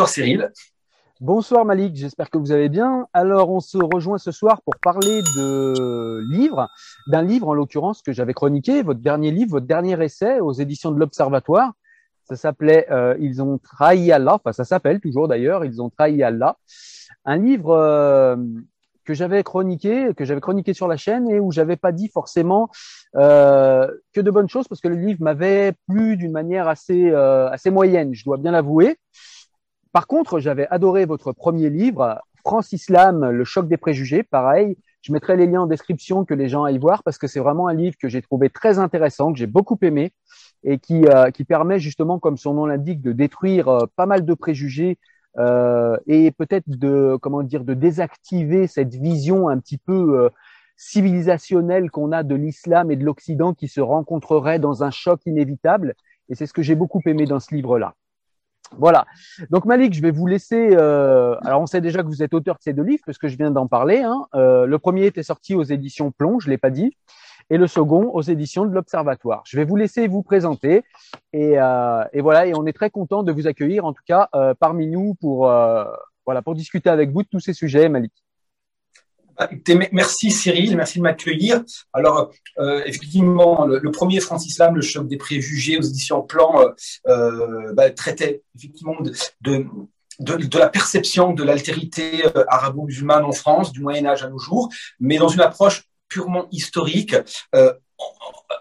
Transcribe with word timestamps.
bonsoir 0.00 0.08
Cyril. 0.08 0.52
Bonsoir 1.20 1.64
Malik, 1.66 1.94
j'espère 1.94 2.30
que 2.30 2.38
vous 2.38 2.52
allez 2.52 2.70
bien. 2.70 3.06
Alors 3.12 3.50
on 3.50 3.60
se 3.60 3.76
rejoint 3.76 4.16
ce 4.16 4.30
soir 4.30 4.62
pour 4.62 4.74
parler 4.76 5.20
de 5.36 6.22
livres, 6.30 6.68
d'un 7.08 7.22
livre 7.22 7.48
en 7.48 7.54
l'occurrence 7.54 8.00
que 8.00 8.10
j'avais 8.10 8.32
chroniqué, 8.32 8.82
votre 8.82 9.00
dernier 9.00 9.30
livre, 9.30 9.50
votre 9.50 9.66
dernier 9.66 10.02
essai 10.02 10.40
aux 10.40 10.54
éditions 10.54 10.90
de 10.90 10.98
l'Observatoire. 10.98 11.72
Ça 12.24 12.36
s'appelait 12.36 12.86
euh, 12.90 13.14
Ils 13.20 13.42
ont 13.42 13.58
trahi 13.58 14.10
Allah, 14.10 14.36
enfin 14.36 14.52
ça 14.52 14.64
s'appelle 14.64 15.00
toujours 15.00 15.28
d'ailleurs, 15.28 15.66
Ils 15.66 15.82
ont 15.82 15.90
trahi 15.90 16.22
Allah. 16.22 16.56
Un 17.26 17.36
livre 17.36 17.76
euh, 17.76 18.36
que 19.04 19.12
j'avais 19.12 19.42
chroniqué, 19.42 20.14
que 20.16 20.24
j'avais 20.24 20.40
chroniqué 20.40 20.72
sur 20.72 20.88
la 20.88 20.96
chaîne 20.96 21.28
et 21.30 21.40
où 21.40 21.52
j'avais 21.52 21.76
pas 21.76 21.92
dit 21.92 22.08
forcément 22.08 22.70
euh, 23.16 23.86
que 24.14 24.22
de 24.22 24.30
bonnes 24.30 24.48
choses 24.48 24.66
parce 24.66 24.80
que 24.80 24.88
le 24.88 24.96
livre 24.96 25.22
m'avait 25.22 25.74
plu 25.86 26.16
d'une 26.16 26.32
manière 26.32 26.68
assez 26.68 27.12
assez 27.12 27.70
moyenne, 27.70 28.14
je 28.14 28.24
dois 28.24 28.38
bien 28.38 28.52
l'avouer. 28.52 28.96
Par 29.92 30.06
contre, 30.06 30.38
j'avais 30.38 30.68
adoré 30.68 31.04
votre 31.04 31.32
premier 31.32 31.68
livre, 31.68 32.20
France 32.44 32.72
Islam, 32.72 33.28
le 33.30 33.44
choc 33.44 33.66
des 33.68 33.76
préjugés. 33.76 34.22
Pareil, 34.22 34.76
je 35.02 35.12
mettrai 35.12 35.36
les 35.36 35.46
liens 35.46 35.62
en 35.62 35.66
description 35.66 36.24
que 36.24 36.34
les 36.34 36.48
gens 36.48 36.64
aillent 36.64 36.78
voir 36.78 37.02
parce 37.02 37.18
que 37.18 37.26
c'est 37.26 37.40
vraiment 37.40 37.66
un 37.68 37.74
livre 37.74 37.96
que 38.00 38.08
j'ai 38.08 38.22
trouvé 38.22 38.50
très 38.50 38.78
intéressant, 38.78 39.32
que 39.32 39.38
j'ai 39.38 39.46
beaucoup 39.46 39.78
aimé 39.82 40.12
et 40.62 40.78
qui, 40.78 41.06
euh, 41.06 41.30
qui 41.30 41.44
permet 41.44 41.80
justement, 41.80 42.18
comme 42.18 42.36
son 42.36 42.54
nom 42.54 42.66
l'indique, 42.66 43.00
de 43.02 43.12
détruire 43.12 43.68
euh, 43.68 43.86
pas 43.96 44.06
mal 44.06 44.24
de 44.24 44.34
préjugés 44.34 44.98
euh, 45.38 45.96
et 46.06 46.30
peut-être 46.32 46.68
de 46.68 47.16
comment 47.20 47.42
dire 47.42 47.64
de 47.64 47.74
désactiver 47.74 48.66
cette 48.66 48.94
vision 48.94 49.48
un 49.48 49.58
petit 49.58 49.78
peu 49.78 50.28
civilisationnelle 50.76 51.90
qu'on 51.90 52.12
a 52.12 52.22
de 52.22 52.34
l'islam 52.34 52.90
et 52.90 52.96
de 52.96 53.04
l'Occident 53.04 53.54
qui 53.54 53.68
se 53.68 53.80
rencontrerait 53.80 54.58
dans 54.58 54.82
un 54.82 54.90
choc 54.90 55.20
inévitable. 55.26 55.94
Et 56.28 56.34
c'est 56.34 56.46
ce 56.46 56.52
que 56.52 56.62
j'ai 56.62 56.74
beaucoup 56.74 57.00
aimé 57.06 57.26
dans 57.26 57.40
ce 57.40 57.54
livre-là. 57.54 57.94
Voilà. 58.78 59.06
Donc 59.50 59.64
Malik, 59.64 59.94
je 59.94 60.02
vais 60.02 60.10
vous 60.10 60.26
laisser. 60.26 60.70
Euh, 60.72 61.36
alors 61.42 61.60
on 61.60 61.66
sait 61.66 61.80
déjà 61.80 62.02
que 62.02 62.06
vous 62.06 62.22
êtes 62.22 62.34
auteur 62.34 62.56
de 62.56 62.62
ces 62.62 62.72
deux 62.72 62.82
livres, 62.82 63.02
parce 63.04 63.18
que 63.18 63.28
je 63.28 63.36
viens 63.36 63.50
d'en 63.50 63.66
parler. 63.66 63.98
Hein. 63.98 64.26
Euh, 64.34 64.66
le 64.66 64.78
premier 64.78 65.06
était 65.06 65.22
sorti 65.22 65.54
aux 65.54 65.62
éditions 65.62 66.10
Plomb, 66.12 66.40
je 66.40 66.48
l'ai 66.48 66.58
pas 66.58 66.70
dit, 66.70 66.96
et 67.50 67.58
le 67.58 67.66
second 67.66 68.10
aux 68.12 68.22
éditions 68.22 68.64
de 68.64 68.72
l'Observatoire. 68.72 69.42
Je 69.44 69.56
vais 69.56 69.64
vous 69.64 69.76
laisser 69.76 70.06
vous 70.06 70.22
présenter, 70.22 70.84
et, 71.32 71.60
euh, 71.60 72.04
et, 72.12 72.20
voilà. 72.20 72.46
Et 72.46 72.54
on 72.54 72.64
est 72.66 72.72
très 72.72 72.90
content 72.90 73.22
de 73.22 73.32
vous 73.32 73.46
accueillir, 73.46 73.84
en 73.84 73.92
tout 73.92 74.04
cas 74.06 74.28
parmi 74.60 74.86
nous, 74.86 75.14
pour 75.20 75.50
voilà 76.26 76.42
pour 76.42 76.54
discuter 76.54 76.90
avec 76.90 77.10
vous 77.10 77.22
de 77.22 77.28
tous 77.28 77.40
ces 77.40 77.54
sujets, 77.54 77.88
Malik. 77.88 78.12
Ah, 79.42 79.48
merci 79.90 80.30
Cyril, 80.30 80.76
merci 80.76 80.98
de 80.98 81.02
m'accueillir. 81.02 81.62
Alors, 81.94 82.30
euh, 82.58 82.82
effectivement, 82.84 83.64
le, 83.64 83.90
premier 83.90 84.20
Francis 84.20 84.58
Lam, 84.58 84.74
le 84.74 84.82
choc 84.82 85.08
des 85.08 85.16
préjugés 85.16 85.78
aux 85.78 85.82
éditions 85.82 86.20
Plan, 86.20 86.60
euh, 86.60 86.68
euh, 87.06 87.72
bah, 87.72 87.88
traitait 87.88 88.42
effectivement 88.54 88.96
de, 89.00 89.64
de, 90.20 90.58
la 90.58 90.68
perception 90.68 91.32
de 91.32 91.42
l'altérité 91.42 92.22
arabo-musulmane 92.48 93.24
en 93.24 93.32
France, 93.32 93.72
du 93.72 93.80
Moyen 93.80 94.04
Âge 94.04 94.22
à 94.22 94.28
nos 94.28 94.38
jours, 94.38 94.68
mais 95.00 95.16
dans 95.16 95.28
une 95.28 95.40
approche 95.40 95.84
purement 96.10 96.46
historique, 96.50 97.16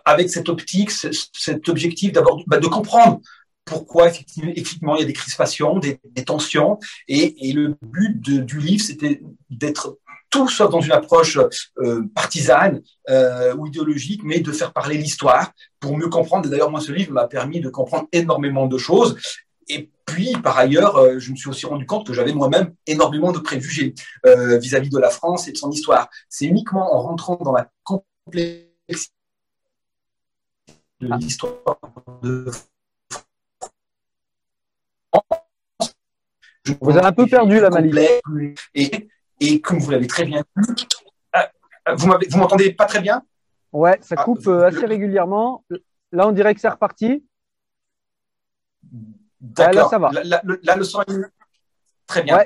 avec 0.05 0.29
cette 0.29 0.47
optique, 0.47 0.91
cet 0.91 1.67
objectif 1.67 2.13
d'abord 2.13 2.41
bah, 2.47 2.57
de 2.57 2.67
comprendre 2.67 3.19
pourquoi 3.65 4.07
effectivement, 4.07 4.95
il 4.95 5.01
y 5.01 5.03
a 5.03 5.07
des 5.07 5.13
crispations, 5.13 5.77
des, 5.77 5.99
tensions, 6.25 6.79
et, 7.09 7.51
le 7.51 7.75
but 7.81 8.17
du 8.21 8.59
livre, 8.59 8.83
c'était 8.83 9.21
d'être 9.49 9.99
tout 10.29 10.47
sauf 10.47 10.69
dans 10.69 10.81
une 10.81 10.91
approche 10.91 11.37
euh, 11.79 12.03
partisane 12.13 12.81
euh, 13.09 13.55
ou 13.55 13.67
idéologique, 13.67 14.21
mais 14.23 14.39
de 14.39 14.51
faire 14.51 14.73
parler 14.73 14.97
l'histoire 14.97 15.51
pour 15.79 15.97
mieux 15.97 16.09
comprendre. 16.09 16.49
D'ailleurs, 16.49 16.71
moi, 16.71 16.81
ce 16.81 16.91
livre 16.91 17.11
m'a 17.11 17.27
permis 17.27 17.59
de 17.61 17.69
comprendre 17.69 18.07
énormément 18.11 18.67
de 18.67 18.77
choses. 18.77 19.17
Et 19.67 19.89
puis, 20.05 20.33
par 20.43 20.57
ailleurs, 20.57 20.97
euh, 20.97 21.19
je 21.19 21.31
me 21.31 21.35
suis 21.35 21.49
aussi 21.49 21.65
rendu 21.65 21.85
compte 21.85 22.07
que 22.07 22.13
j'avais 22.13 22.33
moi-même 22.33 22.73
énormément 22.87 23.31
de 23.31 23.39
préjugés 23.39 23.93
vis-à-vis 24.25 24.89
de 24.89 24.99
la 24.99 25.09
France 25.09 25.47
et 25.47 25.51
de 25.51 25.57
son 25.57 25.71
histoire. 25.71 26.09
C'est 26.27 26.45
uniquement 26.45 26.95
en 26.95 27.01
rentrant 27.01 27.35
dans 27.35 27.53
la 27.53 27.69
complexité 27.83 29.13
de 31.01 31.15
l'histoire 31.15 31.79
de 32.21 32.51
France. 32.51 32.69
Vous 36.81 36.91
avez 36.91 37.07
un 37.07 37.11
peu 37.11 37.25
perdu 37.25 37.59
la 37.59 37.69
malice. 37.69 37.95
Et 38.75 39.09
et 39.39 39.61
comme 39.61 39.79
vous 39.79 39.91
l'avez 39.91 40.07
très 40.07 40.25
bien 40.25 40.43
vu, 40.55 40.75
euh, 41.35 41.39
euh, 41.89 41.95
vous 41.95 42.37
m'entendez 42.37 42.73
pas 42.73 42.85
très 42.85 43.01
bien? 43.01 43.23
Ouais, 43.71 43.99
ça 44.01 44.15
ah, 44.17 44.23
coupe 44.23 44.47
euh, 44.47 44.65
assez 44.65 44.85
régulièrement. 44.85 45.63
Là, 46.11 46.27
on 46.27 46.31
dirait 46.31 46.55
que 46.55 46.61
c'est 46.61 46.69
reparti. 46.69 47.23
D'accord. 49.39 49.73
Là, 49.73 49.87
ça 49.89 49.99
va. 49.99 50.11
Là, 50.63 50.75
le 50.75 50.83
son 50.83 51.01
est 51.01 51.21
très 52.07 52.23
bien. 52.23 52.39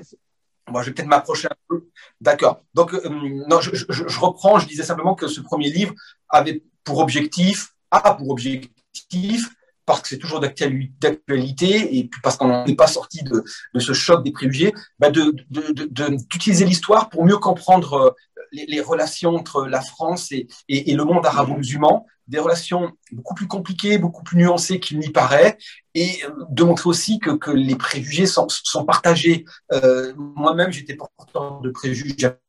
Moi, 0.70 0.82
je 0.82 0.88
vais 0.88 0.94
peut-être 0.94 1.08
m'approcher 1.08 1.48
un 1.48 1.56
peu. 1.68 1.88
D'accord. 2.22 2.64
Donc, 2.74 2.94
non, 2.94 3.60
je, 3.62 3.72
je, 3.74 4.20
reprends. 4.20 4.60
Je 4.60 4.68
disais 4.68 4.84
simplement 4.84 5.16
que 5.16 5.28
ce 5.28 5.42
premier 5.42 5.70
livre 5.70 5.94
avait 6.30 6.64
pour 6.84 7.00
objectif, 7.00 7.74
a 7.92 8.14
pour 8.16 8.30
objectif 8.30 9.50
parce 9.86 10.02
que 10.02 10.08
c'est 10.08 10.18
toujours 10.18 10.40
d'actualité 10.40 11.98
et 11.98 12.06
puis 12.06 12.22
parce 12.22 12.38
qu'on 12.38 12.66
n'est 12.66 12.76
pas 12.76 12.88
sorti 12.88 13.24
de, 13.24 13.44
de, 13.74 13.80
ce 13.80 13.94
choc 13.94 14.24
des 14.24 14.32
préjugés, 14.32 14.74
bah 15.00 15.10
d'utiliser 15.10 16.66
l'histoire 16.66 17.10
pour 17.10 17.26
mieux 17.26 17.38
comprendre 17.38 17.94
euh, 17.94 18.12
les, 18.52 18.66
les, 18.66 18.82
relations 18.82 19.36
entre 19.36 19.66
la 19.66 19.82
France 19.82 20.32
et, 20.32 20.48
et, 20.70 20.92
et 20.92 20.96
le 20.96 21.04
monde 21.04 21.26
arabo-musulman, 21.26 22.06
des 22.28 22.40
relations 22.40 22.92
beaucoup 23.12 23.36
plus 23.36 23.48
compliquées, 23.48 23.98
beaucoup 23.98 24.24
plus 24.24 24.38
nuancées 24.38 24.80
qu'il 24.80 25.00
n'y 25.00 25.10
paraît, 25.10 25.58
et 25.94 26.24
euh, 26.24 26.30
de 26.50 26.64
montrer 26.64 26.90
aussi 26.90 27.20
que, 27.20 27.32
que 27.32 27.52
les 27.52 27.76
préjugés 27.76 28.26
sont, 28.26 28.48
sont 28.50 28.86
partagés. 28.86 29.46
Euh, 29.74 30.14
Moi-même, 30.18 30.72
j'étais 30.72 30.96
porteur 30.96 31.60
de 31.62 31.70
préjugés, 31.70 32.16
j'avais 32.18 32.40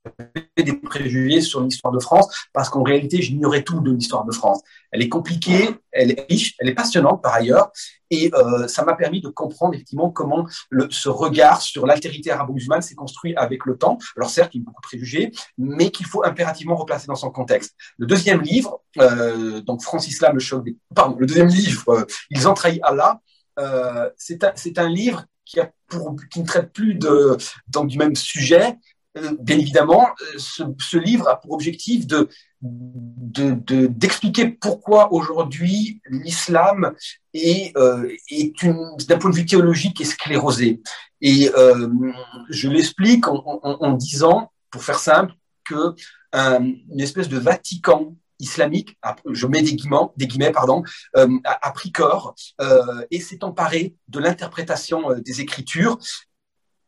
des 0.57 0.73
préjugés 0.75 1.41
sur 1.41 1.61
l'histoire 1.61 1.93
de 1.93 2.01
France, 2.01 2.29
parce 2.53 2.71
qu'en 2.71 2.83
réalité, 2.83 3.21
j'ignorais 3.21 3.63
tout 3.63 3.81
de 3.81 3.91
l'histoire 3.91 4.25
de 4.25 4.33
France. 4.33 4.63
Elle 4.95 5.03
est 5.03 5.09
compliquée, 5.09 5.75
elle 5.91 6.13
est 6.13 6.27
riche, 6.31 6.55
elle 6.61 6.69
est 6.69 6.75
passionnante 6.75 7.21
par 7.21 7.35
ailleurs, 7.35 7.73
et 8.11 8.31
euh, 8.33 8.69
ça 8.69 8.85
m'a 8.85 8.95
permis 8.95 9.21
de 9.21 9.29
comprendre 9.29 9.75
effectivement 9.75 10.09
comment 10.09 10.47
le, 10.71 10.87
ce 10.91 11.09
regard 11.09 11.61
sur 11.61 11.85
l'altérité 11.85 12.31
arabo-musulmane 12.31 12.81
s'est 12.81 12.95
construit 12.95 13.35
avec 13.35 13.67
le 13.67 13.77
temps. 13.77 13.99
Alors 14.17 14.31
certes, 14.31 14.55
il 14.55 14.59
y 14.59 14.63
a 14.63 14.65
beaucoup 14.65 14.81
de 14.81 14.87
préjugés, 14.87 15.33
mais 15.59 15.91
qu'il 15.91 16.07
faut 16.07 16.25
impérativement 16.25 16.77
replacer 16.77 17.09
dans 17.09 17.17
son 17.17 17.31
contexte. 17.31 17.75
Le 17.99 18.07
deuxième 18.07 18.41
livre, 18.41 18.83
euh, 19.01 19.61
donc 19.63 19.83
Francis 19.83 20.21
Lam, 20.21 20.35
le 20.35 20.41
choc 20.41 20.65
des... 20.65 20.77
Pardon, 20.95 21.17
le 21.19 21.27
deuxième 21.27 21.49
livre, 21.49 21.89
euh, 21.89 22.05
Ils 22.31 22.47
ont 22.47 22.55
trahi 22.55 22.79
Allah, 22.85 23.21
euh, 23.59 24.11
c'est 24.17 24.45
un, 24.45 24.53
un, 24.77 24.89
livre 24.89 25.25
qui, 25.45 25.59
a 25.61 25.71
pour, 25.89 26.17
qui 26.33 26.41
ne 26.41 26.47
traite 26.47 26.73
plus 26.73 26.95
de, 26.95 27.37
donc, 27.69 27.89
du 27.89 27.99
même 27.99 28.15
sujet. 28.15 28.77
Euh, 29.17 29.37
bien 29.41 29.59
évidemment, 29.59 30.09
euh, 30.09 30.39
ce, 30.39 30.97
livre 30.97 31.29
a 31.29 31.41
pour 31.41 31.53
objectif 31.53 32.07
de 32.07 32.29
d'expliquer 32.61 34.47
de, 34.47 34.57
pourquoi 34.59 35.13
aujourd'hui 35.13 36.01
l'islam 36.09 36.95
est, 37.35 37.77
euh, 37.77 38.11
est 38.31 38.55
d'un 39.07 39.19
point 39.19 39.31
de 39.31 39.37
vue 39.37 39.45
théologique 39.45 40.01
est 40.01 40.07
sclérosé. 40.07 40.81
Et 41.21 41.51
euh, 41.57 41.89
je 42.49 42.71
l'explique 42.71 43.27
en, 43.29 43.93
disant, 43.93 44.51
pour 44.71 44.83
faire 44.83 44.99
simple, 44.99 45.35
que 45.65 45.95
une 46.33 47.01
espèce 47.01 47.29
de 47.29 47.39
Vatican 47.39 48.17
islamique, 48.39 48.99
je 49.31 49.47
mets 49.47 49.63
des 49.63 49.75
guillemets, 49.75 50.09
des 50.17 50.27
guillemets 50.27 50.53
pardon, 50.53 50.83
euh, 51.17 51.29
a, 51.45 51.71
pris 51.73 51.93
corps 51.93 52.35
euh, 52.61 53.05
et 53.11 53.21
s'est 53.21 53.45
emparé 53.45 53.97
de 54.09 54.19
l'interprétation 54.19 55.11
euh, 55.11 55.21
des 55.21 55.41
Écritures 55.41 55.99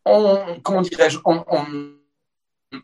en, 0.05 0.58
comment 0.62 0.82
dirais-je, 0.82 1.19
en, 1.25 1.44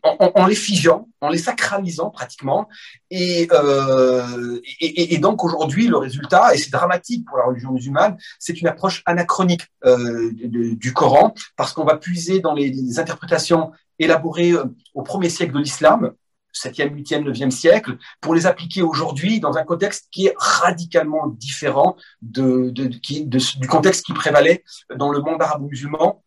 en, 0.01 0.45
les 0.45 0.55
figeant, 0.55 1.09
en 1.21 1.29
les 1.29 1.37
sacralisant 1.37 2.09
pratiquement. 2.09 2.67
Et, 3.09 3.47
euh, 3.51 4.59
et, 4.79 5.13
et, 5.13 5.17
donc 5.17 5.43
aujourd'hui, 5.43 5.87
le 5.87 5.97
résultat, 5.97 6.53
et 6.53 6.57
c'est 6.57 6.71
dramatique 6.71 7.25
pour 7.27 7.37
la 7.37 7.45
religion 7.45 7.71
musulmane, 7.71 8.17
c'est 8.39 8.59
une 8.61 8.67
approche 8.67 9.03
anachronique 9.05 9.67
euh, 9.85 10.31
du 10.33 10.93
Coran, 10.93 11.33
parce 11.55 11.73
qu'on 11.73 11.85
va 11.85 11.97
puiser 11.97 12.39
dans 12.39 12.53
les, 12.53 12.69
les 12.69 12.99
interprétations 12.99 13.71
élaborées 13.99 14.53
au 14.93 15.03
premier 15.03 15.29
siècle 15.29 15.53
de 15.53 15.59
l'islam, 15.59 16.13
7e, 16.53 16.93
8e, 16.93 17.23
9e 17.23 17.49
siècle, 17.49 17.97
pour 18.21 18.35
les 18.35 18.45
appliquer 18.45 18.81
aujourd'hui 18.81 19.39
dans 19.39 19.57
un 19.57 19.63
contexte 19.63 20.07
qui 20.11 20.27
est 20.27 20.35
radicalement 20.37 21.27
différent 21.27 21.95
de, 22.21 22.69
de, 22.69 22.85
de, 22.85 23.59
du 23.59 23.67
contexte 23.67 24.05
qui 24.05 24.13
prévalait 24.13 24.63
dans 24.95 25.11
le 25.11 25.19
monde 25.19 25.41
arabo-musulman, 25.41 26.23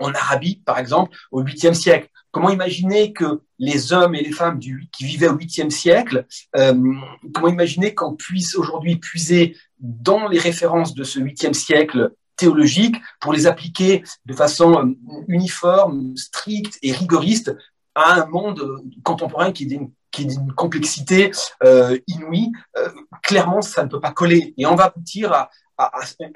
en 0.00 0.12
Arabie, 0.14 0.62
par 0.64 0.78
exemple, 0.78 1.16
au 1.30 1.42
8e 1.42 1.74
siècle. 1.74 2.08
Comment 2.30 2.50
imaginer 2.50 3.12
que 3.12 3.42
les 3.58 3.92
hommes 3.92 4.14
et 4.14 4.22
les 4.22 4.32
femmes 4.32 4.58
du, 4.58 4.88
qui 4.92 5.04
vivaient 5.04 5.28
au 5.28 5.36
8e 5.36 5.70
siècle, 5.70 6.26
euh, 6.56 6.74
comment 7.34 7.48
imaginer 7.48 7.94
qu'on 7.94 8.14
puisse 8.14 8.54
aujourd'hui 8.54 8.96
puiser 8.96 9.56
dans 9.80 10.28
les 10.28 10.38
références 10.38 10.94
de 10.94 11.04
ce 11.04 11.18
8e 11.18 11.54
siècle 11.54 12.12
théologique 12.36 12.96
pour 13.20 13.32
les 13.32 13.46
appliquer 13.46 14.04
de 14.26 14.34
façon 14.34 14.78
euh, 14.78 15.24
uniforme, 15.26 16.16
stricte 16.16 16.78
et 16.82 16.92
rigoriste 16.92 17.56
à 17.94 18.14
un 18.14 18.26
monde 18.26 18.82
contemporain 19.02 19.52
qui 19.52 19.64
est 19.64 19.66
d'une 19.66 20.52
complexité 20.56 21.30
euh, 21.64 21.98
inouïe, 22.06 22.50
euh, 22.76 22.88
clairement, 23.22 23.60
ça 23.60 23.84
ne 23.84 23.88
peut 23.88 24.00
pas 24.00 24.12
coller. 24.12 24.54
Et 24.56 24.66
on 24.66 24.74
va 24.74 24.84
aboutir 24.84 25.32
à, 25.32 25.50
à, 25.78 25.90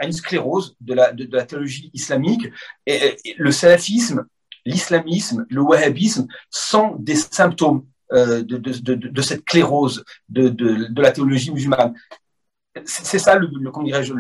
une 0.05 0.13
sclérose 0.13 0.77
de 0.81 0.95
la, 0.95 1.13
de, 1.13 1.29
la 1.31 1.45
théologie 1.45 1.91
islamique. 1.93 2.49
Et, 2.87 3.17
le 3.37 3.51
salafisme, 3.51 4.25
l'islamisme, 4.65 5.47
le 5.51 5.61
wahhabisme 5.61 6.27
sont 6.51 6.97
des 6.99 7.17
symptômes 7.17 7.85
euh, 8.13 8.43
de, 8.43 8.57
de, 8.57 8.95
de, 8.95 9.23
cette 9.23 9.41
sclérose 9.41 10.05
de, 10.29 10.49
de, 10.49 11.03
la 11.03 11.13
théologie 11.13 11.51
musulmane. 11.51 11.95
C'est 12.85 13.19
ça, 13.19 13.37
le, 13.37 13.49
dirais-je, 13.85 14.15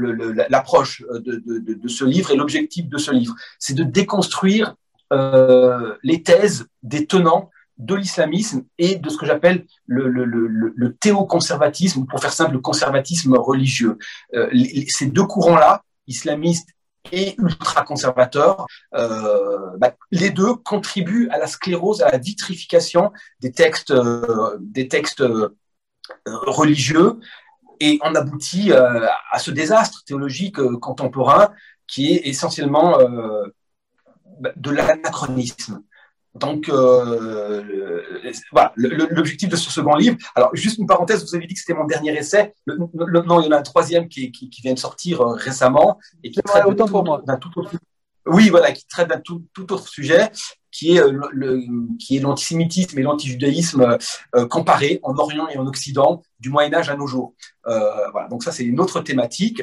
l'approche 0.50 1.02
de, 1.10 1.36
de, 1.38 1.88
ce 1.88 2.04
livre 2.04 2.30
et 2.32 2.36
l'objectif 2.36 2.86
de 2.88 2.98
ce 2.98 3.10
livre, 3.10 3.34
c'est 3.58 3.74
de 3.74 3.84
déconstruire 3.84 4.74
euh, 5.12 5.94
les 6.02 6.22
thèses 6.22 6.66
des 6.82 7.06
tenants 7.06 7.50
de 7.78 7.94
l'islamisme 7.94 8.64
et 8.78 8.96
de 8.96 9.08
ce 9.08 9.16
que 9.16 9.26
j'appelle 9.26 9.66
le, 9.86 10.96
théoconservatisme, 11.00 12.06
pour 12.06 12.20
faire 12.20 12.32
simple, 12.32 12.52
le 12.52 12.60
conservatisme 12.60 13.34
religieux. 13.34 13.98
Euh, 14.34 14.48
ces 14.88 15.06
deux 15.06 15.24
courants-là, 15.24 15.82
islamistes 16.06 16.68
et 17.10 17.34
ultra-conservateurs, 17.38 18.66
euh, 18.94 19.76
bah, 19.78 19.94
les 20.10 20.30
deux 20.30 20.54
contribuent 20.54 21.28
à 21.30 21.38
la 21.38 21.46
sclérose, 21.46 22.02
à 22.02 22.10
la 22.10 22.18
vitrification 22.18 23.12
des 23.40 23.52
textes, 23.52 23.90
euh, 23.90 24.56
des 24.60 24.88
textes 24.88 25.24
religieux, 26.26 27.18
et 27.80 27.98
on 28.02 28.14
aboutit 28.14 28.72
à 28.72 29.38
ce 29.38 29.50
désastre 29.50 30.04
théologique 30.04 30.62
contemporain 30.78 31.52
qui 31.88 32.12
est 32.12 32.28
essentiellement 32.28 32.96
bah, 34.40 34.52
de 34.54 34.70
l'anachronisme. 34.70 35.82
Donc, 36.34 36.68
euh, 36.70 38.02
voilà, 38.52 38.72
l'objectif 38.76 39.48
de 39.50 39.56
ce 39.56 39.70
second 39.70 39.94
livre. 39.96 40.16
Alors, 40.34 40.50
juste 40.54 40.78
une 40.78 40.86
parenthèse, 40.86 41.22
vous 41.22 41.34
avez 41.34 41.46
dit 41.46 41.54
que 41.54 41.60
c'était 41.60 41.74
mon 41.74 41.84
dernier 41.84 42.16
essai. 42.16 42.54
Le, 42.64 42.76
non, 42.76 43.40
il 43.40 43.46
y 43.46 43.48
en 43.48 43.52
a 43.52 43.58
un 43.58 43.62
troisième 43.62 44.08
qui, 44.08 44.32
qui, 44.32 44.48
qui 44.48 44.62
vient 44.62 44.72
de 44.72 44.78
sortir 44.78 45.20
euh, 45.20 45.34
récemment 45.34 45.98
et 46.24 46.30
qui 46.30 46.40
traite 46.40 46.64
d'un 46.66 47.36
tout 47.36 47.58
autre. 47.58 47.72
Oui, 48.24 48.50
voilà, 48.50 48.72
qui 48.72 48.86
traite 48.86 49.08
d'un 49.08 49.20
tout, 49.20 49.44
tout, 49.52 49.72
autre 49.72 49.88
sujet, 49.88 50.30
qui 50.70 50.96
est 50.96 51.00
euh, 51.00 51.20
le, 51.32 51.60
qui 51.98 52.16
est 52.16 52.20
l'antisémitisme 52.20 52.98
et 52.98 53.02
l'antijudaïsme 53.02 53.98
euh, 54.34 54.46
comparés 54.46 55.00
en 55.02 55.16
Orient 55.18 55.48
et 55.48 55.58
en 55.58 55.66
Occident 55.66 56.22
du 56.38 56.48
Moyen 56.48 56.72
Âge 56.72 56.88
à 56.88 56.96
nos 56.96 57.06
jours. 57.06 57.34
Euh, 57.66 58.10
voilà, 58.12 58.28
donc 58.28 58.42
ça 58.42 58.52
c'est 58.52 58.64
une 58.64 58.80
autre 58.80 59.00
thématique. 59.00 59.62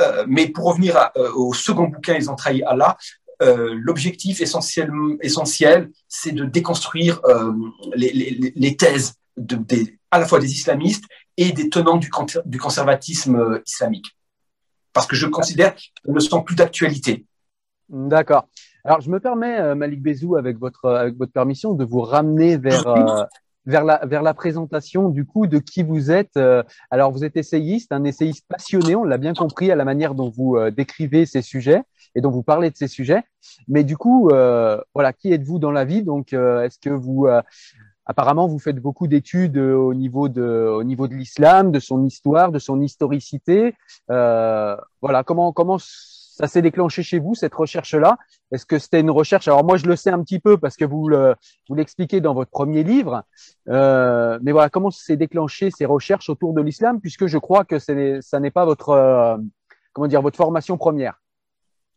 Euh, 0.00 0.24
mais 0.28 0.48
pour 0.48 0.66
revenir 0.66 0.96
à, 0.96 1.12
au 1.34 1.52
second 1.52 1.84
bouquin, 1.84 2.14
ils 2.14 2.30
ont 2.30 2.36
trahi 2.36 2.62
Allah. 2.62 2.96
Euh, 3.42 3.74
l'objectif 3.78 4.40
essentiel, 4.40 4.90
essentiel 5.20 5.90
c'est 6.08 6.32
de 6.32 6.46
déconstruire 6.46 7.20
euh, 7.26 7.52
les, 7.94 8.10
les, 8.10 8.52
les, 8.56 8.76
thèses 8.76 9.12
de, 9.36 9.56
des, 9.56 9.98
à 10.10 10.18
la 10.18 10.26
fois 10.26 10.38
des 10.38 10.50
islamistes 10.50 11.04
et 11.36 11.52
des 11.52 11.68
tenants 11.68 11.98
du, 11.98 12.08
du 12.46 12.58
conservatisme 12.58 13.36
euh, 13.36 13.62
islamique. 13.66 14.16
Parce 14.94 15.06
que 15.06 15.16
je 15.16 15.26
considère 15.26 15.74
qu'elles 15.74 16.14
ne 16.14 16.18
sont 16.18 16.42
plus 16.42 16.56
d'actualité. 16.56 17.26
D'accord. 17.90 18.48
Alors, 18.84 19.02
je 19.02 19.10
me 19.10 19.20
permets, 19.20 19.74
Malik 19.74 20.00
Bezou, 20.00 20.36
avec 20.36 20.58
votre, 20.58 20.88
avec 20.88 21.16
votre 21.16 21.32
permission, 21.32 21.74
de 21.74 21.84
vous 21.84 22.00
ramener 22.00 22.56
vers, 22.56 23.26
vers 23.66 23.84
la, 23.84 24.06
vers 24.06 24.22
la 24.22 24.32
présentation 24.32 25.10
du 25.10 25.26
coup 25.26 25.46
de 25.46 25.58
qui 25.58 25.82
vous 25.82 26.10
êtes. 26.10 26.38
Alors 26.90 27.10
vous 27.12 27.24
êtes 27.24 27.36
essayiste, 27.36 27.92
un 27.92 28.04
essayiste 28.04 28.46
passionné, 28.48 28.94
on 28.94 29.04
l'a 29.04 29.18
bien 29.18 29.34
compris 29.34 29.70
à 29.70 29.74
la 29.74 29.84
manière 29.84 30.14
dont 30.14 30.30
vous 30.30 30.56
décrivez 30.70 31.26
ces 31.26 31.42
sujets 31.42 31.82
et 32.16 32.20
dont 32.20 32.30
vous 32.30 32.42
parlez 32.42 32.70
de 32.70 32.76
ces 32.76 32.88
sujets. 32.88 33.22
Mais 33.68 33.84
du 33.84 33.96
coup, 33.96 34.30
euh, 34.30 34.80
voilà, 34.94 35.12
qui 35.12 35.32
êtes-vous 35.32 35.60
dans 35.60 35.70
la 35.70 35.84
vie? 35.84 36.02
Donc, 36.02 36.32
est-ce 36.32 36.78
que 36.80 36.90
vous 36.90 37.28
apparemment 38.08 38.48
vous 38.48 38.58
faites 38.58 38.78
beaucoup 38.78 39.06
d'études 39.06 39.58
au 39.58 39.94
niveau 39.94 40.28
de 40.28 40.42
au 40.42 40.82
niveau 40.82 41.06
de 41.06 41.14
l'islam, 41.14 41.70
de 41.70 41.78
son 41.78 42.04
histoire, 42.04 42.50
de 42.50 42.58
son 42.58 42.80
historicité. 42.80 43.74
voilà, 44.08 45.22
comment 45.24 45.52
comment 45.52 45.78
ça 46.36 46.48
s'est 46.48 46.60
déclenché 46.60 47.02
chez 47.02 47.18
vous, 47.18 47.34
cette 47.34 47.54
recherche-là? 47.54 48.18
Est-ce 48.52 48.66
que 48.66 48.78
c'était 48.78 49.00
une 49.00 49.10
recherche? 49.10 49.48
Alors 49.48 49.64
moi, 49.64 49.78
je 49.78 49.86
le 49.86 49.96
sais 49.96 50.10
un 50.10 50.22
petit 50.22 50.38
peu 50.38 50.58
parce 50.58 50.76
que 50.76 50.84
vous 50.84 51.08
le, 51.08 51.34
vous 51.68 51.74
l'expliquez 51.74 52.20
dans 52.20 52.34
votre 52.34 52.50
premier 52.50 52.82
livre. 52.82 53.24
Euh, 53.68 54.38
mais 54.42 54.52
voilà, 54.52 54.68
comment 54.68 54.90
s'est 54.90 55.16
déclenché 55.16 55.70
ces 55.70 55.86
recherches 55.86 56.28
autour 56.28 56.52
de 56.52 56.60
l'islam? 56.60 57.00
Puisque 57.00 57.26
je 57.26 57.38
crois 57.38 57.64
que 57.64 57.78
ça 57.78 57.94
n'est 57.94 58.50
pas 58.50 58.66
votre, 58.66 58.90
euh, 58.90 59.38
comment 59.94 60.08
dire, 60.08 60.20
votre 60.20 60.36
formation 60.36 60.76
première. 60.76 61.18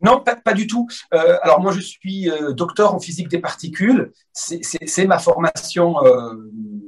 Non, 0.02 0.22
pas, 0.22 0.36
pas, 0.36 0.54
du 0.54 0.66
tout. 0.66 0.88
Euh, 1.14 1.38
alors 1.42 1.60
moi, 1.60 1.72
je 1.72 1.82
suis 1.82 2.30
euh, 2.30 2.54
docteur 2.54 2.96
en 2.96 3.00
physique 3.00 3.28
des 3.28 3.40
particules. 3.40 4.12
C'est 4.34 5.06
ma 5.06 5.20
formation 5.20 6.06
euh, 6.06 6.34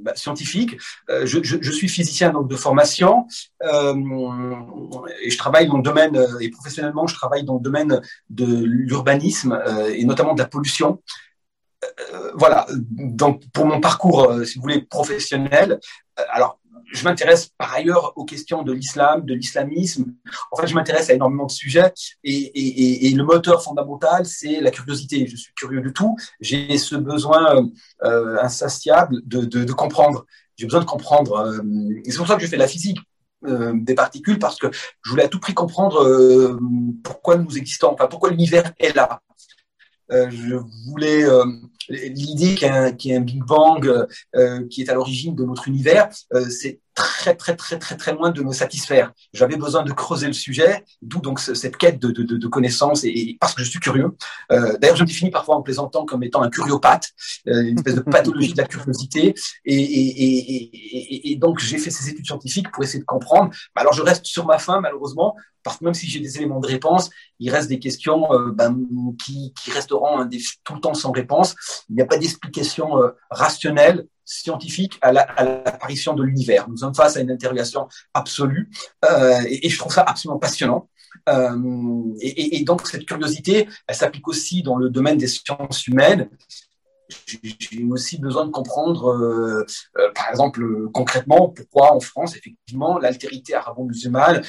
bah, 0.01 0.13
scientifique. 0.15 0.77
Euh, 1.09 1.25
je, 1.25 1.43
je, 1.43 1.57
je, 1.61 1.71
suis 1.71 1.89
physicien 1.89 2.31
donc 2.31 2.47
de 2.47 2.55
formation 2.55 3.27
euh, 3.63 3.93
et 5.21 5.29
je 5.29 5.37
travaille 5.37 5.67
dans 5.67 5.77
le 5.77 5.83
domaine 5.83 6.17
et 6.39 6.49
professionnellement, 6.49 7.05
je 7.07 7.15
travaille 7.15 7.43
dans 7.43 7.55
le 7.55 7.61
domaine 7.61 8.01
de 8.29 8.45
l'urbanisme 8.45 9.61
et 9.93 10.05
notamment 10.05 10.33
de 10.33 10.39
la 10.39 10.47
pollution. 10.47 11.01
voilà. 12.35 12.65
Donc 12.69 13.43
pour 13.53 13.65
mon 13.65 13.81
parcours, 13.81 14.33
si 14.45 14.55
vous 14.55 14.61
voulez, 14.61 14.81
professionnel. 14.81 15.79
alors 16.29 16.60
je 16.91 17.03
m'intéresse 17.03 17.49
par 17.57 17.73
ailleurs 17.73 18.13
aux 18.17 18.25
questions 18.25 18.63
de 18.63 18.73
l'islam, 18.73 19.25
de 19.25 19.33
l'islamisme. 19.33 20.13
En 20.51 20.57
fait, 20.57 20.67
je 20.67 20.75
m'intéresse 20.75 21.09
à 21.09 21.13
énormément 21.13 21.45
de 21.45 21.51
sujets 21.51 21.91
et, 22.23 22.33
et, 22.33 23.07
et, 23.07 23.11
le 23.11 23.23
moteur 23.23 23.63
fondamental, 23.63 24.25
c'est 24.25 24.59
la 24.59 24.71
curiosité. 24.71 25.25
Je 25.27 25.35
suis 25.35 25.53
curieux 25.53 25.81
de 25.81 25.89
tout. 25.89 26.15
J'ai 26.39 26.77
ce 26.77 26.95
besoin 26.95 27.65
euh, 28.03 28.37
insatiable 28.41 29.21
de, 29.23 29.45
de, 29.45 29.63
de 29.63 29.73
comprendre. 29.73 30.25
J'ai 30.57 30.65
besoin 30.65 30.81
de 30.81 30.85
comprendre. 30.85 31.35
Euh, 31.35 31.61
et 32.05 32.11
c'est 32.11 32.17
pour 32.17 32.27
ça 32.27 32.35
que 32.35 32.41
je 32.41 32.47
fais 32.47 32.57
la 32.57 32.67
physique. 32.67 32.99
Euh, 33.47 33.73
des 33.73 33.95
particules 33.95 34.37
parce 34.37 34.59
que 34.59 34.67
je 34.71 35.09
voulais 35.09 35.23
à 35.23 35.27
tout 35.27 35.39
prix 35.39 35.55
comprendre 35.55 36.03
euh, 36.03 36.59
pourquoi 37.03 37.37
nous 37.37 37.57
existons, 37.57 37.91
enfin 37.91 38.05
pourquoi 38.05 38.29
l'univers 38.29 38.71
est 38.77 38.95
là. 38.95 39.19
Euh, 40.11 40.29
je 40.29 40.57
voulais 40.87 41.23
euh, 41.23 41.45
l'idée 41.89 42.55
qu'il 42.55 42.67
y, 42.67 43.11
ait 43.11 43.17
un 43.17 43.21
Big 43.21 43.43
Bang 43.43 44.07
euh, 44.35 44.67
qui 44.69 44.81
est 44.81 44.89
à 44.89 44.93
l'origine 44.93 45.35
de 45.35 45.43
notre 45.43 45.67
univers, 45.67 46.09
c'est 46.49 46.79
très 46.93 47.35
très 47.35 47.55
très 47.55 47.79
très 47.79 47.95
très 47.95 48.13
loin 48.13 48.31
de 48.31 48.41
me 48.41 48.51
satisfaire. 48.51 49.11
J'avais 49.33 49.57
besoin 49.57 49.83
de 49.83 49.91
creuser 49.91 50.27
le 50.27 50.33
sujet, 50.33 50.83
d'où 51.01 51.19
donc 51.19 51.39
cette 51.39 51.77
quête 51.77 51.99
de, 51.99 52.11
de, 52.11 52.23
de 52.23 52.47
connaissances 52.47 53.03
et, 53.03 53.37
parce 53.39 53.53
que 53.53 53.63
je 53.63 53.69
suis 53.69 53.79
curieux. 53.79 54.15
Euh, 54.51 54.77
D'ailleurs, 54.77 54.97
je 54.97 55.03
me 55.03 55.07
définis 55.07 55.31
parfois 55.31 55.55
en 55.55 55.61
plaisantant 55.61 56.05
comme 56.05 56.23
étant 56.23 56.41
un 56.41 56.49
curiopathe, 56.49 57.09
euh, 57.47 57.61
une 57.61 57.77
espèce 57.77 57.95
de 57.95 58.01
pathologie 58.01 58.53
de 58.53 58.57
la 58.57 58.67
curiosité. 58.67 59.33
Et, 59.65 59.75
et, 59.75 61.31
et 61.31 61.35
donc 61.35 61.59
j'ai 61.59 61.77
fait 61.77 61.91
ces 61.91 62.09
études 62.09 62.25
scientifiques 62.25 62.71
pour 62.71 62.83
essayer 62.83 62.99
de 62.99 63.05
comprendre. 63.05 63.51
Alors 63.75 63.93
je 63.93 64.01
reste 64.01 64.25
sur 64.25 64.45
ma 64.45 64.59
faim 64.59 64.79
malheureusement 64.81 65.35
parce 65.63 65.77
que 65.77 65.85
même 65.85 65.93
si 65.93 66.07
j'ai 66.07 66.19
des 66.19 66.37
éléments 66.37 66.59
de 66.59 66.67
réponse, 66.67 67.09
il 67.39 67.51
reste 67.51 67.69
des 67.69 67.79
questions 67.79 68.31
euh, 68.33 68.51
ben, 68.51 68.77
qui, 69.23 69.53
qui, 69.53 69.71
resteront 69.71 70.19
hein, 70.19 70.29
tout 70.63 70.75
le 70.75 70.81
temps 70.81 70.93
sans 70.93 71.11
réponse. 71.11 71.55
Il 71.89 71.95
n'y 71.95 72.01
a 72.01 72.05
pas 72.05 72.17
d'explication 72.17 72.97
euh, 72.97 73.11
rationnelle 73.29 74.05
scientifique 74.25 74.97
à 75.01 75.11
l'apparition 75.11 76.13
de 76.13 76.23
l'univers. 76.23 76.69
Nous 76.69 76.77
sommes 76.77 76.95
face 76.95 77.17
à 77.17 77.21
une 77.21 77.31
interrogation 77.31 77.87
absolue 78.13 78.69
euh, 79.05 79.41
et, 79.45 79.67
je 79.67 79.77
trouve 79.77 79.91
ça 79.91 80.03
absolument 80.03 80.39
passionnant. 80.39 80.89
Euh, 81.27 82.13
et, 82.21 82.63
donc 82.63 82.87
cette 82.87 83.05
curiosité, 83.05 83.67
elle 83.87 83.95
s'applique 83.95 84.27
aussi 84.27 84.63
dans 84.63 84.77
le 84.77 84.89
domaine 84.89 85.17
des 85.17 85.27
sciences 85.27 85.85
humaines. 85.87 86.29
J'ai 87.25 87.83
aussi 87.89 88.19
besoin 88.19 88.45
de 88.45 88.51
comprendre, 88.51 89.65
par 90.15 90.29
exemple, 90.29 90.87
concrètement, 90.93 91.49
pourquoi 91.49 91.93
en 91.93 91.99
France, 91.99 92.37
effectivement, 92.37 92.97
l'altérité 92.99 93.53
arabo-musulmane, 93.53 94.41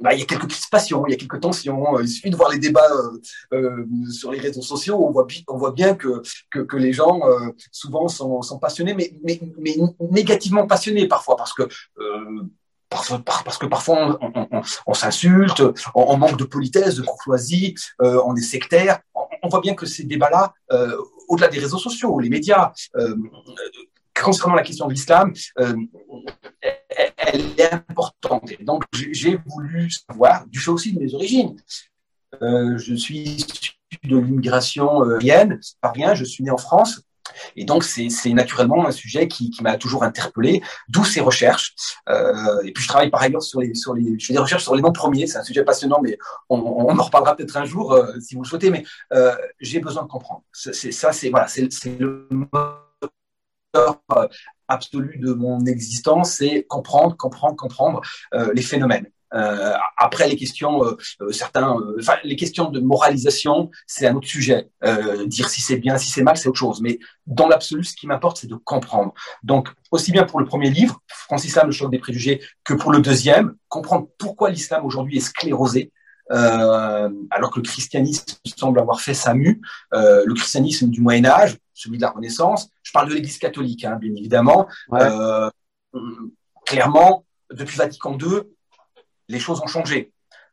bah, 0.00 0.14
il 0.14 0.20
y 0.20 0.22
a 0.22 0.26
quelques 0.26 0.48
crispations, 0.48 1.06
il 1.06 1.12
y 1.12 1.14
a 1.14 1.16
quelques 1.16 1.40
tensions. 1.40 1.98
Il 2.00 2.08
suffit 2.08 2.30
de 2.30 2.36
voir 2.36 2.50
les 2.50 2.58
débats 2.58 2.90
euh, 2.92 3.20
euh 3.54 3.86
sur 4.10 4.30
les 4.30 4.38
réseaux 4.38 4.62
sociaux, 4.62 5.04
on 5.06 5.10
voit, 5.10 5.26
on 5.48 5.56
voit 5.56 5.72
bien 5.72 5.94
que, 5.94 6.22
que, 6.50 6.60
que 6.60 6.76
les 6.76 6.92
gens 6.92 7.20
euh, 7.24 7.50
souvent 7.72 8.08
sont, 8.08 8.42
sont, 8.42 8.58
passionnés, 8.58 8.94
mais, 8.94 9.12
mais, 9.24 9.40
mais, 9.58 9.76
négativement 10.10 10.66
passionnés 10.66 11.08
parfois, 11.08 11.36
parce 11.36 11.52
que 11.52 11.62
euh, 11.62 12.42
parce 12.88 13.58
que 13.58 13.66
parfois 13.66 14.18
on, 14.20 14.46
on, 14.50 14.62
on, 14.86 14.94
s'insulte, 14.94 15.62
on, 15.94 16.16
manque 16.16 16.38
de 16.38 16.44
politesse, 16.44 16.96
de 16.96 17.02
courtoisie, 17.02 17.74
euh, 18.00 18.20
on 18.24 18.36
est 18.36 18.42
sectaire. 18.42 19.00
On, 19.42 19.48
voit 19.48 19.60
bien 19.60 19.74
que 19.74 19.86
ces 19.86 20.04
débats-là, 20.04 20.54
euh, 20.72 20.96
au-delà 21.28 21.48
des 21.48 21.58
réseaux 21.58 21.78
sociaux, 21.78 22.18
les 22.20 22.28
médias, 22.28 22.72
euh, 22.96 23.14
concernant 24.22 24.54
la 24.54 24.62
question 24.62 24.86
de 24.86 24.92
l'islam, 24.92 25.32
euh, 25.60 25.74
elle 27.16 27.42
est 27.58 27.72
importante. 27.72 28.50
Donc, 28.60 28.84
j'ai 28.92 29.38
voulu 29.46 29.90
savoir, 29.90 30.46
du 30.46 30.58
fait 30.58 30.70
aussi 30.70 30.92
de 30.92 31.00
mes 31.00 31.14
origines. 31.14 31.56
Euh, 32.42 32.76
je 32.78 32.94
suis 32.94 33.46
de 34.04 34.18
l'immigration 34.18 35.04
euh, 35.04 35.18
par 35.80 35.92
rien, 35.92 36.14
je 36.14 36.24
suis 36.24 36.44
né 36.44 36.50
en 36.50 36.56
France. 36.56 37.02
Et 37.54 37.64
donc, 37.64 37.84
c'est 37.84 38.32
naturellement 38.32 38.86
un 38.86 38.92
sujet 38.92 39.28
qui, 39.28 39.52
m'a 39.60 39.76
toujours 39.76 40.04
interpellé, 40.04 40.62
d'où 40.88 41.04
ces 41.04 41.20
recherches. 41.20 41.74
Et 42.08 42.72
puis, 42.72 42.84
je 42.84 42.88
travaille 42.88 43.10
par 43.10 43.20
ailleurs 43.20 43.42
sur 43.42 43.60
les, 43.60 43.72
je 43.74 44.26
fais 44.26 44.32
des 44.32 44.38
recherches 44.38 44.62
sur 44.62 44.74
les 44.74 44.80
noms 44.80 44.92
premiers. 44.92 45.26
C'est 45.26 45.36
un 45.36 45.42
sujet 45.42 45.64
passionnant, 45.64 46.00
mais 46.00 46.16
on, 46.48 46.56
en 46.58 47.02
reparlera 47.02 47.36
peut-être 47.36 47.56
un 47.56 47.64
jour 47.64 47.98
si 48.20 48.36
vous 48.36 48.42
le 48.42 48.48
souhaitez. 48.48 48.70
Mais 48.70 48.84
j'ai 49.60 49.80
besoin 49.80 50.04
de 50.04 50.08
comprendre. 50.08 50.44
Ça, 50.52 51.12
c'est 51.12 51.28
voilà, 51.28 51.46
c'est 51.48 51.98
le 51.98 52.28
moteur 53.76 54.28
absolue 54.68 55.18
de 55.18 55.32
mon 55.32 55.64
existence, 55.66 56.32
c'est 56.32 56.64
comprendre, 56.64 57.16
comprendre, 57.16 57.56
comprendre 57.56 58.00
les 58.54 58.62
phénomènes. 58.62 59.06
Euh, 59.34 59.72
après 59.96 60.28
les 60.28 60.36
questions, 60.36 60.84
euh, 60.84 60.96
euh, 61.20 61.32
certains, 61.32 61.76
les 62.22 62.36
questions 62.36 62.70
de 62.70 62.80
moralisation, 62.80 63.70
c'est 63.86 64.06
un 64.06 64.14
autre 64.14 64.28
sujet. 64.28 64.68
dire 65.26 65.48
si 65.48 65.60
c'est 65.60 65.76
bien, 65.76 65.98
si 65.98 66.10
c'est 66.10 66.22
mal, 66.22 66.36
c'est 66.36 66.48
autre 66.48 66.58
chose. 66.58 66.80
Mais 66.80 66.98
dans 67.26 67.48
l'absolu, 67.48 67.84
ce 67.84 67.94
qui 67.94 68.06
m'importe, 68.06 68.38
c'est 68.38 68.46
de 68.46 68.54
comprendre. 68.54 69.12
Donc 69.42 69.68
aussi 69.90 70.12
bien 70.12 70.24
pour 70.24 70.40
le 70.40 70.46
premier 70.46 70.70
livre, 70.70 71.00
Francis 71.08 71.58
le 71.64 71.72
choc 71.72 71.90
des 71.90 71.98
préjugés, 71.98 72.40
que 72.64 72.74
pour 72.74 72.92
le 72.92 73.00
deuxième, 73.00 73.54
comprendre 73.68 74.08
pourquoi 74.18 74.50
l'islam 74.50 74.84
aujourd'hui 74.84 75.18
est 75.18 75.20
sclérosé. 75.20 75.92
Alors 76.30 77.50
que 77.52 77.60
le 77.60 77.62
christianisme 77.62 78.24
semble 78.56 78.80
avoir 78.80 79.00
fait 79.00 79.14
sa 79.14 79.34
mue, 79.34 79.60
le 79.92 80.32
christianisme 80.34 80.88
du 80.88 81.00
Moyen 81.00 81.26
Âge, 81.26 81.56
celui 81.74 81.98
de 81.98 82.02
la 82.02 82.10
Renaissance. 82.10 82.68
Je 82.82 82.92
parle 82.92 83.08
de 83.08 83.14
l'Église 83.14 83.38
catholique, 83.38 83.84
hein, 83.84 83.96
bien 84.00 84.14
évidemment. 84.14 84.66
clairement, 86.64 87.24
depuis 87.50 87.76
Vatican 87.76 88.18
II, 88.18 88.42
les 89.28 89.38
choses 89.38 89.60
ont 89.62 89.66
changé. 89.66 90.12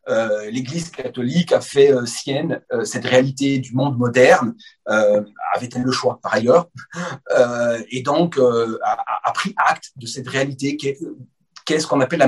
Euh, 0.10 0.50
L'Église 0.52 0.90
catholique 0.90 1.54
a 1.54 1.62
fait 1.62 1.94
euh, 1.94 2.06
sienne 2.06 2.62
euh, 2.74 2.84
cette 2.84 3.06
réalité 3.06 3.60
du 3.60 3.74
monde 3.74 3.98
moderne, 3.98 4.54
avait-elle 4.86 5.84
le 5.84 5.92
choix 5.92 6.20
par 6.22 6.34
ailleurs, 6.34 6.70
et 7.90 8.02
donc 8.02 8.38
a, 8.38 9.32
pris 9.34 9.56
acte 9.58 9.92
de 9.96 10.06
cette 10.06 10.28
réalité 10.28 10.78
qu'est 10.78 11.80
ce 11.80 11.88
qu'on 11.88 12.02
appelle 12.02 12.20
la 12.20 12.28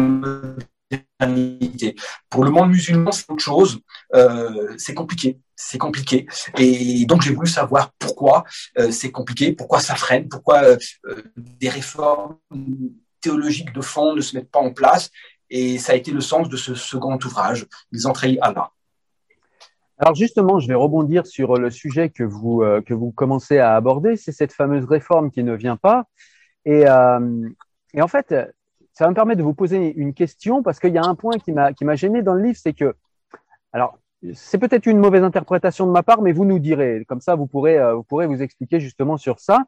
Pour 2.29 2.43
le 2.43 2.51
monde 2.51 2.69
musulman, 2.69 3.11
c'est 3.11 3.29
autre 3.29 3.43
chose, 3.43 3.79
c'est 4.77 4.93
compliqué. 4.93 5.39
C'est 5.57 5.77
compliqué. 5.77 6.27
Et 6.57 7.05
donc, 7.05 7.21
j'ai 7.21 7.33
voulu 7.33 7.47
savoir 7.47 7.91
pourquoi 7.97 8.43
c'est 8.91 9.11
compliqué, 9.11 9.53
pourquoi 9.53 9.79
ça 9.79 9.95
freine, 9.95 10.27
pourquoi 10.27 10.61
des 11.37 11.69
réformes 11.69 12.37
théologiques 13.21 13.73
de 13.73 13.81
fond 13.81 14.13
ne 14.13 14.21
se 14.21 14.35
mettent 14.35 14.51
pas 14.51 14.59
en 14.59 14.71
place 14.71 15.09
et 15.49 15.77
ça 15.77 15.93
a 15.93 15.95
été 15.95 16.11
le 16.11 16.21
sens 16.21 16.49
de 16.49 16.57
ce 16.57 16.75
second 16.75 17.17
ouvrage, 17.23 17.65
ont 18.05 18.13
trahi 18.13 18.37
Allah. 18.41 18.71
Alors 19.97 20.15
justement, 20.15 20.59
je 20.59 20.67
vais 20.67 20.73
rebondir 20.73 21.25
sur 21.25 21.55
le 21.55 21.69
sujet 21.69 22.09
que 22.09 22.23
vous, 22.23 22.61
euh, 22.61 22.81
que 22.81 22.93
vous 22.93 23.11
commencez 23.11 23.59
à 23.59 23.75
aborder, 23.75 24.17
c'est 24.17 24.33
cette 24.33 24.51
fameuse 24.51 24.85
réforme 24.85 25.31
qui 25.31 25.43
ne 25.43 25.53
vient 25.55 25.77
pas. 25.77 26.05
Et, 26.65 26.87
euh, 26.87 27.49
et, 27.93 28.01
en 28.01 28.07
fait, 28.07 28.35
ça 28.95 29.03
va 29.03 29.09
me 29.09 29.15
permettre 29.15 29.39
de 29.39 29.43
vous 29.43 29.53
poser 29.53 29.93
une 29.93 30.13
question 30.13 30.63
parce 30.63 30.79
qu'il 30.79 30.93
y 30.93 30.97
a 30.97 31.03
un 31.03 31.15
point 31.15 31.37
qui 31.37 31.51
m'a 31.51 31.95
gêné 31.95 32.23
dans 32.23 32.33
le 32.33 32.41
livre, 32.41 32.57
c'est 32.59 32.73
que, 32.73 32.95
alors, 33.73 33.99
c'est 34.33 34.57
peut-être 34.57 34.85
une 34.85 34.99
mauvaise 34.99 35.21
interprétation 35.21 35.85
de 35.85 35.91
ma 35.91 36.01
part, 36.01 36.21
mais 36.21 36.31
vous 36.31 36.45
nous 36.45 36.59
direz, 36.59 37.03
comme 37.07 37.19
ça 37.19 37.35
vous 37.35 37.45
pourrez, 37.45 37.77
euh, 37.77 37.93
vous 37.93 38.03
pourrez 38.03 38.25
vous 38.25 38.41
expliquer 38.41 38.79
justement 38.79 39.17
sur 39.17 39.39
ça. 39.39 39.65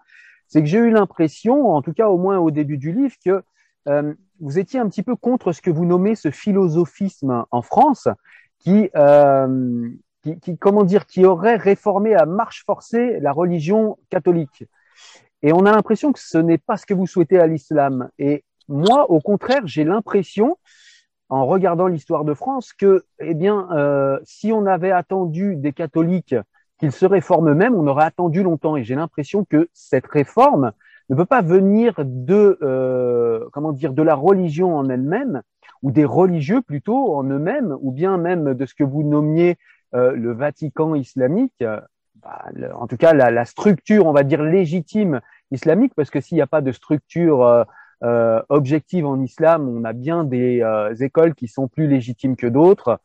C'est 0.47 0.61
que 0.61 0.67
j'ai 0.67 0.77
eu 0.77 0.91
l'impression, 0.91 1.71
en 1.71 1.81
tout 1.81 1.91
cas 1.93 2.07
au 2.07 2.17
moins 2.17 2.37
au 2.37 2.51
début 2.51 2.77
du 2.77 2.93
livre, 2.93 3.15
que 3.23 3.43
euh, 3.89 4.13
vous 4.39 4.59
étiez 4.59 4.79
un 4.79 4.87
petit 4.87 5.03
peu 5.03 5.17
contre 5.17 5.51
ce 5.51 5.61
que 5.61 5.69
vous 5.69 5.85
nommez 5.85 6.15
ce 6.15 6.31
philosophisme 6.31 7.43
en 7.51 7.61
France, 7.61 8.07
qui, 8.59 8.89
euh, 8.95 9.89
qui, 10.41 10.57
comment 10.57 10.85
dire, 10.85 11.05
qui 11.05 11.25
aurait 11.25 11.57
réformé 11.57 12.15
à 12.15 12.25
marche 12.25 12.63
forcée 12.65 13.19
la 13.19 13.33
religion 13.33 13.97
catholique. 14.09 14.63
Et 15.43 15.51
on 15.51 15.65
a 15.65 15.71
l'impression 15.71 16.13
que 16.13 16.19
ce 16.19 16.37
n'est 16.37 16.57
pas 16.57 16.77
ce 16.77 16.85
que 16.85 16.93
vous 16.93 17.07
souhaitez 17.07 17.39
à 17.39 17.45
l'islam. 17.45 18.09
Et 18.17 18.45
moi, 18.67 19.09
au 19.09 19.19
contraire, 19.19 19.61
j'ai 19.65 19.83
l'impression, 19.83 20.57
en 21.29 21.45
regardant 21.45 21.87
l'histoire 21.87 22.25
de 22.25 22.33
France, 22.33 22.73
que, 22.73 23.05
eh 23.19 23.33
bien, 23.33 23.67
euh, 23.71 24.19
si 24.23 24.51
on 24.51 24.65
avait 24.65 24.91
attendu 24.91 25.55
des 25.55 25.73
catholiques 25.73 26.35
qu'ils 26.79 26.91
se 26.91 27.05
réforment 27.05 27.49
eux-mêmes, 27.49 27.75
on 27.75 27.87
aurait 27.87 28.05
attendu 28.05 28.43
longtemps. 28.43 28.77
Et 28.77 28.83
j'ai 28.83 28.95
l'impression 28.95 29.45
que 29.45 29.69
cette 29.73 30.07
réforme, 30.07 30.71
ne 31.09 31.15
peut 31.15 31.25
pas 31.25 31.41
venir 31.41 31.93
de 31.99 32.57
euh, 32.61 33.47
comment 33.53 33.71
dire 33.71 33.93
de 33.93 34.03
la 34.03 34.15
religion 34.15 34.75
en 34.75 34.89
elle-même 34.89 35.41
ou 35.83 35.91
des 35.91 36.05
religieux 36.05 36.61
plutôt 36.61 37.15
en 37.15 37.23
eux-mêmes 37.23 37.75
ou 37.81 37.91
bien 37.91 38.17
même 38.17 38.53
de 38.53 38.65
ce 38.65 38.73
que 38.73 38.83
vous 38.83 39.03
nommiez 39.03 39.57
euh, 39.93 40.11
le 40.13 40.33
Vatican 40.33 40.95
islamique. 40.95 41.53
Euh, 41.61 41.79
bah, 42.15 42.45
en 42.75 42.87
tout 42.87 42.97
cas, 42.97 43.13
la, 43.13 43.31
la, 43.31 43.45
structure, 43.45 44.05
on 44.05 44.11
va 44.11 44.23
dire 44.23 44.41
légitime 44.41 45.21
islamique, 45.51 45.93
parce 45.95 46.09
que 46.09 46.19
s'il 46.19 46.35
n'y 46.35 46.41
a 46.41 46.47
pas 46.47 46.61
de 46.61 46.71
structure 46.71 47.65
euh, 48.03 48.41
objective 48.49 49.05
en 49.05 49.21
islam, 49.21 49.67
on 49.67 49.83
a 49.83 49.93
bien 49.93 50.23
des 50.23 50.63
écoles 51.01 51.35
qui 51.35 51.47
sont 51.47 51.67
plus 51.67 51.87
légitimes 51.87 52.35
que 52.35 52.47
d'autres. 52.47 52.99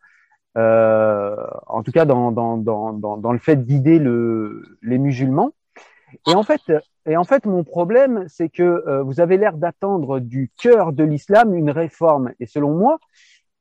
en 0.56 1.82
tout 1.82 1.92
cas, 1.92 2.04
dans, 2.04 2.32
dans, 2.32 2.56
dans, 2.58 2.92
dans, 2.92 3.32
le 3.32 3.38
fait 3.38 3.56
de 3.56 3.98
le, 3.98 4.78
les 4.82 4.98
musulmans. 4.98 5.52
Et 6.28 6.34
en 6.34 6.42
fait, 6.42 6.60
et 7.06 7.16
en 7.16 7.24
fait, 7.24 7.46
mon 7.46 7.64
problème, 7.64 8.26
c'est 8.28 8.48
que 8.48 8.62
euh, 8.62 9.02
vous 9.02 9.20
avez 9.20 9.36
l'air 9.36 9.56
d'attendre 9.56 10.20
du 10.20 10.50
cœur 10.60 10.92
de 10.92 11.02
l'islam 11.02 11.54
une 11.54 11.70
réforme. 11.70 12.32
Et 12.38 12.46
selon 12.46 12.74
moi, 12.74 12.98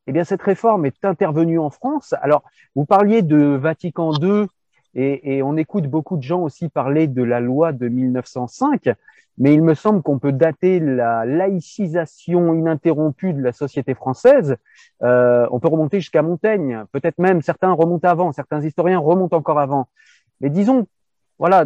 eh 0.07 0.11
bien, 0.11 0.23
cette 0.23 0.41
réforme 0.41 0.85
est 0.85 1.03
intervenue 1.03 1.57
en 1.57 1.69
France. 1.69 2.13
Alors, 2.21 2.43
vous 2.75 2.85
parliez 2.85 3.21
de 3.23 3.37
Vatican 3.37 4.13
II, 4.13 4.45
et, 4.93 5.37
et 5.37 5.43
on 5.43 5.57
écoute 5.57 5.87
beaucoup 5.87 6.17
de 6.17 6.23
gens 6.23 6.41
aussi 6.41 6.69
parler 6.69 7.07
de 7.07 7.23
la 7.23 7.39
loi 7.39 7.71
de 7.71 7.87
1905, 7.87 8.89
mais 9.37 9.53
il 9.53 9.63
me 9.63 9.73
semble 9.73 10.01
qu'on 10.01 10.19
peut 10.19 10.31
dater 10.31 10.79
la 10.79 11.25
laïcisation 11.25 12.53
ininterrompue 12.53 13.33
de 13.33 13.41
la 13.41 13.53
société 13.53 13.93
française. 13.93 14.57
Euh, 15.03 15.47
on 15.51 15.59
peut 15.59 15.69
remonter 15.69 15.99
jusqu'à 15.99 16.21
Montaigne, 16.21 16.83
peut-être 16.91 17.17
même 17.17 17.41
certains 17.41 17.71
remontent 17.71 18.07
avant, 18.07 18.31
certains 18.31 18.61
historiens 18.61 18.99
remontent 18.99 19.35
encore 19.35 19.59
avant. 19.59 19.87
Mais 20.41 20.49
disons 20.49 20.87
voilà, 21.39 21.65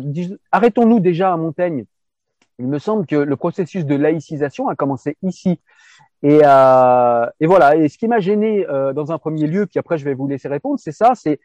arrêtons-nous 0.54 1.02
déjà 1.02 1.34
à 1.34 1.38
Montaigne. 1.38 1.84
Il 2.60 2.68
me 2.68 2.80
semble 2.80 3.06
que 3.06 3.18
le 3.18 3.36
processus 3.36 3.86
de 3.86 3.96
laïcisation 3.96 4.70
a 4.70 4.76
commencé 4.76 5.18
ici. 5.22 5.60
Et, 6.24 6.40
euh, 6.44 7.26
et 7.42 7.46
voilà. 7.46 7.76
Et 7.76 7.90
ce 7.90 7.98
qui 7.98 8.08
m'a 8.08 8.20
gêné 8.20 8.66
euh, 8.70 8.94
dans 8.94 9.12
un 9.12 9.18
premier 9.18 9.48
lieu, 9.48 9.66
puis 9.66 9.80
après 9.80 9.98
je 9.98 10.06
vais 10.06 10.14
vous 10.14 10.28
laisser 10.28 10.48
répondre, 10.48 10.80
c'est 10.80 10.94
ça, 10.94 11.12
c'est 11.14 11.42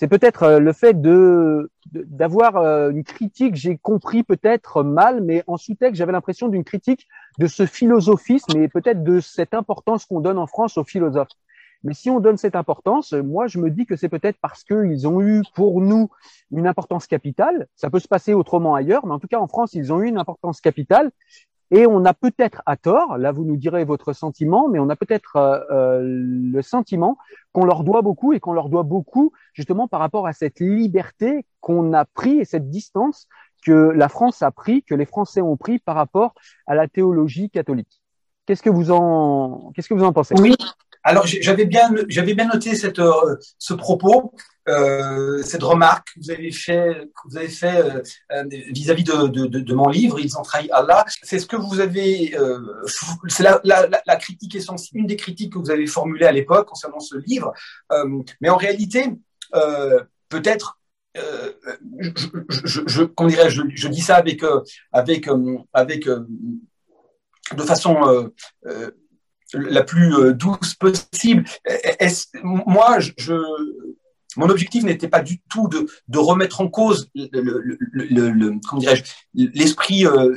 c'est 0.00 0.08
peut-être 0.08 0.44
euh, 0.44 0.60
le 0.60 0.72
fait 0.72 0.98
de 0.98 1.70
d'avoir 1.92 2.56
euh, 2.56 2.88
une 2.88 3.04
critique, 3.04 3.54
j'ai 3.54 3.76
compris 3.76 4.22
peut-être 4.22 4.82
mal, 4.82 5.22
mais 5.22 5.44
en 5.46 5.58
sous-texte, 5.58 5.96
j'avais 5.96 6.12
l'impression 6.12 6.48
d'une 6.48 6.64
critique 6.64 7.06
de 7.38 7.46
ce 7.46 7.66
philosophisme 7.66 8.56
et 8.56 8.68
peut-être 8.68 9.04
de 9.04 9.20
cette 9.20 9.52
importance 9.52 10.06
qu'on 10.06 10.20
donne 10.20 10.38
en 10.38 10.46
France 10.46 10.78
aux 10.78 10.84
philosophes. 10.84 11.28
Mais 11.84 11.92
si 11.92 12.08
on 12.08 12.18
donne 12.18 12.38
cette 12.38 12.56
importance, 12.56 13.12
moi, 13.12 13.46
je 13.46 13.58
me 13.58 13.70
dis 13.70 13.84
que 13.84 13.94
c'est 13.94 14.08
peut-être 14.08 14.38
parce 14.40 14.64
qu'ils 14.64 15.06
ont 15.06 15.20
eu 15.20 15.42
pour 15.54 15.82
nous 15.82 16.08
une 16.50 16.66
importance 16.66 17.06
capitale. 17.06 17.68
Ça 17.76 17.90
peut 17.90 18.00
se 18.00 18.08
passer 18.08 18.32
autrement 18.32 18.74
ailleurs, 18.74 19.04
mais 19.04 19.12
en 19.12 19.18
tout 19.18 19.28
cas, 19.28 19.38
en 19.38 19.48
France, 19.48 19.74
ils 19.74 19.92
ont 19.92 20.00
eu 20.00 20.08
une 20.08 20.18
importance 20.18 20.62
capitale. 20.62 21.10
Et 21.72 21.86
on 21.86 22.04
a 22.04 22.14
peut-être 22.14 22.62
à 22.66 22.76
tort, 22.76 23.16
là 23.16 23.30
vous 23.30 23.44
nous 23.44 23.56
direz 23.56 23.84
votre 23.84 24.12
sentiment, 24.12 24.68
mais 24.68 24.80
on 24.80 24.88
a 24.88 24.96
peut-être 24.96 25.36
euh, 25.36 25.60
euh, 25.70 26.00
le 26.02 26.62
sentiment 26.62 27.16
qu'on 27.52 27.64
leur 27.64 27.84
doit 27.84 28.02
beaucoup 28.02 28.32
et 28.32 28.40
qu'on 28.40 28.52
leur 28.52 28.68
doit 28.68 28.82
beaucoup 28.82 29.32
justement 29.52 29.86
par 29.86 30.00
rapport 30.00 30.26
à 30.26 30.32
cette 30.32 30.58
liberté 30.58 31.46
qu'on 31.60 31.92
a 31.92 32.04
pris 32.04 32.40
et 32.40 32.44
cette 32.44 32.70
distance 32.70 33.28
que 33.64 33.72
la 33.72 34.08
France 34.08 34.42
a 34.42 34.50
pris, 34.50 34.82
que 34.82 34.94
les 34.94 35.04
Français 35.04 35.42
ont 35.42 35.56
pris 35.56 35.78
par 35.78 35.94
rapport 35.94 36.34
à 36.66 36.74
la 36.74 36.88
théologie 36.88 37.50
catholique. 37.50 38.02
Qu'est-ce 38.46 38.62
que 38.62 38.70
vous 38.70 38.90
en, 38.90 39.70
qu'est-ce 39.74 39.88
que 39.88 39.94
vous 39.94 40.04
en 40.04 40.12
pensez? 40.12 40.34
Alors 41.02 41.26
j'avais 41.26 41.64
bien, 41.64 41.90
j'avais 42.08 42.34
bien 42.34 42.46
noté 42.46 42.74
cette, 42.74 42.98
euh, 42.98 43.36
ce 43.58 43.74
propos, 43.74 44.32
euh, 44.68 45.42
cette 45.42 45.62
remarque 45.62 46.08
que 46.14 46.20
vous 46.20 46.30
avez 46.30 46.52
fait, 46.52 47.08
que 47.14 47.28
vous 47.28 47.36
avez 47.36 47.48
fait 47.48 47.78
euh, 47.78 48.02
euh, 48.32 48.44
vis-à-vis 48.70 49.04
de, 49.04 49.26
de, 49.26 49.74
mon 49.74 49.88
livre. 49.88 50.20
Ils 50.20 50.36
ont 50.38 50.42
trahi 50.42 50.68
Allah. 50.70 51.04
C'est 51.22 51.38
ce 51.38 51.46
que 51.46 51.56
vous 51.56 51.80
avez, 51.80 52.36
c'est 53.28 53.42
la, 53.42 53.60
la, 53.64 53.88
la, 54.06 54.16
critique 54.16 54.54
essentielle, 54.54 55.00
une 55.00 55.06
des 55.06 55.16
critiques 55.16 55.54
que 55.54 55.58
vous 55.58 55.70
avez 55.70 55.86
formulées 55.86 56.26
à 56.26 56.32
l'époque 56.32 56.68
concernant 56.68 57.00
ce 57.00 57.16
livre. 57.16 57.52
mais 58.40 58.48
en 58.48 58.56
réalité, 58.56 59.06
peut-être 60.28 60.78
je, 61.14 62.10
je, 62.48 62.80
je, 62.86 63.26
dirais 63.26 63.50
je, 63.50 63.88
dis 63.88 64.00
ça 64.00 64.16
avec 64.16 64.42
avec 64.92 65.28
avec 65.72 66.06
de 66.06 67.62
façon 67.62 68.30
la 69.54 69.82
plus 69.82 70.14
euh, 70.14 70.32
douce 70.32 70.74
possible. 70.74 71.44
moi, 72.42 72.98
je, 72.98 73.34
mon 74.36 74.48
objectif 74.48 74.84
n'était 74.84 75.08
pas 75.08 75.20
du 75.20 75.40
tout 75.48 75.68
de, 75.68 75.86
de 76.08 76.18
remettre 76.18 76.60
en 76.60 76.68
cause 76.68 77.10
le, 77.14 77.78
le, 77.92 78.78
dirais-je 78.78 79.04
l'esprit 79.34 80.06
euh, 80.06 80.36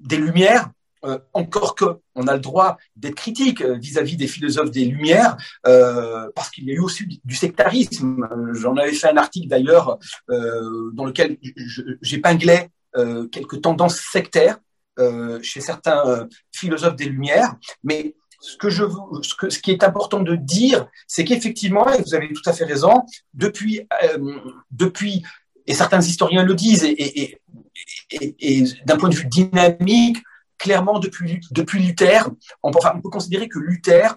des 0.00 0.16
Lumières. 0.16 0.70
Euh, 1.04 1.16
encore 1.32 1.76
que 1.76 1.84
on 2.16 2.26
a 2.26 2.34
le 2.34 2.40
droit 2.40 2.76
d'être 2.96 3.14
critique 3.14 3.62
vis-à-vis 3.62 4.16
des 4.16 4.26
philosophes 4.26 4.72
des 4.72 4.84
Lumières, 4.84 5.36
parce 5.62 6.50
qu'il 6.50 6.64
y 6.64 6.72
a 6.72 6.74
eu 6.74 6.80
aussi 6.80 7.20
du 7.24 7.36
sectarisme. 7.36 8.26
J'en 8.54 8.76
avais 8.76 8.92
fait 8.92 9.08
un 9.08 9.16
article 9.16 9.46
d'ailleurs 9.46 10.00
dans 10.26 11.04
lequel 11.04 11.38
j'épinglais 12.02 12.70
quelques 13.30 13.60
tendances 13.60 14.00
sectaires 14.10 14.58
chez 15.40 15.60
certains 15.60 16.26
philosophes 16.50 16.96
des 16.96 17.04
Lumières, 17.04 17.54
mais 17.84 18.16
ce 18.40 18.56
que 18.56 18.70
je 18.70 18.84
ce, 19.22 19.34
que, 19.34 19.50
ce 19.50 19.58
qui 19.58 19.70
est 19.70 19.82
important 19.82 20.20
de 20.20 20.36
dire, 20.36 20.88
c'est 21.06 21.24
qu'effectivement, 21.24 21.88
et 21.92 22.02
vous 22.02 22.14
avez 22.14 22.32
tout 22.32 22.48
à 22.48 22.52
fait 22.52 22.64
raison, 22.64 23.02
depuis, 23.34 23.86
euh, 24.04 24.18
depuis, 24.70 25.22
et 25.66 25.74
certains 25.74 26.00
historiens 26.00 26.44
le 26.44 26.54
disent, 26.54 26.84
et, 26.84 27.22
et, 27.22 27.40
et, 28.10 28.36
et 28.40 28.64
d'un 28.84 28.96
point 28.96 29.08
de 29.08 29.14
vue 29.14 29.26
dynamique, 29.26 30.18
clairement, 30.56 30.98
depuis, 30.98 31.40
depuis 31.50 31.80
Luther, 31.80 32.28
on 32.62 32.70
peut, 32.70 32.78
on 32.94 33.00
peut 33.00 33.10
considérer 33.10 33.48
que 33.48 33.58
Luther, 33.58 34.16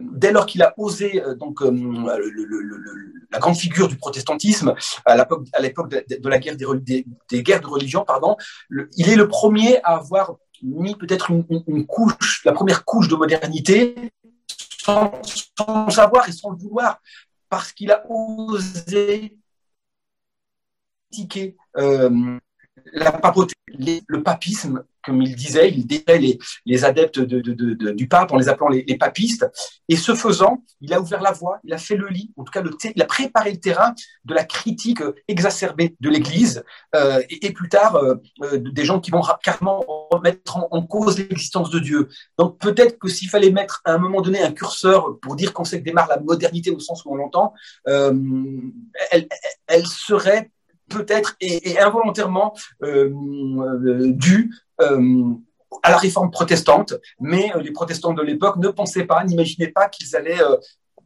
dès 0.00 0.32
lors 0.32 0.46
qu'il 0.46 0.62
a 0.62 0.72
osé 0.76 1.22
donc 1.36 1.60
la 1.62 3.38
grande 3.38 3.56
figure 3.56 3.88
du 3.88 3.96
protestantisme 3.96 4.74
à 5.04 5.16
l'époque 5.60 5.90
de, 5.90 6.28
la 6.28 6.38
guerre 6.38 6.56
des, 6.56 7.04
des, 7.28 7.42
guerres 7.42 7.60
de 7.60 7.66
religion, 7.66 8.04
pardon, 8.04 8.36
il 8.96 9.08
est 9.08 9.16
le 9.16 9.28
premier 9.28 9.82
à 9.82 9.96
avoir 9.96 10.36
mis 10.62 10.94
peut-être 10.94 11.30
une, 11.30 11.86
couche, 11.86 12.44
la 12.44 12.52
première 12.52 12.84
couche 12.84 13.08
de 13.08 13.16
modernité, 13.16 13.94
sans, 14.82 15.12
sans 15.56 15.90
savoir 15.90 16.28
et 16.28 16.32
sans 16.32 16.50
le 16.50 16.56
vouloir, 16.56 17.00
parce 17.48 17.72
qu'il 17.72 17.90
a 17.90 18.04
osé 18.08 19.36
critiquer 21.10 21.56
euh, 21.76 22.38
la 22.92 23.12
papauté, 23.12 23.54
le 23.76 24.22
papisme, 24.22 24.84
comme 25.04 25.22
il 25.22 25.34
disait, 25.34 25.70
il 25.70 25.86
détrait 25.86 26.20
les, 26.66 26.84
adeptes 26.84 27.20
de, 27.20 27.40
de, 27.40 27.52
de, 27.52 27.90
du 27.92 28.08
pape 28.08 28.32
en 28.32 28.36
les 28.36 28.48
appelant 28.48 28.68
les, 28.68 28.98
papistes. 28.98 29.46
Et 29.88 29.96
ce 29.96 30.14
faisant, 30.14 30.62
il 30.80 30.92
a 30.92 31.00
ouvert 31.00 31.22
la 31.22 31.32
voie, 31.32 31.60
il 31.64 31.72
a 31.72 31.78
fait 31.78 31.96
le 31.96 32.08
lit, 32.08 32.32
en 32.36 32.44
tout 32.44 32.52
cas, 32.52 32.62
il 32.94 33.02
a 33.02 33.06
préparé 33.06 33.52
le 33.52 33.60
terrain 33.60 33.94
de 34.24 34.34
la 34.34 34.44
critique 34.44 35.02
exacerbée 35.28 35.96
de 36.00 36.10
l'Église 36.10 36.62
euh, 36.94 37.22
et, 37.28 37.52
plus 37.52 37.68
tard 37.68 37.96
euh, 37.96 38.16
euh 38.42 38.58
des 38.58 38.84
gens 38.84 39.00
qui 39.00 39.10
vont 39.10 39.22
carrément 39.42 39.84
remettre 40.10 40.58
en, 40.70 40.82
cause 40.82 41.18
l'existence 41.18 41.70
de 41.70 41.78
Dieu. 41.78 42.08
Donc 42.38 42.58
peut-être 42.58 42.98
que 42.98 43.08
s'il 43.08 43.28
fallait 43.28 43.50
mettre 43.50 43.80
à 43.84 43.94
un 43.94 43.98
moment 43.98 44.20
donné 44.20 44.42
un 44.42 44.52
curseur 44.52 45.18
pour 45.20 45.36
dire 45.36 45.52
qu'on 45.52 45.64
sait 45.64 45.80
que 45.80 45.84
démarre 45.84 46.08
la 46.08 46.20
modernité 46.20 46.70
au 46.70 46.78
sens 46.78 47.04
où 47.04 47.12
on 47.12 47.16
l'entend, 47.16 47.54
elle 47.86 49.86
serait 49.86 50.50
peut-être 50.90 51.36
et, 51.40 51.78
involontairement 51.78 52.54
euh, 52.82 53.10
euh, 53.10 54.12
dû 54.12 54.54
euh, 54.82 55.24
à 55.82 55.90
la 55.90 55.96
réforme 55.96 56.30
protestante, 56.30 56.94
mais 57.20 57.52
les 57.62 57.70
protestants 57.70 58.12
de 58.12 58.22
l'époque 58.22 58.56
ne 58.56 58.68
pensaient 58.68 59.04
pas, 59.04 59.24
n'imaginaient 59.24 59.68
pas 59.68 59.88
qu'ils 59.88 60.16
allaient 60.16 60.40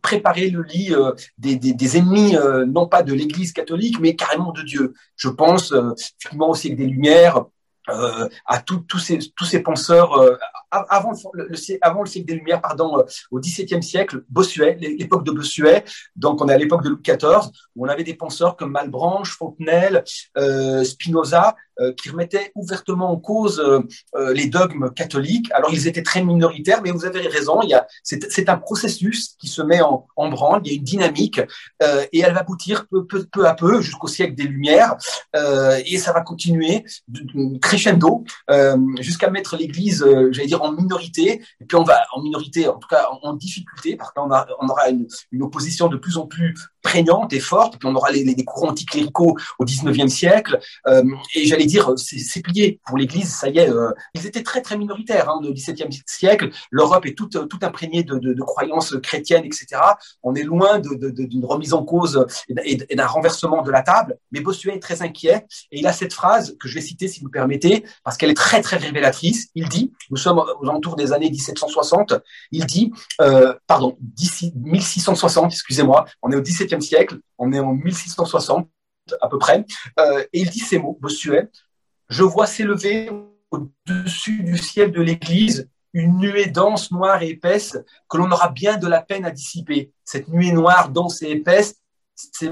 préparer 0.00 0.48
le 0.48 0.62
lit 0.62 0.94
des, 1.38 1.96
ennemis, 1.98 2.34
non 2.66 2.88
pas 2.88 3.02
de 3.02 3.12
l'Église 3.12 3.52
catholique, 3.52 4.00
mais 4.00 4.16
carrément 4.16 4.52
de 4.52 4.62
Dieu. 4.62 4.94
Je 5.16 5.28
pense 5.28 5.72
effectivement 5.72 6.48
aussi 6.48 6.68
avec 6.68 6.78
des 6.78 6.86
Lumières, 6.86 7.44
à 7.88 8.60
tous 8.60 8.98
ces, 8.98 9.18
tous 9.36 9.44
ces 9.44 9.60
penseurs 9.60 10.38
avant 10.70 11.12
le, 11.32 11.48
avant 11.82 12.02
le 12.02 12.06
siècle 12.06 12.26
des 12.26 12.34
Lumières, 12.34 12.60
pardon, 12.60 13.04
au 13.30 13.40
XVIIe 13.40 13.82
siècle, 13.82 14.22
Bossuet, 14.28 14.76
l'époque 14.80 15.24
de 15.24 15.30
Bossuet, 15.30 15.84
donc 16.16 16.40
on 16.40 16.48
est 16.48 16.54
à 16.54 16.58
l'époque 16.58 16.82
de 16.82 16.88
Louis 16.88 17.02
XIV, 17.02 17.50
où 17.76 17.86
on 17.86 17.88
avait 17.88 18.04
des 18.04 18.14
penseurs 18.14 18.56
comme 18.56 18.72
Malbranche, 18.72 19.36
Fontenelle, 19.36 20.02
Spinoza, 20.84 21.54
euh, 21.73 21.73
qui 21.96 22.10
remettaient 22.10 22.52
ouvertement 22.54 23.10
en 23.10 23.16
cause 23.16 23.60
euh, 23.60 23.80
euh, 24.16 24.32
les 24.32 24.46
dogmes 24.46 24.90
catholiques. 24.94 25.50
Alors 25.52 25.72
ils 25.72 25.86
étaient 25.86 26.02
très 26.02 26.22
minoritaires, 26.22 26.80
mais 26.82 26.90
vous 26.90 27.04
avez 27.04 27.20
raison, 27.28 27.60
il 27.62 27.70
y 27.70 27.74
a 27.74 27.86
c'est 28.02 28.48
un 28.48 28.56
processus 28.56 29.34
qui 29.38 29.48
se 29.48 29.62
met 29.62 29.80
en, 29.80 30.06
en, 30.16 30.28
branle, 30.28 30.60
il 30.64 30.72
y 30.72 30.74
a 30.74 30.78
une 30.78 30.84
dynamique 30.84 31.40
et 32.12 32.20
elle 32.20 32.32
va 32.32 32.40
aboutir 32.40 32.86
peu, 32.88 33.06
peu, 33.06 33.24
peu 33.30 33.46
à 33.46 33.54
peu 33.54 33.80
jusqu'au 33.80 34.08
siècle 34.08 34.34
des 34.34 34.44
Lumières 34.44 34.96
et 35.34 35.98
ça 35.98 36.12
va 36.12 36.20
continuer 36.20 36.84
de, 37.08 37.58
crescendo 37.58 38.24
jusqu'à 39.00 39.30
mettre 39.30 39.56
l'Église, 39.56 40.04
j'allais 40.30 40.46
dire 40.46 40.62
en 40.62 40.72
minorité 40.72 41.42
et 41.60 41.64
puis 41.64 41.76
on 41.76 41.84
va 41.84 42.04
en 42.12 42.22
minorité, 42.22 42.68
en 42.68 42.78
tout 42.78 42.88
cas 42.88 43.08
en, 43.22 43.34
difficulté 43.34 43.96
parce 43.96 44.12
qu'on 44.12 44.30
on 44.60 44.68
aura 44.68 44.88
une, 44.88 45.06
une 45.32 45.42
opposition 45.42 45.88
de 45.88 45.96
plus 45.96 46.16
en 46.18 46.26
plus 46.26 46.54
prégnante 46.84 47.32
et 47.32 47.40
forte, 47.40 47.78
puis 47.78 47.88
on 47.88 47.94
aura 47.96 48.12
les, 48.12 48.22
les 48.22 48.44
courants 48.44 48.68
anticléricaux 48.68 49.36
au 49.58 49.64
19e 49.64 50.08
siècle, 50.08 50.60
euh, 50.86 51.02
et 51.34 51.46
j'allais 51.46 51.63
dire, 51.66 51.92
c'est 51.96 52.40
plié. 52.40 52.80
Pour 52.86 52.96
l'Église, 52.96 53.32
ça 53.34 53.48
y 53.48 53.58
est, 53.58 53.70
euh, 53.70 53.90
ils 54.14 54.26
étaient 54.26 54.42
très 54.42 54.62
très 54.62 54.76
minoritaires 54.76 55.28
hein, 55.28 55.40
au 55.42 55.52
XVIIe 55.52 55.88
siècle, 56.06 56.50
l'Europe 56.70 57.06
est 57.06 57.16
toute, 57.16 57.48
toute 57.48 57.64
imprégnée 57.64 58.02
de, 58.02 58.18
de, 58.18 58.42
croyances 58.42 58.94
chrétiennes, 59.02 59.44
etc. 59.44 59.66
On 60.22 60.34
est 60.34 60.42
loin 60.42 60.78
d'une 60.78 61.44
remise 61.44 61.74
en 61.74 61.84
cause 61.84 62.26
et 62.64 62.76
d'un 62.76 63.06
renversement 63.06 63.62
de 63.62 63.70
la 63.70 63.82
table, 63.82 64.18
mais 64.32 64.40
Bossuet 64.40 64.74
est 64.74 64.80
très 64.80 65.02
inquiet, 65.02 65.46
et 65.72 65.78
il 65.78 65.86
a 65.86 65.92
cette 65.92 66.12
phrase 66.12 66.56
que 66.60 66.68
je 66.68 66.74
vais 66.74 66.80
citer 66.80 67.08
si 67.08 67.20
vous 67.20 67.30
permettez, 67.30 67.84
parce 68.02 68.16
qu'elle 68.16 68.30
est 68.30 68.34
très 68.34 68.60
très 68.60 68.76
révélatrice, 68.76 69.48
il 69.54 69.68
dit, 69.68 69.92
nous 70.10 70.16
sommes 70.16 70.38
aux 70.38 70.68
alentours 70.68 70.96
des 70.96 71.12
années 71.12 71.30
1760, 71.30 72.14
il 72.52 72.66
dit, 72.66 72.92
euh, 73.20 73.54
pardon, 73.66 73.96
d'ici 74.00 74.52
1660, 74.56 75.52
excusez-moi, 75.52 76.06
on 76.22 76.30
est 76.30 76.36
au 76.36 76.42
XVIIe 76.42 76.82
siècle, 76.82 77.18
on 77.38 77.52
est 77.52 77.60
en 77.60 77.72
1660 77.72 78.68
à 79.20 79.28
peu 79.28 79.38
près, 79.38 79.64
euh, 79.98 80.24
et 80.32 80.40
il 80.40 80.50
dit 80.50 80.60
ces 80.60 80.78
mots, 80.78 80.98
Bossuet, 81.00 81.50
je 82.08 82.22
vois 82.22 82.46
s'élever 82.46 83.10
au-dessus 83.50 84.42
du 84.42 84.58
ciel 84.58 84.92
de 84.92 85.00
l'Église 85.00 85.68
une 85.92 86.18
nuée 86.18 86.46
dense, 86.46 86.90
noire 86.90 87.22
et 87.22 87.30
épaisse 87.30 87.78
que 88.08 88.16
l'on 88.16 88.30
aura 88.30 88.48
bien 88.48 88.76
de 88.76 88.88
la 88.88 89.00
peine 89.00 89.24
à 89.24 89.30
dissiper. 89.30 89.92
Cette 90.04 90.28
nuée 90.28 90.50
noire, 90.50 90.90
dense 90.90 91.22
et 91.22 91.30
épaisse, 91.30 91.76
c'est 92.14 92.50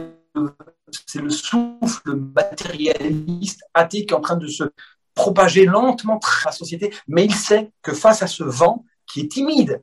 le 1.17 1.31
souffle 1.31 2.15
matérialiste, 2.15 3.65
athée 3.75 4.07
qui 4.07 4.15
est 4.15 4.17
en 4.17 4.21
train 4.21 4.37
de 4.37 4.47
se 4.47 4.65
propager 5.15 5.67
lentement 5.67 6.15
dans 6.15 6.29
la 6.47 6.53
société, 6.53 6.95
mais 7.09 7.25
il 7.25 7.35
sait 7.35 7.71
que 7.83 7.93
face 7.93 8.23
à 8.23 8.27
ce 8.27 8.45
vent 8.45 8.85
qui 9.07 9.21
est 9.21 9.31
timide, 9.31 9.83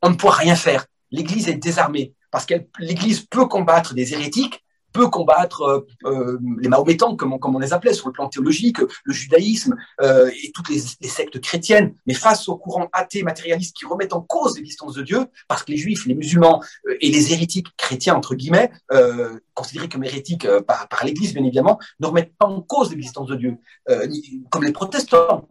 on 0.00 0.10
ne 0.10 0.14
pourra 0.14 0.36
rien 0.36 0.56
faire. 0.56 0.86
L'Église 1.10 1.48
est 1.48 1.54
désarmée 1.54 2.14
parce 2.30 2.46
que 2.46 2.54
l'Église 2.78 3.20
peut 3.20 3.46
combattre 3.46 3.94
des 3.94 4.14
hérétiques, 4.14 4.63
peut 4.94 5.08
combattre 5.08 5.62
euh, 5.62 5.86
euh, 6.04 6.38
les 6.58 6.68
Mahométans, 6.68 7.16
comme 7.16 7.34
on, 7.34 7.38
comme 7.38 7.54
on 7.56 7.58
les 7.58 7.74
appelait 7.74 7.92
sur 7.92 8.06
le 8.06 8.12
plan 8.12 8.28
théologique, 8.28 8.78
le 8.78 9.12
judaïsme 9.12 9.76
euh, 10.00 10.30
et 10.42 10.52
toutes 10.52 10.70
les, 10.70 10.80
les, 11.00 11.08
sectes 11.08 11.40
chrétiennes, 11.40 11.94
mais 12.06 12.14
face 12.14 12.48
aux 12.48 12.56
courants 12.56 12.88
athées 12.92 13.24
matérialistes 13.24 13.76
qui 13.76 13.86
remettent 13.86 14.12
en 14.12 14.22
cause 14.22 14.56
l'existence 14.56 14.94
de 14.94 15.02
Dieu, 15.02 15.26
parce 15.48 15.64
que 15.64 15.72
les 15.72 15.76
juifs, 15.76 16.06
les 16.06 16.14
musulmans 16.14 16.62
euh, 16.86 16.96
et 17.00 17.10
les 17.10 17.32
hérétiques 17.32 17.66
chrétiens, 17.76 18.14
entre 18.14 18.36
guillemets, 18.36 18.70
euh, 18.92 19.38
considérés 19.52 19.88
comme 19.88 20.04
hérétiques 20.04 20.46
par, 20.66 20.88
par 20.88 21.04
l'Église, 21.04 21.34
bien 21.34 21.42
évidemment, 21.42 21.78
ne 21.98 22.06
remettent 22.06 22.36
pas 22.38 22.46
en 22.46 22.60
cause 22.62 22.90
l'existence 22.90 23.28
de 23.28 23.36
Dieu, 23.36 23.56
comme 24.50 24.64
les 24.64 24.72
protestants. 24.72 25.48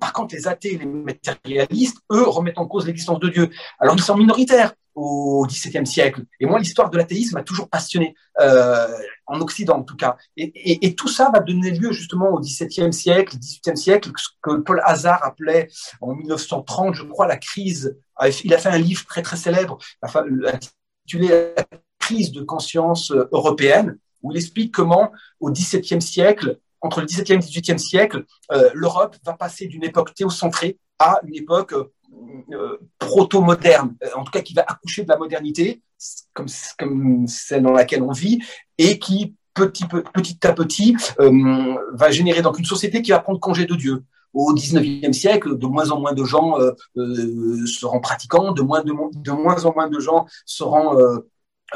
par 0.00 0.12
contre, 0.12 0.34
les 0.34 0.46
athées 0.46 0.74
et 0.74 0.78
les 0.78 0.86
matérialistes, 0.86 1.98
eux, 2.12 2.22
remettent 2.22 2.58
en 2.58 2.66
cause 2.66 2.86
l'existence 2.86 3.18
de 3.20 3.28
Dieu. 3.28 3.50
Alors, 3.80 3.96
ils 3.96 4.02
sont 4.02 4.16
minoritaires 4.16 4.74
au 4.94 5.46
XVIIe 5.46 5.86
siècle. 5.86 6.24
Et 6.40 6.46
moi, 6.46 6.58
l'histoire 6.58 6.90
de 6.90 6.96
l'athéisme 6.96 7.34
m'a 7.34 7.42
toujours 7.42 7.68
passionné, 7.68 8.14
euh, 8.40 8.86
en 9.26 9.40
Occident 9.40 9.78
en 9.78 9.82
tout 9.82 9.96
cas. 9.96 10.16
Et, 10.36 10.94
tout 10.94 11.08
ça 11.08 11.30
va 11.32 11.40
donner 11.40 11.70
lieu 11.70 11.92
justement 11.92 12.30
au 12.30 12.40
XVIIe 12.40 12.92
siècle, 12.92 13.36
XVIIIe 13.38 13.76
siècle, 13.76 14.10
ce 14.16 14.28
que 14.42 14.56
Paul 14.56 14.80
Hazard 14.84 15.24
appelait 15.24 15.68
en 16.00 16.14
1930, 16.14 16.94
je 16.94 17.02
crois, 17.04 17.26
la 17.26 17.36
crise. 17.36 17.96
Il 18.44 18.54
a 18.54 18.58
fait 18.58 18.68
un 18.68 18.78
livre 18.78 19.04
très 19.06 19.22
très 19.22 19.36
célèbre, 19.36 19.78
intitulé 20.02 21.28
La 21.56 21.64
crise 21.98 22.32
de 22.32 22.42
conscience 22.42 23.10
européenne, 23.32 23.98
où 24.22 24.32
il 24.32 24.36
explique 24.36 24.72
comment 24.72 25.12
au 25.40 25.50
XVIIe 25.50 26.02
siècle, 26.02 26.58
entre 26.84 27.00
le 27.00 27.06
XVIIe 27.06 27.32
et 27.32 27.36
le 27.36 27.40
XVIIIe 27.40 27.78
siècle, 27.78 28.24
euh, 28.52 28.70
l'Europe 28.74 29.16
va 29.24 29.32
passer 29.32 29.66
d'une 29.66 29.84
époque 29.84 30.14
théocentrée 30.14 30.78
à 30.98 31.20
une 31.26 31.34
époque 31.34 31.72
euh, 31.72 31.90
proto-moderne, 32.98 33.96
euh, 34.02 34.08
en 34.16 34.24
tout 34.24 34.32
cas 34.32 34.40
qui 34.40 34.54
va 34.54 34.64
accoucher 34.66 35.04
de 35.04 35.08
la 35.08 35.16
modernité, 35.16 35.82
comme, 36.32 37.26
celle 37.26 37.62
dans 37.62 37.72
laquelle 37.72 38.02
on 38.02 38.12
vit, 38.12 38.40
et 38.78 38.98
qui 38.98 39.34
petit, 39.54 39.84
à 40.42 40.52
petit 40.52 40.96
euh, 41.20 41.76
va 41.92 42.10
générer 42.10 42.42
donc 42.42 42.58
une 42.58 42.64
société 42.64 43.02
qui 43.02 43.12
va 43.12 43.20
prendre 43.20 43.40
congé 43.40 43.66
de 43.66 43.74
Dieu. 43.74 44.02
Au 44.32 44.52
19e 44.52 45.12
siècle, 45.12 45.56
de 45.56 45.66
moins 45.66 45.92
en 45.92 46.00
moins 46.00 46.12
de 46.12 46.24
gens 46.24 46.58
seront 47.66 48.00
pratiquants, 48.00 48.50
de 48.50 48.62
moins, 48.62 48.82
de, 48.82 49.30
moins 49.30 49.64
en 49.64 49.72
moins 49.72 49.88
de 49.88 50.00
gens 50.00 50.26
seront 50.44 51.22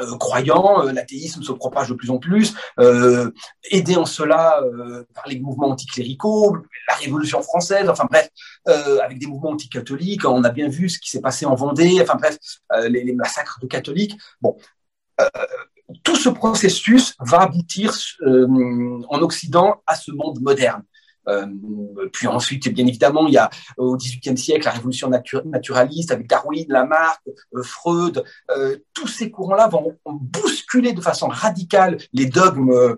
euh, 0.01 0.17
croyants, 0.17 0.85
euh, 0.85 0.91
l'athéisme 0.91 1.43
se 1.43 1.51
propage 1.51 1.89
de 1.89 1.93
plus 1.93 2.09
en 2.09 2.17
plus, 2.17 2.55
euh, 2.79 3.31
aidé 3.71 3.95
en 3.95 4.05
cela 4.05 4.61
euh, 4.63 5.03
par 5.13 5.27
les 5.27 5.39
mouvements 5.39 5.69
anticléricaux, 5.69 6.57
la 6.87 6.95
Révolution 6.95 7.41
française, 7.41 7.89
enfin 7.89 8.05
bref, 8.09 8.29
avec 9.03 9.17
des 9.17 9.25
mouvements 9.25 9.51
anticatholiques, 9.51 10.25
on 10.25 10.43
a 10.43 10.49
bien 10.49 10.69
vu 10.69 10.89
ce 10.89 10.99
qui 10.99 11.09
s'est 11.09 11.21
passé 11.21 11.45
en 11.45 11.55
Vendée, 11.55 11.99
enfin 12.01 12.15
bref, 12.15 12.37
les, 12.87 13.03
les, 13.03 13.13
massacres 13.13 13.59
de 13.61 13.67
catholiques. 13.67 14.15
Bon, 14.41 14.55
tout 16.03 16.15
ce 16.15 16.29
processus 16.29 17.15
va 17.19 17.41
aboutir 17.41 17.93
en 18.21 19.21
Occident 19.21 19.81
à 19.87 19.95
ce 19.95 20.11
monde 20.11 20.39
moderne. 20.39 20.83
Euh, 21.29 21.45
puis 22.11 22.27
ensuite, 22.27 22.67
bien 22.73 22.87
évidemment, 22.87 23.27
il 23.27 23.33
y 23.33 23.37
a 23.37 23.49
au 23.77 23.95
XVIIIe 23.95 24.37
siècle 24.37 24.65
la 24.65 24.71
révolution 24.71 25.09
naturaliste 25.45 26.11
avec 26.11 26.27
Darwin, 26.27 26.65
Lamarck, 26.69 27.21
euh, 27.55 27.63
Freud. 27.63 28.23
Euh, 28.51 28.77
tous 28.93 29.07
ces 29.07 29.31
courants-là 29.31 29.67
vont, 29.67 29.97
bousculer 30.05 30.93
de 30.93 31.01
façon 31.01 31.27
radicale 31.27 31.97
les 32.13 32.25
dogmes 32.25 32.95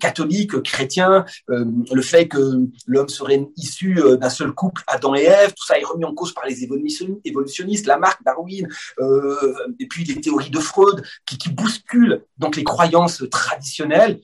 catholiques, 0.00 0.60
chrétiens, 0.62 1.24
le 1.48 2.02
fait 2.02 2.28
que 2.28 2.38
l'homme 2.86 3.08
serait 3.08 3.46
issu 3.56 4.00
d'un 4.20 4.30
seul 4.30 4.52
couple, 4.52 4.82
Adam 4.86 5.14
et 5.14 5.24
Ève. 5.24 5.52
Tout 5.54 5.64
ça 5.64 5.78
est 5.78 5.84
remis 5.84 6.04
en 6.04 6.14
cause 6.14 6.32
par 6.32 6.44
les 6.46 6.64
évolutionnistes, 6.64 7.86
Lamarck, 7.86 8.22
Darwin, 8.24 8.68
et 9.78 9.86
puis 9.86 10.04
les 10.04 10.20
théories 10.20 10.50
de 10.50 10.58
Freud 10.58 11.02
qui, 11.26 11.38
bousculent 11.50 12.24
donc 12.36 12.56
les 12.56 12.64
croyances 12.64 13.22
traditionnelles 13.30 14.20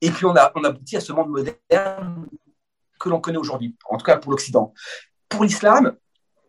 et 0.00 0.10
puis 0.10 0.24
on 0.24 0.34
aboutit 0.34 0.96
à 0.96 1.00
ce 1.00 1.12
monde 1.12 1.30
moderne 1.30 2.26
que 3.00 3.08
l'on 3.08 3.20
connaît 3.20 3.38
aujourd'hui, 3.38 3.74
en 3.88 3.96
tout 3.96 4.04
cas 4.04 4.16
pour 4.16 4.30
l'Occident. 4.30 4.72
pour 5.28 5.44
l'islam, 5.44 5.96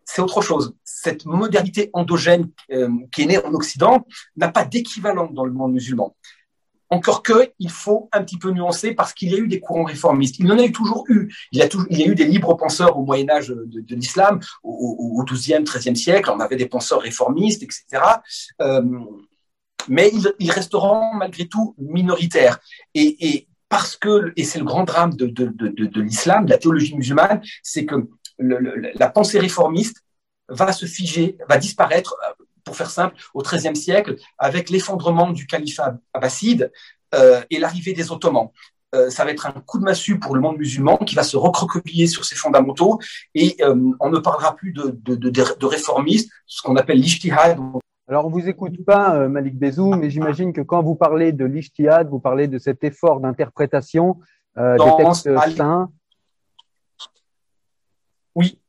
c'est 0.06 0.22
autre 0.22 0.42
chose. 0.42 0.76
Cette 0.84 1.26
modernité 1.26 1.90
endogène 1.94 2.50
euh, 2.72 2.90
qui 3.12 3.24
est 3.24 3.26
née 3.26 3.38
en 3.44 3.54
Occident 3.54 4.06
n'a 4.36 4.50
pas 4.50 4.66
d'équivalent 4.66 5.28
dans 5.28 5.46
le 5.46 5.54
monde 5.54 5.74
musulman. 5.74 6.16
Encore 6.90 7.24
que, 7.24 7.54
il 7.58 7.70
faut 7.70 8.10
un 8.12 8.22
petit 8.22 8.38
peu 8.38 8.52
nuancer 8.52 8.94
parce 8.94 9.14
qu'il 9.14 9.32
y 9.32 9.36
a 9.36 9.38
eu 9.38 9.48
des 9.48 9.62
courants 9.62 9.86
réformistes. 9.86 10.40
Il 10.40 10.52
en 10.52 10.60
a 10.60 10.64
eu 10.64 10.74
toujours 10.74 11.06
eu. 11.08 11.34
Il 11.54 11.60
y 11.60 11.62
a, 11.62 11.70
toujours, 11.70 11.88
il 11.90 12.00
y 12.00 12.04
a 12.04 12.08
eu 12.08 12.16
des 12.16 12.26
libres 12.26 12.54
penseurs 12.56 12.98
au 12.98 13.06
Moyen 13.06 13.30
Âge 13.30 13.48
de, 13.48 13.96
l'islam, 13.96 14.42
au, 14.64 15.24
XIIe, 15.24 15.64
XIIIe 15.64 15.96
siècle. 15.96 16.30
On 16.36 16.42
avait 16.42 16.58
des 16.58 16.66
penseurs 16.66 17.00
réformistes, 17.00 17.64
etc. 17.64 17.86
Euh, 18.62 18.82
mais 19.88 20.12
ils, 20.40 20.52
resteront 20.52 21.14
malgré 21.14 21.48
tout 21.48 21.76
minoritaires. 21.78 22.60
Et, 22.94 23.48
parce 23.72 23.96
que, 23.96 24.34
et 24.36 24.44
c'est 24.44 24.60
le 24.60 24.66
grand 24.66 24.84
drame 24.84 25.14
de, 25.14 25.28
de 25.28 26.02
l'islam, 26.02 26.46
de 26.46 26.52
la 26.52 26.58
théologie 26.58 26.94
musulmane, 26.94 27.42
c'est 27.64 27.86
que 27.86 27.96
la 28.38 29.10
pensée 29.10 29.40
réformiste 29.40 30.04
va 30.50 30.74
se 30.74 30.86
figer, 30.86 31.38
va 31.48 31.58
disparaître, 31.58 32.18
euh, 32.28 32.44
pour 32.66 32.76
faire 32.76 32.90
simple, 32.90 33.16
au 33.34 33.42
XIIIe 33.42 33.78
siècle, 33.78 34.18
avec 34.38 34.70
l'effondrement 34.70 35.32
du 35.32 35.48
califat 35.48 35.98
abbasside 36.14 36.70
euh, 37.16 37.42
et 37.50 37.60
l'arrivée 37.60 37.94
des 37.94 38.12
Ottomans. 38.12 38.50
Euh, 38.94 39.10
ça 39.10 39.24
va 39.24 39.32
être 39.32 39.46
un 39.46 39.54
coup 39.54 39.80
de 39.80 39.86
massue 39.86 40.20
pour 40.20 40.36
le 40.36 40.42
monde 40.42 40.58
musulman 40.58 40.98
qui 40.98 41.16
va 41.16 41.24
se 41.24 41.38
recroqueviller 41.38 42.08
sur 42.08 42.26
ses 42.26 42.36
fondamentaux 42.36 43.00
et 43.36 43.56
on 43.64 44.10
ne 44.10 44.20
parlera 44.20 44.54
plus 44.54 44.74
de, 44.74 45.00
de, 45.02 45.66
réformistes, 45.66 46.30
ce 46.46 46.62
qu'on 46.62 46.76
appelle 46.76 47.00
l'ijtihad. 47.00 47.58
Alors, 48.12 48.28
on 48.28 48.30
vous 48.30 48.48
écoute 48.48 48.86
pas, 48.86 49.28
Malik 49.28 49.58
Bezou, 49.58 49.96
mais 49.96 50.10
j'imagine 50.10 50.54
que 50.54 50.62
quand 50.62 50.84
vous 50.84 50.96
parlez 50.96 51.32
de 51.32 51.46
l'ijtihad, 51.46 52.10
vous 52.10 52.20
parlez 52.20 52.48
de 52.48 52.60
cet 52.60 52.84
effort 52.84 53.22
d'interprétation 53.22 54.20
des 54.56 54.92
textes 54.98 55.30
saints 55.56 55.90
oui, 58.36 58.60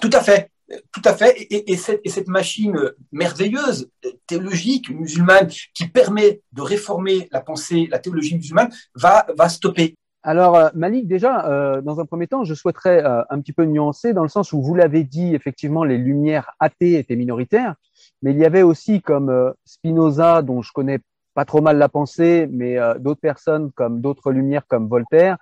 tout 0.00 0.10
à 0.12 0.20
fait. 0.20 0.50
Tout 0.92 1.02
à 1.04 1.14
fait. 1.14 1.46
Et, 1.50 1.76
cette, 1.76 2.28
machine 2.28 2.92
merveilleuse, 3.10 3.90
théologique, 4.26 4.88
musulmane, 4.90 5.48
qui 5.74 5.86
permet 5.88 6.40
de 6.52 6.62
réformer 6.62 7.28
la 7.30 7.42
pensée, 7.42 7.88
la 7.90 7.98
théologie 7.98 8.36
musulmane, 8.36 8.70
va, 8.94 9.26
va 9.36 9.48
stopper. 9.50 9.96
Alors, 10.22 10.56
euh, 10.56 10.68
Malik, 10.74 11.08
déjà, 11.08 11.46
euh, 11.46 11.80
dans 11.82 12.00
un 12.00 12.06
premier 12.06 12.26
temps, 12.26 12.44
je 12.44 12.54
souhaiterais 12.54 13.04
euh, 13.04 13.22
un 13.28 13.40
petit 13.40 13.52
peu 13.52 13.64
nuancer 13.64 14.14
dans 14.14 14.22
le 14.22 14.28
sens 14.28 14.52
où 14.52 14.62
vous 14.62 14.74
l'avez 14.74 15.04
dit, 15.04 15.34
effectivement, 15.34 15.84
les 15.84 15.98
lumières 15.98 16.52
athées 16.60 16.94
étaient 16.94 17.16
minoritaires, 17.16 17.74
mais 18.22 18.32
il 18.32 18.38
y 18.38 18.44
avait 18.44 18.62
aussi 18.62 19.02
comme 19.02 19.52
Spinoza, 19.64 20.42
dont 20.42 20.62
je 20.62 20.72
connais 20.72 21.00
pas 21.34 21.44
trop 21.44 21.60
mal 21.60 21.78
la 21.78 21.88
pensée, 21.88 22.48
mais 22.50 22.76
d'autres 23.00 23.20
personnes 23.20 23.72
comme 23.72 24.00
d'autres 24.00 24.32
lumières 24.32 24.66
comme 24.66 24.88
Voltaire, 24.88 25.38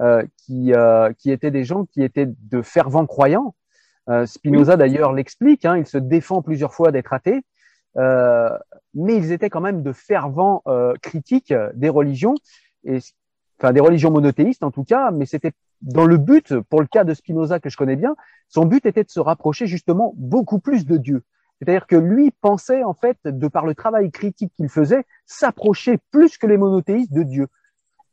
euh, 0.00 0.22
qui, 0.36 0.72
euh, 0.74 1.12
qui 1.18 1.32
étaient 1.32 1.50
des 1.50 1.64
gens 1.64 1.84
qui 1.84 2.04
étaient 2.04 2.28
de 2.28 2.62
fervents 2.62 3.04
croyants. 3.04 3.56
Euh, 4.08 4.26
Spinoza 4.26 4.76
d'ailleurs 4.76 5.12
l'explique, 5.12 5.64
hein, 5.64 5.76
il 5.76 5.86
se 5.86 5.98
défend 5.98 6.40
plusieurs 6.40 6.72
fois 6.72 6.92
d'être 6.92 7.12
athée, 7.12 7.42
mais 7.96 9.16
ils 9.16 9.32
étaient 9.32 9.50
quand 9.50 9.60
même 9.60 9.82
de 9.82 9.92
fervents 9.92 10.62
critiques 11.02 11.52
des 11.74 11.88
religions, 11.88 12.36
et, 12.84 12.98
enfin 13.58 13.72
des 13.72 13.80
religions 13.80 14.12
monothéistes 14.12 14.62
en 14.62 14.70
tout 14.70 14.84
cas, 14.84 15.10
mais 15.10 15.26
c'était 15.26 15.50
dans 15.82 16.06
le 16.06 16.16
but, 16.16 16.54
pour 16.70 16.80
le 16.80 16.86
cas 16.86 17.02
de 17.02 17.12
Spinoza 17.12 17.58
que 17.58 17.68
je 17.68 17.76
connais 17.76 17.96
bien, 17.96 18.14
son 18.46 18.66
but 18.66 18.86
était 18.86 19.02
de 19.02 19.10
se 19.10 19.18
rapprocher 19.18 19.66
justement 19.66 20.14
beaucoup 20.16 20.60
plus 20.60 20.86
de 20.86 20.96
Dieu. 20.96 21.24
C'est-à-dire 21.58 21.86
que 21.86 21.96
lui 21.96 22.30
pensait 22.40 22.84
en 22.84 22.94
fait, 22.94 23.18
de 23.24 23.48
par 23.48 23.66
le 23.66 23.74
travail 23.74 24.10
critique 24.10 24.52
qu'il 24.56 24.68
faisait, 24.68 25.04
s'approcher 25.26 25.98
plus 26.10 26.38
que 26.38 26.46
les 26.46 26.56
monothéistes 26.56 27.12
de 27.12 27.22
Dieu 27.22 27.48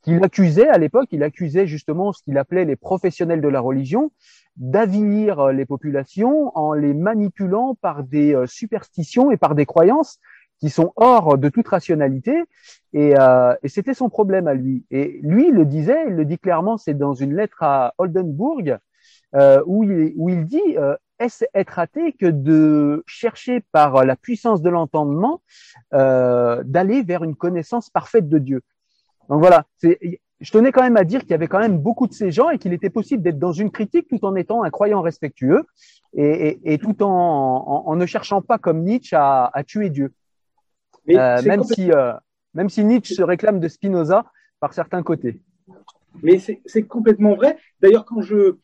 qu'il 0.05 0.23
accusait 0.23 0.67
à 0.67 0.77
l'époque, 0.77 1.07
il 1.11 1.23
accusait 1.23 1.65
justement 1.65 2.13
ce 2.13 2.21
qu'il 2.21 2.37
appelait 2.37 2.63
les 2.63 2.75
professionnels 2.75 3.41
de 3.41 3.47
la 3.47 3.59
religion 3.59 4.11
d'avilir 4.55 5.39
euh, 5.39 5.51
les 5.51 5.65
populations 5.65 6.55
en 6.55 6.73
les 6.73 6.93
manipulant 6.93 7.75
par 7.81 8.03
des 8.03 8.35
euh, 8.35 8.45
superstitions 8.45 9.31
et 9.31 9.37
par 9.37 9.55
des 9.55 9.65
croyances 9.65 10.19
qui 10.59 10.69
sont 10.69 10.93
hors 10.95 11.37
de 11.37 11.49
toute 11.49 11.67
rationalité. 11.67 12.43
Et, 12.93 13.19
euh, 13.19 13.55
et 13.63 13.67
c'était 13.67 13.95
son 13.95 14.09
problème 14.09 14.47
à 14.47 14.53
lui. 14.53 14.85
Et 14.91 15.19
lui, 15.23 15.47
il 15.49 15.55
le 15.55 15.65
disait, 15.65 16.05
il 16.07 16.13
le 16.13 16.23
dit 16.23 16.37
clairement, 16.37 16.77
c'est 16.77 16.93
dans 16.93 17.15
une 17.15 17.35
lettre 17.35 17.63
à 17.63 17.93
Oldenburg, 17.97 18.77
euh, 19.35 19.61
où, 19.65 19.83
il, 19.83 20.13
où 20.17 20.29
il 20.29 20.45
dit 20.45 20.77
euh, 20.77 20.95
est-ce 21.19 21.45
être 21.53 21.79
athée 21.79 22.13
que 22.13 22.25
de 22.25 23.03
chercher 23.07 23.63
par 23.71 24.05
la 24.05 24.15
puissance 24.15 24.61
de 24.61 24.69
l'entendement 24.69 25.41
euh, 25.93 26.63
d'aller 26.65 27.03
vers 27.03 27.23
une 27.23 27.35
connaissance 27.35 27.89
parfaite 27.89 28.27
de 28.27 28.37
Dieu? 28.37 28.61
Donc 29.29 29.39
voilà, 29.39 29.65
je 29.81 30.51
tenais 30.51 30.71
quand 30.71 30.83
même 30.83 30.97
à 30.97 31.03
dire 31.03 31.21
qu'il 31.21 31.31
y 31.31 31.33
avait 31.33 31.47
quand 31.47 31.59
même 31.59 31.77
beaucoup 31.77 32.07
de 32.07 32.13
ces 32.13 32.31
gens 32.31 32.49
et 32.49 32.57
qu'il 32.57 32.73
était 32.73 32.89
possible 32.89 33.23
d'être 33.23 33.39
dans 33.39 33.53
une 33.53 33.71
critique 33.71 34.07
tout 34.07 34.23
en 34.25 34.35
étant 34.35 34.63
un 34.63 34.69
croyant 34.69 35.01
respectueux 35.01 35.63
et, 36.17 36.77
tout 36.81 37.03
en, 37.03 37.95
ne 37.95 38.05
cherchant 38.05 38.41
pas 38.41 38.57
comme 38.57 38.83
Nietzsche 38.83 39.15
à, 39.15 39.63
tuer 39.65 39.89
Dieu. 39.89 40.13
Euh, 41.09 41.41
même, 41.43 41.63
si, 41.63 41.91
euh, 41.91 42.13
même 42.53 42.69
si 42.69 42.83
Nietzsche 42.83 43.13
se 43.13 43.21
réclame 43.21 43.59
de 43.59 43.67
Spinoza 43.67 44.25
par 44.59 44.73
certains 44.73 45.03
côtés. 45.03 45.41
Mais 46.23 46.39
c'est 46.39 46.83
complètement 46.83 47.35
vrai. 47.35 47.57
D'ailleurs, 47.81 48.05
quand 48.05 48.21
je 48.21 48.57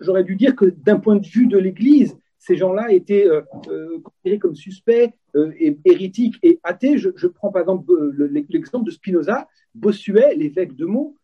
j'aurais 0.00 0.24
dû 0.24 0.36
dire 0.36 0.56
que 0.56 0.66
d'un 0.66 0.98
point 0.98 1.16
de 1.16 1.26
vue 1.26 1.46
de 1.46 1.58
l'Église, 1.58 2.16
ces 2.44 2.56
gens-là 2.56 2.92
étaient 2.92 3.26
euh, 3.26 3.40
euh, 3.68 3.98
considérés 4.00 4.38
comme 4.38 4.54
suspects, 4.54 5.10
euh, 5.34 5.50
et, 5.58 5.78
hérétiques 5.84 6.36
et 6.42 6.60
athées. 6.62 6.98
Je, 6.98 7.26
prends 7.26 7.50
par 7.50 7.62
exemple 7.62 7.92
l'exemple 8.18 8.84
de 8.84 8.90
Spinoza, 8.90 9.48
Bossuet, 9.74 10.34
l'évêque 10.36 10.76
de 10.76 10.84
Meaux, 10.84 11.16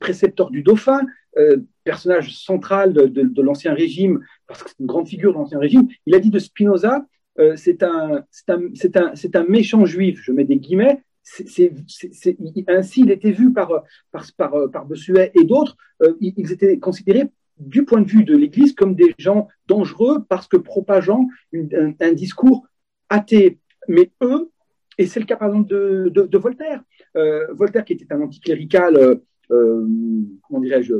précepteur 0.00 0.50
du 0.50 0.62
dauphin, 0.62 1.00
personnage 1.82 2.36
central 2.36 2.92
de, 2.92 3.42
l'Ancien 3.42 3.72
Régime, 3.72 4.20
parce 4.46 4.62
que 4.62 4.68
c'est 4.68 4.80
une 4.80 4.86
grande 4.86 5.08
figure 5.08 5.32
de 5.32 5.38
l'Ancien 5.38 5.58
Régime. 5.58 5.88
Il 6.04 6.14
a 6.14 6.18
dit 6.18 6.28
de 6.28 6.38
Spinoza, 6.38 7.06
c'est 7.56 7.82
un, 7.82 8.22
un, 8.48 8.60
un, 9.34 9.44
méchant 9.48 9.86
juif, 9.86 10.20
je 10.22 10.32
mets 10.32 10.44
des 10.44 10.56
guillemets, 10.56 11.02
ainsi 12.68 13.00
il 13.00 13.10
était 13.10 13.32
vu 13.32 13.52
par, 13.52 13.84
par, 14.36 14.86
Bossuet 14.86 15.32
et 15.34 15.44
d'autres, 15.44 15.76
ils 16.20 16.52
étaient 16.52 16.78
considérés 16.78 17.30
du 17.58 17.84
point 17.84 18.00
de 18.00 18.08
vue 18.08 18.24
de 18.24 18.36
l'Église 18.36 18.74
comme 18.74 18.94
des 18.94 19.14
gens 19.18 19.48
dangereux 19.66 20.24
parce 20.28 20.48
que 20.48 20.56
propageant 20.56 21.28
un, 21.52 22.12
discours 22.12 22.66
athée. 23.08 23.58
Mais 23.88 24.10
eux, 24.22 24.50
et 24.98 25.06
c'est 25.06 25.20
le 25.20 25.26
cas 25.26 25.36
par 25.36 25.48
exemple 25.48 25.68
de, 25.68 26.38
Voltaire, 26.38 26.82
euh, 27.16 27.46
Voltaire 27.52 27.84
qui 27.84 27.94
était 27.94 28.12
un 28.12 28.20
anticlérical, 28.20 28.96
euh, 28.96 29.16
euh, 29.50 29.86
comment 30.42 30.60
dirais-je, 30.60 30.94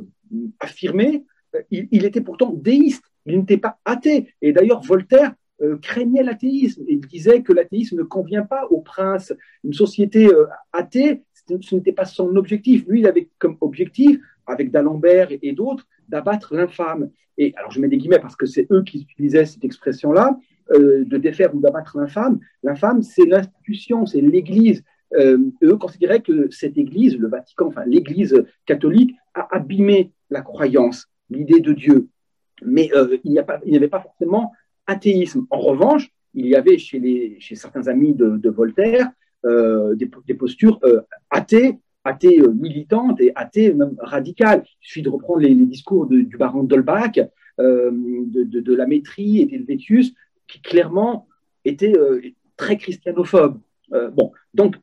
affirmé, 0.61 1.25
il, 1.71 2.05
était 2.05 2.21
pourtant 2.21 2.53
déiste, 2.53 3.05
il 3.27 3.39
n'était 3.39 3.59
pas 3.59 3.79
athée. 3.85 4.35
Et 4.43 4.53
d'ailleurs, 4.53 4.83
Voltaire 4.83 5.35
craignait 5.81 6.23
l'athéisme. 6.23 6.85
Il 6.89 7.01
disait 7.01 7.43
que 7.43 7.53
l'athéisme 7.53 7.97
ne 7.97 8.03
convient 8.03 8.43
pas 8.45 8.67
aux 8.67 8.81
princes. 8.81 9.33
Une 9.63 9.73
société 9.73 10.29
athée, 10.73 11.23
ce 11.61 11.75
n'était 11.75 11.93
pas 11.93 12.05
son 12.05 12.35
objectif. 12.37 12.85
Lui, 12.87 13.01
il 13.01 13.07
avait 13.07 13.29
comme 13.39 13.57
objectif, 13.61 14.19
avec 14.47 14.71
d'Alembert 14.71 15.29
et 15.31 15.53
d'autres, 15.53 15.87
d'abattre 16.09 16.55
l'infâme. 16.55 17.11
Et 17.39 17.53
alors 17.57 17.71
je 17.71 17.81
mets 17.81 17.89
des 17.89 17.97
guillemets 17.97 18.19
parce 18.19 18.37
que 18.37 18.47
c'est 18.47 18.71
eux 18.71 18.83
qui 18.83 19.03
utilisaient 19.03 19.47
cette 19.47 19.65
expression-là, 19.65 20.39
euh, 20.73 21.05
de 21.05 21.19
défaire 21.19 21.55
ou 21.55 21.61
d'abattre 21.61 21.99
l'infâme. 21.99 22.41
L'infâme, 22.63 23.03
c'est 23.03 23.27
l'institution, 23.27 24.07
c'est 24.07 24.21
l'Église. 24.21 24.83
Euh, 25.15 25.39
eux 25.63 25.77
considéraient 25.77 26.23
que 26.23 26.51
cette 26.51 26.79
Église, 26.79 27.19
le 27.19 27.29
Vatican, 27.29 27.67
enfin 27.67 27.85
l'Église 27.87 28.45
catholique, 28.67 29.15
a 29.35 29.49
abîmé 29.55 30.13
la 30.31 30.43
croyance, 30.43 31.07
l'idée 31.31 31.61
de 31.61 31.73
Dieu. 31.73 32.09
Mais 32.63 32.91
euh, 32.95 33.19
il 33.25 33.33
n'y 33.33 33.77
avait 33.77 33.89
pas 33.89 34.01
forcément 34.01 34.53
athéisme. 34.87 35.47
En 35.51 35.59
revanche, 35.59 36.11
il 36.35 36.47
y 36.47 36.57
avait 36.57 36.79
chez, 36.79 37.39
certains 37.55 37.87
amis 37.89 38.15
de, 38.15 38.51
Voltaire 38.51 39.11
des, 39.45 40.11
des, 40.27 40.35
postures 40.35 40.81
athées 41.31 41.79
athée 42.05 42.41
euh, 42.41 42.53
militante 42.53 43.21
et 43.21 43.33
athée 43.35 43.73
même 43.73 43.97
radicale. 43.99 44.63
Il 44.83 44.87
suffit 44.87 45.03
de 45.03 45.09
reprendre 45.09 45.41
les, 45.41 45.55
discours 45.55 46.07
du 46.07 46.37
baron 46.37 46.63
d'Holbach, 46.63 47.19
euh, 47.59 47.91
de, 47.93 48.75
la 48.75 48.87
maîtrise 48.87 49.41
et 49.41 49.47
d'Helvétius, 49.47 50.15
qui 50.47 50.61
clairement 50.61 51.27
étaient 51.65 51.97
euh, 51.97 52.21
très 52.57 52.77
christianophobes. 52.77 53.59
bon, 53.91 54.33
donc 54.53 54.77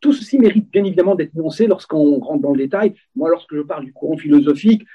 tout 0.00 0.14
ceci 0.14 0.38
mérite 0.38 0.70
bien 0.70 0.82
évidemment 0.82 1.14
d'être 1.14 1.34
nuancé 1.34 1.66
lorsqu'on 1.66 2.18
rentre 2.20 2.40
dans 2.40 2.52
le 2.52 2.58
détail. 2.58 2.94
Moi, 3.14 3.28
lorsque 3.28 3.54
je 3.54 3.60
parle 3.60 3.84
du 3.84 3.92
courant 3.92 4.16
philosophique, 4.16 4.86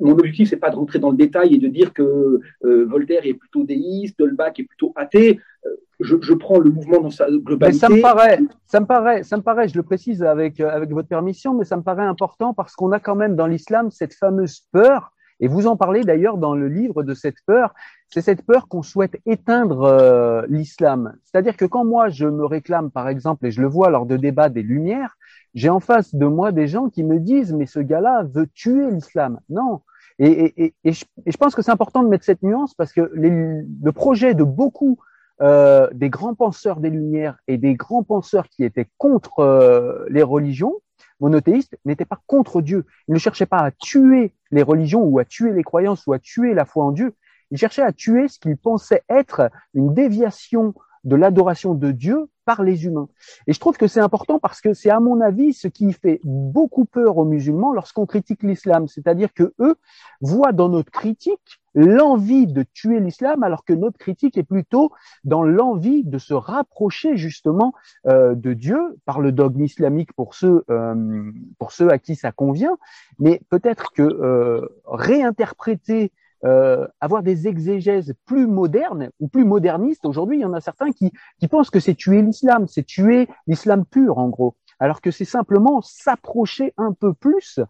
mon 0.00 0.12
objectif, 0.12 0.48
c'est 0.50 0.56
pas 0.56 0.70
de 0.70 0.76
rentrer 0.76 0.98
dans 0.98 1.10
le 1.10 1.16
détail 1.16 1.54
et 1.54 1.58
de 1.58 1.68
dire 1.68 1.92
que 1.92 2.40
Voltaire 2.62 3.24
est 3.24 3.34
plutôt 3.34 3.64
déiste, 3.64 4.18
Dolbach 4.18 4.58
est 4.58 4.64
plutôt 4.64 4.92
athée 4.96 5.38
je, 6.00 6.34
prends 6.34 6.58
le 6.58 6.70
mouvement 6.70 7.00
dans 7.00 7.10
sa 7.10 7.28
globalité. 7.28 7.78
ça 7.78 7.88
me 7.88 8.00
paraît, 8.00 8.38
ça 8.66 8.80
me 8.80 8.86
paraît, 8.86 9.22
ça 9.22 9.36
me 9.36 9.42
paraît, 9.42 9.68
je 9.68 9.76
le 9.76 9.82
précise 9.82 10.22
avec, 10.22 10.60
euh, 10.60 10.70
avec 10.70 10.90
votre 10.90 11.08
permission, 11.08 11.54
mais 11.54 11.64
ça 11.64 11.76
me 11.76 11.82
paraît 11.82 12.04
important 12.04 12.54
parce 12.54 12.74
qu'on 12.74 12.92
a 12.92 13.00
quand 13.00 13.16
même 13.16 13.34
dans 13.34 13.46
l'islam 13.46 13.90
cette 13.90 14.14
fameuse 14.14 14.62
peur, 14.72 15.12
et 15.40 15.48
vous 15.48 15.66
en 15.66 15.76
parlez 15.76 16.02
d'ailleurs 16.02 16.36
dans 16.36 16.54
le 16.54 16.68
livre 16.68 17.02
de 17.02 17.14
cette 17.14 17.36
peur, 17.46 17.74
c'est 18.08 18.20
cette 18.20 18.42
peur 18.42 18.68
qu'on 18.68 18.82
souhaite 18.82 19.20
éteindre 19.26 19.82
euh, 19.82 20.42
l'islam. 20.48 21.14
C'est-à-dire 21.24 21.56
que 21.56 21.64
quand 21.64 21.84
moi 21.84 22.08
je 22.08 22.26
me 22.26 22.44
réclame, 22.44 22.90
par 22.90 23.08
exemple, 23.08 23.46
et 23.46 23.50
je 23.50 23.60
le 23.60 23.68
vois 23.68 23.90
lors 23.90 24.06
de 24.06 24.16
débats 24.16 24.48
des 24.48 24.62
Lumières, 24.62 25.16
j'ai 25.58 25.68
en 25.68 25.80
face 25.80 26.14
de 26.14 26.26
moi 26.26 26.52
des 26.52 26.68
gens 26.68 26.88
qui 26.88 27.02
me 27.02 27.18
disent, 27.18 27.52
mais 27.52 27.66
ce 27.66 27.80
gars-là 27.80 28.22
veut 28.22 28.46
tuer 28.46 28.90
l'islam. 28.90 29.40
Non, 29.48 29.80
Et, 30.20 30.74
je, 30.84 31.36
pense 31.36 31.54
que 31.54 31.62
c'est 31.62 31.72
important 31.72 32.02
de 32.02 32.08
mettre 32.08 32.24
cette 32.24 32.42
nuance 32.42 32.74
parce 32.74 32.92
que 32.92 33.10
le 33.12 33.92
projet 33.92 34.34
de 34.34 34.44
beaucoup 34.44 34.98
euh, 35.40 35.88
des 35.92 36.10
grands 36.10 36.34
penseurs 36.34 36.80
des 36.80 36.90
Lumières 36.90 37.38
et 37.46 37.58
des 37.58 37.74
grands 37.74 38.02
penseurs 38.02 38.48
qui 38.48 38.64
étaient 38.64 38.88
contre 38.98 39.40
euh, 39.40 40.04
les 40.10 40.22
religions 40.22 40.74
monothéistes 41.20 41.76
n'étaient 41.84 42.04
pas 42.04 42.20
contre 42.26 42.60
Dieu. 42.60 42.86
Ils 43.08 43.14
ne 43.14 43.18
cherchaient 43.18 43.46
pas 43.46 43.58
à 43.58 43.70
tuer 43.72 44.34
les 44.50 44.62
religions 44.62 45.02
ou 45.02 45.18
à 45.18 45.24
tuer 45.24 45.52
les 45.52 45.64
croyances 45.64 46.06
ou 46.06 46.12
à 46.12 46.18
tuer 46.18 46.54
la 46.54 46.64
foi 46.64 46.84
en 46.84 46.92
Dieu. 46.92 47.14
Ils 47.50 47.58
cherchaient 47.58 47.82
à 47.82 47.92
tuer 47.92 48.28
ce 48.28 48.38
qu'ils 48.38 48.56
pensaient 48.56 49.02
être 49.08 49.50
une 49.74 49.94
déviation 49.94 50.74
de 51.08 51.16
l'adoration 51.16 51.74
de 51.74 51.90
Dieu 51.90 52.28
par 52.44 52.62
les 52.62 52.86
humains. 52.86 53.08
Et 53.46 53.52
je 53.52 53.60
trouve 53.60 53.76
que 53.76 53.86
c'est 53.86 54.00
important 54.00 54.38
parce 54.38 54.60
que 54.60 54.72
c'est 54.72 54.90
à 54.90 55.00
mon 55.00 55.20
avis 55.20 55.52
ce 55.52 55.68
qui 55.68 55.92
fait 55.92 56.20
beaucoup 56.24 56.84
peur 56.84 57.18
aux 57.18 57.24
musulmans 57.24 57.72
lorsqu'on 57.72 58.06
critique 58.06 58.42
l'islam, 58.42 58.88
c'est-à-dire 58.88 59.34
que 59.34 59.52
eux 59.58 59.76
voient 60.20 60.52
dans 60.52 60.68
notre 60.68 60.90
critique 60.90 61.60
l'envie 61.74 62.46
de 62.46 62.64
tuer 62.72 63.00
l'islam 63.00 63.42
alors 63.42 63.64
que 63.64 63.72
notre 63.72 63.98
critique 63.98 64.36
est 64.36 64.42
plutôt 64.42 64.92
dans 65.24 65.42
l'envie 65.42 66.04
de 66.04 66.18
se 66.18 66.34
rapprocher 66.34 67.16
justement 67.16 67.72
euh, 68.06 68.34
de 68.34 68.52
Dieu 68.54 68.78
par 69.04 69.20
le 69.20 69.30
dogme 69.30 69.62
islamique 69.62 70.12
pour 70.14 70.34
ceux 70.34 70.64
euh, 70.70 71.30
pour 71.58 71.72
ceux 71.72 71.90
à 71.90 71.98
qui 71.98 72.16
ça 72.16 72.32
convient, 72.32 72.76
mais 73.18 73.40
peut-être 73.50 73.92
que 73.92 74.02
euh, 74.02 74.66
réinterpréter 74.86 76.12
euh, 76.44 76.86
avoir 77.00 77.22
des 77.22 77.48
exégèses 77.48 78.14
plus 78.24 78.46
modernes 78.46 79.10
ou 79.20 79.28
plus 79.28 79.44
modernistes. 79.44 80.04
Aujourd'hui, 80.04 80.38
il 80.38 80.42
y 80.42 80.44
en 80.44 80.52
a 80.52 80.60
certains 80.60 80.92
qui, 80.92 81.12
qui 81.40 81.48
pensent 81.48 81.70
que 81.70 81.80
c'est 81.80 81.94
tuer 81.94 82.22
l'islam, 82.22 82.66
c'est 82.68 82.84
tuer 82.84 83.28
l'islam 83.46 83.84
pur 83.84 84.18
en 84.18 84.28
gros, 84.28 84.54
alors 84.78 85.00
que 85.00 85.10
c'est 85.10 85.24
simplement 85.24 85.80
s'approcher 85.82 86.74
un 86.76 86.92
peu 86.92 87.12
plus 87.12 87.60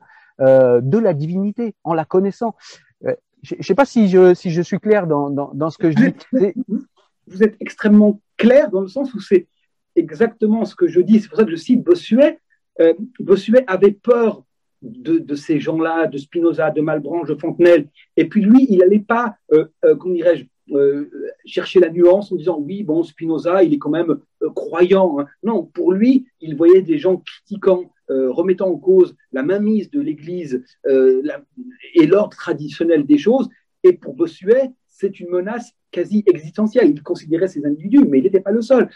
euh, 0.41 0.81
de 0.83 0.99
la 0.99 1.15
divinité 1.15 1.75
en 1.83 1.95
la 1.95 2.05
connaissant. 2.05 2.55
Euh, 3.07 3.15
je 3.43 3.57
ne 3.57 3.63
sais 3.63 3.75
pas 3.75 3.85
si 3.85 4.09
je, 4.09 4.35
si 4.35 4.51
je 4.51 4.63
suis 4.63 4.79
clair 4.79 5.07
dans, 5.07 5.31
dans, 5.31 5.51
dans 5.55 5.71
ce 5.71 5.79
que 5.79 5.91
je 5.91 5.97
dis. 5.97 6.55
Vous 7.27 7.43
êtes 7.43 7.57
extrêmement 7.61 8.21
clair 8.37 8.71
dans 8.71 8.81
le 8.81 8.89
sens 8.89 9.13
où 9.15 9.21
c'est 9.21 9.49
exactement 9.97 10.65
ce 10.65 10.75
que 10.75 10.89
je 10.89 11.01
dis. 11.01 11.21
C'est 11.21 11.29
pour 11.29 11.39
ça 11.39 11.45
que 11.45 11.51
je 11.51 11.57
cite 11.57 11.83
Bossuet. 11.83 12.39
Euh, 12.81 12.95
Bossuet 13.21 13.65
avait 13.67 13.93
peur 13.93 14.45
de, 14.83 15.35
ces 15.35 15.61
gens-là, 15.61 16.07
de 16.07 16.19
Spinoza, 16.19 16.71
de 16.71 16.81
Malbranche, 16.81 17.29
de 17.29 17.35
Fontenelle. 17.35 17.89
Et 18.17 18.29
puis 18.29 18.43
lui, 18.43 18.67
il 18.69 18.79
n'allait 18.79 18.99
pas, 18.99 19.37
euh, 19.53 19.67
euh, 19.85 19.97
comment 19.97 20.15
dirais-je, 20.15 20.45
euh, 20.75 21.11
chercher 21.47 21.81
la 21.81 21.91
nuance 21.91 22.31
en 22.31 22.37
disant 22.37 22.59
oui, 22.59 22.83
bon, 22.83 23.03
Spinoza, 23.03 23.63
il 23.63 23.75
est 23.75 23.79
quand 23.79 23.91
même 23.91 24.19
croyant. 24.55 25.19
Hein. 25.19 25.27
Non, 25.43 25.65
pour 25.65 25.93
lui, 25.93 26.27
il 26.41 26.57
voyait 26.57 26.83
des 26.83 26.99
gens 26.99 27.17
critiquant, 27.19 27.91
remettant 28.11 28.69
en 28.69 28.79
cause 28.79 29.15
la 29.33 29.43
mainmise 29.43 29.91
de 29.91 30.01
l'Église 30.01 30.65
et 30.87 32.07
l'ordre 32.07 32.37
traditionnel 32.37 33.05
des 33.05 33.19
choses. 33.19 33.51
Et 33.83 33.93
pour 33.93 34.15
Bossuet, 34.15 34.71
c'est 34.87 35.21
une 35.21 35.29
menace 35.29 35.73
quasi 35.91 36.25
existentielle. 36.27 36.89
Il 36.89 37.03
considérait 37.03 37.49
ces 37.49 37.67
individus, 37.67 38.07
mais 38.07 38.19
il 38.19 38.25
n'était 38.25 38.41
pas 38.41 38.51
le 38.51 38.63
seul, 38.63 38.89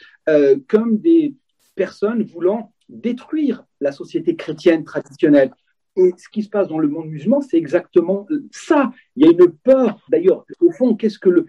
comme 0.67 0.97
des 0.99 1.35
personnes 1.75 2.23
voulant 2.23 2.73
détruire 2.89 3.65
la 3.81 3.93
société 3.93 4.35
chrétienne 4.37 4.85
traditionnelle. 4.85 5.51
Et 5.97 6.11
ce 6.17 6.29
qui 6.29 6.43
se 6.43 6.49
passe 6.49 6.69
dans 6.69 6.79
le 6.79 6.89
monde 6.89 7.09
musulman, 7.09 7.43
c'est 7.43 7.59
exactement 7.59 8.27
ça. 8.51 8.93
Il 9.17 9.27
y 9.27 9.29
a 9.29 9.33
une 9.33 9.51
peur. 9.51 10.01
D'ailleurs, 10.11 10.47
au 10.61 10.71
fond, 10.71 10.95
qu'est-ce 10.95 11.19
que 11.19 11.29
le, 11.29 11.47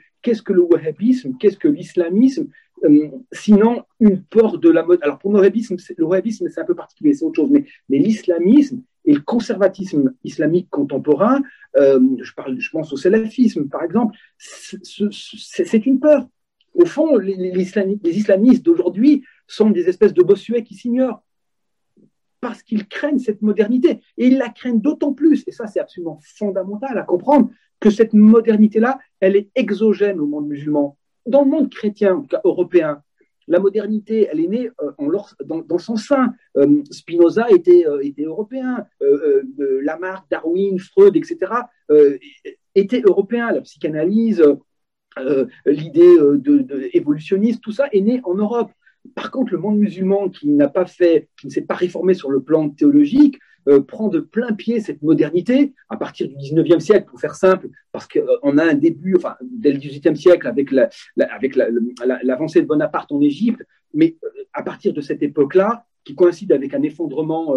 wahhabisme 0.62 1.38
Qu'est-ce 1.39 1.58
que 1.58 1.69
l'islamisme 1.69 2.47
euh, 2.84 3.08
Sinon, 3.32 3.84
une 4.01 4.21
peur 4.21 4.58
de 4.58 4.69
la 4.69 4.84
mode. 4.84 4.99
Alors, 5.01 5.19
pour 5.19 5.32
le 5.32 5.39
wahhabisme, 5.39 5.77
le 5.97 6.06
wahhabisme, 6.06 6.49
c'est 6.49 6.60
un 6.60 6.65
peu 6.65 6.75
particulier, 6.75 7.13
c'est 7.13 7.23
autre 7.23 7.41
chose. 7.41 7.51
Mais, 7.51 7.65
l'islamisme 7.89 8.82
et 9.06 9.13
le 9.13 9.21
conservatisme 9.21 10.13
islamique 10.23 10.69
contemporain, 10.69 11.41
euh, 11.77 11.99
je 12.21 12.69
pense 12.71 12.91
au 12.91 12.97
salafisme, 12.97 13.69
par 13.69 13.84
exemple, 13.84 14.15
c'est 14.38 15.86
une 15.86 15.99
peur. 15.99 16.27
Au 16.73 16.86
fond, 16.86 17.17
les, 17.17 17.36
les 17.36 18.17
islamistes 18.17 18.63
d'aujourd'hui 18.63 19.23
sont 19.47 19.69
des 19.69 19.88
espèces 19.88 20.13
de 20.13 20.23
bossuets 20.23 20.63
qui 20.63 20.75
s'ignorent 20.75 21.23
parce 22.43 22.62
qu'ils 22.62 22.89
craignent 22.89 23.19
cette 23.19 23.41
modernité. 23.41 24.01
Et 24.17 24.27
ils 24.27 24.38
la 24.38 24.49
craignent 24.49 24.82
d'autant 24.82 25.13
plus, 25.13 25.45
et 25.47 25.51
ça 25.51 25.65
c'est 25.65 25.79
absolument 25.79 26.19
fondamental 26.21 26.97
à 26.97 27.03
comprendre, 27.03 27.49
que 27.79 27.89
cette 27.89 28.13
modernité-là, 28.13 28.99
elle 29.21 29.38
est 29.38 29.49
exogène 29.56 30.19
au 30.19 30.25
monde 30.25 30.47
musulman. 30.47 30.97
Dans 31.25 31.43
le 31.45 31.49
monde 31.49 31.69
chrétien, 31.69 32.15
en 32.15 32.21
tout 32.21 32.27
cas 32.27 32.41
européen, 32.43 33.01
la 33.47 33.60
modernité, 33.60 34.27
elle 34.29 34.41
est 34.41 34.47
née 34.47 34.69
euh, 34.82 34.91
dans, 35.45 35.77
son 35.77 35.95
sein. 35.95 36.34
Euh, 36.58 36.84
Spinoza 36.91 37.49
était, 37.49 37.86
euh, 37.88 38.01
européen, 38.19 38.86
Lamarck, 39.82 40.29
Darwin, 40.29 40.79
Freud, 40.79 41.15
etc., 41.15 41.51
étaient 42.75 43.01
européens. 43.01 43.51
La 43.51 43.62
psychanalyse, 43.62 44.43
l'idée 45.65 46.15
de, 46.17 46.89
évolutionniste, 46.93 47.62
tout 47.62 47.71
ça 47.71 47.88
est 47.91 48.01
né 48.01 48.19
en 48.23 48.36
Europe. 48.36 48.71
Par 49.15 49.31
contre, 49.31 49.53
le 49.53 49.59
monde 49.59 49.77
musulman 49.77 50.29
qui 50.29 50.49
n'a 50.49 50.69
pas 50.69 50.85
fait, 50.85 51.29
qui 51.39 51.47
ne 51.47 51.51
s'est 51.51 51.61
pas 51.61 51.75
réformé 51.75 52.13
sur 52.13 52.29
le 52.29 52.41
plan 52.41 52.69
théologique, 52.69 53.37
euh, 53.69 53.81
prend 53.81 54.09
de 54.09 54.19
plein 54.19 54.51
pied 54.51 54.81
cette 54.81 55.01
modernité 55.01 55.73
à 55.87 55.95
partir 55.95 56.27
du 56.27 56.35
19e 56.35 56.81
siècle, 56.81 57.05
pour 57.09 57.21
faire 57.21 57.35
simple, 57.35 57.69
parce 57.93 58.07
qu'on 58.09 58.19
euh, 58.19 58.57
a 58.57 58.63
un 58.65 58.73
début, 58.73 59.15
enfin, 59.15 59.35
dès 59.41 59.71
le 59.71 59.79
18e 59.79 60.15
siècle, 60.15 60.47
avec 60.47 60.69
l'avancée 62.23 62.61
de 62.61 62.65
Bonaparte 62.65 63.13
en 63.13 63.21
Égypte, 63.21 63.63
mais 63.93 64.17
euh, 64.23 64.27
à 64.51 64.63
partir 64.63 64.91
de 64.93 64.99
cette 64.99 65.23
époque-là, 65.23 65.85
qui 66.03 66.13
coïncide 66.13 66.51
avec 66.51 66.73
un 66.73 66.81
effondrement 66.81 67.55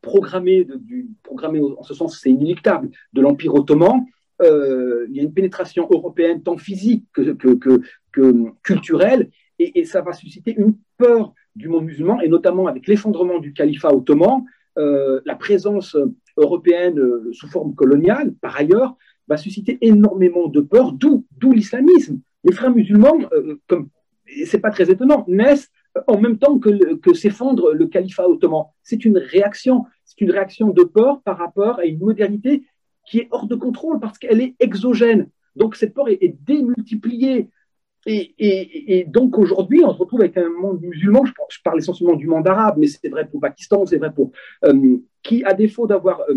programmé, 0.00 0.64
du, 0.64 1.08
programmé 1.24 1.60
en 1.60 1.82
ce 1.82 1.92
sens 1.92 2.20
c'est 2.22 2.30
inéluctable, 2.30 2.90
de 3.12 3.20
l'Empire 3.20 3.56
ottoman, 3.56 4.04
il 4.40 5.10
y 5.10 5.18
a 5.18 5.24
une 5.24 5.34
pénétration 5.34 5.88
européenne 5.90 6.44
tant 6.44 6.56
physique 6.56 7.06
que, 7.12 7.32
que, 7.32 7.80
que 8.12 8.44
culturelle, 8.62 9.30
et, 9.58 9.84
ça 9.84 10.02
va 10.02 10.12
susciter 10.12 10.54
une 10.56 10.76
peur 10.96 11.32
du 11.56 11.68
monde 11.68 11.84
musulman, 11.84 12.20
et 12.20 12.28
notamment 12.28 12.66
avec 12.66 12.86
l'effondrement 12.86 13.38
du 13.38 13.52
califat 13.52 13.92
ottoman, 13.92 14.44
euh, 14.78 15.20
la 15.24 15.34
présence 15.34 15.96
européenne 16.36 16.98
euh, 16.98 17.30
sous 17.32 17.48
forme 17.48 17.74
coloniale, 17.74 18.34
par 18.40 18.56
ailleurs, 18.56 18.96
va 19.26 19.36
susciter 19.36 19.78
énormément 19.80 20.48
de 20.48 20.60
peur, 20.60 20.92
d'où 20.92 21.24
l'islamisme. 21.52 22.20
Les 22.44 22.52
frères 22.52 22.70
musulmans, 22.70 23.18
euh, 23.32 23.56
comme 23.66 23.88
c'est 24.44 24.60
pas 24.60 24.70
très 24.70 24.90
étonnant, 24.90 25.24
naissent 25.26 25.70
en 26.06 26.20
même 26.20 26.38
temps 26.38 26.58
que 26.58 27.14
s'effondre 27.14 27.72
le 27.72 27.86
califat 27.86 28.28
ottoman. 28.28 28.66
C'est 28.82 29.04
une 29.04 29.18
réaction, 29.18 29.84
c'est 30.04 30.20
une 30.20 30.30
réaction 30.30 30.68
de 30.68 30.84
peur 30.84 31.22
par 31.22 31.38
rapport 31.38 31.80
à 31.80 31.86
une 31.86 31.98
modernité 31.98 32.64
qui 33.06 33.18
est 33.18 33.28
hors 33.30 33.46
de 33.46 33.56
contrôle 33.56 33.98
parce 33.98 34.18
qu'elle 34.18 34.40
est 34.40 34.54
exogène. 34.60 35.28
Donc 35.56 35.74
cette 35.74 35.94
peur 35.94 36.08
est 36.08 36.36
démultipliée 36.44 37.48
et, 38.06 39.04
donc 39.08 39.38
aujourd'hui, 39.38 39.82
on 39.84 39.92
se 39.92 39.98
retrouve 39.98 40.20
avec 40.20 40.36
un 40.36 40.48
monde 40.48 40.80
musulman, 40.80 41.24
je, 41.24 41.58
parle 41.62 41.78
essentiellement 41.78 42.16
du 42.16 42.26
monde 42.26 42.46
arabe, 42.46 42.76
mais 42.78 42.86
c'est 42.86 43.08
vrai 43.08 43.28
pour 43.28 43.40
Pakistan, 43.40 43.84
c'est 43.86 43.98
vrai 43.98 44.12
pour... 44.12 44.32
Euh, 44.64 44.98
qui, 45.22 45.44
à 45.44 45.52
défaut 45.52 45.86
d'avoir 45.86 46.20
euh, 46.30 46.34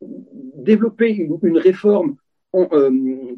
développé 0.00 1.10
une, 1.10 1.58
réforme 1.58 2.16
euh, 2.54 3.36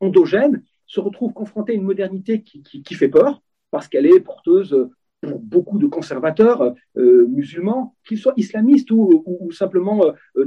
endogène, 0.00 0.62
se 0.86 1.00
retrouve 1.00 1.32
confronté 1.32 1.72
à 1.72 1.74
une 1.74 1.82
modernité 1.82 2.42
qui, 2.42 2.94
fait 2.94 3.08
peur, 3.08 3.42
parce 3.70 3.88
qu'elle 3.88 4.06
est 4.06 4.20
porteuse 4.20 4.88
pour 5.20 5.38
beaucoup 5.40 5.78
de 5.78 5.86
conservateurs 5.86 6.74
musulmans, 6.94 7.94
qu'ils 8.06 8.18
soient 8.18 8.32
islamistes 8.36 8.90
ou 8.90 9.50
simplement 9.52 10.00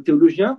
théologiens. 0.03 0.57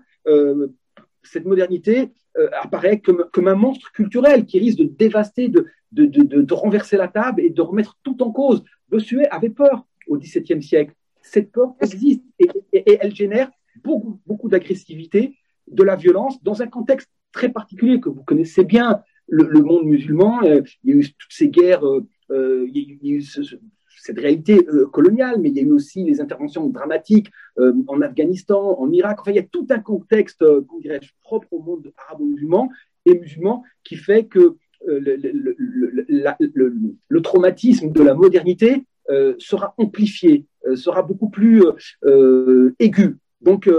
cette 1.24 1.46
modernité 1.46 2.12
euh, 2.38 2.48
apparaît 2.60 3.00
comme, 3.00 3.48
un 3.48 3.54
monstre 3.54 3.92
culturel 3.92 4.46
qui 4.46 4.58
risque 4.58 4.78
de 4.78 4.84
dévaster, 4.84 5.48
de, 5.48 5.66
de, 5.92 6.06
de, 6.06 6.42
de, 6.42 6.54
renverser 6.54 6.96
la 6.96 7.08
table 7.08 7.42
et 7.42 7.50
de 7.50 7.60
remettre 7.60 7.98
tout 8.02 8.22
en 8.22 8.30
cause. 8.30 8.64
Bossuet 8.88 9.28
avait 9.28 9.50
peur 9.50 9.86
au 10.06 10.16
XVIIe 10.16 10.62
siècle. 10.62 10.94
Cette 11.20 11.52
peur 11.52 11.74
existe 11.80 12.22
et, 12.38 12.98
elle 13.00 13.14
génère 13.14 13.50
beaucoup, 13.84 14.20
beaucoup 14.26 14.48
d'agressivité, 14.48 15.36
de 15.68 15.82
la 15.82 15.94
violence 15.94 16.42
dans 16.42 16.62
un 16.62 16.66
contexte 16.66 17.10
très 17.32 17.50
particulier 17.50 18.00
que 18.00 18.08
vous 18.08 18.22
connaissez 18.22 18.64
bien, 18.64 19.02
le, 19.28 19.60
monde 19.60 19.84
musulman. 19.84 20.42
Euh, 20.44 20.62
il 20.84 20.90
y 20.90 20.92
a 20.94 21.00
eu 21.00 21.04
toutes 21.04 21.32
ces 21.32 21.48
guerres, 21.48 21.84
euh 21.84 22.66
il 22.72 22.98
y 23.02 23.12
a 23.12 23.16
eu 23.16 23.22
ce, 23.22 23.42
cette 24.02 24.18
réalité 24.18 24.58
euh, 24.68 24.86
coloniale, 24.86 25.38
mais 25.40 25.50
il 25.50 25.54
y 25.54 25.60
a 25.60 25.62
eu 25.62 25.70
aussi 25.70 26.02
les 26.02 26.20
interventions 26.20 26.66
dramatiques 26.66 27.30
euh, 27.60 27.72
en 27.86 28.02
Afghanistan, 28.02 28.76
en 28.80 28.90
Irak. 28.90 29.20
Enfin, 29.20 29.30
il 29.30 29.36
y 29.36 29.38
a 29.38 29.44
tout 29.44 29.64
un 29.70 29.78
contexte, 29.78 30.42
euh, 30.42 30.66
propre 31.22 31.46
au 31.52 31.60
monde 31.62 31.92
arabo-musulman 31.96 32.68
et 33.06 33.16
musulman 33.16 33.62
qui 33.84 33.94
fait 33.94 34.24
que 34.24 34.56
le, 34.84 35.22
traumatisme 37.20 37.92
de 37.92 38.02
la 38.02 38.14
modernité 38.14 38.82
sera 39.38 39.74
amplifié, 39.78 40.46
sera 40.74 41.02
beaucoup 41.02 41.30
plus 41.30 41.62
aigu. 42.80 43.18
Donc, 43.40 43.70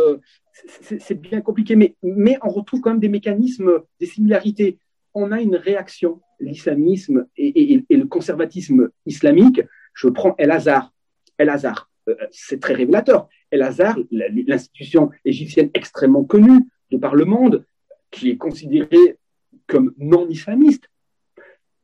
c'est 0.67 1.19
bien 1.19 1.41
compliqué, 1.41 1.75
mais, 1.75 1.95
mais 2.01 2.38
on 2.41 2.49
retrouve 2.49 2.79
quand 2.79 2.91
même 2.91 3.01
des 3.01 3.09
mécanismes, 3.09 3.81
des 3.99 4.05
similarités. 4.05 4.77
On 5.13 5.33
a 5.33 5.41
une 5.41 5.57
réaction, 5.57 6.21
l'islamisme 6.39 7.27
et, 7.36 7.83
le 7.89 8.05
conservatisme 8.05 8.89
islamique, 9.05 9.62
je 9.93 10.08
prends 10.10 10.36
El 10.38 10.51
Hazar. 10.51 10.93
El 11.38 11.49
Hazar, 11.49 11.89
euh, 12.10 12.15
c'est 12.32 12.60
très 12.60 12.73
révélateur. 12.73 13.27
El 13.51 13.62
Hazar, 13.62 13.97
l'institution 14.12 15.12
égyptienne 15.25 15.69
extrêmement 15.73 16.23
connue 16.23 16.67
de 16.91 16.97
par 16.97 17.15
le 17.15 17.25
monde, 17.25 17.65
qui 18.12 18.29
est 18.29 18.38
considéré 18.38 19.17
comme 19.67 19.93
non 19.97 20.27
islamiste. 20.29 20.89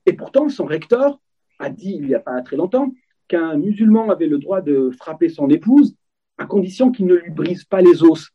Et 0.06 0.14
pourtant, 0.14 0.50
son 0.50 0.66
recteur 0.66 1.20
a 1.60 1.70
dit 1.70 1.96
il 2.00 2.08
n'y 2.08 2.16
a 2.16 2.20
pas 2.20 2.42
très 2.42 2.56
longtemps 2.56 2.92
qu'un 3.28 3.58
musulman 3.58 4.10
avait 4.10 4.28
le 4.28 4.40
droit 4.40 4.62
de 4.62 4.92
frapper 4.92 5.30
son 5.30 5.50
épouse 5.50 5.96
à 6.38 6.46
condition 6.46 6.92
qu'il 6.92 7.06
ne 7.06 7.16
lui 7.16 7.32
brise 7.32 7.64
pas 7.66 7.82
les 7.82 8.02
os. 8.04 8.30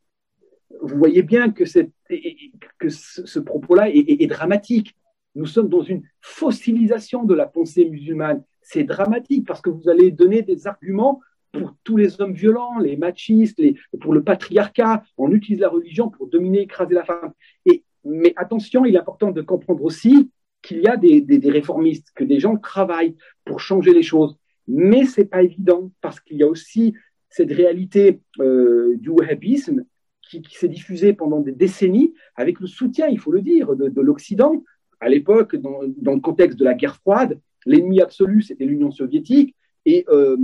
Vous 0.83 0.97
voyez 0.99 1.23
bien 1.23 1.51
que 1.51 1.65
ce, 1.65 3.39
propos-là 3.41 3.89
est, 3.91 4.27
dramatique. 4.27 4.95
Nous 5.35 5.47
sommes 5.47 5.69
dans 5.69 5.83
une 5.83 6.03
fossilisation 6.21 7.25
de 7.25 7.35
la 7.35 7.47
pensée 7.47 7.89
musulmane. 7.89 8.45
C'est 8.65 8.85
dramatique 8.85 9.47
parce 9.47 9.61
que 9.61 9.71
vous 9.71 9.89
allez 9.89 10.11
donner 10.11 10.43
des 10.43 10.67
arguments 10.67 11.21
pour 11.53 11.75
tous 11.85 11.97
les 11.97 12.21
hommes 12.21 12.33
violents, 12.33 12.79
les 12.79 12.97
machistes, 12.97 13.63
pour 14.01 14.13
le 14.13 14.25
patriarcat. 14.25 15.05
On 15.17 15.31
utilise 15.31 15.61
la 15.61 15.69
religion 15.69 16.11
pour 16.11 16.27
dominer, 16.27 16.63
écraser 16.63 16.95
la 16.95 17.05
femme. 17.05 17.33
Et, 17.67 17.85
mais 18.05 18.33
attention, 18.37 18.85
il 18.85 18.97
est 18.97 18.99
important 18.99 19.31
de 19.31 19.41
comprendre 19.43 19.85
aussi 19.85 20.31
qu'il 20.63 20.81
y 20.81 20.89
a 20.89 20.97
des, 20.97 21.51
réformistes, 21.51 22.09
que 22.15 22.25
des 22.25 22.41
gens 22.41 22.57
travaillent 22.57 23.17
pour 23.45 23.61
changer 23.61 23.93
les 23.93 24.03
choses. 24.03 24.37
Mais 24.67 25.05
ce 25.05 25.21
n'est 25.21 25.27
pas 25.27 25.43
évident 25.43 25.91
parce 26.01 26.21
qu'il 26.21 26.39
y 26.39 26.43
a 26.43 26.49
aussi 26.49 26.95
cette 27.29 27.53
réalité 27.53 28.21
euh, 28.41 28.97
du 28.97 29.11
wahhabisme 29.11 29.85
qui, 30.23 30.43
s'est 30.51 30.69
diffusée 30.69 31.13
pendant 31.13 31.41
des 31.41 31.53
décennies 31.53 32.15
avec 32.35 32.61
le 32.61 32.67
soutien, 32.67 33.07
il 33.09 33.19
faut 33.19 33.31
le 33.31 33.43
dire, 33.43 33.77
de, 33.77 34.01
l'Occident. 34.01 34.65
À 35.01 35.09
l'époque, 35.09 35.55
dans, 35.57 35.83
le 35.83 36.21
contexte 36.21 36.59
de 36.59 36.65
la 36.65 36.75
guerre 36.75 36.97
froide, 36.97 37.39
l'ennemi 37.67 38.01
absolu, 38.01 38.43
c'était 38.43 38.65
l'Union 38.65 38.91
soviétique. 38.91 39.55
Et 39.87 40.05
euh, 40.09 40.37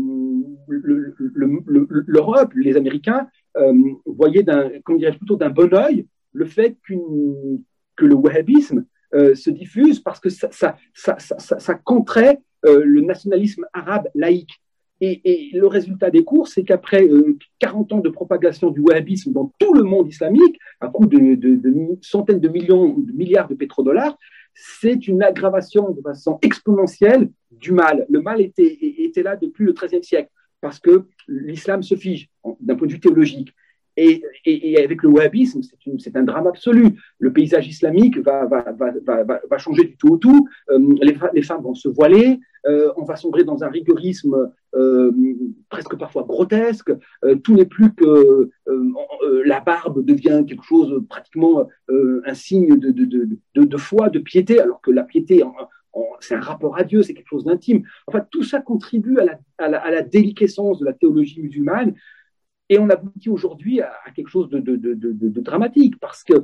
l'Europe, 0.68 2.52
les 2.54 2.76
Américains, 2.76 3.26
euh, 3.56 3.72
voyaient 4.04 4.44
plutôt 4.84 5.36
d'un 5.36 5.50
bon 5.50 5.72
oeil 5.74 6.06
le 6.32 6.44
fait 6.44 6.76
que 6.84 8.04
le 8.04 8.14
wahhabisme 8.14 8.84
euh, 9.14 9.34
se 9.34 9.50
diffuse 9.50 10.00
parce 10.00 10.20
que 10.20 10.28
ça, 10.28 10.76
contrait 11.84 12.38
le 12.62 13.00
nationalisme 13.00 13.64
arabe 13.72 14.08
laïque. 14.14 14.60
Et, 15.02 15.50
le 15.54 15.66
résultat 15.66 16.10
des 16.10 16.24
cours, 16.24 16.48
c'est 16.48 16.62
qu'après 16.62 17.08
40 17.58 17.92
euh, 17.92 17.96
ans 17.96 18.00
de 18.00 18.10
propagation 18.10 18.70
du 18.70 18.80
wahhabisme 18.80 19.32
dans 19.32 19.50
tout 19.58 19.72
le 19.72 19.82
monde 19.82 20.08
islamique, 20.08 20.58
à 20.80 20.88
coût 20.88 21.06
de, 21.06 21.38
centaines 22.02 22.40
de 22.40 22.48
millions, 22.48 22.98
de 22.98 23.12
milliards 23.12 23.48
de 23.48 23.54
pétrodollars, 23.54 24.18
c'est 24.54 25.08
une 25.08 25.22
aggravation 25.22 25.90
de 25.90 26.00
façon 26.00 26.38
exponentielle 26.42 27.30
du 27.50 27.72
mal. 27.72 28.06
Le 28.08 28.20
mal 28.20 28.40
était, 28.40 28.78
était 28.80 29.22
là 29.22 29.36
depuis 29.36 29.64
le 29.64 29.72
XIIIe 29.72 30.04
siècle, 30.04 30.30
parce 30.60 30.78
que 30.78 31.06
l'islam 31.28 31.82
se 31.82 31.94
fige 31.94 32.28
d'un 32.60 32.76
point 32.76 32.86
de 32.86 32.92
vue 32.92 33.00
théologique. 33.00 33.54
Et, 34.46 34.76
avec 34.82 35.02
le 35.02 35.10
wahhabisme, 35.10 35.60
c'est 35.98 36.16
un 36.16 36.22
drame 36.22 36.46
absolu. 36.46 36.96
Le 37.18 37.32
paysage 37.32 37.68
islamique 37.68 38.18
va, 38.18 38.48
changer 39.58 39.84
du 39.84 39.96
tout 39.96 40.08
au 40.08 40.16
tout. 40.16 40.48
Euh, 40.70 40.78
les, 41.34 41.42
femmes 41.42 41.62
vont 41.62 41.74
se 41.74 41.88
voiler. 41.88 42.40
Euh, 42.66 42.90
on 42.96 43.04
va 43.04 43.16
sombrer 43.16 43.44
dans 43.44 43.62
un 43.62 43.68
rigorisme 43.68 44.52
euh, 44.74 45.12
presque 45.68 45.96
parfois 45.96 46.22
grotesque. 46.22 46.90
tout 47.44 47.54
n'est 47.54 47.66
plus 47.66 47.92
que 47.94 48.50
la 49.44 49.60
barbe 49.60 50.04
devient 50.04 50.44
quelque 50.48 50.64
chose 50.64 51.02
pratiquement 51.08 51.68
un 51.90 52.34
signe 52.34 52.78
de, 52.78 53.76
foi, 53.76 54.08
de 54.08 54.18
piété, 54.18 54.60
alors 54.60 54.80
que 54.80 54.90
la 54.90 55.02
piété, 55.02 55.42
c'est 56.20 56.34
un 56.34 56.40
rapport 56.40 56.78
à 56.78 56.84
Dieu, 56.84 57.02
c'est 57.02 57.12
quelque 57.12 57.28
chose 57.28 57.44
d'intime. 57.44 57.82
Enfin, 58.06 58.24
tout 58.30 58.44
ça 58.44 58.60
contribue 58.60 59.18
à 59.18 59.24
la, 59.24 59.38
à, 59.58 59.64
à 59.64 59.90
la, 59.90 60.02
déliquescence 60.02 60.78
de 60.78 60.86
la 60.86 60.94
théologie 60.94 61.42
musulmane 61.42 61.94
et 62.70 62.78
on 62.78 62.88
aboutit 62.88 63.28
aujourd'hui 63.28 63.82
à, 63.82 63.92
quelque 64.14 64.28
chose 64.28 64.48
de, 64.48 65.40
dramatique 65.40 65.98
parce 66.00 66.24
que 66.24 66.34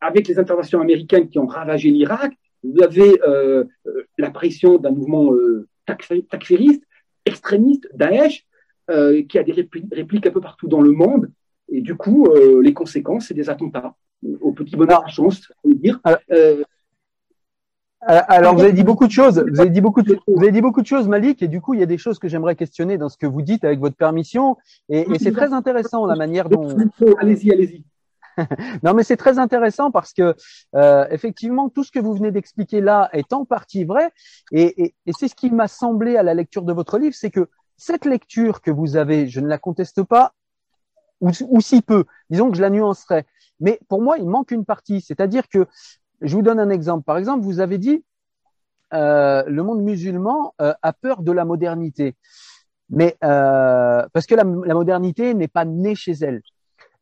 avec 0.00 0.28
les 0.28 0.38
interventions 0.38 0.80
américaines 0.80 1.28
qui 1.28 1.38
ont 1.38 1.46
ravagé 1.46 1.90
l'Irak, 1.90 2.32
vous 2.62 2.82
avez 2.82 3.22
euh, 3.22 3.64
euh, 3.86 4.02
l'apparition 4.18 4.78
d'un 4.78 4.90
mouvement 4.90 5.32
euh, 5.32 5.68
takfiriste, 5.86 6.82
extrémiste, 7.24 7.88
Daesh, 7.94 8.44
qui 9.28 9.38
a 9.38 9.42
des 9.42 9.52
répliques, 9.52 10.26
un 10.26 10.30
peu 10.30 10.40
partout 10.40 10.68
dans 10.68 10.80
le 10.80 10.92
monde. 10.92 11.30
Et 11.68 11.80
du 11.80 11.96
coup, 11.96 12.28
les 12.62 12.72
conséquences, 12.72 13.26
c'est 13.26 13.34
des 13.34 13.50
attentats 13.50 13.96
au 14.40 14.52
petit 14.52 14.76
bonheur 14.76 15.08
chance, 15.08 15.52
on 15.64 15.70
dire. 15.70 16.00
Euh, 18.08 18.20
alors, 18.28 18.54
vous 18.54 18.62
avez 18.62 18.72
dit 18.72 18.84
beaucoup 18.84 19.06
de 19.06 19.12
choses. 19.12 19.44
Vous 19.52 19.60
avez 19.60 19.70
dit 19.70 19.80
beaucoup 19.80 20.02
de, 20.02 20.18
vous 20.28 20.42
avez 20.42 20.52
dit 20.52 20.60
beaucoup 20.60 20.82
de 20.82 20.86
choses, 20.86 21.08
Malik, 21.08 21.42
et 21.42 21.48
du 21.48 21.60
coup, 21.60 21.74
il 21.74 21.80
y 21.80 21.82
a 21.82 21.86
des 21.86 21.98
choses 21.98 22.18
que 22.18 22.28
j'aimerais 22.28 22.54
questionner 22.54 22.98
dans 22.98 23.08
ce 23.08 23.18
que 23.18 23.26
vous 23.26 23.42
dites 23.42 23.64
avec 23.64 23.80
votre 23.80 23.96
permission. 23.96 24.56
Et, 24.88 25.00
et 25.12 25.18
c'est 25.18 25.32
très 25.32 25.52
intéressant 25.52 26.06
la 26.06 26.16
manière 26.16 26.48
dont. 26.48 26.76
Allez-y, 27.18 27.52
allez-y. 27.52 27.84
non, 28.82 28.94
mais 28.94 29.02
c'est 29.02 29.16
très 29.16 29.38
intéressant 29.38 29.90
parce 29.90 30.12
que 30.12 30.34
euh, 30.74 31.06
effectivement, 31.10 31.68
tout 31.68 31.84
ce 31.84 31.90
que 31.90 31.98
vous 31.98 32.14
venez 32.14 32.30
d'expliquer 32.30 32.80
là 32.80 33.08
est 33.12 33.32
en 33.32 33.44
partie 33.44 33.84
vrai, 33.84 34.10
et, 34.52 34.84
et, 34.84 34.94
et 35.06 35.12
c'est 35.18 35.28
ce 35.28 35.34
qui 35.34 35.50
m'a 35.50 35.68
semblé 35.68 36.16
à 36.16 36.22
la 36.22 36.34
lecture 36.34 36.62
de 36.62 36.72
votre 36.72 36.98
livre, 36.98 37.14
c'est 37.14 37.30
que 37.30 37.48
cette 37.76 38.04
lecture 38.04 38.60
que 38.60 38.70
vous 38.70 38.96
avez, 38.96 39.26
je 39.26 39.40
ne 39.40 39.48
la 39.48 39.58
conteste 39.58 40.02
pas, 40.02 40.34
ou, 41.20 41.30
ou 41.48 41.60
si 41.60 41.82
peu. 41.82 42.04
Disons 42.30 42.50
que 42.50 42.56
je 42.56 42.62
la 42.62 42.70
nuancerais. 42.70 43.24
Mais 43.58 43.80
pour 43.88 44.02
moi, 44.02 44.18
il 44.18 44.28
manque 44.28 44.50
une 44.50 44.64
partie, 44.64 45.00
c'est-à-dire 45.00 45.48
que 45.48 45.66
je 46.20 46.34
vous 46.34 46.42
donne 46.42 46.60
un 46.60 46.70
exemple. 46.70 47.04
Par 47.04 47.18
exemple, 47.18 47.44
vous 47.44 47.60
avez 47.60 47.78
dit 47.78 48.04
euh, 48.94 49.42
le 49.46 49.62
monde 49.62 49.82
musulman 49.82 50.54
euh, 50.60 50.72
a 50.82 50.92
peur 50.92 51.22
de 51.22 51.32
la 51.32 51.44
modernité, 51.44 52.14
mais 52.88 53.16
euh, 53.24 54.06
parce 54.12 54.26
que 54.26 54.34
la, 54.34 54.44
modernité 54.44 55.34
n'est 55.34 55.48
pas 55.48 55.64
née 55.64 55.94
chez 55.94 56.12
elle. 56.12 56.40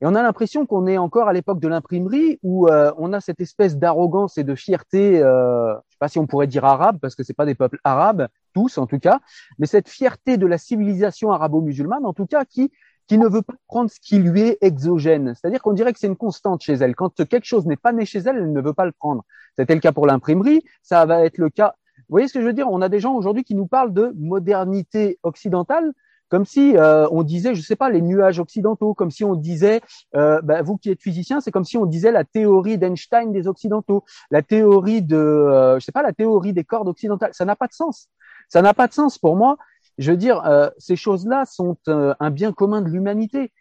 Et 0.00 0.06
on 0.06 0.14
a 0.14 0.22
l'impression 0.22 0.66
qu'on 0.66 0.86
est 0.86 0.98
encore 0.98 1.28
à 1.28 1.32
l'époque 1.32 1.60
de 1.60 1.68
l'imprimerie 1.68 2.38
où 2.42 2.68
on 2.68 3.12
a 3.12 3.20
cette 3.20 3.40
espèce 3.40 3.78
d'arrogance 3.78 4.36
et 4.36 4.44
de 4.44 4.54
fierté, 4.54 5.18
je 5.18 5.22
ne 5.22 5.76
sais 5.88 5.96
pas 5.98 6.08
si 6.08 6.18
on 6.18 6.26
pourrait 6.26 6.48
dire 6.48 6.64
arabe 6.64 6.98
parce 7.00 7.14
que 7.14 7.22
c'est 7.22 7.32
pas 7.32 7.46
des 7.46 7.54
peuples 7.54 7.78
arabes, 7.84 8.26
tous 8.54 8.76
en 8.76 8.86
tout 8.86 8.98
cas, 8.98 9.20
mais 9.58 9.66
cette 9.66 9.88
fierté 9.88 10.36
de 10.36 10.46
la 10.46 10.58
civilisation 10.58 11.30
arabo-musulmane 11.30 12.04
en 12.04 12.12
tout 12.12 12.26
cas 12.26 12.44
qui 12.44 12.72
qui 13.06 13.18
ne 13.18 13.28
veut 13.28 13.42
pas 13.42 13.54
prendre 13.66 13.90
ce 13.90 14.00
qui 14.00 14.18
lui 14.18 14.40
est 14.40 14.58
exogène. 14.60 15.34
C'est-à-dire 15.34 15.62
qu'on 15.62 15.72
dirait 15.72 15.92
que 15.92 15.98
c'est 15.98 16.06
une 16.06 16.16
constante 16.16 16.62
chez 16.62 16.74
elle. 16.74 16.94
Quand 16.94 17.14
quelque 17.24 17.44
chose 17.44 17.66
n'est 17.66 17.76
pas 17.76 17.92
né 17.92 18.06
chez 18.06 18.20
elle, 18.20 18.36
elle 18.36 18.52
ne 18.52 18.60
veut 18.60 18.72
pas 18.72 18.86
le 18.86 18.92
prendre. 18.92 19.24
C'était 19.56 19.74
le 19.74 19.80
cas 19.80 19.92
pour 19.92 20.06
l'imprimerie, 20.06 20.62
ça 20.82 21.04
va 21.06 21.24
être 21.24 21.38
le 21.38 21.50
cas. 21.50 21.74
Vous 21.96 22.14
voyez 22.14 22.28
ce 22.28 22.34
que 22.34 22.40
je 22.40 22.46
veux 22.46 22.52
dire? 22.52 22.68
On 22.70 22.82
a 22.82 22.88
des 22.88 23.00
gens 23.00 23.14
aujourd'hui 23.14 23.44
qui 23.44 23.54
nous 23.54 23.66
parlent 23.66 23.92
de 23.92 24.12
modernité 24.16 25.18
occidentale, 25.22 25.92
comme 26.28 26.44
si 26.44 26.76
euh, 26.76 27.06
on 27.10 27.22
disait, 27.22 27.54
je 27.54 27.62
sais 27.62 27.76
pas, 27.76 27.90
les 27.90 28.00
nuages 28.00 28.40
occidentaux, 28.40 28.94
comme 28.94 29.10
si 29.10 29.24
on 29.24 29.34
disait, 29.34 29.80
euh, 30.16 30.40
bah, 30.42 30.62
vous 30.62 30.76
qui 30.76 30.90
êtes 30.90 31.00
physicien, 31.00 31.40
c'est 31.40 31.50
comme 31.50 31.64
si 31.64 31.76
on 31.76 31.86
disait 31.86 32.10
la 32.10 32.24
théorie 32.24 32.78
d'Einstein 32.78 33.32
des 33.32 33.46
occidentaux, 33.46 34.04
la 34.30 34.42
théorie 34.42 35.02
de, 35.02 35.16
euh, 35.16 35.78
je 35.78 35.84
sais 35.84 35.92
pas, 35.92 36.02
la 36.02 36.12
théorie 36.12 36.52
des 36.52 36.64
cordes 36.64 36.88
occidentales. 36.88 37.30
Ça 37.34 37.44
n'a 37.44 37.56
pas 37.56 37.68
de 37.68 37.72
sens. 37.72 38.08
Ça 38.48 38.62
n'a 38.62 38.74
pas 38.74 38.88
de 38.88 38.92
sens 38.92 39.18
pour 39.18 39.36
moi 39.36 39.56
je 39.98 40.10
veux 40.10 40.16
dire, 40.16 40.44
euh, 40.46 40.68
ces 40.78 40.96
choses-là 40.96 41.44
sont 41.46 41.76
euh, 41.88 42.14
un 42.20 42.30
bien 42.30 42.52
commun 42.52 42.82
de 42.82 42.88
l'humanité. 42.88 43.52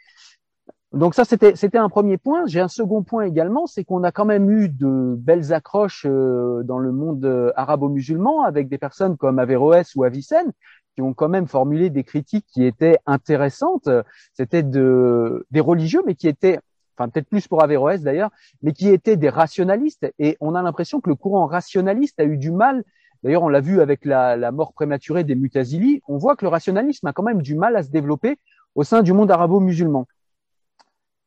Donc 0.92 1.16
ça, 1.16 1.26
c'était 1.26 1.78
un 1.80 1.90
premier 1.90 2.20
point. 2.20 2.46
J'ai 2.46 2.60
un 2.60 2.68
second 2.68 3.02
point 3.02 3.24
également, 3.24 3.66
c'est 3.66 3.84
qu'on 3.84 4.04
a 4.04 4.12
quand 4.12 4.26
même 4.26 4.52
eu 4.52 4.70
de 4.70 5.16
belles 5.18 5.52
accroches 5.52 6.06
euh, 6.08 6.62
dans 6.64 6.78
le 6.78 6.92
monde 6.92 7.52
arabo-musulman 7.56 8.44
avec 8.44 8.70
des 8.70 8.78
personnes 8.78 9.18
comme 9.18 9.40
Averroès 9.40 9.96
ou 9.96 10.04
Avicenne 10.04 10.52
qui 10.96 11.02
ont 11.02 11.16
quand 11.16 11.30
même 11.30 11.48
formulé 11.48 11.90
des 11.90 12.04
critiques 12.04 12.46
qui 12.54 12.64
étaient 12.64 13.00
intéressantes. 13.08 13.90
C'était 14.36 14.62
de, 14.62 15.48
des 15.50 15.60
religieux, 15.60 16.04
mais 16.06 16.14
qui 16.14 16.28
étaient, 16.28 16.60
enfin 16.96 17.10
peut-être 17.10 17.28
plus 17.28 17.48
pour 17.48 17.64
Averroès 17.64 18.04
d'ailleurs, 18.04 18.30
mais 18.62 18.74
qui 18.74 18.90
étaient 18.90 19.18
des 19.18 19.30
rationalistes. 19.30 20.14
Et 20.20 20.38
on 20.40 20.54
a 20.54 20.62
l'impression 20.62 21.02
que 21.02 21.10
le 21.10 21.16
courant 21.16 21.48
rationaliste 21.48 22.20
a 22.20 22.26
eu 22.26 22.38
du 22.38 22.52
mal 22.52 22.84
D'ailleurs, 23.24 23.44
on 23.44 23.50
l'a 23.50 23.62
vu 23.62 23.82
avec 23.82 24.04
la, 24.04 24.52
mort 24.52 24.74
prématurée 24.74 25.24
des 25.24 25.36
Mutazili, 25.36 26.02
on 26.08 26.18
voit 26.18 26.36
que 26.36 26.44
le 26.44 26.50
rationalisme 26.50 27.08
a 27.08 27.14
quand 27.14 27.24
même 27.24 27.42
du 27.42 27.56
mal 27.56 27.76
à 27.76 27.84
se 27.84 27.90
développer 27.90 28.38
au 28.76 28.84
sein 28.84 29.02
du 29.02 29.14
monde 29.14 29.32
arabo-musulman. 29.32 30.08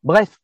Bref, 0.03 0.37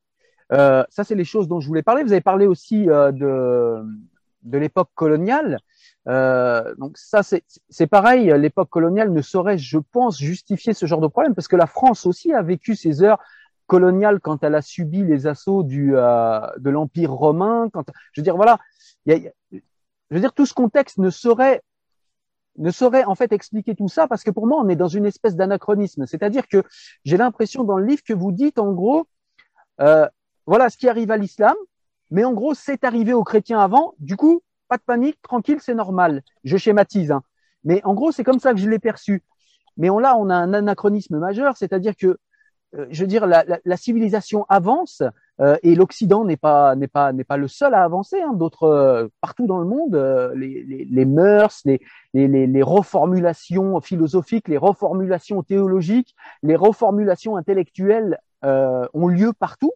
euh, 0.52 0.84
ça 0.90 1.04
c'est 1.04 1.16
les 1.16 1.26
choses 1.26 1.48
dont 1.48 1.60
je 1.60 1.68
voulais 1.68 1.84
parler. 1.84 2.04
Vous 2.04 2.12
avez 2.12 2.22
parlé 2.22 2.48
aussi 2.48 2.90
euh, 2.90 3.12
de, 3.12 4.58
l'époque 4.58 4.90
coloniale. 4.96 5.60
Euh, 6.08 6.74
donc 6.76 6.98
ça 6.98 7.22
c'est 7.24 7.88
pareil, 7.88 8.34
l'époque 8.38 8.70
coloniale 8.70 9.12
ne 9.12 9.22
saurait, 9.22 9.58
je 9.58 9.78
pense, 9.78 10.18
justifier 10.18 10.74
ce 10.74 10.86
genre 10.86 11.02
de 11.02 11.08
problème 11.08 11.36
parce 11.36 11.48
que 11.48 11.56
la 11.56 11.68
France 11.68 12.06
aussi 12.06 12.34
a 12.34 12.42
vécu 12.42 12.76
ces 12.76 13.04
heures 13.04 13.20
coloniales 13.68 14.20
quand 14.20 14.44
elle 14.44 14.56
a 14.56 14.62
subi 14.62 15.04
les 15.04 15.28
assauts 15.28 15.64
du, 15.64 15.92
de 15.92 16.70
l'Empire 16.70 17.12
romain. 17.12 17.70
Quand, 17.72 17.86
je 18.12 18.22
veux 18.22 18.24
dire, 18.24 18.36
voilà, 18.36 18.60
je 20.10 20.16
veux 20.16 20.22
dire, 20.22 20.34
tout 20.34 20.46
ce 20.46 20.54
contexte 20.54 20.98
ne 20.98 21.10
saurait 21.10 21.62
ne 22.58 22.70
saurait 22.70 23.04
en 23.06 23.16
fait 23.16 23.32
expliquer 23.32 23.76
tout 23.76 23.88
ça 23.88 24.08
parce 24.08 24.24
que 24.24 24.30
pour 24.30 24.46
moi, 24.46 24.62
on 24.64 24.70
est 24.70 24.76
dans 24.76 24.88
une 24.88 25.06
espèce 25.06 25.36
d'anachronisme. 25.36 26.06
C'est-à-dire 26.06 26.48
que 26.48 26.64
j'ai 27.04 27.18
l'impression 27.18 27.64
dans 27.64 27.78
le 27.78 27.86
livre 27.86 28.04
que 28.04 28.14
vous 28.14 28.32
dites 28.32 28.60
en 28.60 28.74
gros, 28.74 29.08
euh, 29.82 30.08
voilà 30.46 30.70
ce 30.70 30.78
qui 30.78 30.88
arrive 30.88 31.10
à 31.10 31.18
l'islam, 31.18 31.56
mais 32.12 32.24
en 32.24 32.34
gros, 32.34 32.54
c'est 32.54 32.84
arrivé 32.84 33.14
aux 33.14 33.24
chrétiens 33.24 33.60
avant. 33.60 33.96
Du 34.00 34.16
coup, 34.16 34.44
pas 34.68 34.78
de 34.78 34.84
panique, 34.84 35.20
tranquille, 35.22 35.58
c'est 35.62 35.74
normal. 35.74 36.22
Je 36.44 36.58
schématise, 36.58 37.12
hein. 37.12 37.24
mais 37.64 37.82
en 37.86 37.96
gros, 37.96 38.12
c'est 38.12 38.24
comme 38.24 38.40
ça 38.40 38.54
que 38.54 38.60
je 38.60 38.70
l'ai 38.70 38.80
perçu. 38.80 39.24
Mais 39.78 39.90
on, 39.90 39.98
là, 39.98 40.16
on 40.18 40.30
a 40.30 40.36
un 40.36 40.54
anachronisme 40.54 41.18
majeur, 41.18 41.58
c'est-à-dire 41.58 41.96
que 41.96 42.20
je 42.90 43.02
veux 43.02 43.08
dire, 43.08 43.26
la, 43.28 43.78
civilisation 43.78 44.46
avance 44.50 45.04
et 45.62 45.76
l'Occident 45.76 46.26
n'est 46.26 46.38
pas 46.38 46.76
n'est 46.76 46.88
pas 46.88 47.14
n'est 47.14 47.24
pas 47.24 47.38
le 47.38 47.48
seul 47.48 47.74
à 47.74 47.84
avancer. 47.84 48.22
Hein. 48.22 48.34
D'autres 48.34 49.10
partout 49.22 49.48
dans 49.48 49.60
le 49.60 49.66
monde, 49.66 49.96
les, 50.36 50.64
les, 50.64 50.86
les, 50.86 51.06
mœurs, 51.06 51.62
les, 51.66 51.82
les, 52.14 52.28
les 52.28 52.64
reformulations 52.64 53.80
philosophiques, 53.82 54.48
les 54.48 54.58
reformulations 54.58 55.44
théologiques, 55.44 56.16
les 56.42 56.56
reformulations 56.56 57.36
intellectuelles 57.36 58.20
ont 58.44 59.08
lieu 59.08 59.34
partout. 59.34 59.74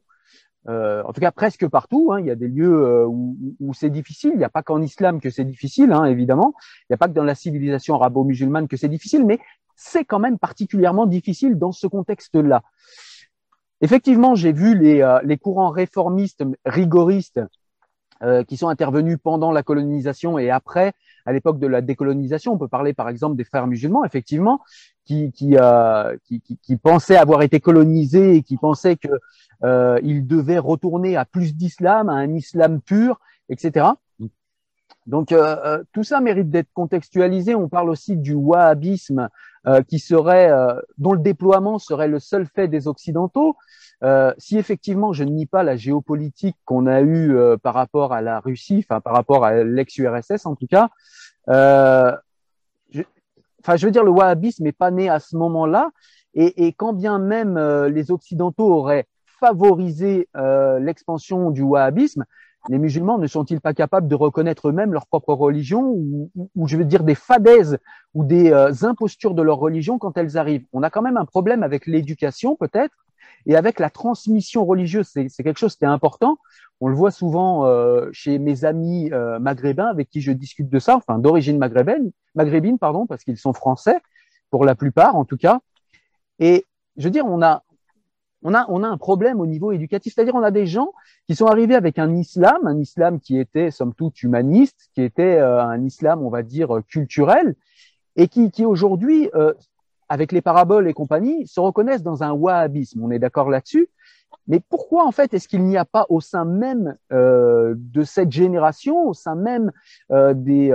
Euh, 0.69 1.01
en 1.03 1.13
tout 1.13 1.21
cas 1.21 1.31
presque 1.31 1.67
partout. 1.67 2.11
Hein, 2.11 2.19
il 2.19 2.25
y 2.25 2.31
a 2.31 2.35
des 2.35 2.47
lieux 2.47 2.85
euh, 2.85 3.05
où, 3.05 3.37
où 3.59 3.73
c'est 3.73 3.89
difficile. 3.89 4.31
Il 4.33 4.37
n'y 4.37 4.43
a 4.43 4.49
pas 4.49 4.63
qu'en 4.63 4.81
islam 4.81 5.21
que 5.21 5.29
c'est 5.29 5.45
difficile, 5.45 5.93
hein, 5.93 6.05
évidemment. 6.05 6.53
Il 6.81 6.85
n'y 6.91 6.93
a 6.95 6.97
pas 6.97 7.07
que 7.07 7.13
dans 7.13 7.23
la 7.23 7.35
civilisation 7.35 7.95
arabo-musulmane 7.95 8.67
que 8.67 8.75
c'est 8.75 8.89
difficile, 8.89 9.25
mais 9.25 9.39
c'est 9.77 10.03
quand 10.03 10.19
même 10.19 10.37
particulièrement 10.37 11.05
difficile 11.05 11.57
dans 11.57 11.71
ce 11.71 11.87
contexte-là. 11.87 12.63
Effectivement, 13.79 14.35
j'ai 14.35 14.51
vu 14.51 14.77
les, 14.77 15.01
euh, 15.01 15.35
courants 15.41 15.69
réformistes, 15.69 16.43
rigoristes, 16.65 17.39
qui 18.47 18.57
sont 18.57 18.67
intervenus 18.67 19.19
pendant 19.23 19.51
la 19.51 19.61
colonisation 19.61 20.39
et 20.39 20.49
après, 20.49 20.93
à 21.27 21.33
l'époque 21.33 21.59
de 21.59 21.67
la 21.67 21.81
décolonisation. 21.81 22.51
On 22.51 22.57
peut 22.57 22.67
parler 22.67 22.95
par 22.95 23.09
exemple 23.09 23.35
des 23.35 23.43
frères 23.43 23.67
musulmans, 23.67 24.03
effectivement, 24.05 24.59
qui, 25.05 25.31
qui 25.31 26.77
pensaient 26.81 27.15
avoir 27.15 27.43
été 27.43 27.59
colonisés 27.59 28.37
et 28.37 28.41
qui 28.41 28.57
pensaient 28.57 28.95
que 28.95 29.19
euh, 29.63 29.99
il 30.03 30.27
devait 30.27 30.59
retourner 30.59 31.15
à 31.15 31.25
plus 31.25 31.55
d'islam, 31.55 32.09
à 32.09 32.13
un 32.13 32.33
islam 32.33 32.81
pur, 32.81 33.19
etc. 33.49 33.87
Donc 35.07 35.31
euh, 35.31 35.55
euh, 35.65 35.83
tout 35.93 36.03
ça 36.03 36.19
mérite 36.19 36.49
d'être 36.49 36.71
contextualisé. 36.73 37.55
On 37.55 37.69
parle 37.69 37.89
aussi 37.89 38.17
du 38.17 38.33
wahhabisme 38.33 39.29
euh, 39.65 39.81
qui 39.81 39.99
serait, 39.99 40.51
dont 40.97 41.13
le 41.13 41.19
déploiement 41.19 41.79
serait 41.79 42.07
le 42.07 42.19
seul 42.19 42.45
fait 42.45 42.67
des 42.67 42.87
occidentaux. 42.87 43.55
si 44.37 44.57
effectivement 44.57 45.13
je 45.13 45.23
ne 45.23 45.31
nie 45.31 45.45
pas 45.45 45.63
la 45.63 45.75
géopolitique 45.75 46.57
qu'on 46.65 46.85
a 46.85 47.01
eue 47.01 47.35
par 47.63 47.73
rapport 47.73 48.13
à 48.13 48.21
la 48.21 48.39
Russie, 48.39 48.85
enfin 48.87 49.01
par 49.01 49.13
rapport 49.13 49.43
à 49.43 49.63
l'ex-URSS 49.63 50.45
en 50.45 50.55
tout 50.55 50.67
cas, 50.67 50.89
je, 51.47 53.01
enfin 53.61 53.75
je 53.77 53.85
veux 53.85 53.91
dire 53.91 54.03
le 54.03 54.11
wahhabisme 54.11 54.63
n'est 54.63 54.71
pas 54.71 54.91
né 54.91 55.09
à 55.09 55.19
ce 55.19 55.35
moment-là. 55.37 55.89
Et, 56.33 56.67
et, 56.67 56.73
quand 56.73 56.93
bien 56.93 57.17
même 57.17 57.57
les 57.87 58.11
occidentaux 58.11 58.71
auraient 58.71 59.07
favoriser 59.39 60.27
euh, 60.35 60.79
l'expansion 60.79 61.51
du 61.51 61.61
wahhabisme, 61.61 62.25
les 62.69 62.77
musulmans 62.77 63.17
ne 63.17 63.27
sont-ils 63.27 63.61
pas 63.61 63.73
capables 63.73 64.07
de 64.07 64.15
reconnaître 64.15 64.69
eux-mêmes 64.69 64.93
leur 64.93 65.07
propre 65.07 65.33
religion 65.33 65.83
ou, 65.85 66.67
je 66.67 66.77
veux 66.77 66.85
dire 66.85 67.03
des 67.03 67.15
fadaises 67.15 67.77
ou 68.13 68.25
des 68.25 68.51
euh, 68.51 68.71
impostures 68.81 69.33
de 69.33 69.41
leur 69.41 69.57
religion 69.57 69.97
quand 69.97 70.17
elles 70.17 70.37
arrivent? 70.37 70.65
On 70.73 70.83
a 70.83 70.89
quand 70.89 71.01
même 71.01 71.17
un 71.17 71.25
problème 71.25 71.63
avec 71.63 71.87
l'éducation 71.87 72.55
peut-être 72.55 72.95
et 73.45 73.55
avec 73.55 73.79
la 73.79 73.89
transmission 73.89 74.65
religieuse. 74.65 75.07
C'est 75.07 75.43
quelque 75.43 75.59
chose 75.59 75.75
qui 75.75 75.85
est 75.85 75.87
important. 75.87 76.37
On 76.81 76.87
le 76.87 76.95
voit 76.95 77.11
souvent 77.11 77.65
euh, 77.65 78.09
chez 78.11 78.37
mes 78.37 78.65
amis 78.65 79.11
euh, 79.13 79.39
maghrébins 79.39 79.87
avec 79.87 80.09
qui 80.09 80.21
je 80.21 80.31
discute 80.31 80.69
de 80.69 80.79
ça, 80.79 80.97
enfin 80.97 81.17
d'origine 81.19 81.57
maghrébine, 81.57 82.11
maghrébine 82.35 82.77
pardon, 82.77 83.07
parce 83.07 83.23
qu'ils 83.23 83.37
sont 83.37 83.53
français 83.53 83.97
pour 84.49 84.65
la 84.65 84.75
plupart 84.75 85.15
en 85.15 85.25
tout 85.25 85.37
cas. 85.37 85.59
Et 86.39 86.65
je 86.97 87.03
veux 87.05 87.11
dire, 87.11 87.25
on 87.25 87.41
a 87.41 87.63
on 88.43 88.53
a, 88.53 88.65
on 88.69 88.83
a 88.83 88.87
un 88.87 88.97
problème 88.97 89.39
au 89.39 89.45
niveau 89.45 89.71
éducatif. 89.71 90.13
C'est-à-dire, 90.13 90.35
on 90.35 90.43
a 90.43 90.51
des 90.51 90.67
gens 90.67 90.93
qui 91.27 91.35
sont 91.35 91.47
arrivés 91.47 91.75
avec 91.75 91.97
un 91.99 92.15
islam, 92.15 92.67
un 92.67 92.77
islam 92.79 93.19
qui 93.19 93.37
était, 93.37 93.71
somme 93.71 93.93
toute, 93.93 94.21
humaniste, 94.23 94.89
qui 94.93 95.01
était 95.01 95.37
euh, 95.37 95.61
un 95.63 95.83
islam, 95.83 96.23
on 96.23 96.29
va 96.29 96.43
dire, 96.43 96.81
culturel, 96.87 97.55
et 98.15 98.27
qui, 98.27 98.51
qui 98.51 98.65
aujourd'hui, 98.65 99.29
euh, 99.35 99.53
avec 100.09 100.31
les 100.31 100.41
paraboles 100.41 100.87
et 100.87 100.93
compagnie, 100.93 101.47
se 101.47 101.59
reconnaissent 101.59 102.03
dans 102.03 102.23
un 102.23 102.31
wahhabisme. 102.31 103.03
On 103.03 103.11
est 103.11 103.19
d'accord 103.19 103.49
là-dessus. 103.49 103.89
Mais 104.47 104.61
pourquoi, 104.69 105.05
en 105.05 105.11
fait, 105.11 105.33
est-ce 105.33 105.47
qu'il 105.47 105.63
n'y 105.63 105.77
a 105.77 105.83
pas 105.83 106.05
au 106.09 106.21
sein 106.21 106.45
même 106.45 106.95
euh, 107.11 107.73
de 107.75 108.03
cette 108.03 108.31
génération, 108.31 109.07
au 109.07 109.13
sein 109.13 109.35
même 109.35 109.71
des, 110.09 110.71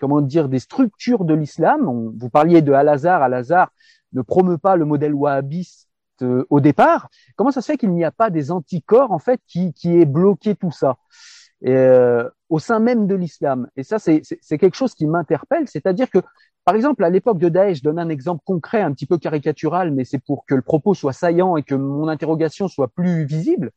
comment 0.00 0.20
dire, 0.20 0.48
des 0.48 0.58
structures 0.58 1.24
de 1.24 1.34
l'islam 1.34 2.12
Vous 2.16 2.30
parliez 2.30 2.60
de 2.60 2.72
Al-Azhar. 2.72 3.22
Al-Azhar 3.22 3.70
ne 4.12 4.22
promeut 4.22 4.58
pas 4.58 4.74
le 4.74 4.84
modèle 4.84 5.14
wahhabiste 5.14 5.87
euh, 6.22 6.46
au 6.50 6.60
départ, 6.60 7.08
comment 7.36 7.50
ça 7.50 7.60
se 7.60 7.72
fait 7.72 7.78
qu'il 7.78 7.92
n'y 7.92 8.04
a 8.04 8.10
pas 8.10 8.30
des 8.30 8.50
anticorps 8.50 9.12
en 9.12 9.18
fait 9.18 9.40
qui, 9.46 9.72
aient 9.84 10.04
bloqué 10.04 10.54
tout 10.54 10.70
ça 10.70 10.96
euh, 11.66 12.28
au 12.48 12.58
sein 12.58 12.78
même 12.80 13.06
de 13.06 13.14
l'islam? 13.14 13.68
Et 13.76 13.82
ça, 13.82 13.98
c'est 13.98 14.22
quelque 14.58 14.76
chose 14.76 14.94
qui 14.94 15.06
m'interpelle, 15.06 15.68
c'est-à-dire 15.68 16.10
que, 16.10 16.18
par 16.64 16.74
exemple, 16.74 17.04
à 17.04 17.10
l'époque 17.10 17.38
de 17.38 17.48
Daesh, 17.48 17.78
je 17.78 17.82
donne 17.82 17.98
un 17.98 18.08
exemple 18.08 18.42
concret, 18.44 18.82
un 18.82 18.92
petit 18.92 19.06
peu 19.06 19.18
caricatural, 19.18 19.90
mais 19.90 20.04
c'est 20.04 20.18
pour 20.18 20.44
que 20.46 20.54
le 20.54 20.62
propos 20.62 20.94
soit 20.94 21.12
saillant 21.12 21.56
et 21.56 21.62
que 21.62 21.74
mon 21.74 22.08
interrogation 22.08 22.68
soit 22.68 22.88
plus 22.88 23.24
visible. 23.24 23.70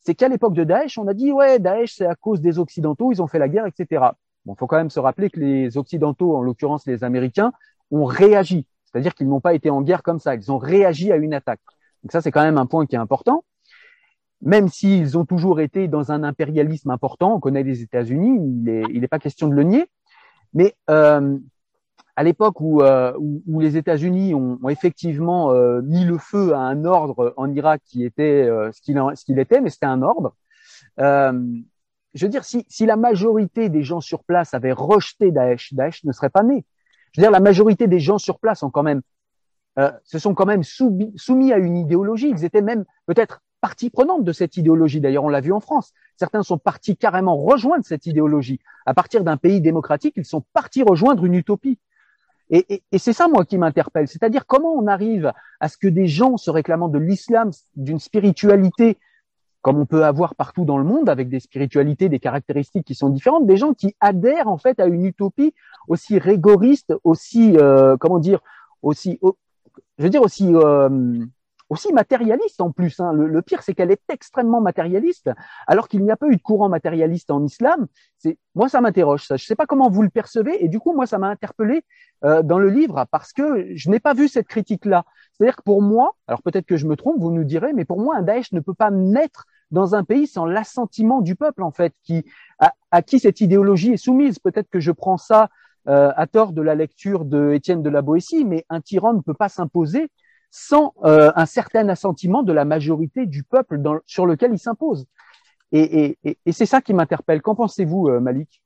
C'est 0.00 0.14
qu'à 0.14 0.28
l'époque 0.28 0.54
de 0.54 0.64
Daesh, 0.64 0.98
on 0.98 1.06
a 1.06 1.14
dit 1.14 1.32
ouais, 1.32 1.58
Daesh 1.58 1.94
c'est 1.96 2.06
à 2.06 2.14
cause 2.14 2.40
des 2.40 2.58
Occidentaux, 2.58 3.12
ils 3.12 3.22
ont 3.22 3.26
fait 3.26 3.38
la 3.38 3.48
guerre, 3.48 3.66
etc. 3.66 4.04
Bon, 4.44 4.54
faut 4.56 4.66
quand 4.66 4.76
même 4.76 4.90
se 4.90 5.00
rappeler 5.00 5.30
que 5.30 5.38
les 5.38 5.76
Occidentaux, 5.76 6.36
en 6.36 6.42
l'occurrence 6.42 6.86
les 6.86 7.04
Américains, 7.04 7.52
ont 7.90 8.04
réagi. 8.04 8.66
C'est-à-dire 8.92 9.14
qu'ils 9.14 9.28
n'ont 9.28 9.40
pas 9.40 9.54
été 9.54 9.70
en 9.70 9.82
guerre 9.82 10.02
comme 10.02 10.18
ça, 10.18 10.34
ils 10.34 10.52
ont 10.52 10.58
réagi 10.58 11.12
à 11.12 11.16
une 11.16 11.34
attaque. 11.34 11.60
Donc 12.02 12.12
ça, 12.12 12.20
c'est 12.20 12.30
quand 12.30 12.42
même 12.42 12.58
un 12.58 12.66
point 12.66 12.86
qui 12.86 12.94
est 12.94 12.98
important. 12.98 13.44
Même 14.42 14.68
s'ils 14.68 15.16
ont 15.16 15.24
toujours 15.24 15.60
été 15.60 15.88
dans 15.88 16.10
un 16.10 16.24
impérialisme 16.24 16.90
important, 16.90 17.36
on 17.36 17.40
connaît 17.40 17.62
les 17.62 17.82
États-Unis, 17.82 18.40
il 18.92 19.00
n'est 19.00 19.08
pas 19.08 19.20
question 19.20 19.48
de 19.48 19.54
le 19.54 19.62
nier. 19.62 19.88
Mais 20.52 20.74
euh, 20.90 21.38
à 22.16 22.24
l'époque 22.24 22.60
où, 22.60 22.82
euh, 22.82 23.12
où, 23.18 23.60
les 23.60 23.76
États-Unis 23.76 24.34
ont, 24.34 24.58
effectivement 24.68 25.52
euh, 25.52 25.80
mis 25.82 26.04
le 26.04 26.18
feu 26.18 26.52
à 26.54 26.58
un 26.58 26.84
ordre 26.84 27.32
en 27.36 27.50
Irak 27.54 27.82
qui 27.84 28.04
était 28.04 28.48
ce 28.72 28.80
qu'il 29.24 29.38
était, 29.38 29.60
mais 29.60 29.70
c'était 29.70 29.86
un 29.86 30.02
ordre. 30.02 30.34
je 30.98 32.26
veux 32.26 32.28
dire, 32.28 32.44
si, 32.44 32.66
si 32.68 32.84
la 32.84 32.96
majorité 32.96 33.68
des 33.68 33.84
gens 33.84 34.00
sur 34.00 34.24
place 34.24 34.54
avaient 34.54 34.72
rejeté 34.72 35.30
Daesh, 35.30 35.72
Daesh 35.72 36.04
ne 36.04 36.12
serait 36.12 36.30
pas 36.30 36.42
né. 36.42 36.66
Je 37.12 37.20
veux 37.20 37.24
dire, 37.24 37.30
la 37.30 37.40
majorité 37.40 37.86
des 37.86 38.00
gens 38.00 38.18
sur 38.18 38.38
place 38.38 38.62
ont 38.62 38.70
quand 38.70 38.82
même, 38.82 39.02
euh, 39.78 39.90
se 40.04 40.18
sont 40.18 40.34
quand 40.34 40.46
même 40.46 40.62
soumis, 40.62 41.52
à 41.52 41.58
une 41.58 41.76
idéologie. 41.76 42.30
Ils 42.30 42.44
étaient 42.44 42.62
même 42.62 42.84
peut-être 43.06 43.42
partie 43.60 43.90
prenante 43.90 44.24
de 44.24 44.32
cette 44.32 44.56
idéologie. 44.56 45.00
D'ailleurs, 45.00 45.24
on 45.24 45.28
l'a 45.28 45.40
vu 45.40 45.52
en 45.52 45.60
France. 45.60 45.92
Certains 46.16 46.42
sont 46.42 46.58
partis 46.58 46.96
carrément 46.96 47.36
rejoindre 47.36 47.84
cette 47.84 48.06
idéologie. 48.06 48.60
À 48.86 48.94
partir 48.94 49.24
d'un 49.24 49.36
pays 49.36 49.60
démocratique, 49.60 50.14
ils 50.16 50.24
sont 50.24 50.42
partis 50.52 50.82
rejoindre 50.82 51.24
une 51.24 51.34
utopie. 51.34 51.78
Et, 52.50 52.82
et 52.90 52.98
c'est 52.98 53.12
ça, 53.12 53.28
moi, 53.28 53.44
qui 53.44 53.56
m'interpelle. 53.56 54.08
C'est-à-dire 54.08 54.46
comment 54.46 54.72
on 54.72 54.86
arrive 54.86 55.32
à 55.60 55.68
ce 55.68 55.78
que 55.78 55.88
des 55.88 56.06
gens 56.06 56.36
se 56.36 56.50
réclamant 56.50 56.88
de 56.88 56.98
l'islam, 56.98 57.50
d'une 57.76 58.00
spiritualité 58.00 58.98
comme 59.62 59.78
on 59.78 59.86
peut 59.86 60.04
avoir 60.04 60.34
partout 60.34 60.64
dans 60.64 60.76
le 60.76 60.84
monde, 60.84 61.08
avec 61.08 61.28
des 61.28 61.40
spiritualités, 61.40 62.08
des 62.08 62.18
caractéristiques 62.18 62.84
qui 62.84 62.94
sont 62.94 63.08
différentes, 63.08 63.46
des 63.46 63.56
gens 63.56 63.72
qui 63.72 63.94
adhèrent 64.00 64.48
en 64.48 64.58
fait 64.58 64.80
à 64.80 64.86
une 64.86 65.06
utopie 65.06 65.54
aussi 65.88 66.18
rigoriste, 66.18 66.92
aussi 67.04 67.56
euh, 67.56 67.96
comment 67.96 68.18
dire, 68.18 68.40
aussi, 68.82 69.20
je 69.98 70.02
veux 70.02 70.10
dire 70.10 70.22
aussi 70.22 70.54
euh, 70.54 71.24
aussi 71.72 71.92
matérialiste 71.92 72.60
en 72.60 72.70
plus. 72.70 73.00
Hein. 73.00 73.12
Le, 73.12 73.42
pire, 73.42 73.62
c'est 73.62 73.74
qu'elle 73.74 73.90
est 73.90 74.02
extrêmement 74.10 74.60
matérialiste, 74.60 75.30
alors 75.66 75.88
qu'il 75.88 76.02
n'y 76.04 76.10
a 76.10 76.16
pas 76.16 76.28
eu 76.28 76.36
de 76.36 76.42
courant 76.42 76.68
matérialiste 76.68 77.30
en 77.30 77.42
islam. 77.44 77.86
Moi, 78.54 78.68
ça 78.68 78.80
m'interroge. 78.80 79.26
Ça, 79.26 79.36
je 79.36 79.44
sais 79.44 79.56
pas 79.56 79.66
comment 79.66 79.88
vous 79.88 80.02
le 80.02 80.10
percevez, 80.10 80.62
et 80.62 80.68
du 80.68 80.78
coup, 80.78 80.92
moi, 80.92 81.06
ça 81.06 81.18
m'a 81.18 81.28
interpellé 81.28 81.84
euh, 82.24 82.42
dans 82.42 82.58
le 82.58 82.68
livre 82.68 83.06
parce 83.10 83.32
que 83.32 83.74
je 83.74 83.90
n'ai 83.90 84.00
pas 84.00 84.12
vu 84.12 84.28
cette 84.28 84.46
critique-là. 84.46 85.04
C'est-à-dire 85.32 85.56
que 85.56 85.62
pour 85.62 85.82
moi, 85.82 86.14
alors 86.26 86.42
peut-être 86.42 86.66
que 86.66 86.76
je 86.76 86.86
me 86.86 86.94
trompe, 86.94 87.16
vous 87.18 87.32
nous 87.32 87.44
direz, 87.44 87.72
mais 87.72 87.84
pour 87.84 87.98
moi, 87.98 88.16
un 88.16 88.22
Daesh 88.22 88.52
ne 88.52 88.60
peut 88.60 88.74
pas 88.74 88.90
naître 88.90 89.46
dans 89.70 89.94
un 89.94 90.04
pays 90.04 90.26
sans 90.26 90.44
l'assentiment 90.44 91.22
du 91.22 91.34
peuple, 91.34 91.62
en 91.62 91.70
fait, 91.70 91.94
à 92.90 93.02
qui 93.02 93.18
cette 93.18 93.40
idéologie 93.40 93.92
est 93.92 93.96
soumise. 93.96 94.38
Peut-être 94.38 94.68
que 94.68 94.80
je 94.80 94.92
prends 94.92 95.16
ça 95.16 95.48
euh, 95.88 96.12
à 96.14 96.26
tort 96.26 96.52
de 96.52 96.62
la 96.62 96.74
lecture 96.74 97.24
de 97.24 97.52
Étienne 97.54 97.82
de 97.82 97.88
la 97.88 98.02
Boétie, 98.02 98.44
mais 98.44 98.64
un 98.68 98.80
tyran 98.80 99.14
ne 99.14 99.20
peut 99.20 99.34
pas 99.34 99.48
s'imposer 99.48 100.10
sans 100.52 100.92
euh, 101.02 101.32
un 101.34 101.46
certain 101.46 101.88
assentiment 101.88 102.42
de 102.42 102.52
la 102.52 102.66
majorité 102.66 103.24
du 103.24 103.42
peuple 103.42 103.80
sur 104.04 104.26
lequel 104.26 104.52
il 104.52 104.58
s'impose. 104.58 105.06
Et, 105.72 106.18
c'est 106.50 106.66
ça 106.66 106.82
qui 106.82 106.92
m'interpelle. 106.92 107.40
Qu'en 107.40 107.54
pensez-vous, 107.54 108.08
euh, 108.08 108.20
Malik? 108.20 108.62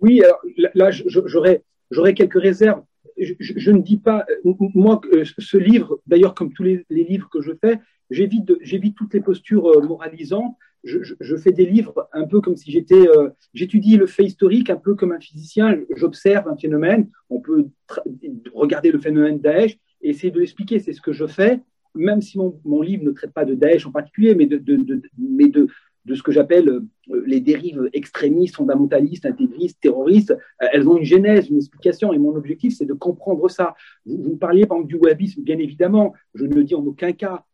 Oui, 0.00 0.22
alors 0.24 0.40
là, 0.74 0.90
j'aurais, 0.90 2.14
quelques 2.14 2.40
réserves. 2.40 2.82
Je, 3.16 3.70
ne 3.70 3.78
dis 3.78 3.98
pas, 3.98 4.26
moi, 4.44 5.00
ce 5.38 5.56
livre, 5.56 6.00
d'ailleurs, 6.06 6.34
comme 6.34 6.52
tous 6.52 6.64
les, 6.64 6.84
livres 6.90 7.28
que 7.30 7.40
je 7.40 7.52
fais, 7.60 7.78
j'évite, 8.10 8.96
toutes 8.96 9.14
les 9.14 9.20
postures 9.20 9.68
euh, 9.68 9.82
moralisantes. 9.82 10.56
Je, 10.82 11.36
fais 11.36 11.52
des 11.52 11.66
livres 11.66 12.08
un 12.12 12.26
peu 12.26 12.40
comme 12.40 12.56
si 12.56 12.72
j'étais, 12.72 13.06
euh, 13.06 13.28
j'étudie 13.54 13.98
le 13.98 14.06
fait 14.06 14.24
historique 14.24 14.70
un 14.70 14.76
peu 14.76 14.96
comme 14.96 15.12
un 15.12 15.20
physicien. 15.20 15.78
J'observe 15.94 16.48
un 16.48 16.56
phénomène. 16.56 17.08
On 17.28 17.40
peut 17.40 17.66
regarder 18.52 18.90
le 18.90 18.98
phénomène 18.98 19.38
Daesh 19.38 19.78
essayer 20.02 20.30
de 20.30 20.40
l'expliquer. 20.40 20.78
C'est 20.78 20.92
ce 20.92 21.00
que 21.00 21.12
je 21.12 21.26
fais, 21.26 21.60
même 21.94 22.20
si 22.20 22.38
mon, 22.38 22.60
mon, 22.64 22.82
livre 22.82 23.04
ne 23.04 23.10
traite 23.10 23.32
pas 23.32 23.44
de 23.44 23.54
Daesh 23.54 23.86
en 23.86 23.92
particulier, 23.92 24.34
mais 24.34 24.46
de, 24.46 24.58
de, 24.58 24.76
de 24.76 25.02
mais 25.18 25.48
de, 25.48 25.68
ce 26.12 26.22
que 26.22 26.32
j'appelle 26.32 26.68
euh, 26.68 27.24
les 27.26 27.40
dérives 27.40 27.88
extrémistes, 27.92 28.56
fondamentalistes, 28.56 29.26
intégristes, 29.26 29.78
terroristes. 29.80 30.32
Euh, 30.62 30.66
elles 30.72 30.88
ont 30.88 30.96
une 30.96 31.04
genèse, 31.04 31.48
une 31.48 31.58
explication, 31.58 32.12
et 32.12 32.18
mon 32.18 32.34
objectif, 32.34 32.74
c'est 32.76 32.86
de 32.86 32.94
comprendre 32.94 33.48
ça. 33.48 33.74
Vous, 34.06 34.20
vous 34.22 34.36
parliez 34.36 34.66
par 34.66 34.78
exemple 34.78 34.92
du 34.92 34.96
wahhabisme, 34.96 35.42
bien 35.42 35.58
évidemment. 35.58 36.14
Je 36.34 36.44
ne 36.44 36.62
dis 36.62 36.74
en 36.74 36.84
aucun 36.84 37.12
cas 37.12 37.44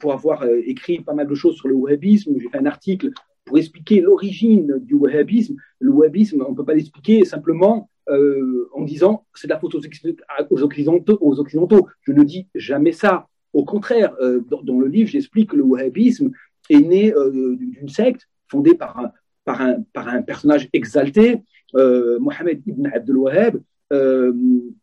pour 0.00 0.12
avoir 0.12 0.44
écrit 0.44 1.00
pas 1.00 1.14
mal 1.14 1.26
de 1.26 1.34
choses 1.34 1.56
sur 1.56 1.68
le 1.68 1.74
wahhabisme. 1.74 2.34
J'ai 2.38 2.50
fait 2.50 2.58
un 2.58 2.66
article 2.66 3.10
pour 3.46 3.56
expliquer 3.56 4.02
l'origine 4.02 4.78
du 4.80 4.94
wahhabisme. 4.94 5.56
Le 5.78 5.90
wahhabisme, 5.90 6.44
on 6.46 6.50
ne 6.50 6.56
peut 6.56 6.64
pas 6.64 6.74
l'expliquer 6.74 7.24
simplement 7.24 7.88
en 8.08 8.82
disant 8.82 9.26
c'est 9.34 9.48
de 9.48 9.52
la 9.52 9.58
faute 9.58 9.74
aux, 9.74 10.62
occidentaux, 10.62 11.18
aux 11.20 11.40
Occidentaux. 11.40 11.88
Je 12.02 12.12
ne 12.12 12.22
dis 12.22 12.46
jamais 12.54 12.92
ça. 12.92 13.26
Au 13.52 13.64
contraire, 13.64 14.14
dans, 14.62 14.78
le 14.78 14.86
livre, 14.86 15.08
j'explique 15.08 15.50
que 15.50 15.56
le 15.56 15.62
wahhabisme 15.62 16.30
est 16.70 16.80
né 16.80 17.12
d'une 17.58 17.88
secte 17.88 18.28
fondée 18.48 18.74
par 18.74 18.98
un, 18.98 19.12
par 19.44 19.60
un, 19.60 19.82
par 19.92 20.08
un 20.08 20.22
personnage 20.22 20.68
exalté, 20.72 21.42
Mohamed 21.74 22.62
ibn 22.66 22.86
Abdel 22.86 23.16
Wahhab, 23.16 23.60
euh, 23.92 24.32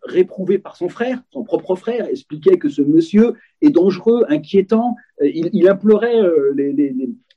réprouvé 0.03 0.59
par 0.59 0.77
son 0.77 0.87
frère, 0.87 1.21
son 1.31 1.43
propre 1.43 1.75
frère, 1.75 2.07
expliquait 2.07 2.57
que 2.57 2.69
ce 2.69 2.81
monsieur 2.81 3.33
est 3.61 3.69
dangereux, 3.69 4.23
inquiétant. 4.29 4.95
Euh, 5.21 5.29
il, 5.29 5.67
implorait 5.67 6.21
euh, 6.21 6.53
les, 6.55 6.71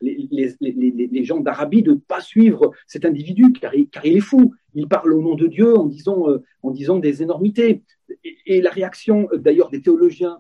les, 0.01 1.25
gens 1.25 1.41
d'Arabie 1.41 1.83
de 1.83 1.91
ne 1.91 1.97
pas 1.97 2.21
suivre 2.21 2.71
cet 2.87 3.05
individu 3.05 3.53
car 3.53 3.75
il, 3.75 3.89
car 3.89 4.07
il, 4.07 4.17
est 4.17 4.21
fou. 4.21 4.55
Il 4.77 4.87
parle 4.87 5.13
au 5.13 5.21
nom 5.21 5.35
de 5.35 5.49
Dieu 5.49 5.77
en 5.77 5.87
disant, 5.87 6.27
en 6.63 6.71
disant 6.71 6.99
des 6.99 7.23
énormités. 7.23 7.83
Et, 8.47 8.61
la 8.61 8.71
réaction 8.71 9.29
d'ailleurs 9.35 9.71
des 9.71 9.83
théologiens 9.83 10.39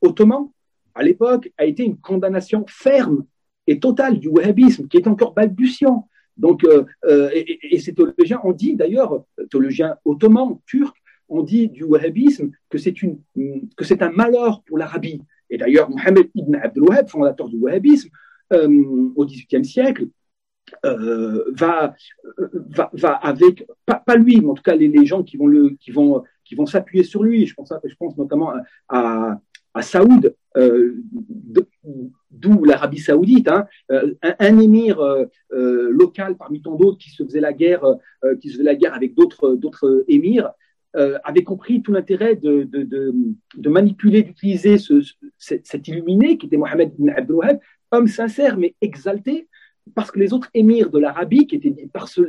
ottomans 0.00 0.50
à 0.96 1.02
l'époque 1.02 1.52
a 1.58 1.64
été 1.64 1.84
une 1.84 1.98
condamnation 1.98 2.64
ferme 2.66 3.24
et 3.66 3.78
totale 3.78 4.18
du 4.18 4.28
wahhabisme 4.28 4.88
qui 4.88 4.96
est 4.96 5.06
encore 5.06 5.34
balbutiant. 5.34 6.08
Donc, 6.36 6.64
euh, 6.64 6.84
euh, 7.04 7.30
et, 7.32 7.78
ces 7.78 7.94
théologiens 7.94 8.40
ont 8.44 8.52
dit 8.52 8.74
d'ailleurs, 8.74 9.24
théologiens 9.50 9.96
ottomans, 10.04 10.58
turcs, 10.66 10.94
ont 11.28 11.42
dit 11.42 11.68
du 11.68 11.84
wahhabisme 11.84 12.50
que 12.68 12.78
c'est 12.78 14.02
un 14.02 14.10
malheur 14.10 14.62
pour 14.62 14.78
l'Arabie. 14.78 15.22
Et 15.50 15.58
d'ailleurs, 15.58 15.90
Mohamed 15.90 16.30
ibn 16.34 16.56
Abdel 16.56 16.84
Wahhab, 16.84 17.08
fondateur 17.08 17.48
du 17.48 17.56
wahhabisme 17.56 18.10
euh, 18.52 19.10
au 19.16 19.24
XVIIIe 19.24 19.64
siècle, 19.64 20.06
va, 20.82 21.94
va, 22.68 22.90
va, 22.92 23.12
avec 23.12 23.66
pas, 23.84 24.16
lui, 24.16 24.40
mais 24.40 24.48
en 24.48 24.54
tout 24.54 24.62
cas 24.62 24.76
les, 24.76 24.88
les 24.88 25.06
gens 25.06 25.22
qui 25.22 25.36
vont 25.36 25.50
qui 25.80 25.90
vont 25.90 26.22
qui 26.44 26.54
vont 26.54 26.66
s'appuyer 26.66 27.04
sur 27.04 27.22
lui. 27.22 27.46
Je 27.46 27.54
pense, 27.54 27.72
je 27.84 27.94
pense 27.96 28.16
notamment 28.16 28.52
à, 28.88 29.38
à 29.76 29.82
Saoud, 29.82 30.34
euh, 30.56 30.94
d'où 32.30 32.64
l'Arabie 32.64 32.98
saoudite, 32.98 33.48
hein, 33.48 33.66
euh, 33.92 34.14
un, 34.22 34.58
émir 34.58 35.00
euh, 35.00 35.26
local 35.50 36.36
parmi 36.36 36.62
tant 36.62 36.76
d'autres 36.76 36.96
qui 36.96 37.10
se 37.10 37.22
faisait 37.22 37.40
la 37.40 37.52
guerre, 37.52 37.84
qui 38.40 38.48
se 38.48 38.54
faisait 38.54 38.64
la 38.64 38.74
guerre 38.74 38.94
avec 38.94 39.14
d'autres 39.14 40.04
émirs, 40.08 40.50
avait 41.24 41.44
compris 41.44 41.82
tout 41.82 41.92
l'intérêt 41.92 42.36
de, 42.36 42.62
de, 42.64 43.68
manipuler, 43.68 44.22
d'utiliser 44.22 44.78
ce, 44.78 45.02
cet 45.36 45.88
illuminé 45.88 46.38
qui 46.38 46.46
était 46.46 46.56
Mohamed 46.56 46.94
ibn 46.98 47.10
Abdel 47.10 47.60
homme 47.92 48.06
sincère 48.08 48.56
mais 48.56 48.74
exalté, 48.80 49.46
parce 49.94 50.10
que 50.10 50.18
les 50.18 50.32
autres 50.32 50.50
émirs 50.54 50.90
de 50.90 50.98
l'Arabie, 50.98 51.46
qui 51.46 51.56
étaient 51.56 51.70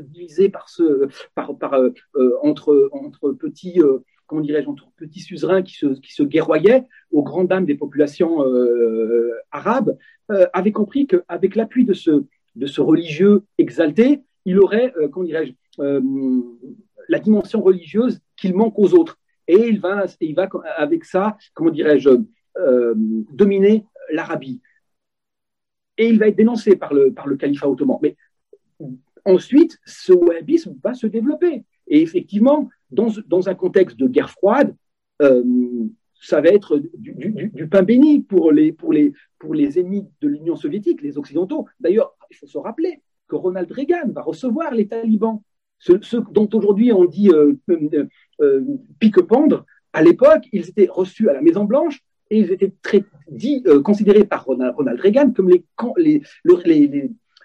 divisés 0.01 0.49
par 0.49 0.69
ce, 0.69 1.07
par, 1.35 1.57
par 1.57 1.73
entre, 2.43 2.89
petits 3.39 3.81
comment 4.27 4.41
dirais-je, 4.41 4.67
entre 4.67 4.89
petits 4.97 5.21
suzerains 5.21 5.63
qui 5.63 5.73
se, 5.73 6.23
guerroyaient 6.23 6.83
aux 7.11 7.23
grandes 7.23 7.47
dames 7.47 7.65
des 7.65 7.75
populations 7.75 8.45
euh, 8.45 9.33
arabes, 9.51 9.97
euh, 10.31 10.45
avaient 10.53 10.73
compris 10.73 11.07
qu'avec 11.07 11.55
l'appui 11.55 11.85
de 11.85 11.93
ce, 11.93 12.81
religieux 12.81 13.43
exalté, 13.57 14.21
il 14.45 14.59
aurait, 14.59 14.93
euh, 14.97 15.07
comment 15.07 15.25
dirais-je, 15.25 15.53
la 17.09 17.19
dimension 17.19 17.61
religieuse 17.61 18.19
qu'il 18.35 18.53
manque 18.53 18.77
aux 18.77 18.93
autres. 18.93 19.17
Et 19.47 19.69
il 19.69 19.79
va, 19.79 20.05
il 20.19 20.35
va 20.35 20.49
avec 20.75 21.05
ça, 21.05 21.37
comment 21.53 21.71
dirais-je, 21.71 22.09
dominer 23.31 23.85
l'Arabie. 24.11 24.61
Et 25.97 26.07
il 26.07 26.19
va 26.19 26.27
être 26.27 26.35
dénoncé 26.35 26.75
par 26.75 26.93
le, 26.93 27.11
califat 27.37 27.69
ottoman. 27.69 27.97
Mais 28.01 28.15
ensuite, 29.25 29.77
ce 29.85 30.13
wahhabisme 30.13 30.75
va 30.83 30.93
se 30.93 31.07
développer. 31.07 31.63
Et 31.87 32.01
effectivement, 32.01 32.69
dans, 32.91 33.07
dans 33.27 33.49
un 33.49 33.55
contexte 33.55 33.97
de 33.97 34.07
guerre 34.07 34.29
froide, 34.29 34.75
euh, 35.21 35.43
ça 36.19 36.41
va 36.41 36.49
être 36.49 36.81
du, 36.97 37.67
pain 37.69 37.83
béni 37.83 38.21
pour 38.21 38.51
les, 38.51 38.73
ennemis 39.79 40.05
de 40.21 40.27
l'Union 40.27 40.55
soviétique, 40.55 41.01
les 41.01 41.17
Occidentaux. 41.17 41.67
D'ailleurs, 41.79 42.15
il 42.31 42.35
faut 42.35 42.47
se 42.47 42.57
rappeler 42.57 43.01
que 43.27 43.35
Ronald 43.35 43.71
Reagan 43.71 44.09
va 44.09 44.21
recevoir 44.21 44.73
les 44.73 44.87
talibans, 44.87 45.41
ceux, 45.79 45.99
dont 46.31 46.49
aujourd'hui 46.53 46.91
on 46.91 47.05
dit 47.05 47.29
euh, 47.29 47.53
euh, 48.41 48.61
pique-pendre. 48.99 49.65
À 49.93 50.01
l'époque, 50.01 50.47
ils 50.51 50.69
étaient 50.69 50.87
reçus 50.89 51.29
à 51.29 51.33
la 51.33 51.41
Maison-Blanche 51.41 52.01
et 52.29 52.39
ils 52.39 52.51
étaient 52.51 52.73
très, 52.81 53.03
dit, 53.29 53.63
euh, 53.67 53.81
considérés 53.81 54.25
par 54.25 54.45
Ronald, 54.45 54.75
Ronald, 54.75 54.99
Reagan 54.99 55.31
comme 55.31 55.49
les, 55.49 55.63
les, 55.97 56.21
les, 56.65 56.87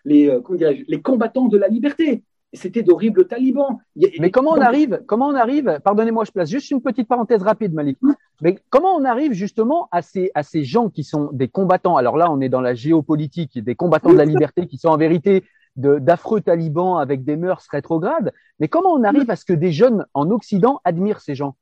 les, 0.04 0.40
les, 0.58 0.84
les 0.88 1.02
combattants 1.02 1.48
de 1.48 1.58
la 1.58 1.68
liberté 1.68 2.22
c'était 2.52 2.82
d'horribles 2.82 3.26
talibans. 3.26 3.78
Mais 4.20 4.30
comment 4.30 4.52
on 4.52 4.60
arrive, 4.60 5.02
comment 5.06 5.28
on 5.28 5.34
arrive, 5.34 5.80
pardonnez-moi, 5.84 6.24
je 6.24 6.32
place 6.32 6.50
juste 6.50 6.70
une 6.70 6.82
petite 6.82 7.08
parenthèse 7.08 7.42
rapide, 7.42 7.72
Malik. 7.72 7.98
Mais 8.42 8.58
comment 8.70 8.94
on 8.94 9.04
arrive 9.04 9.32
justement 9.32 9.88
à 9.90 10.02
ces, 10.02 10.30
à 10.34 10.42
ces 10.42 10.64
gens 10.64 10.90
qui 10.90 11.04
sont 11.04 11.30
des 11.32 11.48
combattants? 11.48 11.96
Alors 11.96 12.16
là, 12.16 12.30
on 12.30 12.40
est 12.40 12.48
dans 12.48 12.60
la 12.60 12.74
géopolitique, 12.74 13.58
des 13.58 13.74
combattants 13.74 14.12
de 14.12 14.18
la 14.18 14.24
liberté 14.24 14.66
qui 14.66 14.76
sont 14.76 14.88
en 14.88 14.96
vérité 14.96 15.44
d'affreux 15.76 16.42
talibans 16.42 16.98
avec 16.98 17.24
des 17.24 17.36
mœurs 17.36 17.66
rétrogrades. 17.70 18.32
Mais 18.58 18.68
comment 18.68 18.92
on 18.92 19.04
arrive 19.04 19.30
à 19.30 19.36
ce 19.36 19.46
que 19.46 19.54
des 19.54 19.72
jeunes 19.72 20.04
en 20.12 20.30
Occident 20.30 20.80
admirent 20.84 21.20
ces 21.20 21.34
gens? 21.34 21.56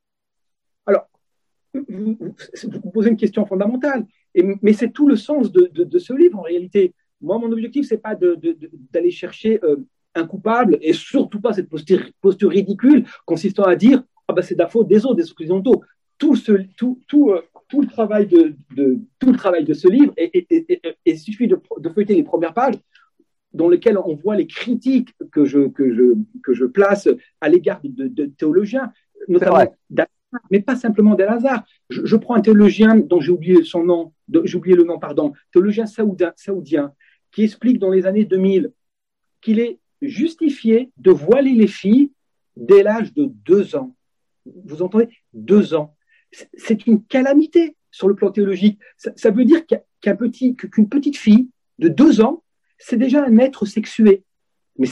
Vous, 1.75 2.91
posez 2.93 3.11
une 3.11 3.17
question 3.17 3.47
fondamentale, 3.47 4.07
mais 4.63 4.73
c'est 4.73 4.91
tout 4.91 5.09
le 5.09 5.17
sens 5.17 5.53
de, 5.53 5.99
ce 5.99 6.13
livre 6.13 6.39
en 6.39 6.43
réalité. 6.43 6.95
Moi, 7.21 7.39
mon 7.39 7.53
objectif, 7.53 7.87
c'est 7.87 7.99
pas 7.99 8.15
d'aller 8.15 9.11
chercher 9.11 9.63
euh, 9.65 9.77
un 10.15 10.27
coupable 10.27 10.79
et 10.81 10.93
surtout 10.93 11.41
pas 11.41 11.53
cette 11.53 11.69
posture, 11.69 12.01
posture 12.21 12.51
ridicule 12.51 13.05
consistant 13.27 13.65
à 13.65 13.77
dire 13.77 14.03
ah 14.27 14.33
ben 14.33 14.43
c'est 14.43 14.55
de 14.55 14.61
la 14.61 14.69
faute 14.69 14.89
des 14.89 15.05
autres, 15.05 15.17
des 15.17 15.31
occidentaux. 15.31 15.83
Tout, 16.17 16.37
ce, 16.37 16.53
tout, 16.77 17.01
tout, 17.09 17.31
euh, 17.31 17.43
tout, 17.69 17.81
le 17.81 17.89
travail 17.89 18.27
de, 18.27 18.55
de, 18.77 18.99
tout 19.19 19.33
le 19.33 19.37
travail 19.37 19.65
de 19.65 19.73
ce 19.73 19.89
livre, 19.89 20.13
et, 20.17 20.47
il 21.05 21.19
suffit 21.19 21.49
de, 21.49 21.59
de, 21.79 21.89
feuilleter 21.89 22.15
les 22.15 22.23
premières 22.23 22.55
pages 22.55 22.77
dans 23.53 23.69
lesquelles 23.69 23.99
on 23.99 24.15
voit 24.15 24.37
les 24.37 24.47
critiques 24.47 25.15
que 25.33 25.45
je, 25.45 25.69
que 25.69 25.93
je, 25.93 26.15
que 26.43 26.53
je 26.53 26.65
place 26.65 27.09
à 27.41 27.49
l'égard 27.49 27.81
de, 27.83 28.27
théologiens, 28.27 28.93
notamment 29.29 29.65
mais 30.51 30.61
pas 30.61 30.77
simplement 30.77 31.15
d'El 31.15 31.29
hasard. 31.29 31.65
Je, 31.89 32.17
prends 32.17 32.35
un 32.35 32.41
théologien 32.41 32.97
dont 32.97 33.21
j'ai 33.21 33.33
oublié 33.33 33.65
son 33.65 33.85
nom, 33.85 34.13
j'ai 34.45 34.57
oublié 34.57 34.77
le 34.77 34.85
nom, 34.85 34.99
pardon, 34.99 35.33
théologien 35.53 35.87
saoudien, 35.87 36.93
qui 37.33 37.43
explique 37.43 37.79
dans 37.79 37.91
les 37.91 38.07
années 38.07 38.25
2000 38.25 38.73
qu'il 39.41 39.61
est 39.61 39.79
justifier 40.03 40.91
de 40.97 41.11
voiler 41.11 41.53
les 41.53 41.67
filles 41.67 42.13
dès 42.57 42.83
l'âge 42.83 43.13
de 43.15 43.27
deux 43.27 43.77
ans. 43.77 43.97
Vous 44.47 44.83
entendez? 44.83 45.09
Deux 45.33 45.75
ans. 45.75 45.97
C'est 46.55 46.87
une 46.87 47.05
calamité 47.05 47.77
sur 47.91 48.09
le 48.09 48.15
plan 48.15 48.31
théologique. 48.31 48.79
Ça, 48.97 49.31
veut 49.31 49.45
dire 49.45 49.63
qu'un 49.67 50.17
petit, 50.17 50.57
qu'une 50.57 50.89
petite 50.89 51.17
fille 51.17 51.49
de 51.79 51.89
deux 51.89 52.21
ans, 52.21 52.43
c'est 52.79 52.97
déjà 52.97 53.25
un 53.25 53.39
être 53.39 53.67
sexué. 53.67 54.25
Mais 54.79 54.87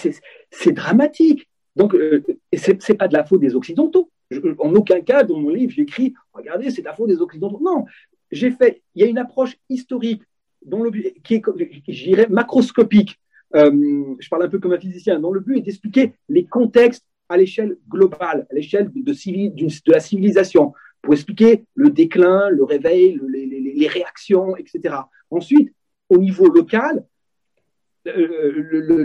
c'est 0.51 0.72
dramatique. 0.72 1.49
Donc, 1.76 1.95
euh, 1.95 2.24
ce 2.53 2.72
n'est 2.72 2.99
pas 2.99 3.09
de 3.09 3.14
la 3.14 3.24
faute 3.24 3.41
des 3.41 3.55
Occidentaux. 3.55 4.11
En 4.58 4.74
aucun 4.74 5.00
cas, 5.00 5.24
dans 5.24 5.38
mon 5.38 5.50
livre, 5.50 5.72
j'écris 5.72 6.14
regardez, 6.32 6.70
c'est 6.70 6.82
la 6.82 6.94
faute 6.94 7.08
des 7.08 7.20
Occidentaux. 7.20 7.60
Non, 7.62 7.84
j'ai 8.30 8.50
fait, 8.50 8.82
il 8.94 9.02
y 9.02 9.04
a 9.04 9.08
une 9.08 9.18
approche 9.18 9.56
historique 9.68 10.22
dont 10.64 10.82
le, 10.82 10.90
qui 10.90 11.34
est, 11.34 11.42
je 11.88 12.04
dirais, 12.04 12.26
macroscopique 12.28 13.18
euh, 13.54 14.14
je 14.18 14.28
parle 14.28 14.44
un 14.44 14.48
peu 14.48 14.58
comme 14.58 14.72
un 14.72 14.78
physicien, 14.78 15.18
dont 15.18 15.32
le 15.32 15.40
but 15.40 15.58
est 15.58 15.62
d'expliquer 15.62 16.12
les 16.28 16.44
contextes 16.44 17.06
à 17.28 17.36
l'échelle 17.36 17.78
globale, 17.88 18.46
à 18.50 18.54
l'échelle 18.54 18.90
de, 18.92 19.00
de, 19.02 19.92
la 19.92 20.00
civilisation, 20.00 20.72
pour 21.02 21.14
expliquer 21.14 21.64
le 21.74 21.90
déclin, 21.90 22.48
le 22.50 22.64
réveil, 22.64 23.18
les, 23.28 23.88
réactions, 23.88 24.56
etc. 24.56 24.96
Ensuite, 25.30 25.72
au 26.08 26.18
niveau 26.18 26.48
local, 26.48 27.04
le, 28.04 29.02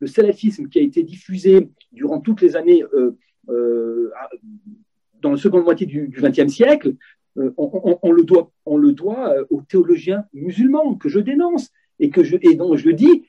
le, 0.00 0.06
salafisme 0.06 0.68
qui 0.68 0.78
a 0.78 0.82
été 0.82 1.02
diffusé 1.02 1.70
durant 1.92 2.20
toutes 2.20 2.42
les 2.42 2.56
années 2.56 2.82
euh, 2.82 2.88
euh, 2.94 3.16
dans 3.48 5.30
la 5.30 5.36
seconde 5.36 5.64
moitié 5.64 5.86
du 5.86 6.08
XXe 6.08 6.52
siècle, 6.52 6.94
on, 7.36 8.12
le 8.12 8.24
doit, 8.24 8.50
on 8.66 8.76
le 8.76 8.92
doit 8.92 9.34
aux 9.50 9.62
théologiens 9.62 10.24
musulmans 10.32 10.96
que 10.96 11.08
je 11.08 11.20
dénonce 11.20 11.70
et, 11.98 12.10
que 12.10 12.24
je, 12.24 12.36
et 12.40 12.54
donc 12.54 12.76
je 12.76 12.90
dis, 12.90 13.24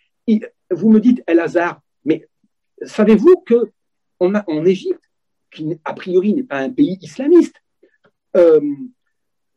vous 0.72 0.90
me 0.90 1.00
dites 1.00 1.24
El 1.28 1.40
Hazar, 1.40 1.82
mais 2.06 2.28
savez-vous 2.82 3.38
que 3.46 3.72
a, 4.20 4.44
en 4.48 4.66
Égypte, 4.66 5.04
qui 5.52 5.80
a 5.84 5.94
priori 5.94 6.34
n'est 6.34 6.44
pas 6.44 6.60
un 6.60 6.70
pays 6.70 6.98
islamiste, 7.02 7.62
euh, 8.36 8.62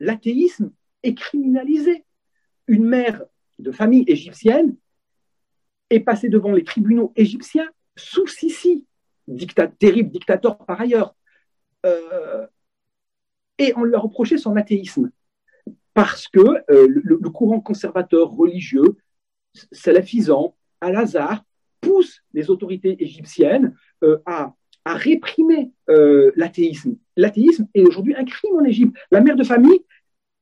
l'athéisme 0.01 0.73
est 1.03 1.15
criminalisé. 1.15 2.05
Une 2.69 2.85
mère 2.85 3.25
de 3.59 3.73
famille 3.73 4.05
égyptienne 4.07 4.77
est 5.91 6.01
passée 6.01 6.29
devant 6.29 6.53
les 6.53 6.65
tribunaux 6.65 7.13
égyptiens 7.17 7.71
sous 7.97 8.27
Sissi, 8.27 8.87
terrible 9.79 10.11
dictateur 10.11 10.59
par 10.59 10.81
ailleurs, 10.81 11.15
euh, 11.87 12.47
et 13.59 13.73
on 13.77 13.85
lui 13.85 13.95
a 13.95 13.99
reproché 13.99 14.39
son 14.39 14.57
athéisme. 14.57 15.11
parce 15.95 16.27
que 16.27 16.41
le, 16.69 17.31
courant 17.31 17.61
conservateur 17.61 18.31
religieux, 18.31 18.97
salafisant, 19.73 20.57
Al-Azhar, 20.81 21.45
pousse 21.83 22.23
les 22.33 22.49
autorités 22.49 22.97
égyptiennes 23.03 23.77
à, 24.25 24.55
à, 24.87 24.95
réprimer 24.95 25.71
l'athéisme. 25.89 26.97
L'athéisme 27.17 27.69
est 27.75 27.83
aujourd'hui 27.83 28.15
un 28.15 28.25
crime 28.25 28.57
en 28.57 28.65
Égypte. 28.65 28.97
La 29.11 29.21
mère 29.21 29.37
de 29.37 29.45
famille, 29.45 29.85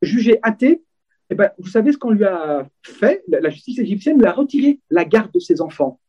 jugée 0.03 0.39
athée, 0.43 0.83
eh 1.31 1.35
ben, 1.37 1.51
vous 1.59 1.69
savez 1.69 1.93
ce 1.93 1.99
qu'on 1.99 2.11
lui 2.11 2.25
a 2.25 2.69
fait? 2.85 3.23
La 3.29 3.51
justice 3.51 3.79
égyptienne 3.79 4.19
lui 4.19 4.27
a 4.27 4.33
retiré 4.33 4.81
la 4.91 5.05
garde 5.05 5.33
de 5.33 5.39
ses 5.39 5.61
enfants. 5.61 6.01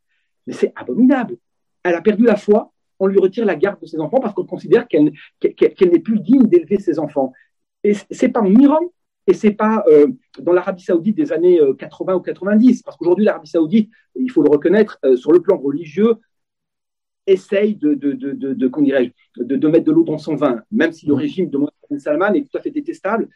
Mais 0.48 0.54
c'est 0.54 0.74
abominable. 0.76 1.38
Elle 1.84 1.94
a 1.94 2.02
perdu 2.02 2.24
la 2.24 2.36
foi, 2.36 2.70
on 3.02 3.08
lui 3.08 3.20
retire 3.20 3.45
la 3.45 3.56
garde 3.56 3.82
de 3.82 3.88
ses 3.88 3.99
enfants 3.99 4.20
parce 4.20 4.36
qu'on 4.36 4.45
considère 4.45 4.88
qu'elle 4.88 5.12
n'est 5.41 5.99
plus 5.99 6.20
digne 6.20 6.43
d'élever 6.43 6.78
ses 6.78 6.99
enfants. 6.99 7.34
Et 7.84 7.95
c'est 8.12 8.30
pas 8.30 8.41
en 8.41 8.56
Iran 8.56 8.80
et 9.26 9.34
c'est 9.34 9.52
pas 9.52 9.84
euh, 9.88 10.08
dans 10.39 10.54
l'Arabie 10.54 10.84
Saoudite 10.84 11.18
des 11.18 11.32
années 11.32 11.60
80 11.80 12.14
euh, 12.14 12.18
ou 12.18 12.22
90, 12.22 12.84
parce 12.84 12.97
qu'aujourd'hui 12.97 13.26
l'Arabie 13.26 13.49
Saoudite, 13.49 13.89
il 14.16 14.30
faut 14.30 14.43
le 14.43 14.52
reconnaître, 14.52 14.99
euh, 15.04 15.16
sur 15.16 15.32
le 15.32 15.41
plan 15.41 15.58
religieux, 15.58 16.16
essaye 17.26 17.76
de, 17.76 17.95
de, 17.95 18.14
de, 18.14 18.34
de, 18.34 18.54
de 18.54 19.68
mettre 19.68 19.86
de 19.86 19.91
l'eau 19.91 20.04
dans 20.04 20.18
son 20.20 20.36
vin, 20.36 20.62
même 20.72 20.91
si 20.91 21.08
le 21.08 21.16
mmh. 21.16 21.18
régime 21.18 21.49
de 21.49 21.58
Mohamed 21.58 21.99
Salman 21.99 22.34
est 22.34 22.49
tout 22.49 22.58
à 22.58 22.62
fait 22.62 22.72
détestable, 22.72 23.30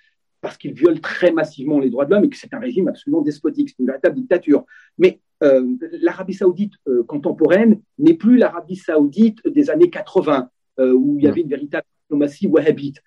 parce 0.45 0.57
qu'il 0.57 0.73
viole 0.73 0.99
très 0.99 1.31
massivement 1.31 1.79
les 1.79 1.89
droits 1.89 2.05
de 2.05 2.11
l'homme 2.11 2.25
et 2.25 2.29
que 2.29 2.37
c'est 2.37 2.53
un 2.53 2.59
régime 2.59 2.87
absolument 2.87 3.23
despotique, 3.23 3.69
c'est 3.69 3.79
une 3.79 3.87
véritable 3.87 4.15
dictature. 4.15 4.63
Mais 4.99 5.19
euh, 5.41 5.65
l'Arabie 6.03 6.35
saoudite 6.35 6.73
euh, 6.87 7.03
contemporaine 7.03 7.81
n'est 7.97 8.13
plus 8.13 8.37
l'Arabie 8.37 8.75
saoudite 8.75 9.39
des 9.47 9.71
années 9.71 9.89
80, 9.89 10.47
euh, 10.77 10.93
où 10.93 11.17
il 11.17 11.25
y 11.25 11.27
avait 11.27 11.41
une 11.41 11.49
véritable 11.49 11.87
diplomatie 12.03 12.45
wahhabite. 12.45 13.01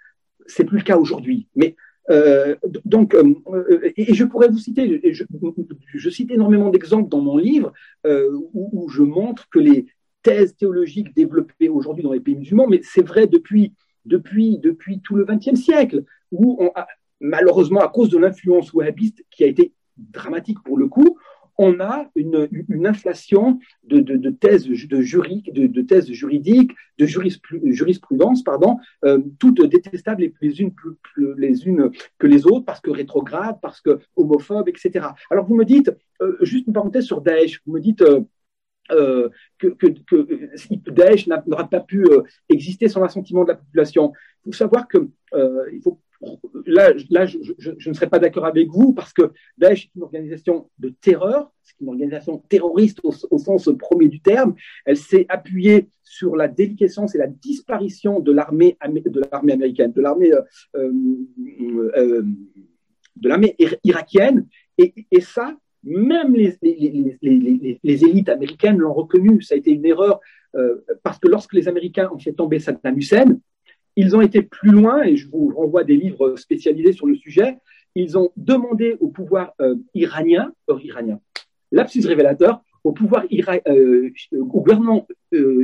C'est 0.47 0.65
plus 0.65 0.79
le 0.79 0.83
cas 0.83 0.97
aujourd'hui. 0.97 1.47
Mais 1.55 1.77
donc, 2.85 3.15
et, 3.97 4.15
je 4.15 4.25
pourrais 4.25 4.49
vous 4.49 4.59
citer, 4.59 5.01
je, 5.13 6.11
cite 6.11 6.31
énormément 6.33 6.71
d'exemples 6.71 7.11
dans 7.11 7.21
mon 7.21 7.37
livre 7.37 7.73
où, 8.07 8.71
où, 8.73 8.89
je 8.89 9.03
montre 9.03 9.47
que 9.51 9.59
les 9.59 9.87
thèses 10.23 10.57
théologiques 10.57 11.15
développées 11.15 11.69
aujourd'hui 11.69 12.03
dans 12.03 12.15
les 12.15 12.21
pays 12.21 12.35
musulmans, 12.35 12.67
mais 12.67 12.81
c'est 12.83 13.07
vrai 13.07 13.27
depuis, 13.27 13.75
depuis, 14.07 14.59
depuis 14.59 15.01
tout 15.01 15.17
le 15.17 15.27
XXe 15.27 15.61
siècle, 15.61 16.03
où 16.33 16.57
on 16.61 16.71
a, 16.75 16.87
malheureusement, 17.21 17.81
à 17.81 17.89
cause 17.89 18.11
de 18.11 18.19
l'influence 18.19 18.73
wahhabiste 18.73 19.25
qui 19.31 19.45
a 19.45 19.47
été 19.47 19.73
dramatique 19.97 20.63
pour 20.63 20.79
le 20.79 20.89
coup, 20.89 21.19
on 21.59 21.81
a 21.81 22.09
une, 22.15 22.49
inflation 22.87 23.59
de, 23.83 24.01
thèses, 24.31 24.69
de, 24.69 25.67
de, 25.67 25.83
thèses 25.83 26.11
juridiques, 26.13 26.73
de 26.99 27.07
jurisprudence, 27.07 28.45
pardon, 28.45 28.77
euh, 29.05 29.19
toutes 29.41 29.63
détestables 29.67 30.31
les, 30.41 30.61
unes 30.61 30.73
les 31.37 31.67
unes 31.67 31.91
que 32.19 32.27
les 32.29 32.47
autres, 32.47 32.65
parce 32.65 32.81
que 32.81 32.91
rétrogrades, 32.91 33.59
parce 33.61 33.81
que 33.81 33.99
homophobes, 34.15 34.69
etc. 34.69 35.09
Alors 35.31 35.47
vous 35.47 35.57
me 35.57 35.65
dites, 35.65 35.91
euh, 36.23 36.37
juste 36.43 36.69
une 36.69 36.73
parenthèse 36.73 37.05
sur 37.05 37.21
Daesh, 37.21 37.61
vous 37.67 37.73
me 37.73 37.81
dites 37.81 38.03
euh, 38.93 39.29
que, 39.59 39.67
que, 39.67 39.89
que, 40.07 40.91
Daesh 40.91 41.27
n'aura 41.27 41.69
pas 41.69 41.81
pu 41.81 42.07
exister 42.49 42.89
sans 42.89 43.01
l'assentiment 43.01 43.43
de 43.43 43.49
la 43.49 43.57
population. 43.57 44.13
Il 44.47 44.53
faut 44.53 44.59
savoir 44.59 44.87
que 44.87 45.09
il 45.73 45.81
faut 45.83 46.01
là, 46.67 46.93
là 47.11 47.27
je, 47.27 47.89
ne 47.89 47.95
serais 47.95 48.09
pas 48.09 48.19
d'accord 48.19 48.47
avec 48.47 48.69
vous 48.69 48.93
parce 48.93 49.13
que 49.13 49.33
Daesh 49.57 49.87
est 49.87 49.91
une 49.97 50.03
organisation 50.03 50.69
de 50.79 50.91
terreur, 51.01 51.53
c'est 51.63 51.75
une 51.81 51.89
organisation 51.89 52.39
terroriste 52.49 53.01
au, 53.03 53.39
sens 53.39 53.69
premier 53.79 54.09
du 54.09 54.21
terme. 54.21 54.55
Elle 54.85 54.97
s'est 54.97 55.27
appuyée 55.29 55.89
sur 56.03 56.37
la 56.37 56.49
déliquescence 56.49 57.15
et 57.15 57.19
la 57.19 57.27
disparition 57.27 58.21
de 58.21 58.33
l'armée 58.33 58.77
de 58.83 59.23
l'armée 59.31 59.53
américaine, 59.53 59.93
de 59.93 60.01
l'armée 60.01 60.33
euh, 60.33 60.43
euh, 60.77 62.23
euh, 63.25 63.77
irakienne, 63.85 64.47
et, 64.79 65.21
ça, 65.21 65.57
même 65.83 66.35
les 66.35 66.59
élites 67.83 68.29
américaines 68.29 68.79
l'ont 68.79 68.95
reconnu. 68.95 69.43
Ça 69.43 69.55
a 69.55 69.59
été 69.59 69.73
une 69.73 69.85
erreur 69.85 70.21
parce 71.03 71.19
que 71.19 71.29
lorsque 71.29 71.53
les 71.53 71.69
Américains 71.69 72.09
ont 72.13 72.19
fait 72.19 72.33
tomber 72.33 72.61
Saddam 72.61 72.97
Hussein, 72.97 73.39
ils 73.99 74.15
ont 74.15 74.21
été 74.21 74.43
plus 74.43 74.71
loin, 74.71 75.03
et 75.03 75.17
je 75.17 75.29
vous 75.29 75.53
renvoie 75.57 75.83
des 75.83 75.97
livres 75.97 76.37
spécialisés 76.37 76.93
sur 76.93 77.09
le 77.09 77.17
sujet. 77.17 77.59
Ils 77.97 78.17
ont 78.17 78.31
demandé 78.37 78.97
au 79.01 79.09
pouvoir 79.09 79.55
euh, 79.61 79.75
iranien, 79.93 80.53
euh, 80.71 80.79
iranien, 80.81 81.19
lapsus 81.73 82.07
révélateur, 82.07 82.63
au 82.85 82.93
pouvoir 82.93 83.25
euh, 83.33 84.11
gouvernement 84.33 85.09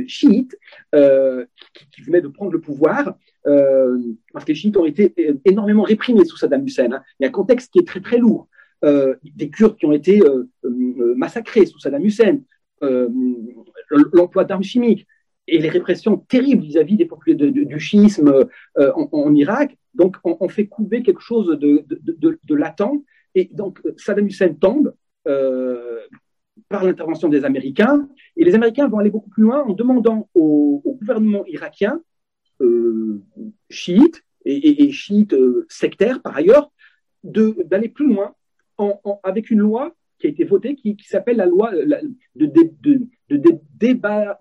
chiite 0.05 0.57
qui, 0.91 2.01
venait 2.01 2.19
de 2.19 2.27
prendre 2.27 2.51
le 2.51 2.59
pouvoir, 2.59 3.15
parce 3.45 4.43
que 4.43 4.51
les 4.51 4.55
chiites 4.55 4.75
ont 4.75 4.85
été 4.85 5.13
énormément 5.45 5.83
réprimés 5.83 6.25
sous 6.25 6.35
Saddam 6.35 6.65
Hussein. 6.65 6.91
Hein. 6.91 7.01
Il 7.17 7.23
y 7.23 7.25
a 7.25 7.29
un 7.29 7.31
contexte 7.31 7.71
qui 7.71 7.79
est 7.79 7.87
très 7.87 8.01
très 8.01 8.17
lourd. 8.17 8.49
des 8.83 9.49
Kurdes 9.49 9.77
qui 9.77 9.85
ont 9.85 9.93
été 9.93 10.21
massacrés 11.15 11.65
sous 11.67 11.79
Saddam 11.79 12.03
Hussein, 12.03 12.41
l'emploi 14.11 14.43
d'armes 14.43 14.63
chimiques, 14.63 15.07
et 15.47 15.59
les 15.59 15.69
répressions 15.69 16.17
terribles 16.17 16.63
vis-à-vis 16.63 16.97
des 16.97 17.05
populations 17.05 17.51
du 17.51 17.79
schisme 17.79 18.47
euh, 18.77 18.91
en, 18.93 19.33
Irak. 19.35 19.77
Donc, 19.93 20.17
on, 20.23 20.49
fait 20.49 20.67
couver 20.67 21.03
quelque 21.03 21.21
chose 21.21 21.57
de, 21.59 21.85
de, 21.89 22.55
latent. 22.55 23.03
Et 23.35 23.49
donc, 23.51 23.81
Saddam 23.97 24.27
Hussein 24.27 24.53
tombe 24.53 24.93
euh, 25.27 25.99
par 26.69 26.83
l'intervention 26.83 27.29
des 27.29 27.45
Américains. 27.45 28.09
Et 28.35 28.43
les 28.43 28.55
Américains 28.55 28.87
vont 28.87 28.97
aller 28.97 29.09
beaucoup 29.09 29.29
plus 29.29 29.43
loin 29.43 29.63
en 29.63 29.73
demandant 29.73 30.29
au, 30.33 30.81
gouvernement 30.99 31.45
irakien, 31.45 32.01
euh, 32.61 33.21
chiite 33.69 34.23
et, 34.45 34.91
chiite 34.91 35.35
sectaire 35.69 36.21
par 36.21 36.35
ailleurs, 36.35 36.71
d'aller 37.23 37.89
plus 37.89 38.07
loin 38.07 38.35
avec 39.23 39.49
une 39.49 39.59
loi 39.59 39.95
qui 40.19 40.27
a 40.27 40.29
été 40.29 40.43
votée 40.43 40.75
qui, 40.75 40.95
s'appelle 41.03 41.37
la 41.37 41.45
loi 41.45 41.71
de, 41.71 42.45
de, 42.45 43.59
débat 43.73 44.37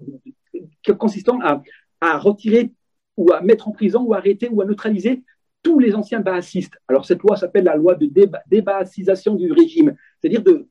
consistant 0.99 1.39
à, 1.43 1.63
à, 2.01 2.19
retirer 2.19 2.73
ou 3.17 3.33
à 3.33 3.41
mettre 3.41 3.69
en 3.69 3.73
prison 3.73 4.03
ou 4.03 4.15
arrêter 4.15 4.49
ou 4.51 4.61
à 4.61 4.65
neutraliser 4.65 5.23
tous 5.63 5.79
les 5.79 5.95
anciens 5.95 6.21
baassistes. 6.21 6.75
Alors 6.89 7.07
cette 7.07 7.23
loi 7.23 7.37
s'appelle 7.37 7.65
la 7.65 7.77
loi 7.77 7.95
de 7.95 8.11
débaassisation 8.47 9.35
du 9.35 9.51
régime. 9.53 9.97
C'est-à-dire 10.21 10.43
de 10.43 10.69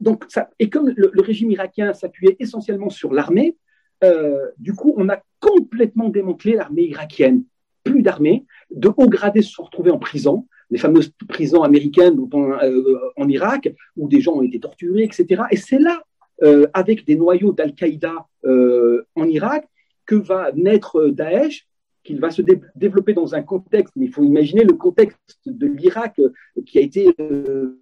donc 0.00 0.24
et 0.58 0.70
comme 0.70 0.92
le, 0.94 1.20
régime 1.20 1.50
irakien 1.50 1.92
s'appuyait 1.92 2.36
essentiellement 2.38 2.90
sur 2.90 3.12
l'armée, 3.12 3.56
euh, 4.04 4.46
du 4.58 4.74
coup 4.74 4.94
on 4.96 5.08
a 5.08 5.20
complètement 5.40 6.08
démantelé 6.08 6.54
l'armée 6.54 6.84
irakienne. 6.84 7.44
Plus 7.84 8.02
d'armée, 8.02 8.44
de 8.70 8.90
hauts 8.96 9.08
gradés 9.08 9.42
se 9.42 9.52
sont 9.52 9.64
retrouvés 9.64 9.90
en 9.90 9.98
prison, 9.98 10.46
les 10.70 10.78
fameuses 10.78 11.10
prisons 11.28 11.62
américaines 11.62 12.18
euh, 12.34 12.98
en 13.16 13.28
Irak, 13.28 13.72
où 13.96 14.08
des 14.08 14.20
gens 14.20 14.34
ont 14.34 14.42
été 14.42 14.60
torturés, 14.60 15.04
etc. 15.04 15.42
Et 15.50 15.56
c'est 15.56 15.78
là 15.78 16.02
euh, 16.42 16.68
avec 16.72 17.04
des 17.04 17.16
noyaux 17.16 17.52
d'Al-Qaïda 17.52 18.14
euh, 18.44 19.02
en 19.16 19.24
Irak, 19.24 19.66
que 20.06 20.14
va 20.14 20.52
naître 20.52 21.00
euh, 21.00 21.10
Daesh, 21.10 21.66
qu'il 22.04 22.20
va 22.20 22.30
se 22.30 22.42
développer 22.76 23.12
dans 23.12 23.34
un 23.34 23.42
contexte, 23.42 23.92
mais 23.96 24.06
il 24.06 24.12
faut 24.12 24.22
imaginer 24.22 24.62
le 24.62 24.74
contexte 24.74 25.40
de 25.46 25.66
l'Irak 25.66 26.18
qui 26.64 26.78
a 26.78 26.80
été 26.80 27.12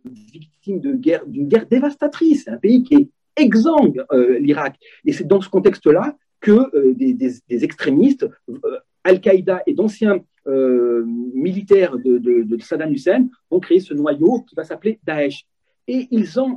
victime 0.05 0.81
d'une 0.81 0.97
guerre, 0.97 1.23
guerre 1.29 1.67
dévastatrice, 1.67 2.49
un 2.49 2.57
pays 2.57 2.83
qui 2.83 2.95
est 2.95 3.09
exsangue, 3.37 4.05
l'Irak. 4.41 4.79
Et 5.05 5.13
c'est 5.13 5.29
dans 5.29 5.41
ce 5.41 5.49
contexte-là 5.49 6.17
que 6.41 6.93
des, 6.95 7.43
extrémistes, 7.63 8.27
Al-Qaïda 9.05 9.63
et 9.65 9.75
d'anciens 9.75 10.25
militaires 10.47 11.97
de, 11.97 12.19
de, 12.19 12.43
de, 12.43 12.61
Saddam 12.61 12.93
Hussein 12.93 13.29
vont 13.49 13.61
créer 13.61 13.79
ce 13.79 13.95
noyau 13.95 14.41
qui 14.41 14.57
va 14.57 14.65
s'appeler 14.65 14.99
Daesh. 15.05 15.47
Et 15.87 16.09
ils 16.11 16.41
ont 16.41 16.57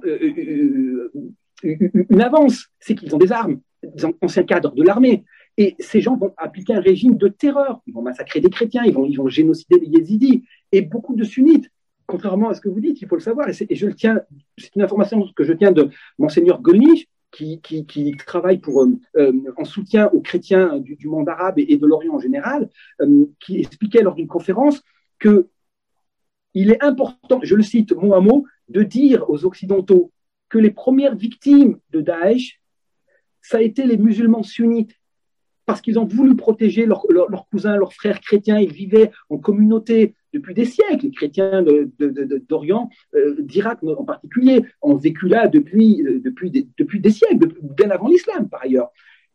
une 1.64 2.22
avance, 2.22 2.68
c'est 2.80 2.96
qu'ils 2.96 3.14
ont 3.16 3.18
des 3.18 3.32
armes, 3.32 3.60
des 3.84 4.06
anciens 4.22 4.44
cadres 4.44 4.74
de 4.74 4.84
l'armée. 4.84 5.24
Et 5.58 5.76
ces 5.80 6.00
gens 6.00 6.16
vont 6.16 6.34
appliquer 6.38 6.74
un 6.74 6.80
régime 6.80 7.18
de 7.18 7.28
terreur. 7.28 7.82
Ils 7.86 7.94
vont 7.94 8.02
massacrer 8.02 8.40
des 8.40 8.50
chrétiens, 8.50 8.84
ils 8.86 8.94
vont, 8.94 9.28
génocider 9.28 9.80
les 9.80 9.88
yézidis 9.88 10.46
et 10.72 10.82
beaucoup 10.82 11.16
de 11.16 11.24
sunnites. 11.24 11.70
Contrairement 12.08 12.50
à 12.50 12.54
ce 12.54 12.62
que 12.62 12.70
vous 12.70 12.80
dites, 12.80 13.02
il 13.02 13.08
faut 13.08 13.16
le 13.16 13.22
savoir. 13.22 13.50
Et, 13.50 13.54
c'est 13.54 13.68
une 14.76 14.82
information 14.82 15.24
que 15.36 15.44
je 15.44 15.54
tiens 15.54 15.72
de 15.72 15.90
Monseigneur 16.18 16.62
Golnisch, 16.62 17.08
qui, 17.32 18.16
travaille 18.26 18.62
euh, 18.68 18.88
euh, 19.18 19.34
en 19.58 19.66
soutien 19.66 20.08
aux 20.14 20.22
chrétiens 20.22 20.80
du, 20.80 21.08
monde 21.08 21.30
arabe 21.30 21.60
et, 21.60 21.78
de 21.78 21.86
l'Orient 21.86 22.16
en 22.16 22.20
général, 22.20 22.70
euh, 23.02 23.26
qui 23.40 23.60
expliquait 23.60 24.02
lors 24.02 24.16
d'une 24.16 24.28
conférence 24.28 24.82
que 25.20 25.48
il 26.56 26.72
est 26.72 26.84
important, 26.84 27.40
je 27.44 27.56
le 27.56 27.62
cite 27.62 27.92
mot 27.92 28.16
à 28.16 28.22
mot, 28.22 28.46
de 28.70 28.82
dire 28.82 29.30
aux 29.30 29.46
Occidentaux 29.46 30.12
que 30.50 30.58
les 30.58 30.72
premières 30.72 31.16
victimes 31.16 31.80
de 31.92 32.02
Daesh, 32.02 32.60
ça 33.42 33.58
a 33.58 33.62
été 33.62 33.86
les 33.86 33.98
musulmans 33.98 34.44
sunnites, 34.44 34.96
parce 35.66 35.82
qu'ils 35.82 36.00
ont 36.00 36.06
voulu 36.06 36.36
protéger 36.36 36.88
leurs 36.88 37.06
cousins, 37.52 37.78
leurs 37.78 37.94
frères 37.94 38.20
chrétiens. 38.22 38.58
Ils 38.58 38.74
vivaient 38.74 39.12
en 39.30 39.38
communauté 39.38 40.16
depuis 40.34 40.56
des 40.56 40.66
siècles. 40.66 41.06
Les 41.06 41.12
chrétiens 41.12 41.64
d'Orient, 42.50 42.90
euh, 43.14 43.36
d'Irak 43.40 43.84
en 43.84 44.04
particulier, 44.04 44.64
ont 44.82 44.96
vécu 44.96 45.28
là 45.28 45.48
depuis, 45.48 46.02
euh, 46.02 46.20
depuis, 46.26 46.50
des, 46.50 46.68
depuis 46.80 47.00
des 47.00 47.12
siècles, 47.12 47.54
bien 47.62 47.92
avant 47.92 48.08
l'islam 48.08 48.50
par 48.50 48.64
ailleurs. 48.64 48.90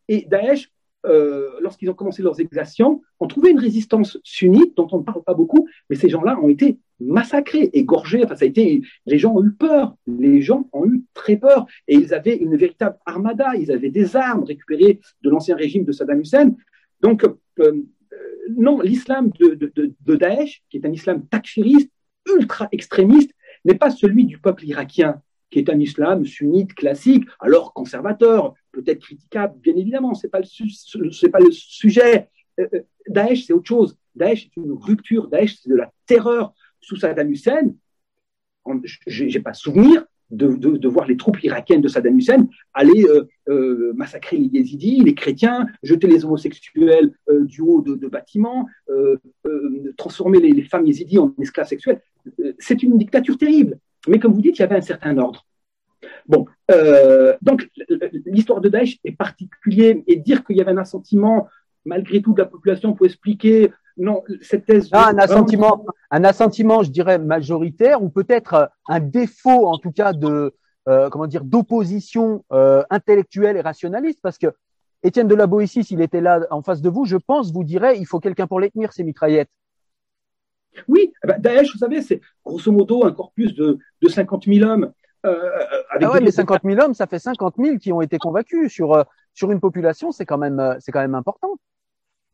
Et 0.08 0.26
Daesh, 0.28 0.72
euh, 1.04 1.50
lorsqu'ils 1.60 1.90
ont 1.90 1.94
commencé 1.94 2.22
leurs 2.22 2.40
exactions, 2.40 3.02
ont 3.20 3.26
trouvé 3.26 3.50
une 3.50 3.58
résistance 3.58 4.18
sunnite 4.24 4.76
dont 4.76 4.88
on 4.92 4.98
ne 4.98 5.02
parle 5.02 5.22
pas 5.22 5.34
beaucoup, 5.34 5.68
mais 5.90 5.96
ces 5.96 6.08
gens-là 6.08 6.38
ont 6.40 6.48
été 6.48 6.78
massacrés, 7.00 7.70
égorgés. 7.72 8.24
Enfin, 8.24 8.36
ça 8.36 8.44
a 8.44 8.48
été, 8.48 8.82
les 9.06 9.18
gens 9.18 9.34
ont 9.34 9.44
eu 9.44 9.52
peur. 9.52 9.96
Les 10.06 10.40
gens 10.40 10.68
ont 10.72 10.86
eu 10.86 11.02
très 11.12 11.36
peur. 11.36 11.66
Et 11.88 11.96
ils 11.96 12.14
avaient 12.14 12.36
une 12.36 12.56
véritable 12.56 12.96
armada. 13.04 13.54
Ils 13.56 13.70
avaient 13.70 13.90
des 13.90 14.16
armes 14.16 14.44
récupérées 14.44 15.00
de 15.22 15.30
l'ancien 15.30 15.56
régime 15.56 15.84
de 15.84 15.92
Saddam 15.92 16.20
Hussein. 16.20 16.54
Donc, 17.00 17.24
euh, 17.58 17.84
non, 18.50 18.80
l'islam 18.80 19.30
de, 19.38 19.72
de, 19.74 20.16
Daesh, 20.16 20.62
qui 20.70 20.78
est 20.78 20.86
un 20.86 20.92
islam 20.92 21.26
takfiriste, 21.26 21.90
ultra 22.34 22.68
extrémiste, 22.72 23.30
n'est 23.64 23.74
pas 23.74 23.90
celui 23.90 24.24
du 24.24 24.38
peuple 24.38 24.64
irakien, 24.64 25.20
qui 25.50 25.58
est 25.60 25.70
un 25.70 25.78
islam 25.78 26.24
sunnite 26.24 26.74
classique, 26.74 27.24
alors 27.40 27.72
conservateur, 27.72 28.54
peut-être 28.72 29.00
critiquable, 29.00 29.58
bien 29.60 29.76
évidemment, 29.76 30.14
ce 30.14 30.26
n'est 30.26 30.30
pas, 30.30 30.40
pas 30.40 31.40
le 31.40 31.50
sujet. 31.52 32.28
Euh, 32.60 32.66
euh, 32.74 32.80
Daesh, 33.08 33.46
c'est 33.46 33.52
autre 33.52 33.68
chose. 33.68 33.96
Daesh, 34.14 34.44
c'est 34.44 34.60
une 34.60 34.72
rupture. 34.72 35.28
Daesh, 35.28 35.56
c'est 35.60 35.70
de 35.70 35.76
la 35.76 35.92
terreur. 36.06 36.54
Sous 36.80 36.96
Saddam 36.96 37.30
Hussein, 37.30 37.74
je 39.06 39.24
n'ai 39.24 39.40
pas 39.40 39.54
souvenir 39.54 40.04
de, 40.30 40.88
voir 40.88 41.06
les 41.06 41.16
troupes 41.16 41.42
irakiennes 41.42 41.80
de 41.80 41.88
Saddam 41.88 42.18
Hussein 42.18 42.46
aller 42.74 43.06
euh, 43.48 43.92
massacrer 43.94 44.36
les 44.36 44.46
yézidis, 44.46 45.00
les 45.00 45.14
chrétiens, 45.14 45.66
jeter 45.82 46.06
les 46.06 46.26
homosexuels 46.26 47.14
du 47.30 47.62
haut 47.62 47.80
de, 47.80 48.06
bâtiments, 48.06 48.66
transformer 49.96 50.40
les, 50.40 50.50
les, 50.50 50.64
femmes 50.64 50.84
yézidis 50.84 51.18
en 51.18 51.34
esclaves 51.40 51.68
sexuels. 51.68 52.02
c'est 52.58 52.82
une 52.82 52.98
dictature 52.98 53.38
terrible. 53.38 53.78
Mais 54.08 54.18
comme 54.18 54.32
vous 54.32 54.42
dites, 54.42 54.58
il 54.58 54.62
y 54.62 54.64
avait 54.64 54.76
un 54.76 54.82
certain 54.82 55.16
ordre. 55.18 55.44
Bon, 56.26 56.46
euh, 56.70 57.34
donc 57.42 57.68
l'histoire 58.26 58.60
de 58.60 58.68
Daesh 58.68 58.98
est 59.04 59.16
particulière 59.16 59.96
et 60.06 60.16
dire 60.16 60.44
qu'il 60.44 60.56
y 60.56 60.60
avait 60.60 60.72
un 60.72 60.78
assentiment 60.78 61.48
malgré 61.84 62.22
tout 62.22 62.32
de 62.32 62.40
la 62.40 62.46
population 62.46 62.94
pour 62.94 63.06
expliquer 63.06 63.72
non 63.96 64.22
cette 64.40 64.66
thèse. 64.66 64.88
Ah, 64.92 65.08
un 65.08 65.18
assentiment, 65.18 65.84
un 66.10 66.24
assentiment, 66.24 66.82
je 66.82 66.90
dirais 66.90 67.18
majoritaire 67.18 68.02
ou 68.02 68.08
peut-être 68.08 68.70
un 68.88 69.00
défaut 69.00 69.66
en 69.66 69.78
tout 69.78 69.92
cas 69.92 70.12
de 70.12 70.54
euh, 70.88 71.08
comment 71.10 71.26
dire 71.26 71.44
d'opposition 71.44 72.44
euh, 72.52 72.82
intellectuelle 72.90 73.56
et 73.56 73.60
rationaliste 73.60 74.18
parce 74.22 74.38
que 74.38 74.48
Étienne 75.02 75.28
de 75.28 75.34
la 75.34 75.46
Boétie, 75.46 75.84
s'il 75.84 76.00
était 76.00 76.22
là 76.22 76.40
en 76.50 76.62
face 76.62 76.80
de 76.80 76.88
vous, 76.88 77.04
je 77.04 77.16
pense 77.16 77.52
vous 77.52 77.64
dirait 77.64 77.98
il 77.98 78.06
faut 78.06 78.20
quelqu'un 78.20 78.46
pour 78.46 78.58
les 78.58 78.70
tenir 78.70 78.92
ces 78.92 79.04
mitraillettes. 79.04 79.50
Oui, 80.88 81.12
eh 81.22 81.26
ben, 81.26 81.40
Daesh, 81.40 81.72
vous 81.72 81.78
savez, 81.78 82.02
c'est 82.02 82.20
grosso 82.44 82.70
modo 82.72 83.04
un 83.04 83.12
corpus 83.12 83.54
de, 83.54 83.78
de 84.02 84.08
50 84.08 84.44
000 84.46 84.68
hommes. 84.68 84.92
Euh, 85.26 85.50
ah 85.90 86.10
ouais, 86.10 86.20
mais 86.20 86.30
50 86.30 86.60
000 86.64 86.80
hommes, 86.80 86.94
ça 86.94 87.06
fait 87.06 87.18
50 87.18 87.54
000 87.58 87.78
qui 87.78 87.92
ont 87.92 88.02
été 88.02 88.18
convaincus 88.18 88.70
sur, 88.70 88.92
euh, 88.92 89.04
sur 89.32 89.50
une 89.50 89.60
population, 89.60 90.12
c'est 90.12 90.26
quand, 90.26 90.38
même, 90.38 90.60
euh, 90.60 90.74
c'est 90.80 90.92
quand 90.92 91.00
même 91.00 91.14
important. 91.14 91.56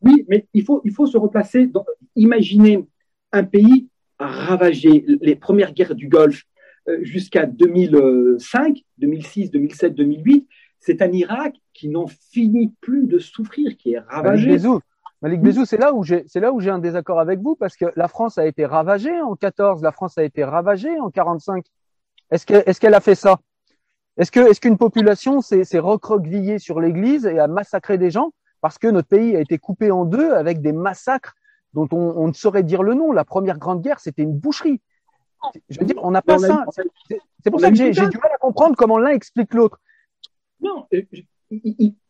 Oui, 0.01 0.25
mais 0.27 0.47
il 0.53 0.63
faut, 0.63 0.81
il 0.83 0.91
faut 0.91 1.05
se 1.05 1.17
replacer. 1.17 1.67
Dans, 1.67 1.85
imaginez 2.15 2.85
un 3.31 3.43
pays 3.43 3.87
ravagé, 4.19 5.05
les 5.21 5.35
premières 5.35 5.73
guerres 5.73 5.95
du 5.95 6.07
Golfe 6.07 6.43
jusqu'à 7.01 7.45
2005, 7.45 8.83
2006, 8.97 9.51
2007, 9.51 9.95
2008. 9.95 10.47
C'est 10.79 11.01
un 11.03 11.11
Irak 11.11 11.55
qui 11.73 11.89
n'en 11.89 12.07
finit 12.07 12.73
plus 12.81 13.05
de 13.05 13.19
souffrir, 13.19 13.77
qui 13.77 13.93
est 13.93 13.99
ravagé. 13.99 14.57
Malik 15.21 15.41
Bézou, 15.41 15.65
c'est 15.65 15.77
là 15.77 15.93
où 15.93 16.03
j'ai, 16.03 16.23
c'est 16.27 16.39
là 16.39 16.51
où 16.51 16.59
j'ai 16.59 16.71
un 16.71 16.79
désaccord 16.79 17.19
avec 17.19 17.39
vous 17.39 17.55
parce 17.55 17.75
que 17.75 17.85
la 17.95 18.07
France 18.07 18.37
a 18.37 18.45
été 18.45 18.65
ravagée 18.65 19.21
en 19.21 19.35
14, 19.35 19.83
la 19.83 19.91
France 19.91 20.17
a 20.17 20.23
été 20.23 20.43
ravagée 20.43 20.99
en 20.99 21.11
45. 21.11 21.63
Est-ce 22.31 22.45
qu'elle, 22.45 22.63
est-ce 22.65 22.79
qu'elle 22.79 22.95
a 22.95 23.01
fait 23.01 23.15
ça? 23.15 23.39
Est-ce 24.17 24.31
que, 24.31 24.39
est-ce 24.39 24.59
qu'une 24.59 24.77
population 24.77 25.41
s'est, 25.41 25.63
s'est 25.63 25.79
recroquevillée 25.79 26.57
sur 26.57 26.79
l'Église 26.79 27.25
et 27.25 27.39
a 27.39 27.47
massacré 27.47 27.97
des 27.97 28.09
gens 28.09 28.33
parce 28.61 28.77
que 28.77 28.87
notre 28.87 29.07
pays 29.07 29.35
a 29.35 29.41
été 29.41 29.57
coupé 29.57 29.91
en 29.91 30.05
deux 30.05 30.33
avec 30.33 30.61
des 30.61 30.73
massacres 30.73 31.35
dont 31.73 31.87
on, 31.91 32.13
on 32.17 32.27
ne 32.27 32.33
saurait 32.33 32.63
dire 32.63 32.83
le 32.83 32.95
nom? 32.95 33.11
La 33.11 33.23
première 33.23 33.57
grande 33.57 33.81
guerre, 33.81 33.99
c'était 33.99 34.23
une 34.23 34.37
boucherie. 34.37 34.81
Je 35.69 35.79
veux 35.79 35.85
dire, 35.85 35.95
on 36.03 36.11
n'a 36.11 36.21
pas 36.21 36.37
ça. 36.37 36.65
C'est, 37.43 37.49
pour 37.49 37.59
ça 37.59 37.69
que 37.69 37.75
j'ai, 37.75 37.93
j'ai 37.93 38.07
du 38.07 38.17
mal 38.17 38.31
à 38.33 38.37
comprendre 38.37 38.75
comment 38.75 38.97
l'un 38.97 39.09
explique 39.09 39.53
l'autre. 39.53 39.79
Non, 40.59 40.85
euh, 40.93 41.01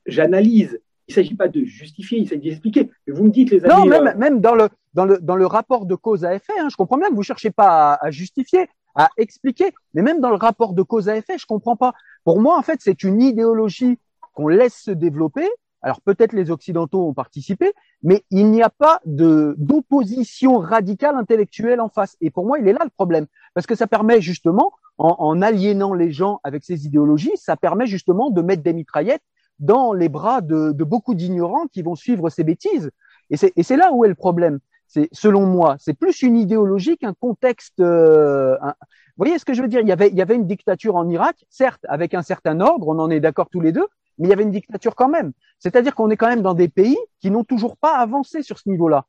j'analyse 0.06 0.80
il 1.12 1.20
ne 1.20 1.24
s'agit 1.24 1.36
pas 1.36 1.50
de 1.50 1.64
justifier, 1.66 2.20
il 2.20 2.28
s'agit 2.28 2.42
d'expliquer. 2.42 2.90
Vous 3.08 3.26
me 3.26 3.30
dites 3.30 3.52
les 3.52 3.64
années. 3.66 3.74
Non, 3.74 3.86
même, 3.86 4.08
euh, 4.08 4.16
même 4.16 4.40
dans, 4.40 4.56
le, 4.56 4.70
dans, 4.94 5.06
le, 5.06 5.20
dans 5.20 5.36
le 5.36 5.46
rapport 5.46 5.86
de 5.86 5.96
cause 5.96 6.24
à 6.24 6.34
effet, 6.34 6.54
hein, 6.58 6.68
je 6.72 6.76
comprends 6.78 6.98
bien 6.98 7.10
que 7.10 7.14
vous 7.14 7.20
ne 7.20 7.26
cherchez 7.26 7.52
pas 7.52 7.98
à, 8.02 8.12
justifier, 8.12 8.70
à 8.96 9.10
expliquer, 9.18 9.72
mais 9.94 10.02
même 10.02 10.22
dans 10.22 10.30
le 10.30 10.36
rapport 10.36 10.74
de 10.74 10.82
cause 10.82 11.10
à 11.10 11.18
effet, 11.18 11.38
je 11.38 11.44
ne 11.44 11.48
comprends 11.48 11.76
pas. 11.76 11.94
Pour 12.24 12.40
moi, 12.40 12.58
en 12.58 12.62
fait, 12.62 12.80
c'est 12.82 13.04
une 13.04 13.22
idéologie 13.22 14.00
qu'on 14.34 14.48
laisse 14.48 14.76
se 14.76 14.92
développer. 14.92 15.48
Alors 15.82 16.00
peut-être 16.02 16.34
les 16.34 16.52
Occidentaux 16.52 17.08
ont 17.08 17.14
participé, 17.14 17.74
mais 18.04 18.24
il 18.30 18.52
n'y 18.52 18.62
a 18.62 18.70
pas 18.70 19.02
de 19.06 19.56
d'opposition 19.58 20.60
radicale 20.60 21.16
intellectuelle 21.16 21.82
en 21.82 21.90
face. 21.90 22.16
Et 22.22 22.30
pour 22.30 22.46
moi, 22.46 22.60
il 22.60 22.68
est 22.68 22.74
là 22.74 22.82
le 22.84 22.92
problème, 22.92 23.26
parce 23.56 23.66
que 23.66 23.76
ça 23.76 23.88
permet 23.88 24.22
justement, 24.22 24.72
en, 25.00 25.16
en 25.18 25.42
aliénant 25.42 25.94
les 25.94 26.12
gens 26.12 26.40
avec 26.44 26.64
ces 26.64 26.86
idéologies, 26.86 27.36
ça 27.36 27.58
permet 27.58 27.88
justement 27.88 28.30
de 28.30 28.42
mettre 28.44 28.62
des 28.62 28.74
mitraillettes 28.74 29.24
dans 29.62 29.94
les 29.94 30.10
bras 30.10 30.42
de, 30.42 30.72
beaucoup 30.84 31.16
d'ignorants 31.16 31.68
qui 31.68 31.82
vont 31.82 31.96
suivre 31.96 32.30
ces 32.30 32.44
bêtises. 32.44 32.92
Et 33.30 33.64
c'est 33.64 33.78
là 33.78 33.94
où 33.94 34.04
est 34.04 34.10
le 34.10 34.16
problème. 34.16 34.60
C'est 34.88 35.08
selon 35.14 35.46
moi, 35.46 35.78
c'est 35.80 35.94
plus 35.94 36.22
une 36.22 36.36
idéologie 36.36 36.98
qu'un 36.98 37.14
contexte. 37.14 37.80
Euh, 37.80 38.58
vous 38.60 39.26
voyez 39.26 39.40
ce 39.40 39.46
que 39.46 39.54
je 39.54 39.62
veux 39.62 39.70
dire? 39.70 39.80
Il 39.80 39.88
y, 39.88 39.94
avait, 39.94 40.10
il 40.10 40.16
y 40.16 40.22
avait 40.22 40.36
une 40.36 40.48
dictature 40.48 40.98
en 40.98 41.08
Irak, 41.08 41.46
certes 41.50 41.86
avec 41.88 42.14
un 42.14 42.24
certain 42.24 42.60
ordre, 42.60 42.90
on 42.90 43.00
en 43.00 43.10
est 43.10 43.22
d'accord 43.22 43.48
tous 43.50 43.62
les 43.62 43.72
deux, 43.72 43.88
mais 44.18 44.28
il 44.28 44.30
y 44.30 44.34
avait 44.34 44.44
une 44.44 44.52
dictature 44.52 44.96
quand 44.96 45.08
même. 45.08 45.32
C'est-à-dire 45.60 45.96
qu'on 45.96 46.10
est 46.10 46.18
quand 46.18 46.28
même 46.28 46.42
dans 46.42 46.56
des 46.56 46.68
pays 46.68 46.98
qui 47.22 47.32
n'ont 47.32 47.46
toujours 47.46 47.78
pas 47.78 48.00
avancé 48.00 48.44
sur 48.44 48.60
ce 48.60 48.68
niveau-là, 48.68 49.06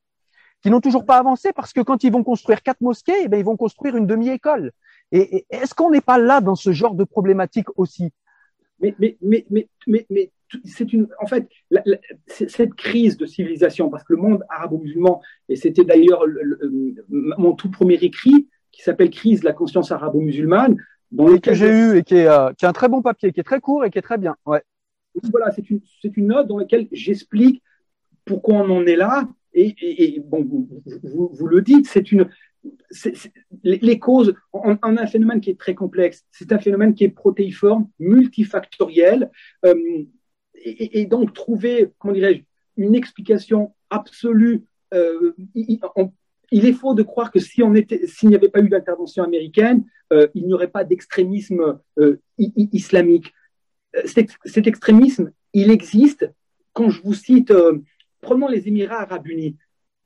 qui 0.62 0.70
n'ont 0.70 0.80
toujours 0.80 1.04
pas 1.04 1.18
avancé 1.18 1.52
parce 1.52 1.72
que 1.72 1.80
quand 1.80 2.04
ils 2.04 2.12
vont 2.12 2.22
construire 2.22 2.62
quatre 2.62 2.80
mosquées, 2.80 3.16
eh 3.24 3.28
bien, 3.28 3.40
ils 3.40 3.44
vont 3.44 3.56
construire 3.56 3.96
une 3.96 4.06
demi-école. 4.06 4.70
Et, 5.10 5.46
est-ce 5.50 5.74
qu'on 5.74 5.90
n'est 5.90 6.00
pas 6.00 6.18
là 6.18 6.40
dans 6.40 6.54
ce 6.54 6.72
genre 6.72 6.94
de 6.94 7.04
problématique 7.04 7.66
aussi? 7.76 8.12
Mais, 8.82 8.94
mais, 8.98 9.16
mais, 9.22 9.46
mais, 9.50 9.68
mais, 9.86 10.06
mais 10.10 10.30
c'est 10.64 10.92
une, 10.92 11.08
en 11.20 11.26
fait, 11.26 11.48
cette 12.26 12.74
crise 12.74 13.16
de 13.16 13.26
civilisation, 13.26 13.88
parce 13.88 14.04
que 14.04 14.12
le 14.12 14.20
monde 14.20 14.44
arabo-musulman, 14.48 15.22
et 15.48 15.56
c'était 15.56 15.84
d'ailleurs 15.84 16.24
mon 17.08 17.54
tout 17.54 17.70
premier 17.70 17.94
écrit, 17.94 18.48
qui 18.70 18.82
s'appelle 18.82 19.10
Crise 19.10 19.40
de 19.40 19.44
la 19.46 19.52
conscience 19.52 19.92
arabo-musulmane, 19.92 20.76
dans 21.10 21.26
lequel 21.26 21.40
que 21.40 21.54
j'ai 21.54 21.68
eu 21.68 21.98
et 21.98 22.02
qui 22.02 22.16
est, 22.16 22.26
euh, 22.26 22.52
qui 22.54 22.64
est, 22.64 22.68
un 22.68 22.72
très 22.72 22.88
bon 22.88 23.02
papier, 23.02 23.32
qui 23.32 23.40
est 23.40 23.44
très 23.44 23.60
court 23.60 23.84
et 23.84 23.90
qui 23.90 23.98
est 23.98 24.02
très 24.02 24.18
bien. 24.18 24.34
Ouais. 24.46 24.62
Voilà, 25.30 25.50
c'est 25.52 25.68
une, 25.68 25.80
une, 26.02 26.26
note 26.26 26.48
dans 26.48 26.58
laquelle 26.58 26.88
j'explique 26.90 27.62
pourquoi 28.24 28.56
on 28.56 28.70
en 28.70 28.86
est 28.86 28.96
là. 28.96 29.28
Et, 29.52 29.74
et, 29.80 30.20
bon, 30.20 30.42
vous, 30.42 30.82
vous, 31.02 31.30
vous, 31.34 31.46
le 31.46 31.60
dites, 31.60 31.86
c'est 31.86 32.12
une, 32.12 32.30
les, 33.62 33.98
causes, 33.98 34.34
on, 34.52 34.74
a 34.74 35.02
un 35.02 35.06
phénomène 35.06 35.40
qui 35.40 35.50
est 35.50 35.58
très 35.58 35.74
complexe. 35.74 36.24
C'est 36.30 36.52
un 36.52 36.58
phénomène 36.58 36.94
qui 36.94 37.04
est 37.04 37.08
protéiforme, 37.08 37.88
multifactoriel. 37.98 39.30
Euh, 39.64 40.04
et, 40.54 41.06
donc 41.06 41.32
trouver, 41.32 41.90
comment 41.98 42.14
dirais-je, 42.14 42.42
une 42.76 42.94
explication 42.94 43.74
absolue. 43.90 44.64
Euh, 44.94 45.32
il, 45.54 46.66
est 46.66 46.72
faux 46.72 46.94
de 46.94 47.02
croire 47.02 47.32
que 47.32 47.40
si 47.40 47.62
on 47.62 47.74
était, 47.74 48.06
s'il 48.06 48.28
n'y 48.28 48.36
avait 48.36 48.48
pas 48.48 48.60
eu 48.60 48.68
d'intervention 48.68 49.24
américaine, 49.24 49.84
euh, 50.12 50.28
il 50.34 50.46
n'y 50.46 50.52
aurait 50.52 50.68
pas 50.68 50.84
d'extrémisme 50.84 51.80
islamique. 52.38 53.32
Cet, 54.04 54.66
extrémisme, 54.66 55.32
il 55.52 55.70
existe. 55.70 56.30
Quand 56.72 56.90
je 56.90 57.02
vous 57.02 57.14
cite, 57.14 57.52
prenons 58.20 58.48
les 58.48 58.68
Émirats 58.68 59.02
arabes 59.02 59.26
unis, 59.26 59.56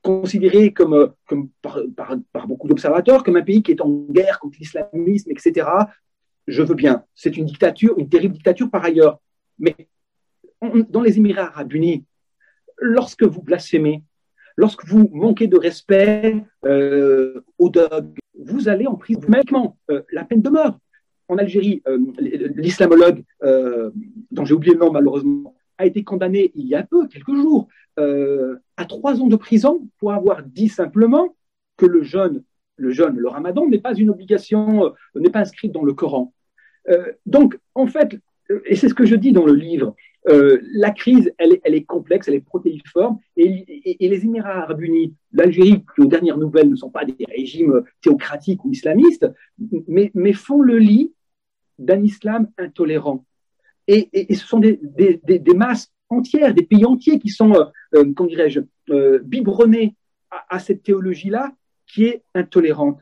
considérés 0.07 0.73
comme, 0.73 1.13
comme 1.27 1.49
par, 1.61 2.47
beaucoup 2.47 2.69
d'observateurs 2.69 3.25
comme 3.25 3.37
un 3.37 3.43
pays 3.43 3.61
qui 3.61 3.73
est 3.73 3.81
en 3.81 3.91
guerre 4.09 4.39
contre 4.39 4.57
l'islamisme, 4.61 5.33
etc. 5.33 5.69
Je 6.47 6.63
veux 6.63 6.77
bien. 6.77 7.05
C'est 7.17 7.37
une 7.37 7.47
dictature, 7.47 7.99
une 7.99 8.09
terrible 8.09 8.35
dictature 8.35 8.71
par 8.71 8.85
ailleurs. 8.85 9.19
Mais 9.59 9.75
dans 10.91 11.03
les 11.03 11.19
Émirats 11.19 11.49
arabes 11.49 11.73
unis, 11.73 12.05
lorsque 12.79 13.25
vous 13.25 13.43
blasphémez, 13.43 14.05
lorsque 14.57 14.87
vous 14.87 15.11
manquez 15.13 15.49
de 15.49 15.59
respect 15.59 16.37
euh, 16.65 17.41
aux 17.59 17.69
dogs, 17.69 18.17
vous 18.39 18.69
allez 18.69 18.87
en 18.87 18.95
prison. 18.95 19.23
Même 19.29 19.43
euh, 19.91 20.03
la 20.13 20.25
peine 20.25 20.43
de 20.43 20.51
mort. 20.51 20.79
En 21.29 21.39
Algérie, 21.39 21.83
euh, 21.89 21.99
l'islamologue, 22.55 23.25
dont 24.31 24.45
j'ai 24.45 24.55
oublié 24.55 24.75
le 24.75 24.79
nom 24.79 24.93
malheureusement, 24.93 25.56
a 25.79 25.87
été 25.87 26.05
condamné 26.05 26.53
il 26.55 26.67
y 26.67 26.75
a 26.75 26.83
peu, 26.83 27.07
quelques 27.09 27.35
jours, 27.35 27.69
à 27.99 28.85
trois 28.85 29.21
ans 29.21 29.27
de 29.27 29.37
prison 29.37 29.89
pour 29.99 30.13
avoir 30.13 30.43
dit 30.43 30.69
simplement 30.69 31.35
que 31.77 31.87
le 31.87 32.03
jeûne, 32.03 32.43
le 32.77 33.29
ramadan 33.29 33.67
n'est 33.67 33.81
pas 33.81 33.95
une 33.95 34.11
obligation, 34.11 34.93
n'est 35.15 35.31
pas 35.31 35.41
inscrite 35.41 35.73
dans 35.73 35.85
le 35.85 35.95
Coran. 35.95 36.33
donc, 37.25 37.59
en 37.75 37.87
fait, 37.87 38.19
et 38.67 38.77
c'est 38.77 38.89
ce 38.89 38.95
que 38.95 39.07
je 39.07 39.17
dis 39.17 39.33
dans 39.33 39.47
le 39.47 39.55
livre, 39.55 39.95
euh, 40.29 40.61
la 40.73 40.91
crise, 40.91 41.33
elle 41.39 41.61
est, 41.63 41.85
complexe, 41.85 42.27
elle 42.27 42.35
est 42.35 42.41
protéiforme, 42.41 43.19
et, 43.37 43.97
les 44.01 44.25
Émirats 44.25 44.63
arabes 44.63 44.83
unis, 44.83 45.15
l'Algérie, 45.33 45.85
qui 45.95 46.01
aux 46.01 46.07
dernières 46.07 46.39
nouvelles 46.39 46.69
ne 46.69 46.77
sont 46.77 46.91
pas 46.91 47.05
des 47.05 47.25
régimes 47.27 47.83
théocratiques 48.03 48.65
ou 48.65 48.73
islamistes, 48.73 49.31
mais 49.79 50.33
font 50.33 50.61
le 50.61 50.79
lit 50.79 51.13
d'un 51.79 52.03
islam 52.03 52.49
intolérant. 52.59 53.25
Et, 53.89 54.35
ce 54.35 54.47
sont 54.47 54.59
des, 54.59 54.81
masses 55.55 55.93
entières, 56.09 56.55
des 56.55 56.65
pays 56.65 56.85
entiers 56.85 57.19
qui 57.19 57.29
sont, 57.29 57.55
euh, 57.55 57.65
euh 57.95 58.13
comment 58.15 58.29
dirais-je, 58.29 58.61
euh, 58.91 59.21
biberonnés 59.25 59.95
à, 60.49 60.59
cette 60.59 60.83
théologie-là 60.83 61.53
qui 61.87 62.05
est 62.05 62.23
intolérante. 62.35 63.01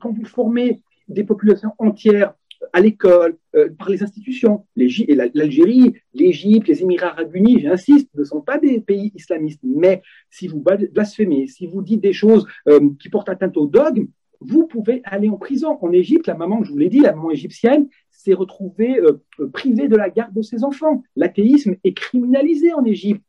quand 0.00 0.12
vous 0.12 0.24
formez 0.24 0.82
des 1.08 1.24
populations 1.24 1.72
entières 1.78 2.34
à 2.72 2.80
l'école, 2.80 3.36
euh, 3.54 3.70
par 3.78 3.88
les 3.88 4.02
institutions. 4.02 4.66
L'Algérie, 4.76 5.94
l'Égypte, 6.14 6.68
les 6.68 6.82
Émirats 6.82 7.08
arabes 7.08 7.34
unis, 7.34 7.60
j'insiste, 7.60 8.08
ne 8.14 8.24
sont 8.24 8.40
pas 8.40 8.58
des 8.58 8.80
pays 8.80 9.12
islamistes. 9.14 9.60
Mais 9.62 10.02
si 10.30 10.48
vous 10.48 10.60
blasphémez, 10.60 11.46
si 11.46 11.66
vous 11.66 11.82
dites 11.82 12.00
des 12.00 12.12
choses 12.12 12.46
euh, 12.68 12.90
qui 12.98 13.08
portent 13.08 13.28
atteinte 13.28 13.56
au 13.56 13.66
dogme, 13.66 14.06
vous 14.40 14.66
pouvez 14.66 15.00
aller 15.04 15.28
en 15.28 15.36
prison. 15.36 15.78
En 15.80 15.92
Égypte, 15.92 16.26
la 16.26 16.34
maman, 16.34 16.62
je 16.62 16.70
vous 16.70 16.78
l'ai 16.78 16.90
dit, 16.90 17.00
la 17.00 17.14
maman 17.14 17.30
égyptienne 17.30 17.88
s'est 18.26 18.34
retrouvée 18.34 18.98
euh, 18.98 19.22
privée 19.52 19.88
de 19.88 19.96
la 19.96 20.10
garde 20.10 20.34
de 20.34 20.42
ses 20.42 20.64
enfants. 20.64 21.02
L'athéisme 21.14 21.76
est 21.84 21.94
criminalisé 21.94 22.72
en 22.72 22.84
Égypte. 22.84 23.22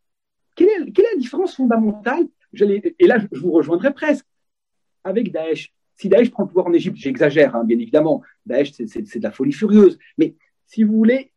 Quelle 0.56 0.70
est, 0.70 0.92
quelle 0.92 1.06
est 1.06 1.14
la 1.14 1.20
différence 1.20 1.56
fondamentale? 1.56 2.28
Et 3.00 3.08
là, 3.08 3.18
je 3.32 3.40
vous 3.40 3.52
rejoindrai 3.52 3.94
presque 3.94 4.26
avec 5.04 5.32
Daesh. 5.32 5.72
Si 5.96 6.10
Daesh 6.10 6.32
prend 6.32 6.44
le 6.44 6.48
pouvoir 6.48 6.68
en 6.68 6.74
Égypte, 6.74 6.98
j'exagère, 6.98 7.56
hein, 7.56 7.64
bien 7.64 7.78
évidemment, 7.78 8.22
Daesh, 8.46 8.72
c'est 8.72 9.20
de 9.20 9.24
la 9.24 9.32
folie 9.32 9.52
furieuse. 9.52 10.00
Mais 10.18 10.36
si 10.66 10.84
vous 10.84 10.94
voulez, 10.94 11.32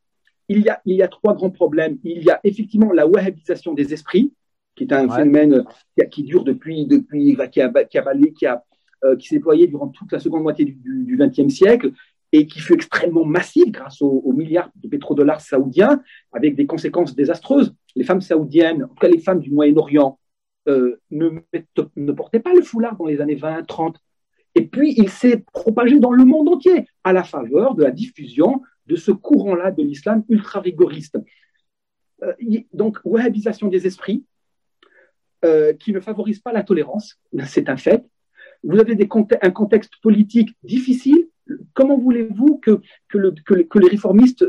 il 0.48 0.60
y, 0.62 0.68
a, 0.68 0.80
il 0.84 0.96
y 0.96 1.02
a 1.02 1.08
trois 1.08 1.34
grands 1.34 1.50
problèmes. 1.50 1.98
Il 2.02 2.22
y 2.22 2.30
a 2.30 2.40
effectivement 2.42 2.92
la 2.92 3.06
wahhabisation 3.06 3.74
des 3.74 3.92
esprits, 3.92 4.32
qui 4.74 4.84
est 4.84 4.92
un 4.92 5.08
phénomène 5.08 5.64
qui, 6.10 6.22
dure 6.22 6.44
depuis, 6.44 6.86
depuis 6.86 7.36
qui 7.52 7.60
a, 7.60 7.84
qui 7.84 7.98
a, 7.98 8.14
qui 8.34 8.46
a 8.46 8.64
euh, 9.02 9.16
qui 9.16 9.28
s'est 9.28 9.36
déployé 9.36 9.66
durant 9.66 9.88
toute 9.88 10.12
la 10.12 10.18
seconde 10.18 10.42
moitié 10.42 10.66
du 10.66 11.16
XXe 11.18 11.48
siècle 11.48 11.92
et 12.32 12.46
qui 12.46 12.60
fut 12.60 12.74
extrêmement 12.74 13.24
massif 13.24 13.70
grâce 13.70 14.00
aux, 14.02 14.32
milliards 14.32 14.70
de 14.76 14.88
pétrodollars 14.88 15.40
saoudiens, 15.40 16.02
avec 16.32 16.54
des 16.54 16.66
conséquences 16.66 17.14
désastreuses. 17.14 17.74
Les 17.96 18.04
femmes 18.04 18.20
saoudiennes, 18.20 18.84
en 18.84 18.88
tout 18.88 18.94
cas 18.94 19.08
les 19.08 19.18
femmes 19.18 19.40
du 19.40 19.50
Moyen-Orient, 19.50 20.18
euh, 20.68 21.00
ne, 21.10 21.30
ne 21.96 22.12
portaient 22.12 22.40
pas 22.40 22.52
le 22.52 22.62
foulard 22.62 22.96
dans 22.96 23.06
les 23.06 23.20
années 23.20 23.34
20, 23.34 23.64
30. 23.64 23.98
Et 24.54 24.66
puis, 24.66 24.94
il 24.96 25.08
s'est 25.08 25.44
propagé 25.52 25.98
dans 25.98 26.12
le 26.12 26.24
monde 26.24 26.48
entier 26.48 26.86
à 27.04 27.12
la 27.12 27.24
faveur 27.24 27.74
de 27.74 27.82
la 27.82 27.90
diffusion 27.90 28.62
de 28.86 28.96
ce 28.96 29.10
courant-là 29.10 29.70
de 29.70 29.82
l'islam 29.82 30.24
ultra-rigoriste. 30.28 31.18
Euh, 32.22 32.34
donc, 32.72 32.98
wahhabisation 33.04 33.68
des 33.68 33.86
esprits, 33.86 34.24
euh, 35.44 35.72
qui 35.72 35.92
ne 35.92 36.00
favorise 36.00 36.40
pas 36.40 36.52
la 36.52 36.62
tolérance, 36.62 37.18
c'est 37.46 37.70
un 37.70 37.78
fait. 37.78 38.04
Vous 38.62 38.78
avez 38.78 38.94
un 39.40 39.50
contexte 39.50 39.94
politique 40.02 40.54
difficile. 40.62 41.28
Comment 41.74 41.98
voulez-vous 41.98 42.58
que, 42.58 42.80
que, 43.08 43.18
le, 43.18 43.32
que, 43.32 43.78
les 43.78 43.88
réformistes 43.88 44.46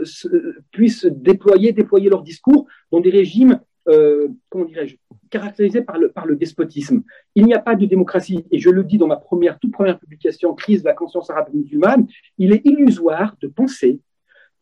puissent 0.71 1.05
déployer, 1.05 1.75
leur 2.09 2.23
discours 2.23 2.67
dans 2.91 2.99
des 2.99 3.09
régimes 3.09 3.59
euh, 3.87 4.27
comment 4.49 4.65
dirais-je, 4.65 4.95
caractérisé 5.29 5.81
par 5.81 5.97
le, 5.97 6.11
par 6.11 6.25
le 6.25 6.35
despotisme? 6.35 7.03
Il 7.35 7.45
n'y 7.45 7.53
a 7.53 7.59
pas 7.59 7.75
de 7.75 7.85
démocratie, 7.85 8.45
et 8.51 8.59
je 8.59 8.69
le 8.69 8.83
dis 8.83 8.97
dans 8.97 9.07
ma 9.07 9.17
première, 9.17 9.57
toute 9.59 9.71
première 9.71 9.99
publication, 9.99 10.53
Crise 10.53 10.83
de 10.83 10.87
la 10.87 10.93
conscience 10.93 11.29
arabe 11.29 11.49
musulmane, 11.53 12.07
il 12.37 12.53
est 12.53 12.61
illusoire 12.65 13.35
de 13.41 13.47
penser 13.47 13.99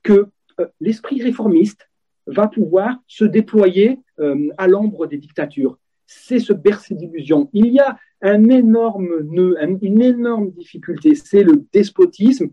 que 0.03 0.27
euh, 0.59 0.67
l'esprit 0.79 1.21
réformiste 1.21 1.89
va 2.27 2.47
pouvoir 2.47 2.97
se 3.07 3.25
déployer 3.25 3.99
euh, 4.19 4.49
à 4.57 4.67
l'ombre 4.67 5.07
des 5.07 5.17
dictatures. 5.17 5.77
C'est 6.05 6.39
se 6.39 6.53
bercer 6.53 6.95
d'illusions. 6.95 7.49
Il 7.53 7.67
y 7.67 7.79
a 7.79 7.97
un 8.21 8.49
énorme 8.49 9.21
nœud, 9.23 9.55
une 9.81 10.01
énorme 10.01 10.51
difficulté, 10.51 11.15
c'est 11.15 11.43
le 11.43 11.65
despotisme, 11.71 12.49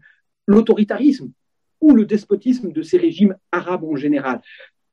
l'autoritarisme 0.46 1.30
ou 1.80 1.94
le 1.94 2.04
despotisme 2.04 2.72
de 2.72 2.82
ces 2.82 2.98
régimes 2.98 3.36
arabes 3.52 3.84
en 3.84 3.96
général. 3.96 4.40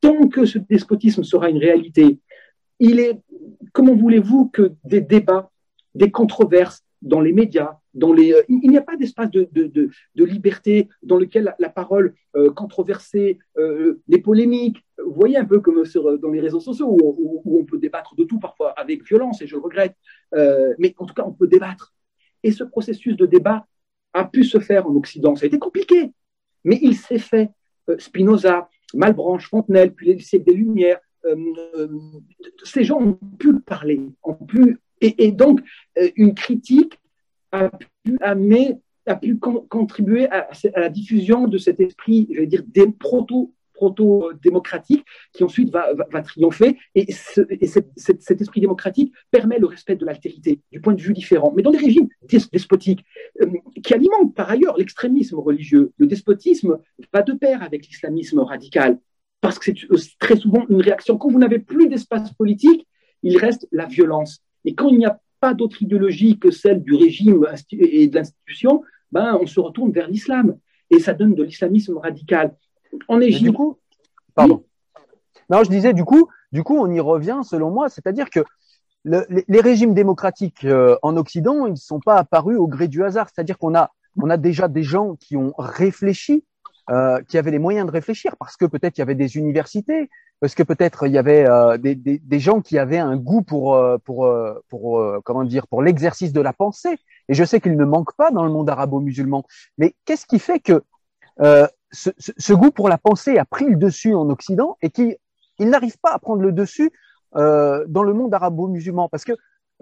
Tant 0.02 0.28
que 0.28 0.46
ce 0.46 0.60
despotisme 0.60 1.24
sera 1.24 1.50
une 1.50 1.58
réalité, 1.58 2.20
il 2.80 3.00
est, 3.00 3.22
comment 3.72 3.96
voulez-vous 3.96 4.50
que 4.50 4.74
des 4.84 5.02
débats, 5.02 5.52
des 5.96 6.12
controverses 6.12 6.84
dans 7.04 7.20
les 7.20 7.34
médias, 7.34 7.78
dans 7.94 8.14
les, 8.14 8.34
euh, 8.34 8.42
il 8.48 8.70
n'y 8.70 8.78
a 8.78 8.82
pas 8.82 8.96
d'espace 8.96 9.30
de, 9.30 9.48
de, 9.52 10.24
liberté 10.24 10.90
dans 11.04 11.18
lequel 11.18 11.54
la, 11.60 11.70
parole 11.70 12.16
euh, 12.36 12.50
controversée, 12.52 13.40
euh, 13.58 14.02
les 14.08 14.20
polémiques, 14.20 14.84
vous 14.98 15.14
voyez 15.14 15.38
un 15.38 15.46
peu 15.46 15.60
comme 15.60 15.84
dans 16.22 16.32
les 16.32 16.40
réseaux 16.40 16.62
sociaux 16.62 16.88
où, 16.90 17.60
on 17.60 17.66
peut 17.66 17.78
débattre 17.78 18.16
de 18.16 18.24
tout 18.24 18.40
parfois 18.40 18.72
avec 18.72 19.06
violence 19.06 19.42
et 19.42 19.48
je 19.48 19.56
le 19.56 19.62
regrette, 19.62 19.96
mais 20.32 20.96
en 20.98 21.06
tout 21.06 21.14
cas 21.14 21.24
on 21.26 21.34
peut 21.34 21.48
débattre. 21.48 21.94
Et 22.42 22.52
ce 22.52 22.64
processus 22.64 23.16
de 23.16 23.26
débat 23.26 23.68
a 24.14 24.26
pu 24.26 24.44
se 24.44 24.60
faire 24.60 24.88
en 24.88 24.96
Occident. 24.96 25.36
Ça 25.36 25.44
a 25.44 25.48
été 25.48 25.60
compliqué, 25.60 26.14
mais 26.64 26.80
il 26.82 26.96
s'est 26.96 27.20
fait. 27.20 27.52
Spinoza, 27.98 28.70
Malbranche, 28.94 29.50
Fontenelle, 29.50 29.94
puis 29.94 30.08
les 30.08 30.20
siècles 30.20 30.46
des 30.46 30.54
Lumières, 30.54 31.00
ces 32.64 32.84
gens 32.84 33.02
ont 33.02 33.20
pu 33.38 33.60
parler, 33.60 34.02
ont 34.24 34.34
pu, 34.36 34.80
et, 35.04 35.32
donc 35.32 35.62
euh, 35.98 36.10
une 36.16 36.34
critique 36.34 37.00
a 37.52 39.16
pu 39.16 39.38
contribuer 39.38 40.28
à, 40.30 40.50
la 40.76 40.90
diffusion 40.90 41.48
de 41.48 41.58
cet 41.58 41.80
esprit, 41.80 42.28
je 42.32 42.40
vais 42.40 42.48
dire, 42.48 42.64
proto-démocratique 43.74 45.06
qui 45.34 45.44
ensuite 45.44 45.70
va, 45.72 45.86
triompher. 46.24 46.78
Et, 46.96 47.12
cet, 47.12 48.42
esprit 48.42 48.62
démocratique 48.62 49.14
permet 49.30 49.60
le 49.60 49.68
respect 49.68 49.96
de 49.96 50.06
l'altérité, 50.06 50.62
du 50.72 50.82
point 50.82 50.94
de 50.94 51.02
vue 51.02 51.14
différent. 51.14 51.54
Mais 51.56 51.62
dans 51.62 51.72
des 51.72 51.78
régimes 51.78 52.08
despotiques, 52.52 53.04
euh, 53.42 53.48
qui 53.84 53.94
alimentent 53.94 54.34
par 54.34 54.50
ailleurs 54.50 54.78
l'extrémisme 54.78 55.38
religieux, 55.38 55.92
le 55.98 56.08
despotisme 56.08 56.80
va 57.14 57.22
de 57.22 57.34
pair 57.34 57.62
avec 57.62 57.86
l'islamisme 57.88 58.40
radical, 58.40 59.00
parce 59.42 59.60
que 59.60 59.72
c'est 59.76 60.18
très 60.20 60.38
souvent 60.38 60.66
une 60.70 60.82
réaction. 60.82 61.18
Quand 61.18 61.30
vous 61.30 61.40
n'avez 61.40 61.60
plus 61.60 61.90
d'espace 61.90 62.32
politique, 62.34 62.88
il 63.24 63.38
reste 63.38 63.68
la 63.72 63.86
violence. 63.86 64.42
Et 64.66 64.76
quand 64.76 64.90
il 64.90 64.98
n'y 64.98 65.06
a 65.06 65.20
pas 65.40 65.54
d'autre 65.54 65.82
idéologie 65.82 66.40
que 66.40 66.52
celle 66.52 66.82
du 66.82 66.96
régime 66.96 67.46
et 67.72 68.08
de 68.08 68.16
l'institution, 68.16 68.84
ben, 69.12 69.38
on 69.42 69.46
se 69.46 69.60
retourne 69.60 69.92
vers 69.92 70.08
l'islam. 70.08 70.58
Et 70.90 71.00
ça 71.00 71.14
donne 71.14 71.36
de 71.36 71.44
l'islamisme 71.44 71.98
radical. 71.98 72.56
En 73.08 73.20
Égypte. 73.20 73.44
Du 73.44 73.54
coup, 73.54 73.78
pardon. 74.36 74.64
Non, 75.50 75.64
je 75.64 75.70
disais, 75.70 75.94
du 75.94 76.04
coup, 76.04 76.30
du 76.52 76.64
coup, 76.64 76.78
on 76.78 76.90
y 76.92 77.00
revient, 77.00 77.42
selon 77.44 77.72
moi, 77.72 77.90
c'est-à-dire 77.90 78.30
que 78.30 78.42
les, 79.06 79.60
régimes 79.60 79.94
démocratiques 79.94 80.64
euh, 80.66 80.96
en 81.02 81.18
Occident, 81.18 81.66
ils 81.66 81.72
ne 81.72 81.78
sont 81.78 82.00
pas 82.00 82.16
apparus 82.16 82.58
au 82.58 82.68
gré 82.68 82.88
du 82.88 83.04
hasard. 83.04 83.28
C'est-à-dire 83.30 83.58
qu'on 83.58 83.76
a, 83.76 83.92
on 84.22 84.30
a 84.30 84.38
déjà 84.38 84.68
des 84.68 84.84
gens 84.84 85.16
qui 85.16 85.36
ont 85.36 85.54
réfléchi, 85.58 86.46
euh, 86.90 87.22
qui 87.28 87.38
avaient 87.38 87.52
les 87.52 87.60
moyens 87.60 87.88
de 87.88 87.92
réfléchir, 87.92 88.36
parce 88.38 88.58
que 88.58 88.66
peut-être 88.66 88.98
il 88.98 89.02
y 89.02 89.04
avait 89.04 89.16
des 89.16 89.38
universités, 89.38 90.10
parce 90.40 90.56
que 90.56 90.64
peut-être 90.64 91.08
il 91.08 91.14
y 91.14 91.18
avait 91.18 91.48
euh, 91.48 91.78
des, 91.78 91.96
des, 91.96 92.40
gens 92.40 92.60
qui 92.62 92.78
avaient 92.78 92.98
un 92.98 93.16
goût 93.16 93.42
pour, 93.42 93.80
pour, 94.04 94.30
pour 94.70 95.22
comment 95.24 95.44
dire, 95.44 95.68
pour 95.68 95.82
l'exercice 95.82 96.34
de 96.34 96.42
la 96.42 96.54
pensée. 96.54 96.98
Et 97.30 97.34
je 97.34 97.44
sais 97.44 97.62
qu'il 97.62 97.78
ne 97.78 97.86
manque 97.86 98.14
pas 98.16 98.32
dans 98.32 98.44
le 98.44 98.52
monde 98.52 98.70
arabo-musulman. 98.70 99.44
Mais 99.78 99.96
qu'est-ce 100.06 100.26
qui 100.26 100.40
fait 100.40 100.60
que 100.60 100.84
ce, 101.94 102.54
goût 102.54 102.72
pour 102.72 102.90
la 102.90 102.98
pensée 102.98 103.38
a 103.38 103.46
pris 103.46 103.66
le 103.66 103.76
dessus 103.76 104.14
en 104.14 104.30
Occident 104.30 104.78
et 104.82 104.90
qu'il 104.90 105.18
il 105.60 105.70
n'arrive 105.70 105.98
pas 106.00 106.12
à 106.12 106.20
prendre 106.20 106.42
le 106.42 106.52
dessus 106.52 106.92
euh, 107.36 107.86
dans 107.88 108.04
le 108.04 108.14
monde 108.14 108.34
arabo-musulman? 108.34 109.10
Parce 109.10 109.24
que 109.24 109.34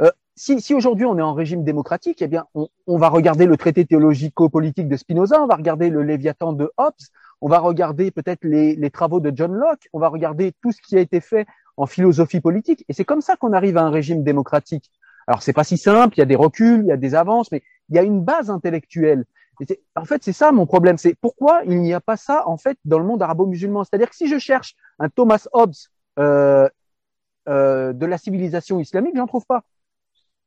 euh, 0.02 0.12
si, 0.36 0.62
si 0.62 0.74
aujourd'hui 0.74 1.06
on 1.06 1.18
est 1.18 1.22
en 1.22 1.34
régime 1.34 1.64
démocratique, 1.64 2.22
eh 2.22 2.28
bien 2.28 2.46
on, 2.56 2.68
on 2.88 2.98
va 2.98 3.10
regarder 3.10 3.46
le 3.46 3.58
traité 3.58 3.86
théologico-politique 3.86 4.88
de 4.88 4.98
Spinoza, 4.98 5.42
on 5.42 5.48
va 5.48 5.56
regarder 5.56 5.90
le 5.90 6.04
Léviathan 6.04 6.54
de 6.54 6.72
Hobbes, 6.78 6.94
on 7.42 7.48
va 7.48 7.60
regarder 7.60 8.12
peut-être 8.12 8.44
les, 8.44 8.76
les 8.76 8.90
travaux 8.92 9.20
de 9.20 9.32
John 9.36 9.54
Locke, 9.54 9.88
on 9.94 10.00
va 10.00 10.08
regarder 10.10 10.54
tout 10.62 10.72
ce 10.72 10.82
qui 10.82 10.98
a 10.98 11.00
été 11.00 11.20
fait 11.20 11.46
en 11.78 11.86
philosophie 11.86 12.42
politique. 12.42 12.86
Et 12.90 12.94
c'est 12.94 13.06
comme 13.06 13.22
ça 13.22 13.36
qu'on 13.36 13.54
arrive 13.54 13.78
à 13.78 13.84
un 13.84 13.90
régime 13.90 14.24
démocratique. 14.24 14.92
Alors 15.28 15.42
c'est 15.42 15.54
pas 15.54 15.64
si 15.64 15.78
simple, 15.78 16.16
il 16.18 16.20
y 16.20 16.24
a 16.24 16.26
des 16.26 16.36
reculs, 16.36 16.82
il 16.84 16.88
y 16.88 16.92
a 16.92 16.98
des 16.98 17.16
avances, 17.16 17.52
mais 17.52 17.62
il 17.90 17.96
y 17.96 18.00
a 18.00 18.04
une 18.04 18.22
base 18.22 18.50
intellectuelle 18.50 19.26
en 19.96 20.06
fait, 20.06 20.24
c'est 20.24 20.34
ça 20.34 20.52
mon 20.52 20.66
problème. 20.66 20.98
C'est 20.98 21.16
pourquoi 21.16 21.62
il 21.66 21.82
n'y 21.82 21.94
a 21.94 22.02
pas 22.02 22.18
ça 22.18 22.48
en 22.48 22.58
fait 22.58 22.78
dans 22.86 23.00
le 23.00 23.06
monde 23.06 23.22
arabo-musulman? 23.22 23.84
C'est-à-dire 23.84 24.10
que 24.10 24.16
si 24.16 24.28
je 24.28 24.38
cherche 24.38 24.76
un 25.00 25.10
Thomas 25.10 25.48
Hobbes 25.54 25.74
euh, 26.20 26.68
euh, 27.48 27.94
de 27.94 28.06
la 28.06 28.18
civilisation 28.18 28.80
islamique, 28.80 29.16
j'en 29.16 29.28
trouve 29.28 29.46
pas. 29.46 29.64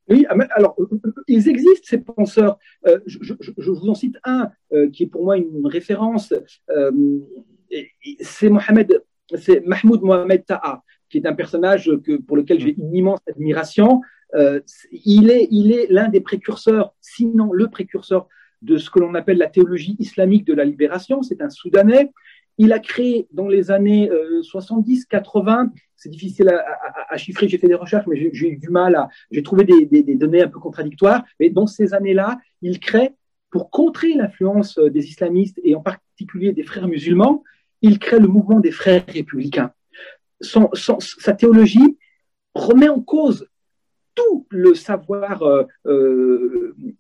Oui, 0.09 0.27
ah, 0.29 0.37
alors 0.55 0.77
euh, 0.79 0.87
ils 1.29 1.49
existent 1.49 1.87
ces 1.89 1.99
penseurs. 1.99 2.59
Je, 3.07 3.71
vous 3.71 3.89
en 3.89 3.95
cite 3.95 4.17
un 4.25 4.51
qui 4.93 5.05
est 5.05 5.07
pour 5.07 5.25
moi 5.25 5.37
une, 5.37 5.67
référence. 5.67 6.35
c'est 8.21 8.51
Mohamed, 8.51 9.03
c'est 9.37 9.65
Mahmoud 9.65 10.03
Mohamed 10.03 10.45
Taha, 10.45 10.83
qui 11.09 11.19
est 11.19 11.27
un 11.27 11.33
personnage 11.35 11.91
que, 12.05 12.17
pour 12.17 12.37
lequel 12.37 12.61
j'ai 12.61 12.75
une 12.77 12.95
immense 12.95 13.21
admiration. 13.29 14.03
il 14.93 15.31
est, 15.31 15.49
il 15.51 15.73
est 15.73 15.87
l'un 15.91 16.09
des 16.09 16.21
précurseurs, 16.21 16.95
sinon 17.01 17.53
le 17.53 17.69
précurseur 17.69 18.29
de 18.65 18.79
ce 18.79 18.91
que 18.91 18.99
l'on 18.99 19.15
appelle 19.15 19.39
la 19.39 19.49
théologie 19.49 19.97
islamique 19.99 20.45
de 20.45 20.55
la 20.55 20.65
libération. 20.65 21.23
C'est 21.23 21.43
un 21.43 21.51
Soudanais. 21.51 22.13
Il 22.59 22.73
a 22.73 22.79
créé 22.79 23.27
dans 23.33 23.49
les 23.49 23.71
années 23.71 24.09
70-80, 24.09 25.67
euh, 25.67 25.69
c'est 25.97 26.09
difficile 26.09 26.49
à, 26.49 27.17
chiffrer, 27.17 27.49
j'ai 27.49 27.59
fait 27.59 27.69
des 27.69 27.75
recherches, 27.75 28.07
mais 28.07 28.17
j'ai 28.17 28.49
eu 28.49 28.57
du 28.57 28.69
mal 28.69 28.95
à, 28.95 29.09
j'ai 29.31 29.43
trouvé 29.43 29.65
des, 29.65 30.15
données 30.15 30.43
un 30.43 30.49
peu 30.49 30.61
contradictoires, 30.61 31.25
mais 31.41 31.51
dans 31.51 31.67
ces 31.67 31.95
années-là, 31.95 32.39
il 32.63 32.79
crée, 32.81 33.13
pour 33.51 33.71
contrer 33.71 34.15
l'influence 34.15 34.79
euh, 34.79 34.91
des 34.91 35.07
islamistes 35.07 35.61
et 35.63 35.75
en 35.75 35.81
particulier 35.81 36.53
des 36.53 36.63
frères 36.63 36.89
musulmans, 36.89 37.43
il 37.83 37.99
crée 37.99 38.19
le 38.19 38.29
mouvement 38.29 38.61
des 38.61 38.71
frères 38.71 39.05
républicains. 39.07 39.73
sa 40.41 41.33
théologie 41.33 41.99
remet 42.55 42.89
en 42.89 43.01
cause 43.01 43.49
tout 44.15 44.47
le 44.51 44.75
savoir 44.75 45.43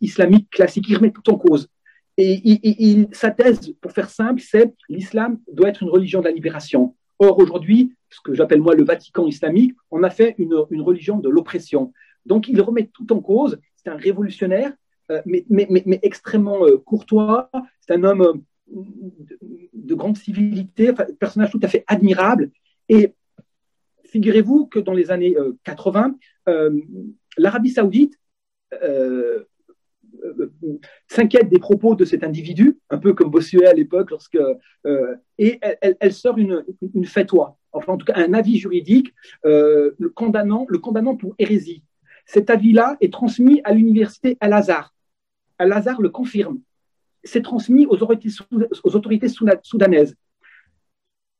islamique 0.01 0.51
classique, 0.51 0.87
il 0.89 0.97
remet 0.97 1.13
tout 1.13 1.31
en 1.31 1.39
cause. 1.39 1.71
Et 2.17 3.09
sa 3.13 3.31
thèse, 3.31 3.73
pour 3.81 3.93
faire 3.93 4.09
simple, 4.09 4.41
c'est 4.41 4.73
l'islam 4.89 5.41
doit 5.53 5.69
être 5.69 5.83
une 5.83 5.89
religion 5.89 6.21
de 6.21 6.27
la 6.27 6.31
libération. 6.31 6.95
Or, 7.19 7.39
aujourd'hui, 7.39 7.95
ce 8.11 8.21
que 8.21 8.35
j'appelle 8.35 8.61
moi 8.61 8.75
le 8.75 8.85
Vatican 8.85 9.27
islamique, 9.27 9.75
on 9.91 10.03
a 10.03 10.11
fait 10.11 10.35
une, 10.39 10.55
religion 10.55 11.19
de 11.19 11.29
l'oppression. 11.29 11.93
Donc, 12.27 12.49
il 12.49 12.61
remet 12.61 12.91
tout 12.93 13.13
en 13.13 13.21
cause. 13.21 13.59
C'est 13.77 13.91
un 13.91 13.97
révolutionnaire, 13.97 14.73
euh, 15.11 15.21
mais, 15.27 16.01
extrêmement 16.03 16.65
euh, 16.65 16.79
courtois. 16.79 17.51
C'est 17.81 17.95
un 17.95 18.05
homme 18.05 18.23
euh, 18.23 18.83
de, 19.73 19.95
grande 19.95 20.17
civilité, 20.17 20.89
un 20.89 20.95
personnage 21.19 21.51
tout 21.51 21.61
à 21.63 21.69
fait 21.69 21.85
admirable. 21.87 22.51
Et 22.89 23.13
figurez-vous 24.05 24.67
que 24.67 24.79
dans 24.79 24.93
les 24.93 25.11
années 25.11 25.35
80, 25.65 26.15
l'Arabie 27.37 27.71
saoudite 27.71 28.19
s'inquiète 31.07 31.49
des 31.49 31.59
propos 31.59 31.95
de 31.95 32.05
cet 32.05 32.25
individu, 32.25 32.79
un 32.91 32.99
peu 32.99 33.15
comme 33.15 33.31
Bossuet 33.31 33.67
à 33.67 33.73
l'époque, 33.73 34.11
lorsque 34.11 34.39
euh, 34.87 35.17
et 35.39 35.61
elle, 35.81 36.13
sort 36.13 36.39
une, 36.39 36.65
une 36.95 37.05
fatwa, 37.05 37.57
enfin 37.73 37.95
en 37.95 37.97
tout 37.97 38.07
cas 38.07 38.15
un 38.17 38.35
avis 38.35 38.59
juridique 38.59 39.13
euh, 39.45 39.93
le 39.99 40.09
condamnant 40.09 40.67
le 40.69 40.79
condamnant 40.79 41.17
pour 41.17 41.35
hérésie. 41.39 41.83
Cet 42.27 42.51
avis-là 42.51 42.97
est 43.01 43.13
transmis 43.13 43.61
à 43.65 43.75
l'université 43.75 44.37
Al-Azhar. 44.41 44.95
Al-Azhar 45.59 46.01
le 46.01 46.09
confirme. 46.09 46.61
C'est 47.23 47.43
transmis 47.43 47.87
aux 47.87 47.95
autorités, 47.95 48.31
aux 48.83 48.97
autorités 48.97 49.29
soudanaises. 49.63 50.15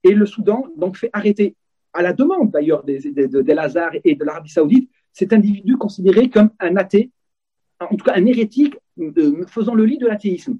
Et 0.03 0.13
le 0.13 0.27
Soudan 0.27 0.67
donc 0.77 0.97
fait 0.97 1.11
arrêter, 1.13 1.57
à 1.93 2.03
la 2.03 2.13
demande 2.13 2.51
d'ailleurs 2.51 2.85
des, 2.85 2.99
des, 2.99 3.29
de, 3.29 3.41
de 3.41 4.01
et 4.05 4.15
de 4.15 4.25
l'Arabie 4.25 4.51
saoudite, 4.51 4.91
cet 5.13 5.33
individu 5.33 5.77
considéré 5.77 6.29
comme 6.29 6.51
un 6.59 6.77
athée 6.77 7.11
en 7.91 7.97
tout 7.97 8.05
cas 8.05 8.15
un 8.17 8.27
hérétique 8.27 8.77
euh, 8.99 9.45
faisant 9.47 9.75
le 9.75 9.85
lit 9.85 9.99
de 9.99 10.07
l'athéisme. 10.07 10.59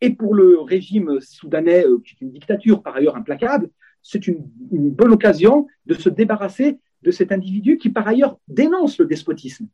Et 0.00 0.10
pour 0.10 0.34
le 0.34 0.60
régime 0.60 1.20
soudanais, 1.20 1.86
euh, 1.86 1.98
qui 2.04 2.14
est 2.14 2.20
une 2.20 2.32
dictature 2.32 2.82
par 2.82 2.96
ailleurs 2.96 3.16
implacable, 3.16 3.70
c'est 4.02 4.26
une, 4.26 4.42
bonne 4.70 5.12
occasion 5.12 5.68
de 5.86 5.94
se 5.94 6.08
débarrasser 6.08 6.78
de 7.02 7.10
cet 7.10 7.30
individu 7.32 7.78
qui 7.78 7.90
par 7.90 8.06
ailleurs 8.08 8.38
dénonce 8.48 8.98
le 8.98 9.06
despotisme. 9.06 9.66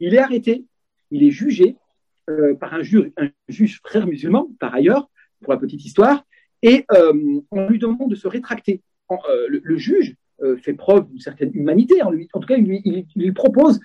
Il 0.00 0.14
est 0.14 0.18
arrêté, 0.18 0.64
il 1.10 1.22
est 1.22 1.30
jugé 1.30 1.76
euh, 2.28 2.54
par 2.54 2.74
un, 2.74 2.82
juge 2.82 3.80
frère 3.82 4.06
musulman, 4.06 4.50
par 4.60 4.74
ailleurs, 4.74 5.08
pour 5.40 5.52
la 5.52 5.58
petite 5.58 5.84
histoire, 5.84 6.24
et 6.62 6.86
on 7.50 7.68
lui 7.68 7.78
demande 7.78 8.08
de 8.08 8.14
se 8.14 8.26
rétracter. 8.26 8.80
le, 9.48 9.76
juge 9.76 10.16
fait 10.62 10.72
preuve 10.72 11.06
d'une 11.08 11.20
certaine 11.20 11.50
humanité 11.52 12.02
en 12.02 12.10
tout 12.10 12.46
cas, 12.46 12.56
il 12.56 12.80
il 13.14 13.22
lui 13.22 13.32
propose 13.32 13.78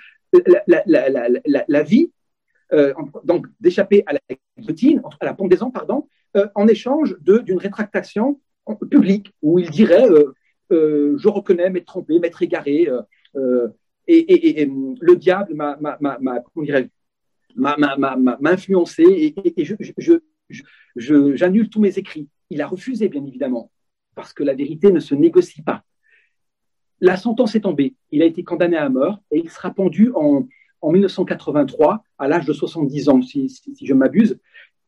la, 1.67 1.83
vie, 1.83 2.11
euh, 2.73 2.93
donc 3.23 3.47
d'échapper 3.59 4.03
à 4.05 4.13
la 4.13 4.19
guillotine, 4.57 5.01
à 5.19 5.25
la 5.25 5.33
pendaison, 5.33 5.71
pardon, 5.71 6.07
euh, 6.37 6.47
en 6.55 6.67
échange 6.67 7.17
d'une 7.21 7.57
rétractation 7.57 8.39
publique 8.89 9.33
où 9.41 9.57
il 9.59 9.69
dirait 9.69 10.07
euh, 10.09 11.17
Je 11.17 11.27
reconnais 11.27 11.69
m'être 11.69 11.87
trompé, 11.87 12.19
m'être 12.19 12.41
égaré, 12.41 12.87
et, 14.07 14.65
le 15.01 15.15
diable 15.15 15.55
m'a 15.55 15.77
influencé 18.45 19.03
et, 19.03 19.65
je, 19.65 21.35
j'annule 21.35 21.69
tous 21.69 21.81
mes 21.81 21.97
écrits. 21.97 22.29
Il 22.51 22.61
a 22.61 22.67
refusé, 22.67 23.09
bien 23.09 23.25
évidemment, 23.25 23.71
parce 24.15 24.33
que 24.33 24.43
la 24.43 24.53
vérité 24.53 24.91
ne 24.91 24.99
se 24.99 25.15
négocie 25.15 25.61
pas. 25.61 25.83
La 27.01 27.17
sentence 27.17 27.55
est 27.55 27.61
tombée. 27.61 27.95
Il 28.11 28.21
a 28.21 28.25
été 28.25 28.43
condamné 28.43 28.77
à 28.77 28.89
mort 28.89 29.21
et 29.31 29.39
il 29.39 29.49
sera 29.49 29.71
pendu 29.71 30.11
en, 30.15 30.47
1983 30.83 32.03
à 32.17 32.27
l'âge 32.27 32.45
de 32.45 32.53
70 32.53 33.09
ans, 33.09 33.21
si, 33.21 33.49
je 33.81 33.93
m'abuse. 33.93 34.39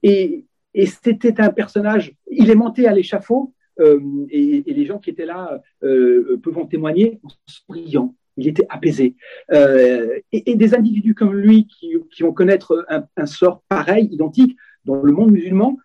Et, 0.03 0.45
c'était 0.85 1.41
un 1.41 1.49
personnage, 1.49 2.15
il 2.29 2.49
est 2.49 2.55
monté 2.55 2.87
à 2.87 2.93
l'échafaud 2.93 3.53
euh, 3.81 3.99
et, 4.29 4.63
les 4.65 4.85
gens 4.85 4.99
qui 4.99 5.09
étaient 5.09 5.25
là 5.25 5.61
euh, 5.83 6.39
peuvent 6.41 6.57
en 6.57 6.65
témoigner 6.65 7.19
en 7.23 7.29
souriant. 7.45 8.15
Il 8.37 8.47
était 8.47 8.65
apaisé. 8.69 9.15
Euh, 9.51 10.19
et, 10.31 10.55
des 10.55 10.73
individus 10.73 11.13
comme 11.13 11.35
lui 11.35 11.67
qui, 11.67 11.97
vont 12.21 12.31
connaître 12.31 12.85
un, 12.87 13.05
un, 13.17 13.25
sort 13.25 13.63
pareil, 13.67 14.07
identique, 14.11 14.55
dans 14.85 15.01
le 15.01 15.11
monde 15.11 15.31
musulman, 15.31 15.77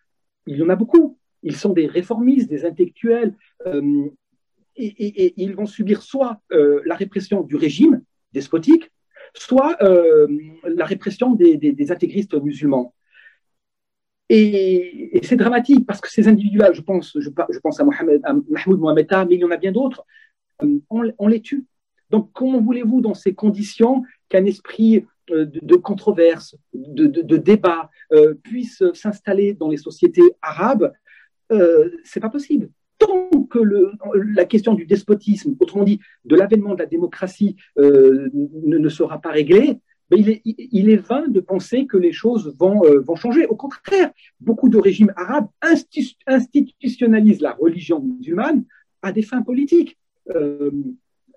il 0.46 0.56
y 0.56 0.62
en 0.62 0.68
a 0.68 0.76
beaucoup. 0.76 1.18
Ils 1.42 1.56
sont 1.56 1.72
des 1.72 1.86
réformistes, 1.86 2.48
des 2.48 2.64
intellectuels 2.64 3.34
et, 4.76 5.34
ils 5.42 5.54
vont 5.54 5.66
subir 5.66 6.02
soit 6.02 6.40
euh, 6.52 6.80
la 6.84 6.94
répression 6.94 7.42
du 7.42 7.56
régime 7.56 8.02
despotique, 8.32 8.90
soit 9.34 9.76
euh, 9.82 10.26
la 10.64 10.84
répression 10.84 11.34
des, 11.34 11.90
intégristes 11.90 12.34
musulmans. 12.34 12.94
Et, 14.28 15.20
c'est 15.22 15.36
dramatique 15.36 15.86
parce 15.86 16.00
que 16.00 16.10
ces 16.10 16.28
individus-là, 16.28 16.72
je 16.72 16.82
pense, 16.82 17.16
je, 17.18 17.30
pense 17.30 17.80
à, 17.80 17.84
Mohamed, 17.84 18.22
Mahmoud 18.48 18.80
Mohameda, 18.80 19.24
mais 19.24 19.36
il 19.36 19.40
y 19.40 19.44
en 19.44 19.50
a 19.50 19.56
bien 19.56 19.72
d'autres, 19.72 20.04
euh, 20.62 20.78
on, 20.90 21.28
les 21.28 21.40
tue. 21.40 21.64
Donc, 22.10 22.30
comment 22.32 22.60
voulez-vous, 22.60 23.00
dans 23.00 23.14
ces 23.14 23.34
conditions, 23.34 24.02
qu'un 24.28 24.44
esprit 24.44 25.04
de, 25.28 25.76
controverse, 25.76 26.56
de, 26.72 27.36
débat 27.36 27.90
puisse 28.44 28.82
s'installer 28.94 29.54
dans 29.54 29.68
les 29.68 29.76
sociétés 29.76 30.22
arabes 30.40 30.92
C'est 32.04 32.20
pas 32.20 32.30
possible 32.30 32.70
tant 33.06 33.42
que 33.44 33.58
la 34.34 34.44
question 34.44 34.74
du 34.74 34.86
despotisme, 34.86 35.54
autrement 35.60 35.84
dit 35.84 36.00
de 36.24 36.36
l'avènement 36.36 36.74
de 36.74 36.80
la 36.80 36.86
démocratie, 36.86 37.56
euh, 37.78 38.28
ne, 38.34 38.88
sera 38.88 39.20
pas 39.20 39.30
réglée, 39.30 39.78
ben, 40.10 40.20
il, 40.44 40.90
est, 40.90 40.96
vain 40.96 41.26
de 41.28 41.40
penser 41.40 41.86
que 41.86 41.96
les 41.96 42.12
choses 42.12 42.54
euh, 42.60 43.00
vont, 43.00 43.16
changer. 43.16 43.46
Au 43.46 43.56
contraire, 43.56 44.10
beaucoup 44.40 44.68
de 44.68 44.78
régimes 44.78 45.12
arabes 45.16 45.48
institutionnalisent 45.60 47.40
la 47.40 47.52
religion 47.52 48.00
musulmane 48.00 48.64
à 49.02 49.12
des 49.12 49.22
fins 49.22 49.42
politiques. 49.42 49.98
Euh, 50.30 50.70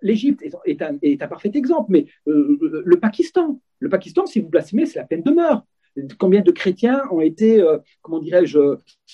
L'Égypte 0.02 0.42
est, 0.66 0.82
un, 0.82 1.28
parfait 1.28 1.52
exemple, 1.56 1.92
mais 1.92 2.06
le 2.26 2.96
Pakistan, 3.02 3.60
le 3.80 3.90
Pakistan, 3.90 4.26
si 4.26 4.40
vous 4.40 4.48
blasphémez, 4.48 4.86
c'est 4.86 4.98
la 4.98 5.06
peine 5.06 5.24
de 5.24 5.32
mort 5.32 5.66
combien 6.18 6.42
de 6.42 6.52
chrétiens 6.52 7.02
ont 7.12 7.22
été, 7.22 7.62
euh, 7.62 7.78
comment 8.02 8.20
dirais-je, 8.20 8.60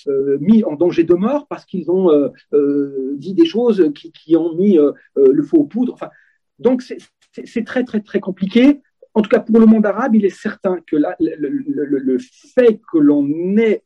euh, 0.08 0.38
mis 0.40 0.64
en 0.64 0.74
danger 0.74 1.04
de 1.04 1.14
mort 1.14 1.46
parce 1.48 1.64
qu'ils 1.64 1.90
ont 1.90 2.10
euh, 2.10 3.14
dit 3.16 3.34
des 3.34 3.46
choses 3.46 3.90
qui, 3.94 4.36
ont 4.36 4.54
mis 4.54 4.78
le 5.16 5.42
feu 5.42 5.56
aux 5.56 5.64
poudres. 5.64 5.94
Enfin, 5.94 6.10
donc 6.58 6.82
c'est 6.82 7.64
très 7.64 7.84
très 7.84 8.00
très 8.00 8.20
compliqué. 8.20 8.80
En 9.14 9.22
tout 9.22 9.30
cas, 9.30 9.40
pour 9.40 9.58
le 9.58 9.66
monde 9.66 9.86
arabe, 9.86 10.14
il 10.14 10.26
est 10.26 10.36
certain 10.36 10.78
que 10.86 10.96
le, 10.96 12.18
fait 12.54 12.80
que 12.92 12.98
l'on 12.98 13.56
ait 13.56 13.82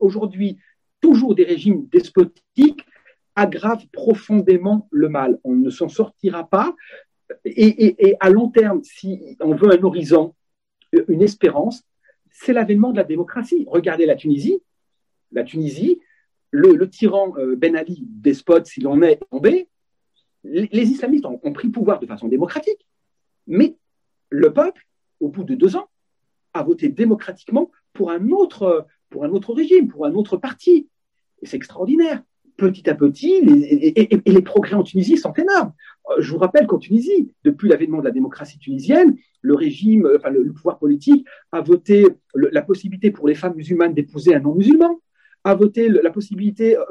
aujourd'hui 0.00 0.58
toujours 1.00 1.34
des 1.34 1.44
régimes 1.44 1.86
despotiques 1.92 2.84
aggrave 3.36 3.84
profondément 3.92 4.88
le 4.90 5.08
mal. 5.08 5.38
On 5.44 5.54
ne 5.54 5.70
s'en 5.70 5.88
sortira 5.88 6.48
pas. 6.48 6.74
et, 7.44 8.16
à 8.20 8.30
long 8.30 8.48
terme, 8.48 8.82
si 8.82 9.36
on 9.40 9.54
veut 9.54 9.72
un 9.72 9.82
horizon, 9.82 10.34
une 11.08 11.22
espérance, 11.22 11.84
c'est 12.34 12.52
l'avènement 12.52 12.90
de 12.90 12.96
la 12.96 13.04
démocratie. 13.04 13.64
Regardez 13.68 14.04
la 14.04 14.16
Tunisie. 14.16 14.60
La 15.32 15.44
Tunisie, 15.44 16.00
le, 16.50 16.88
tyran 16.90 17.32
euh, 17.38 17.56
Ben 17.56 17.74
Ali, 17.76 18.04
despote 18.06 18.66
s'il 18.66 18.86
en 18.86 19.00
est 19.02 19.20
tombé, 19.30 19.68
les, 20.44 20.68
islamistes 20.90 21.24
ont, 21.24 21.52
pris 21.52 21.68
pouvoir 21.68 22.00
de 22.00 22.06
façon 22.06 22.28
démocratique, 22.28 22.86
mais 23.46 23.76
le 24.28 24.52
peuple, 24.52 24.86
au 25.20 25.28
bout 25.28 25.44
de 25.44 25.54
deux 25.54 25.74
ans, 25.74 25.88
a 26.52 26.62
voté 26.62 26.88
démocratiquement 26.88 27.70
pour 27.94 28.10
un 28.10 28.28
autre, 28.28 28.86
pour 29.08 29.24
un 29.24 29.30
autre 29.30 29.54
régime, 29.54 29.88
pour 29.88 30.04
un 30.04 30.12
autre 30.12 30.36
parti. 30.36 30.88
C'est 31.42 31.56
extraordinaire. 31.56 32.22
Petit 32.56 32.88
à 32.88 32.94
petit, 32.94 33.32
et, 33.34 34.20
les 34.26 34.42
progrès 34.42 34.74
en 34.74 34.84
Tunisie 34.84 35.16
sont 35.16 35.32
énormes. 35.32 35.72
Euh, 36.10 36.20
je 36.20 36.30
vous 36.30 36.38
rappelle 36.38 36.66
qu'en 36.66 36.78
Tunisie, 36.78 37.30
depuis 37.44 37.68
l'avènement 37.68 37.98
de 37.98 38.04
la 38.04 38.10
démocratie 38.10 38.58
tunisienne, 38.58 39.16
le 39.40 39.54
régime, 39.54 40.08
enfin 40.16 40.30
le, 40.30 40.52
pouvoir 40.52 40.78
politique 40.78 41.26
a 41.52 41.60
voté 41.60 42.06
la 42.34 42.62
possibilité 42.62 43.10
pour 43.10 43.28
les 43.28 43.34
femmes 43.34 43.54
musulmanes 43.54 43.94
d'épouser 43.94 44.34
un 44.34 44.40
non-musulman, 44.40 45.00
a 45.44 45.54
voté 45.54 45.88
la 45.88 46.10
possibilité, 46.10 46.76
euh, 46.76 46.84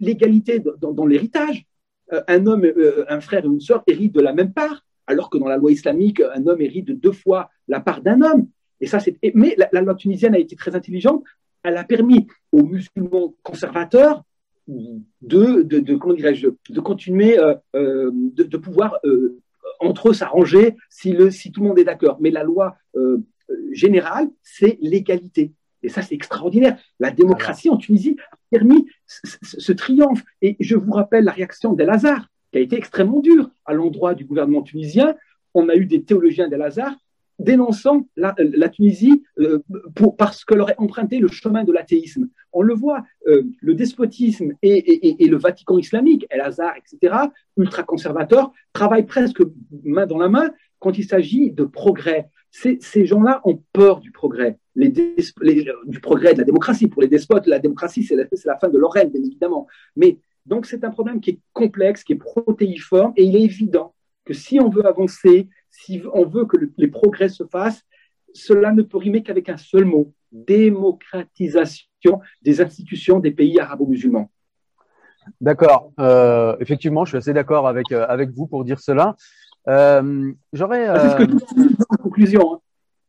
l'égalité 0.00 0.62
dans, 0.80 1.06
l'héritage. 1.06 1.64
Euh, 2.12 2.22
un 2.28 2.46
homme, 2.46 2.66
un 3.08 3.20
frère 3.20 3.44
et 3.44 3.48
une 3.48 3.60
sœur 3.60 3.82
héritent 3.86 4.14
de 4.14 4.20
la 4.20 4.32
même 4.32 4.52
part, 4.52 4.84
alors 5.06 5.30
que 5.30 5.38
dans 5.38 5.48
la 5.48 5.56
loi 5.56 5.70
islamique, 5.72 6.20
un 6.34 6.46
homme 6.46 6.60
hérite 6.60 6.86
de 6.86 6.94
deux 6.94 7.12
fois 7.12 7.50
la 7.68 7.80
part 7.80 8.02
d'un 8.02 8.20
homme. 8.22 8.48
Et 8.80 8.86
ça. 8.86 8.98
Mais 9.34 9.56
la, 9.56 9.80
loi 9.80 9.94
tunisienne 9.94 10.34
a 10.34 10.38
été 10.38 10.56
très 10.56 10.74
intelligente. 10.74 11.22
Elle 11.62 11.76
a 11.76 11.84
permis 11.84 12.26
aux 12.50 12.64
musulmans 12.64 13.34
conservateurs 13.42 14.24
de, 14.68 15.62
de, 15.62 15.96
comment 15.96 16.14
dirais-je, 16.14 16.48
de 16.70 16.80
continuer, 16.80 17.36
de, 17.74 18.42
de, 18.42 18.56
pouvoir 18.56 18.98
entre 19.80 20.10
eux 20.10 20.14
s'arranger 20.14 20.76
si, 20.88 21.16
si 21.30 21.52
tout 21.52 21.62
le 21.62 21.68
monde 21.68 21.78
est 21.78 21.84
d'accord. 21.84 22.18
Mais 22.20 22.30
la 22.30 22.44
loi 22.44 22.76
euh, 22.96 23.18
générale, 23.72 24.28
c'est 24.42 24.78
l'égalité. 24.80 25.52
Et 25.82 25.88
ça, 25.88 26.02
c'est 26.02 26.14
extraordinaire. 26.14 26.78
La 27.00 27.10
démocratie 27.10 27.68
en 27.68 27.76
Tunisie 27.76 28.16
a 28.30 28.36
permis 28.50 28.86
ce, 29.06 29.72
triomphe. 29.72 30.22
Et 30.40 30.56
je 30.60 30.76
vous 30.76 30.92
rappelle 30.92 31.24
la 31.24 31.32
réaction 31.32 31.72
d'El 31.72 31.90
Hazar, 31.90 32.28
qui 32.52 32.58
a 32.58 32.60
été 32.60 32.76
extrêmement 32.76 33.20
dure 33.20 33.50
à 33.64 33.74
l'endroit 33.74 34.14
du 34.14 34.24
gouvernement 34.24 34.62
tunisien, 34.62 35.16
on 35.54 35.68
a 35.68 35.74
eu 35.74 35.86
des 35.86 36.02
théologiens 36.02 36.48
d'Al-Azhar 36.48 36.96
dénonçant 37.42 38.06
la, 38.16 38.34
Tunisie 38.68 39.22
euh, 39.38 39.58
pour, 39.94 40.16
parce 40.16 40.44
qu'elle 40.44 40.60
aurait 40.60 40.74
emprunté 40.78 41.18
le 41.18 41.28
chemin 41.28 41.64
de 41.64 41.72
l'athéisme. 41.72 42.28
On 42.52 42.62
le 42.62 42.74
voit, 42.74 43.04
euh, 43.26 43.42
le 43.60 43.74
despotisme 43.74 44.52
et, 44.62 45.16
le 45.28 45.36
Vatican 45.36 45.78
islamique, 45.78 46.26
El-Azhar, 46.30 46.74
etc., 46.76 47.14
ultra-conservateurs, 47.56 48.52
travaillent 48.72 49.06
presque 49.06 49.42
main 49.84 50.06
dans 50.06 50.18
la 50.18 50.28
main 50.28 50.50
quand 50.78 50.96
il 50.98 51.04
s'agit 51.04 51.50
de 51.50 51.64
progrès. 51.64 52.28
Ces, 52.50 53.06
gens-là 53.06 53.40
ont 53.44 53.62
peur 53.72 54.00
du 54.00 54.10
progrès, 54.10 54.58
du 54.76 56.00
progrès 56.02 56.34
de 56.34 56.38
la 56.38 56.44
démocratie. 56.44 56.88
Pour 56.88 57.02
les 57.02 57.08
despotes, 57.08 57.46
la 57.46 57.58
démocratie, 57.58 58.04
c'est 58.04 58.16
la, 58.16 58.24
la, 58.44 58.58
fin 58.58 58.68
de 58.68 58.78
leur 58.78 58.92
règne, 58.92 59.10
bien 59.10 59.22
évidemment. 59.22 59.66
Mais 59.96 60.18
donc, 60.44 60.66
c'est 60.66 60.84
un 60.84 60.90
problème 60.90 61.20
qui 61.20 61.30
est 61.30 61.38
complexe, 61.52 62.04
qui 62.04 62.12
est 62.12 62.16
protéiforme, 62.16 63.12
et 63.16 63.24
il 63.24 63.36
est 63.36 63.42
évident 63.42 63.94
que 64.24 64.34
si 64.34 64.60
on 64.60 64.68
veut 64.68 64.86
avancer, 64.86 65.48
si 65.70 66.02
on 66.12 66.26
veut 66.26 66.44
que 66.44 66.56
les 66.76 66.88
progrès 66.88 67.28
se 67.28 67.44
fassent, 67.44 67.82
cela 68.34 68.72
ne 68.72 68.82
peut 68.82 68.98
rimer 68.98 69.22
qu'avec 69.22 69.48
un 69.48 69.56
seul 69.56 69.84
mot, 69.84 70.12
démocratisation 70.30 72.20
des 72.42 72.60
institutions 72.60 73.18
des 73.18 73.30
pays 73.30 73.58
arabo-musulmans. 73.60 74.30
D'accord. 75.40 75.92
Euh, 76.00 76.56
effectivement, 76.60 77.04
je 77.04 77.10
suis 77.10 77.18
assez 77.18 77.32
d'accord 77.32 77.68
avec, 77.68 77.92
euh, 77.92 78.06
avec 78.08 78.30
vous 78.30 78.46
pour 78.46 78.64
dire 78.64 78.80
cela. 78.80 79.14
Euh, 79.68 80.32
J'aurais. 80.52 80.86
C'est 80.86 81.10
ce 81.10 81.16
que 81.16 81.24
tu 81.24 81.76
en 81.88 81.96
conclusion. 81.96 82.54
Hein. 82.54 82.58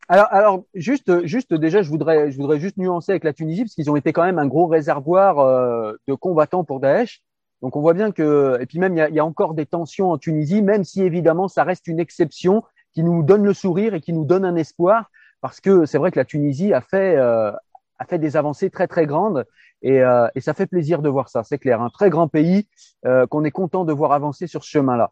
Alors, 0.09 0.27
alors 0.31 0.63
juste, 0.75 1.25
juste 1.25 1.53
déjà, 1.53 1.81
je 1.81 1.89
voudrais, 1.89 2.29
je 2.29 2.37
voudrais 2.37 2.59
juste 2.59 2.77
nuancer 2.77 3.13
avec 3.13 3.23
la 3.23 3.33
Tunisie 3.33 3.63
parce 3.63 3.73
qu'ils 3.73 3.89
ont 3.89 3.95
été 3.95 4.13
quand 4.13 4.23
même 4.23 4.37
un 4.37 4.45
gros 4.45 4.67
réservoir 4.67 5.93
de 6.07 6.13
combattants 6.13 6.65
pour 6.65 6.81
Daesh. 6.81 7.21
Donc 7.63 7.77
on 7.77 7.81
voit 7.81 7.93
bien 7.93 8.11
que, 8.11 8.57
et 8.59 8.65
puis 8.65 8.77
même 8.77 8.97
il 8.97 9.15
y 9.15 9.19
a, 9.19 9.25
encore 9.25 9.53
des 9.53 9.65
tensions 9.65 10.11
en 10.11 10.17
Tunisie, 10.17 10.61
même 10.61 10.83
si 10.83 11.01
évidemment 11.01 11.47
ça 11.47 11.63
reste 11.63 11.87
une 11.87 11.99
exception 11.99 12.61
qui 12.93 13.03
nous 13.03 13.23
donne 13.23 13.45
le 13.45 13.53
sourire 13.53 13.93
et 13.93 14.01
qui 14.01 14.11
nous 14.11 14.25
donne 14.25 14.43
un 14.43 14.57
espoir, 14.57 15.09
parce 15.39 15.61
que 15.61 15.85
c'est 15.85 15.97
vrai 15.97 16.11
que 16.11 16.19
la 16.19 16.25
Tunisie 16.25 16.73
a 16.73 16.81
fait, 16.81 17.15
euh, 17.15 17.53
a 17.99 18.05
fait 18.05 18.19
des 18.19 18.35
avancées 18.35 18.69
très 18.69 18.87
très 18.87 19.05
grandes 19.05 19.45
et, 19.81 20.01
euh, 20.01 20.27
et 20.35 20.41
ça 20.41 20.53
fait 20.53 20.65
plaisir 20.65 21.01
de 21.01 21.07
voir 21.07 21.29
ça. 21.29 21.45
C'est 21.45 21.57
clair, 21.57 21.81
un 21.81 21.89
très 21.89 22.09
grand 22.09 22.27
pays 22.27 22.67
euh, 23.05 23.25
qu'on 23.27 23.45
est 23.45 23.51
content 23.51 23.85
de 23.85 23.93
voir 23.93 24.11
avancer 24.11 24.45
sur 24.45 24.65
ce 24.65 24.69
chemin-là. 24.69 25.11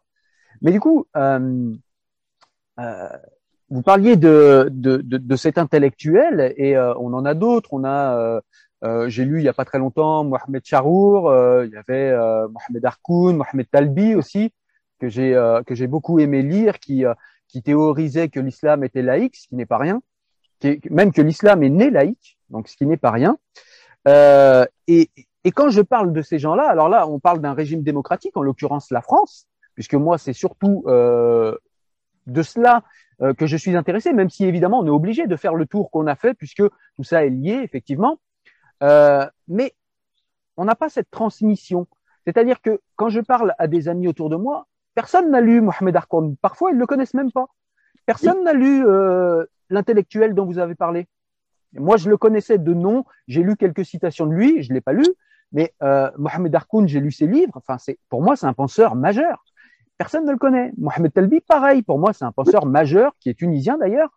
Mais 0.60 0.72
du 0.72 0.78
coup. 0.78 1.06
Vous 3.70 3.80
parliez 3.80 4.16
de, 4.16 4.68
de, 4.70 4.98
de, 4.98 5.16
de, 5.16 5.36
cet 5.36 5.56
intellectuel 5.56 6.52
et 6.58 6.76
on 6.76 7.14
en 7.14 7.24
a 7.24 7.32
d'autres. 7.32 7.72
On 7.72 7.84
a, 7.84 8.42
euh, 8.82 9.04
euh, 9.04 9.08
j'ai 9.08 9.24
lu 9.24 9.40
il 9.40 9.44
y 9.44 9.48
a 9.48 9.52
pas 9.52 9.64
très 9.64 9.78
longtemps 9.78 10.24
Mohamed 10.24 10.64
Charour, 10.64 11.32
il 11.64 11.70
y 11.70 11.76
avait 11.76 12.12
Mohamed 12.48 12.84
Harkoun, 12.84 13.36
Mohamed 13.36 13.70
Talbi 13.70 14.14
aussi 14.14 14.52
que 15.00 15.08
j'ai 15.08 15.32
que 15.66 15.74
j'ai 15.74 15.86
beaucoup 15.86 16.18
aimé 16.18 16.42
lire, 16.42 16.78
qui 16.78 17.04
qui 17.48 17.62
théorisait 17.62 18.28
que 18.28 18.40
l'islam 18.40 18.84
était 18.84 19.02
laïque, 19.02 19.36
ce 19.36 19.48
qui 19.48 19.56
n'est 19.56 19.66
pas 19.66 19.78
rien, 19.78 20.00
même 20.90 21.12
que 21.12 21.22
l'islam 21.22 21.62
est 21.62 21.70
né 21.70 21.90
laïque, 21.90 22.38
donc 22.50 22.68
ce 22.68 22.76
qui 22.76 22.86
n'est 22.86 22.96
pas 22.96 23.10
rien. 23.10 23.36
et 24.06 25.10
et 25.44 25.50
quand 25.50 25.70
je 25.70 25.82
parle 25.82 26.12
de 26.12 26.22
ces 26.22 26.38
gens-là, 26.38 26.68
alors 26.70 26.88
là, 26.88 27.08
on 27.08 27.18
parle 27.18 27.40
d'un 27.40 27.52
régime 27.52 27.82
démocratique, 27.82 28.36
en 28.36 28.42
l'occurrence 28.42 28.92
la 28.92 29.02
France, 29.02 29.48
puisque 29.74 29.94
moi, 29.94 30.16
c'est 30.16 30.32
surtout 30.32 30.84
de 32.26 32.42
cela 32.42 32.82
euh, 33.20 33.34
que 33.34 33.46
je 33.46 33.56
suis 33.56 33.76
intéressé, 33.76 34.12
même 34.12 34.30
si 34.30 34.44
évidemment 34.44 34.80
on 34.80 34.86
est 34.86 34.90
obligé 34.90 35.26
de 35.26 35.36
faire 35.36 35.54
le 35.54 35.66
tour 35.66 35.90
qu'on 35.90 36.06
a 36.06 36.16
fait, 36.16 36.34
puisque 36.34 36.62
tout 36.96 37.04
ça 37.04 37.24
est 37.24 37.30
lié, 37.30 37.60
effectivement. 37.62 38.18
Euh, 38.82 39.26
mais 39.48 39.74
on 40.56 40.64
n'a 40.64 40.74
pas 40.74 40.88
cette 40.88 41.10
transmission. 41.10 41.86
C'est-à-dire 42.26 42.60
que 42.60 42.80
quand 42.96 43.08
je 43.08 43.20
parle 43.20 43.54
à 43.58 43.66
des 43.66 43.88
amis 43.88 44.08
autour 44.08 44.30
de 44.30 44.36
moi, 44.36 44.66
personne 44.94 45.30
n'a 45.30 45.40
lu 45.40 45.60
Mohamed 45.60 45.96
Arkoun. 45.96 46.36
Parfois, 46.36 46.70
ils 46.70 46.74
ne 46.74 46.80
le 46.80 46.86
connaissent 46.86 47.14
même 47.14 47.32
pas. 47.32 47.46
Personne 48.06 48.44
n'a 48.44 48.52
lu 48.52 48.84
euh, 48.86 49.44
l'intellectuel 49.70 50.34
dont 50.34 50.44
vous 50.44 50.58
avez 50.58 50.74
parlé. 50.74 51.06
moi, 51.74 51.96
je 51.96 52.10
le 52.10 52.16
connaissais 52.16 52.58
de 52.58 52.74
nom. 52.74 53.04
J'ai 53.28 53.42
lu 53.42 53.56
quelques 53.56 53.84
citations 53.84 54.26
de 54.26 54.32
lui. 54.32 54.62
Je 54.62 54.70
ne 54.70 54.74
l'ai 54.74 54.80
pas 54.80 54.92
lu. 54.92 55.06
Mais 55.52 55.74
euh, 55.82 56.10
Mohamed 56.18 56.54
Harkoun, 56.54 56.88
j'ai 56.88 57.00
lu 57.00 57.12
ses 57.12 57.26
livres. 57.26 57.52
Enfin, 57.56 57.76
pour 58.08 58.22
moi, 58.22 58.36
c'est 58.36 58.46
un 58.46 58.54
penseur 58.54 58.94
majeur 58.94 59.44
personne 60.02 60.24
ne 60.24 60.32
le 60.32 60.38
connaît. 60.38 60.72
Mohamed 60.78 61.12
Talbi, 61.12 61.40
pareil, 61.40 61.82
pour 61.82 61.96
moi, 61.96 62.12
c'est 62.12 62.24
un 62.24 62.32
penseur 62.32 62.66
majeur, 62.66 63.12
qui 63.20 63.30
est 63.30 63.34
tunisien 63.34 63.78
d'ailleurs. 63.78 64.10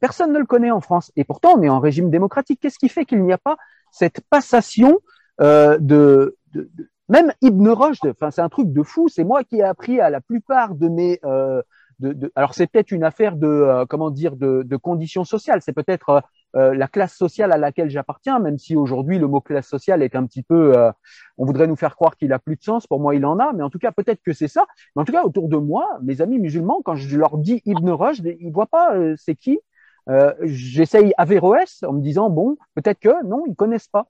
Personne 0.00 0.32
ne 0.32 0.38
le 0.38 0.46
connaît 0.46 0.70
en 0.70 0.80
France. 0.80 1.12
Et 1.16 1.24
pourtant, 1.24 1.54
on 1.56 1.62
est 1.62 1.68
en 1.68 1.80
régime 1.80 2.10
démocratique. 2.10 2.60
Qu'est-ce 2.60 2.78
qui 2.78 2.88
fait 2.88 3.04
qu'il 3.04 3.22
n'y 3.22 3.32
a 3.32 3.38
pas 3.38 3.56
cette 3.90 4.20
passation 4.28 4.98
euh, 5.40 5.78
de, 5.78 6.36
de, 6.54 6.70
Même 7.08 7.32
Ibn 7.42 7.68
Rushd, 7.68 8.06
enfin, 8.06 8.30
c'est 8.30 8.40
un 8.40 8.48
truc 8.48 8.72
de 8.72 8.82
fou. 8.82 9.08
C'est 9.08 9.24
moi 9.24 9.44
qui 9.44 9.56
ai 9.56 9.62
appris 9.62 10.00
à 10.00 10.10
la 10.10 10.20
plupart 10.20 10.74
de 10.74 10.88
mes... 10.88 11.20
Euh, 11.24 11.62
de, 11.98 12.12
de, 12.14 12.32
alors 12.34 12.54
c'est 12.54 12.66
peut-être 12.66 12.90
une 12.90 13.04
affaire 13.04 13.36
de 13.36 13.46
euh, 13.46 13.86
comment 13.86 14.10
dire 14.10 14.34
de, 14.34 14.62
de 14.64 14.76
conditions 14.76 15.24
sociales. 15.24 15.60
C'est 15.62 15.72
peut-être 15.74 16.08
euh, 16.08 16.20
euh, 16.56 16.74
la 16.74 16.88
classe 16.88 17.14
sociale 17.14 17.52
à 17.52 17.56
laquelle 17.58 17.90
j'appartiens, 17.90 18.38
même 18.38 18.58
si 18.58 18.76
aujourd'hui 18.76 19.18
le 19.18 19.26
mot 19.26 19.40
classe 19.40 19.68
sociale 19.68 20.02
est 20.02 20.14
un 20.16 20.26
petit 20.26 20.42
peu, 20.42 20.76
euh, 20.76 20.90
on 21.38 21.46
voudrait 21.46 21.66
nous 21.66 21.76
faire 21.76 21.94
croire 21.94 22.16
qu'il 22.16 22.32
a 22.32 22.38
plus 22.38 22.56
de 22.56 22.62
sens. 22.62 22.86
Pour 22.86 23.00
moi, 23.00 23.14
il 23.14 23.24
en 23.24 23.38
a, 23.38 23.52
mais 23.52 23.62
en 23.62 23.70
tout 23.70 23.78
cas, 23.78 23.92
peut-être 23.92 24.20
que 24.22 24.32
c'est 24.32 24.48
ça. 24.48 24.66
Mais 24.94 25.02
en 25.02 25.04
tout 25.04 25.12
cas, 25.12 25.22
autour 25.24 25.48
de 25.48 25.56
moi, 25.56 25.98
mes 26.02 26.20
amis 26.20 26.38
musulmans, 26.38 26.82
quand 26.84 26.96
je 26.96 27.16
leur 27.16 27.38
dis 27.38 27.62
Ibn 27.64 27.90
Rushd, 27.90 28.36
ils 28.40 28.52
voient 28.52 28.66
pas 28.66 28.94
euh, 28.96 29.14
c'est 29.16 29.34
qui? 29.34 29.60
J'essaye 30.42 31.12
Averroès 31.16 31.82
en 31.84 31.92
me 31.92 32.00
disant 32.00 32.30
bon, 32.30 32.56
peut-être 32.74 32.98
que 32.98 33.24
non, 33.26 33.44
ils 33.46 33.54
connaissent 33.54 33.88
pas. 33.88 34.08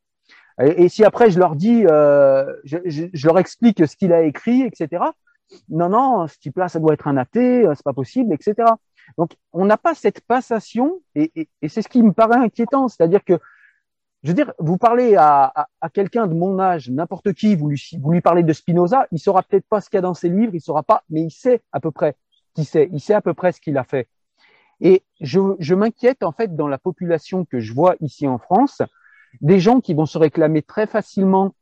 Et, 0.61 0.89
si 0.89 1.05
après 1.05 1.31
je 1.31 1.39
leur 1.39 1.57
dis, 1.57 1.83
je, 1.83 2.77
je, 2.85 3.27
leur 3.27 3.39
explique 3.39 3.87
ce 3.87 3.97
qu'il 3.97 4.13
a 4.13 4.23
écrit, 4.23 4.63
etc. 4.63 5.05
Non, 5.69 5.89
non, 5.89 6.27
ce 6.29 6.39
type-là, 6.39 6.69
ça 6.69 6.81
doit 6.81 6.95
être 6.95 7.09
un 7.09 7.17
athée, 7.17 7.65
c'est 7.75 7.85
pas 7.85 7.93
possible, 7.93 8.33
etc. 8.35 8.69
Donc, 9.19 9.33
on 9.53 9.65
n'a 9.65 9.77
pas 9.77 9.95
cette 9.95 10.21
passation, 10.21 11.01
et, 11.15 11.49
c'est 11.69 11.83
ce 11.83 11.89
qui 11.89 12.03
me 12.03 12.13
paraît 12.13 12.37
inquiétant, 12.37 12.89
c'est-à-dire 12.89 13.25
que, 13.25 13.39
je 14.23 14.29
veux 14.29 14.35
dire, 14.35 14.53
vous 14.59 14.79
parlez 14.79 15.17
à, 15.17 15.69
quelqu'un 15.93 16.27
de 16.27 16.35
mon 16.35 16.59
âge, 16.59 16.91
n'importe 16.91 17.33
qui, 17.33 17.57
vous 17.57 17.69
lui, 17.69 17.83
vous 18.01 18.13
lui 18.13 18.21
parlez 18.21 18.43
de 18.43 18.53
Spinoza, 18.53 19.07
il 19.11 19.19
saura 19.19 19.43
peut-être 19.43 19.67
pas 19.67 19.81
ce 19.81 19.91
qu'il 19.91 19.97
y 19.97 19.99
a 19.99 20.03
dans 20.03 20.15
ses 20.15 20.29
livres, 20.29 20.55
il 20.55 20.61
saura 20.61 20.83
pas, 20.83 21.03
mais 21.11 21.23
il 21.23 21.31
sait 21.31 21.61
à 21.73 21.81
peu 21.81 21.91
près 21.91 22.17
qui 22.55 22.65
c'est, 22.65 22.89
il 22.93 23.01
sait 23.01 23.15
à 23.15 23.23
peu 23.23 23.35
près 23.35 23.53
ce 23.53 23.61
qu'il 23.61 23.79
a 23.79 23.85
fait. 23.85 24.09
Et 24.83 25.05
je, 25.21 25.75
m'inquiète 25.75 26.25
en 26.25 26.33
fait 26.33 26.57
dans 26.57 26.67
la 26.67 26.77
population 26.77 27.45
que 27.45 27.61
je 27.61 27.73
vois 27.73 27.95
ici 28.01 28.27
en 28.27 28.39
France, 28.39 28.83
des 29.41 29.61
gens 29.61 29.81
qui 29.81 29.95
vont 29.95 30.07
se 30.07 30.19
réclamer 30.19 30.61
très 30.61 30.89
facilement 30.89 31.55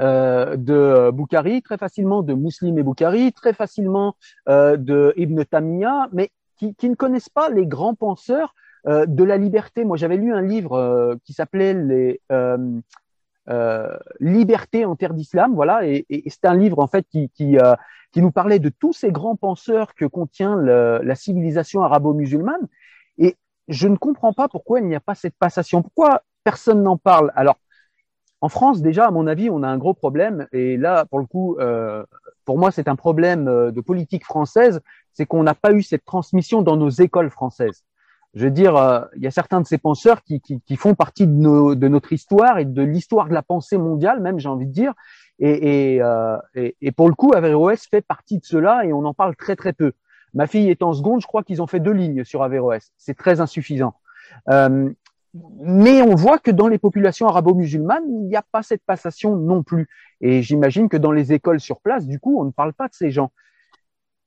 euh, 0.00 0.56
de 0.56 1.10
Boukhari, 1.10 1.62
très 1.62 1.78
facilement 1.78 2.22
de 2.22 2.34
Muslim 2.34 2.78
et 2.78 2.82
Boukhari, 2.82 3.32
très 3.32 3.54
facilement 3.54 4.16
euh, 4.50 4.76
de 4.76 5.14
Ibn 5.16 5.42
Tamiya, 5.44 6.08
mais 6.12 6.30
qui, 6.56 6.88
ne 6.88 6.94
connaissent 6.94 7.30
pas 7.30 7.48
les 7.48 7.66
grands 7.66 7.94
penseurs 7.94 8.54
euh, 8.86 9.06
de 9.06 9.24
la 9.24 9.38
liberté. 9.38 9.84
Moi, 9.84 9.96
j'avais 9.96 10.18
lu 10.18 10.32
un 10.32 10.42
livre 10.42 10.74
euh, 10.74 11.16
qui 11.24 11.32
s'appelait 11.32 11.74
Liberté 14.20 14.84
en 14.84 14.94
terre 14.94 15.14
d'islam, 15.14 15.54
voilà, 15.54 15.86
et, 15.86 16.04
et 16.10 16.30
c'est 16.30 16.44
un 16.44 16.54
livre 16.54 16.78
en 16.78 16.86
fait 16.86 17.06
qui, 17.10 17.58
qui, 18.12 18.22
nous 18.22 18.30
parlait 18.30 18.58
de 18.58 18.68
tous 18.68 18.92
ces 18.92 19.10
grands 19.10 19.36
penseurs 19.36 19.94
que 19.94 20.04
contient 20.04 20.56
la 20.56 21.14
civilisation 21.14 21.82
arabo-musulmane. 21.82 22.68
Et 23.18 23.36
je 23.68 23.88
ne 23.88 23.96
comprends 23.96 24.32
pas 24.32 24.48
pourquoi 24.48 24.80
il 24.80 24.86
n'y 24.86 24.94
a 24.94 25.00
pas 25.00 25.14
cette 25.14 25.36
passation. 25.36 25.82
Pourquoi 25.82 26.22
personne 26.44 26.82
n'en 26.82 26.96
parle? 26.96 27.32
Alors, 27.34 27.58
en 28.40 28.48
France, 28.48 28.82
déjà, 28.82 29.06
à 29.06 29.10
mon 29.10 29.26
avis, 29.26 29.50
on 29.50 29.62
a 29.62 29.68
un 29.68 29.78
gros 29.78 29.94
problème. 29.94 30.46
Et 30.52 30.76
là, 30.76 31.04
pour 31.06 31.20
le 31.20 31.26
coup, 31.26 31.56
euh, 31.58 32.04
pour 32.44 32.58
moi, 32.58 32.70
c'est 32.70 32.88
un 32.88 32.96
problème 32.96 33.44
de 33.44 33.80
politique 33.80 34.24
française 34.24 34.80
c'est 35.12 35.26
qu'on 35.26 35.42
n'a 35.42 35.54
pas 35.54 35.72
eu 35.72 35.82
cette 35.82 36.04
transmission 36.04 36.62
dans 36.62 36.76
nos 36.76 36.90
écoles 36.90 37.30
françaises. 37.30 37.84
Je 38.34 38.44
veux 38.44 38.50
dire, 38.50 38.76
euh, 38.76 39.02
il 39.16 39.22
y 39.22 39.26
a 39.26 39.30
certains 39.30 39.60
de 39.60 39.66
ces 39.66 39.78
penseurs 39.78 40.22
qui, 40.22 40.40
font 40.76 40.94
partie 40.94 41.26
de, 41.26 41.88
notre 41.88 42.12
histoire 42.12 42.58
et 42.58 42.64
de 42.64 42.82
l'histoire 42.82 43.28
de 43.28 43.34
la 43.34 43.42
pensée 43.42 43.76
mondiale, 43.76 44.20
même, 44.20 44.38
j'ai 44.38 44.48
envie 44.48 44.66
de 44.66 44.72
dire. 44.72 44.94
Euh, 45.42 46.38
et, 46.54 46.92
pour 46.92 47.08
le 47.08 47.14
coup, 47.14 47.32
Averroès 47.34 47.86
fait 47.86 48.02
partie 48.02 48.38
de 48.38 48.44
cela 48.44 48.84
et 48.84 48.92
on 48.92 49.04
en 49.04 49.14
parle 49.14 49.36
très 49.36 49.56
très 49.56 49.72
peu. 49.72 49.92
Ma 50.34 50.46
fille 50.46 50.70
est 50.70 50.82
en 50.82 50.92
seconde, 50.92 51.20
je 51.20 51.26
crois 51.26 51.42
qu'ils 51.42 51.60
ont 51.60 51.66
fait 51.66 51.80
deux 51.80 51.92
lignes 51.92 52.24
sur 52.24 52.42
Averroès. 52.42 52.92
C'est 52.96 53.16
très 53.16 53.40
insuffisant. 53.40 53.94
Euh, 54.48 54.90
mais 55.60 56.02
on 56.02 56.14
voit 56.14 56.38
que 56.38 56.50
dans 56.50 56.68
les 56.68 56.78
populations 56.78 57.26
arabo-musulmanes, 57.26 58.04
il 58.06 58.28
n'y 58.28 58.36
a 58.36 58.44
pas 58.52 58.62
cette 58.62 58.84
passation 58.84 59.36
non 59.36 59.62
plus. 59.62 59.88
Et 60.20 60.42
j'imagine 60.42 60.88
que 60.88 60.96
dans 60.96 61.12
les 61.12 61.32
écoles 61.32 61.60
sur 61.60 61.80
place, 61.80 62.06
du 62.06 62.20
coup, 62.20 62.40
on 62.40 62.44
ne 62.44 62.50
parle 62.50 62.72
pas 62.72 62.88
de 62.88 62.94
ces 62.94 63.10
gens. 63.10 63.32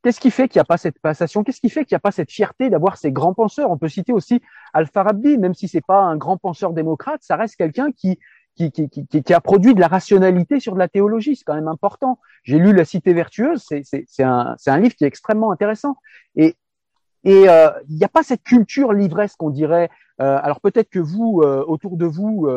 Qu'est-ce 0.02 0.20
qui 0.20 0.30
fait 0.30 0.48
qu'il 0.48 0.60
n'y 0.60 0.62
a 0.62 0.66
pas 0.66 0.78
cette 0.78 1.00
passation? 1.00 1.44
Qu'est-ce 1.44 1.62
qui 1.62 1.70
fait 1.70 1.84
qu'il 1.86 1.96
n'y 1.96 1.98
a 1.98 2.00
pas 2.00 2.12
cette 2.12 2.32
fierté 2.32 2.70
d'avoir 2.70 2.98
ces 2.98 3.12
grands 3.12 3.34
penseurs? 3.34 3.72
On 3.72 3.78
peut 3.78 3.88
citer 3.88 4.14
aussi 4.14 4.40
Al-Farabi, 4.74 5.40
même 5.40 5.56
si 5.56 5.68
c'est 5.68 5.86
pas 5.86 6.00
un 6.00 6.16
grand 6.16 6.38
penseur 6.38 6.74
démocrate, 6.74 7.24
ça 7.24 7.36
reste 7.36 7.56
quelqu'un 7.56 7.92
qui 7.92 8.20
qui, 8.56 8.72
qui, 8.72 8.90
qui, 8.90 9.06
qui, 9.08 9.34
a 9.34 9.42
produit 9.42 9.76
de 9.76 9.80
la 9.80 9.88
rationalité 9.88 10.60
sur 10.60 10.74
de 10.74 10.80
la 10.80 10.88
théologie, 10.88 11.36
c'est 11.36 11.44
quand 11.44 11.56
même 11.56 11.68
important. 11.68 12.20
J'ai 12.44 12.58
lu 12.58 12.74
La 12.74 12.86
Cité 12.86 13.14
vertueuse, 13.14 13.64
c'est 13.64 14.24
un, 14.24 14.56
un 14.66 14.78
livre 14.78 14.96
qui 14.96 15.04
est 15.04 15.08
extrêmement 15.08 15.52
intéressant. 15.52 15.98
Et 17.26 17.50
euh, 17.50 17.72
il 17.90 17.96
n'y 17.96 18.04
a 18.04 18.10
pas 18.10 18.24
cette 18.24 18.44
culture 18.44 18.94
livresque 18.94 19.38
qu'on 19.38 19.50
dirait. 19.50 19.90
Euh, 20.22 20.40
alors 20.42 20.62
peut-être 20.62 20.90
que 20.90 21.00
vous, 21.00 21.42
euh, 21.44 21.66
autour 21.68 21.98
de 21.98 22.06
vous, 22.06 22.48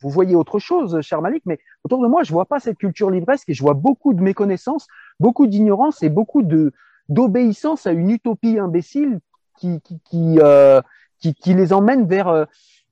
vous 0.00 0.10
voyez 0.10 0.34
autre 0.34 0.58
chose, 0.58 1.00
cher 1.00 1.22
Malik, 1.22 1.42
mais 1.46 1.58
autour 1.84 2.02
de 2.02 2.08
moi, 2.08 2.22
je 2.24 2.32
vois 2.32 2.46
pas 2.46 2.60
cette 2.60 2.78
culture 2.78 3.10
livresque 3.10 3.48
et 3.48 3.54
je 3.54 3.62
vois 3.62 3.74
beaucoup 3.74 4.14
de 4.14 4.20
méconnaissance, 4.20 4.88
beaucoup 5.20 5.46
d'ignorance 5.46 6.02
et 6.02 6.08
beaucoup 6.08 6.42
de 6.42 6.72
d'obéissance 7.08 7.86
à 7.86 7.92
une 7.92 8.10
utopie 8.10 8.58
imbécile 8.58 9.20
qui 9.58 9.80
qui 9.80 10.00
qui, 10.04 10.38
euh, 10.40 10.80
qui, 11.20 11.54
les 11.54 11.72
emmène 11.72 12.06
vers 12.06 12.28
euh, 12.28 12.44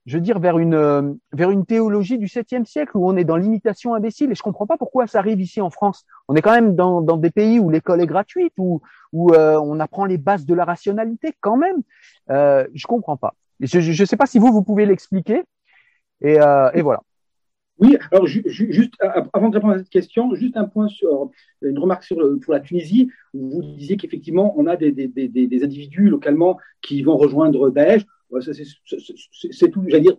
je 0.07 0.17
veux 0.17 0.21
dire 0.21 0.39
vers 0.39 0.59
une 0.59 0.75
euh, 0.75 1.15
vers 1.33 1.51
une 1.51 1.65
théologie 1.65 2.19
du 2.19 2.27
7e 2.27 2.65
siècle 2.65 2.97
où 2.97 3.09
on 3.09 3.17
est 3.17 3.25
dans 3.25 3.37
l'imitation 3.37 3.95
imbécile 3.95 4.31
et 4.31 4.35
je 4.35 4.43
comprends 4.43 4.67
pas 4.67 4.77
pourquoi 4.77 5.07
ça 5.07 5.19
arrive 5.19 5.41
ici 5.41 5.61
en 5.61 5.71
France. 5.71 6.05
On 6.29 6.35
est 6.35 6.43
quand 6.43 6.53
même 6.53 6.75
dans, 6.75 7.01
dans 7.01 7.17
des 7.17 7.31
pays 7.31 7.59
où 7.59 7.71
l'école 7.71 8.01
est 8.01 8.07
gratuite 8.07 8.53
où 8.59 8.83
où 9.13 9.33
euh, 9.33 9.59
on 9.63 9.81
apprend 9.81 10.05
les 10.05 10.19
bases 10.19 10.45
de 10.45 10.55
la 10.55 10.65
rationalité 10.65 11.33
quand 11.41 11.57
même. 11.57 11.83
Euh, 12.31 12.67
je 12.75 12.87
comprends 12.87 13.17
pas. 13.17 13.35
Je 13.61 13.81
je 13.81 14.05
sais 14.05 14.17
pas 14.17 14.27
si 14.27 14.39
vous 14.39 14.53
vous 14.53 14.63
pouvez 14.63 14.85
l'expliquer 14.85 15.43
et, 16.21 16.41
euh, 16.41 16.71
et 16.75 16.83
voilà. 16.83 17.01
Oui, 17.81 17.97
alors 18.13 18.27
juste 18.27 18.95
avant 19.33 19.49
de 19.49 19.57
répondre 19.57 19.75
à 19.75 19.79
cette 19.79 19.89
question, 19.89 20.33
juste 20.37 20.57
un 20.57 20.65
point 20.65 20.87
sur 20.87 21.31
une 21.61 21.79
remarque 21.79 22.05
sur 22.05 22.19
pour 22.41 22.53
la 22.53 22.61
Tunisie. 22.61 23.11
Vous 23.33 23.63
disiez 23.63 23.97
qu'effectivement, 23.97 24.55
on 24.57 24.69
a 24.69 24.77
des, 24.77 24.93
des, 24.93 25.09
des, 25.09 25.29
des, 25.29 25.65
individus 25.65 26.09
localement 26.09 26.57
qui 26.83 27.03
vont 27.03 27.17
rejoindre 27.17 27.71
Daesh. 27.71 28.05
C'est 28.41 29.71
tout, 29.71 29.85
j'allais 29.89 30.03
dire, 30.03 30.17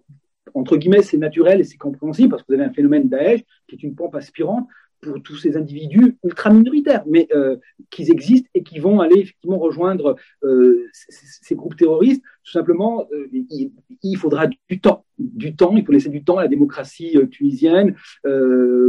entre 0.53 0.77
guillemets, 0.77 1.01
c'est 1.01 1.17
naturel 1.17 1.59
et 1.59 1.63
c'est 1.63 1.77
compréhensible 1.77 2.29
parce 2.29 2.43
que 2.43 2.47
vous 2.49 2.59
avez 2.59 2.69
un 2.69 2.73
phénomène 2.73 3.09
Daesh 3.09 3.41
qui 3.67 3.75
est 3.75 3.83
une 3.83 3.95
pompe 3.95 4.15
aspirante 4.15 4.67
pour 5.01 5.21
tous 5.21 5.35
ces 5.35 5.55
individus 5.55 6.17
ultra 6.23 6.51
minoritaires, 6.51 7.03
mais 7.07 7.27
euh, 7.33 7.57
qui 7.91 8.09
existent 8.09 8.49
et 8.53 8.63
qui 8.63 8.79
vont 8.79 9.01
aller 9.01 9.19
effectivement 9.19 9.59
rejoindre 9.59 10.15
euh, 10.43 10.87
ces, 10.93 11.55
groupes 11.55 11.75
terroristes. 11.75 12.23
Tout 12.43 12.51
simplement, 12.51 13.07
euh, 13.11 13.27
il, 13.31 13.71
il, 14.01 14.17
faudra 14.17 14.47
du 14.47 14.79
temps, 14.79 15.05
du 15.17 15.55
temps. 15.55 15.75
Il 15.75 15.85
faut 15.85 15.91
laisser 15.91 16.09
du 16.09 16.23
temps 16.23 16.37
à 16.37 16.43
la 16.43 16.47
démocratie 16.47 17.17
euh, 17.17 17.27
tunisienne 17.27 17.95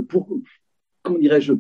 pour, 0.09 0.39
comment 1.03 1.19
dirais-je, 1.19 1.55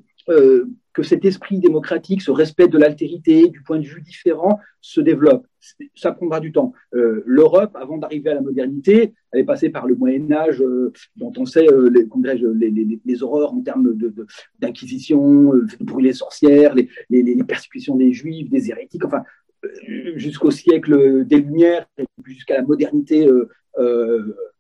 que 0.97 1.02
cet 1.02 1.27
esprit 1.27 1.59
démocratique, 1.59 2.23
ce 2.23 2.31
respect 2.31 2.68
de 2.68 2.78
l'altérité, 2.78 3.51
du 3.51 3.60
point 3.60 3.78
de 3.78 3.85
vue 3.85 4.01
différent, 4.01 4.59
se 4.81 5.02
développe. 5.02 5.47
Ça 5.94 6.10
prendra 6.12 6.40
du 6.40 6.52
temps. 6.52 6.73
Euh, 6.94 7.23
L'Europe, 7.27 7.77
avant 7.78 7.98
d'arriver 7.98 8.31
à 8.31 8.35
la 8.35 8.40
modernité, 8.40 9.12
elle 9.31 9.40
est 9.40 9.44
passée 9.44 9.68
par 9.68 9.86
le 9.86 9.94
Moyen 9.94 10.32
Âge, 10.32 10.62
euh, 10.62 10.94
dont 11.16 11.35
on 11.36 11.44
sait 11.44 11.70
euh, 11.70 11.90
les, 11.90 13.23
horreurs 13.23 13.52
en 13.52 13.60
termes 13.60 13.94
d'inquisition, 14.59 15.52
de, 15.52 15.66
de, 15.78 15.85
brûler 15.85 16.14
sorcières, 16.14 16.74
les, 16.74 17.44
persécutions 17.47 17.97
des 17.97 18.14
Juifs, 18.14 18.48
des 18.48 18.70
hérétiques, 18.70 19.05
enfin 19.05 19.23
jusqu'au 20.14 20.51
siècle 20.51 21.27
des 21.27 21.40
Lumières, 21.40 21.86
jusqu'à 22.24 22.55
la 22.55 22.62
modernité 22.62 23.28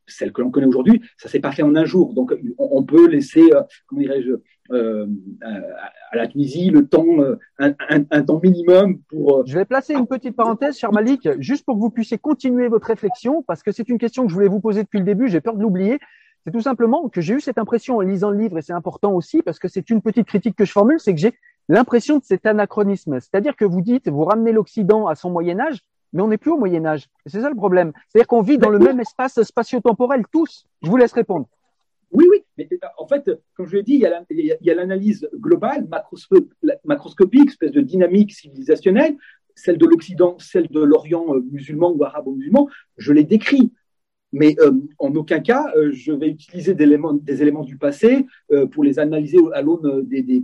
celle 0.08 0.32
que 0.32 0.40
l'on 0.40 0.50
connaît 0.50 0.66
aujourd'hui, 0.66 1.00
ça 1.16 1.28
s'est 1.28 1.40
pas 1.40 1.50
fait 1.50 1.62
en 1.62 1.74
un 1.74 1.84
jour. 1.84 2.14
Donc, 2.14 2.32
on, 2.58 2.84
peut 2.84 3.08
laisser, 3.08 3.42
comment 3.86 4.02
dirais-je, 4.02 4.32
euh, 4.70 5.06
à, 5.42 6.16
la 6.16 6.26
Tunisie 6.26 6.70
le 6.70 6.86
temps, 6.86 7.06
euh, 7.18 7.38
un, 7.58 7.72
un, 7.88 8.22
temps 8.22 8.40
minimum 8.42 8.98
pour. 9.08 9.46
Je 9.46 9.58
vais 9.58 9.64
placer 9.64 9.94
une 9.94 10.06
petite 10.06 10.36
parenthèse, 10.36 10.76
cher 10.78 10.92
Malik, 10.92 11.28
juste 11.38 11.64
pour 11.64 11.76
que 11.76 11.80
vous 11.80 11.90
puissiez 11.90 12.18
continuer 12.18 12.68
votre 12.68 12.86
réflexion, 12.86 13.42
parce 13.42 13.62
que 13.62 13.72
c'est 13.72 13.88
une 13.88 13.98
question 13.98 14.24
que 14.24 14.28
je 14.28 14.34
voulais 14.34 14.48
vous 14.48 14.60
poser 14.60 14.82
depuis 14.82 14.98
le 14.98 15.04
début. 15.04 15.28
J'ai 15.28 15.40
peur 15.40 15.56
de 15.56 15.62
l'oublier. 15.62 15.98
C'est 16.44 16.52
tout 16.52 16.60
simplement 16.60 17.08
que 17.08 17.20
j'ai 17.20 17.34
eu 17.34 17.40
cette 17.40 17.58
impression 17.58 17.96
en 17.96 18.00
lisant 18.02 18.30
le 18.30 18.38
livre, 18.38 18.58
et 18.58 18.62
c'est 18.62 18.72
important 18.72 19.12
aussi 19.12 19.42
parce 19.42 19.58
que 19.58 19.66
c'est 19.66 19.90
une 19.90 20.00
petite 20.00 20.28
critique 20.28 20.54
que 20.54 20.64
je 20.64 20.70
formule, 20.70 21.00
c'est 21.00 21.12
que 21.12 21.20
j'ai 21.20 21.34
l'impression 21.68 22.18
de 22.18 22.24
cet 22.24 22.46
anachronisme. 22.46 23.18
C'est-à-dire 23.20 23.56
que 23.56 23.64
vous 23.64 23.80
dites, 23.80 24.08
vous 24.08 24.24
ramenez 24.24 24.52
l'Occident 24.52 25.08
à 25.08 25.16
son 25.16 25.30
Moyen 25.30 25.58
Âge, 25.58 25.80
mais 26.12 26.22
on 26.22 26.28
n'est 26.28 26.38
plus 26.38 26.52
au 26.52 26.56
Moyen 26.56 26.86
Âge. 26.86 27.08
C'est 27.26 27.40
ça 27.40 27.48
le 27.48 27.56
problème. 27.56 27.92
C'est-à-dire 28.08 28.28
qu'on 28.28 28.42
vit 28.42 28.58
dans 28.58 28.70
le 28.70 28.78
même 28.78 29.00
espace 29.00 29.42
spatio-temporel, 29.42 30.22
tous. 30.30 30.66
Je 30.82 30.88
vous 30.88 30.96
laisse 30.96 31.12
répondre. 31.12 31.48
Oui, 32.12 32.24
oui. 32.30 32.44
Mais 32.56 32.68
euh, 32.72 32.86
en 32.98 33.06
fait, 33.06 33.30
comme 33.54 33.66
je 33.66 33.76
l'ai 33.76 33.82
dit, 33.82 33.94
il 33.94 34.56
y 34.60 34.70
a 34.70 34.74
l'analyse 34.74 35.28
globale, 35.34 35.86
macroscopique, 36.84 37.48
espèce 37.48 37.72
de 37.72 37.80
dynamique 37.80 38.32
civilisationnelle, 38.32 39.16
celle 39.54 39.78
de 39.78 39.86
l'Occident, 39.86 40.36
celle 40.38 40.68
de 40.68 40.80
l'Orient 40.80 41.34
euh, 41.34 41.40
musulman 41.50 41.92
ou 41.92 42.04
arabo-musulman. 42.04 42.68
Je 42.96 43.12
l'ai 43.12 43.24
décrit. 43.24 43.72
Mais 44.32 44.54
euh, 44.60 44.72
en 44.98 45.14
aucun 45.14 45.40
cas, 45.40 45.72
euh, 45.76 45.90
je 45.92 46.12
vais 46.12 46.28
utiliser 46.28 46.74
des 46.74 46.84
éléments, 46.84 47.14
des 47.14 47.42
éléments 47.42 47.64
du 47.64 47.78
passé 47.78 48.26
euh, 48.50 48.66
pour 48.66 48.84
les 48.84 48.98
analyser 48.98 49.38
à 49.54 49.62
l'aune 49.62 50.02
des, 50.02 50.22
des, 50.22 50.42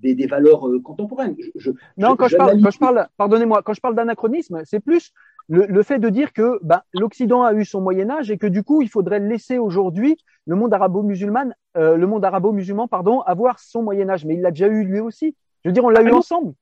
des, 0.00 0.14
des, 0.14 0.26
valeurs 0.26 0.68
contemporaines. 0.82 1.36
Je, 1.54 1.70
non, 1.96 2.16
quand, 2.16 2.28
je 2.28 2.36
parle, 2.36 2.60
quand 2.60 2.70
je 2.70 2.78
parle, 2.78 3.08
pardonnez-moi, 3.16 3.62
quand 3.62 3.72
je 3.72 3.80
parle 3.80 3.94
d'anachronisme, 3.94 4.60
c'est 4.64 4.80
plus 4.80 5.12
le, 5.48 5.66
le, 5.66 5.82
fait 5.82 5.98
de 5.98 6.08
dire 6.08 6.32
que 6.32 6.58
ben, 6.62 6.82
l'Occident 6.92 7.42
a 7.42 7.54
eu 7.54 7.64
son 7.64 7.80
Moyen 7.80 8.10
Âge 8.10 8.30
et 8.30 8.38
que 8.38 8.46
du 8.46 8.62
coup, 8.62 8.82
il 8.82 8.88
faudrait 8.88 9.20
laisser 9.20 9.58
aujourd'hui 9.58 10.16
le 10.46 10.56
monde 10.56 10.72
arabo-musulman, 10.72 11.52
euh, 11.76 11.96
le 11.96 12.06
monde 12.06 12.24
arabo-musulman, 12.24 12.88
pardon, 12.88 13.20
avoir 13.20 13.58
son 13.58 13.82
Moyen 13.82 14.08
Âge. 14.08 14.24
Mais 14.24 14.34
il 14.34 14.40
l'a 14.40 14.50
déjà 14.50 14.68
eu 14.68 14.84
lui 14.84 15.00
aussi. 15.00 15.34
Je 15.64 15.68
veux 15.68 15.72
dire, 15.72 15.84
on 15.84 15.88
l'a 15.88 16.00
ah 16.00 16.04
eu 16.04 16.10
non. 16.10 16.18
ensemble. 16.18 16.54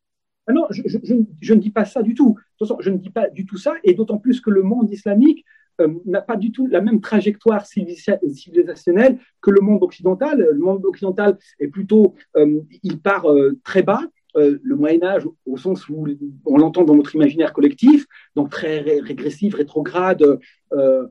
Ah 0.47 0.53
non, 0.53 0.67
je, 0.71 0.83
je, 0.85 0.99
je, 1.41 1.55
ne 1.55 1.61
dis 1.61 1.71
pas 1.71 1.85
ça 1.85 2.03
du 2.03 2.15
tout. 2.15 2.31
De 2.31 2.59
toute 2.59 2.69
façon, 2.69 2.81
je 2.81 2.91
ne 2.91 2.97
dis 2.97 3.11
pas 3.11 3.29
du 3.29 3.47
tout 3.47 3.57
ça, 3.57 3.75
et 3.85 3.95
d'autant 3.95 4.19
plus 4.19 4.41
que 4.41 4.51
le 4.51 4.63
monde 4.63 4.91
islamique 4.91 5.45
euh, 5.81 5.89
n'a 6.05 6.21
pas 6.21 6.37
du 6.37 6.51
tout 6.51 6.67
la 6.67 6.81
même 6.81 7.01
trajectoire 7.01 7.65
civilisationnelle 7.65 9.19
que 9.41 9.51
le 9.51 9.61
monde 9.61 9.83
occidental. 9.83 10.49
Le 10.53 10.59
monde 10.59 10.85
occidental 10.85 11.39
est 11.61 11.69
plutôt, 11.69 12.15
euh, 12.37 12.61
il 12.83 13.01
part 13.01 13.27
très 13.63 13.83
bas, 13.83 14.03
le 14.35 14.75
Moyen 14.77 15.03
Âge 15.03 15.27
au 15.47 15.57
sens 15.57 15.89
où 15.89 16.07
on 16.47 16.57
l'entend 16.57 16.85
dans 16.85 16.95
notre 16.95 17.15
imaginaire 17.15 17.53
collectif, 17.53 18.07
donc 18.35 18.51
très 18.51 18.81
régressif, 18.81 19.55
rétrograde, 19.55 20.39
euh, 20.73 21.07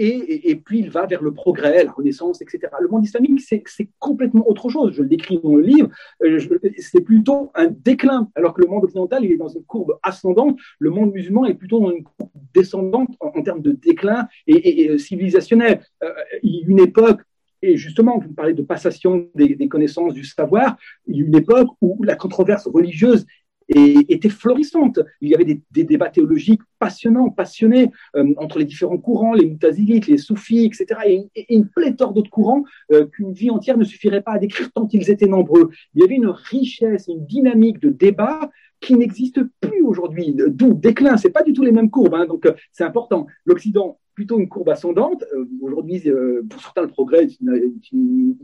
et, 0.00 0.54
puis 0.64 0.78
il 0.78 0.90
va 0.90 1.06
vers 1.06 1.22
le 1.22 1.32
progrès, 1.34 1.82
la 1.82 1.90
renaissance, 1.90 2.40
etc. 2.40 2.68
Le 2.80 2.88
monde 2.88 3.04
islamique, 3.04 3.40
c'est 3.40 3.88
complètement 3.98 4.48
autre 4.48 4.68
chose. 4.68 4.92
Je 4.92 5.02
le 5.02 5.08
décris 5.08 5.40
dans 5.42 5.56
le 5.56 5.62
livre. 5.62 5.88
Euh, 6.22 6.38
c'est 6.78 7.00
plutôt 7.00 7.50
un 7.56 7.66
déclin, 7.66 8.30
alors 8.36 8.54
que 8.54 8.62
le 8.62 8.68
monde 8.68 8.84
occidental, 8.84 9.24
il 9.24 9.32
est 9.32 9.36
dans 9.36 9.48
une 9.48 9.64
courbe 9.64 9.98
ascendante. 10.04 10.56
Le 10.78 10.90
monde 10.90 11.12
musulman 11.12 11.46
est 11.46 11.54
plutôt 11.54 11.80
dans 11.80 11.90
une 11.90 12.04
courbe 12.04 12.30
descendante 12.54 13.10
en, 13.18 13.42
termes 13.42 13.60
de 13.60 13.72
déclin 13.72 14.28
et, 14.46 14.96
civilisationnel. 14.98 15.80
Euh, 16.04 16.12
une 16.44 16.78
époque 16.78 17.20
et 17.62 17.76
justement, 17.76 18.18
vous 18.18 18.32
parlez 18.32 18.54
de 18.54 18.62
passation 18.62 19.28
des, 19.34 19.68
connaissances, 19.68 20.14
du 20.14 20.24
savoir. 20.24 20.76
Il 21.06 21.16
y 21.16 21.22
a 21.22 21.26
une 21.26 21.36
époque 21.36 21.68
où 21.80 22.02
la 22.02 22.16
controverse 22.16 22.66
religieuse 22.66 23.26
était 23.68 24.30
florissante. 24.30 25.00
Il 25.20 25.28
y 25.28 25.34
avait 25.34 25.44
des, 25.44 25.84
débats 25.84 26.08
théologiques 26.08 26.62
passionnants, 26.78 27.28
passionnés 27.28 27.90
euh, 28.16 28.32
entre 28.38 28.58
les 28.58 28.64
différents 28.64 28.98
courants, 28.98 29.34
les 29.34 29.44
mutazilites, 29.44 30.06
les 30.06 30.16
soufis, 30.16 30.64
etc. 30.64 31.28
Et, 31.34 31.54
une 31.54 31.68
pléthore 31.68 32.12
d'autres 32.12 32.30
courants 32.30 32.64
euh, 32.92 33.06
qu'une 33.06 33.32
vie 33.32 33.50
entière 33.50 33.76
ne 33.76 33.84
suffirait 33.84 34.22
pas 34.22 34.32
à 34.32 34.38
décrire 34.38 34.72
tant 34.72 34.88
ils 34.90 35.10
étaient 35.10 35.26
nombreux. 35.26 35.70
Il 35.94 36.00
y 36.00 36.04
avait 36.04 36.14
une 36.14 36.28
richesse, 36.28 37.08
une 37.08 37.26
dynamique 37.26 37.78
de 37.80 37.90
débat 37.90 38.50
qui 38.80 38.94
n'existe 38.94 39.40
plus 39.60 39.82
aujourd'hui. 39.82 40.34
D'où 40.34 40.72
déclin, 40.72 41.16
c'est 41.16 41.30
pas 41.30 41.42
du 41.42 41.52
tout 41.52 41.62
les 41.62 41.72
mêmes 41.72 41.90
courbes, 41.90 42.14
hein, 42.14 42.26
donc 42.26 42.46
euh, 42.46 42.54
c'est 42.72 42.84
important. 42.84 43.26
L'Occident 43.44 43.98
plutôt 44.18 44.40
une 44.40 44.48
courbe 44.48 44.70
ascendante. 44.70 45.24
Euh, 45.32 45.44
Aujourd'hui, 45.62 46.02
euh, 46.06 46.42
pour 46.50 46.60
certains, 46.60 46.82
le 46.82 46.88
progrès 46.88 47.22
est 47.22 47.92
une, 47.92 48.34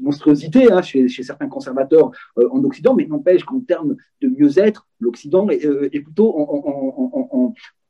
monstruosité 0.00 0.70
hein, 0.70 0.80
chez, 0.80 1.08
certains 1.08 1.48
conservateurs 1.48 2.12
euh, 2.38 2.48
en 2.52 2.62
Occident, 2.62 2.94
mais 2.94 3.04
n'empêche 3.04 3.42
qu'en 3.42 3.58
termes 3.58 3.96
de 4.20 4.28
mieux-être, 4.28 4.86
l'Occident 5.00 5.48
est, 5.50 6.00
plutôt 6.00 6.30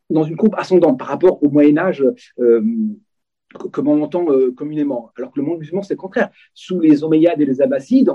dans 0.09 0.23
une 0.23 0.37
courbe 0.37 0.55
ascendante 0.57 0.99
par 0.99 1.09
rapport 1.09 1.43
au 1.43 1.51
Moyen 1.51 1.77
Âge. 1.77 2.03
Comme 3.73 3.89
on 3.89 3.97
l'entend 3.97 4.27
communément. 4.55 5.11
Alors 5.17 5.33
que 5.33 5.41
le 5.41 5.47
monde 5.47 5.59
musulman, 5.59 5.83
c'est 5.83 5.95
le 5.95 5.99
contraire. 5.99 6.31
Sous 6.53 6.81
les 6.81 7.03
Omeyyades 7.03 7.41
et 7.41 7.47
les 7.47 7.63
Abbassides, 7.63 8.11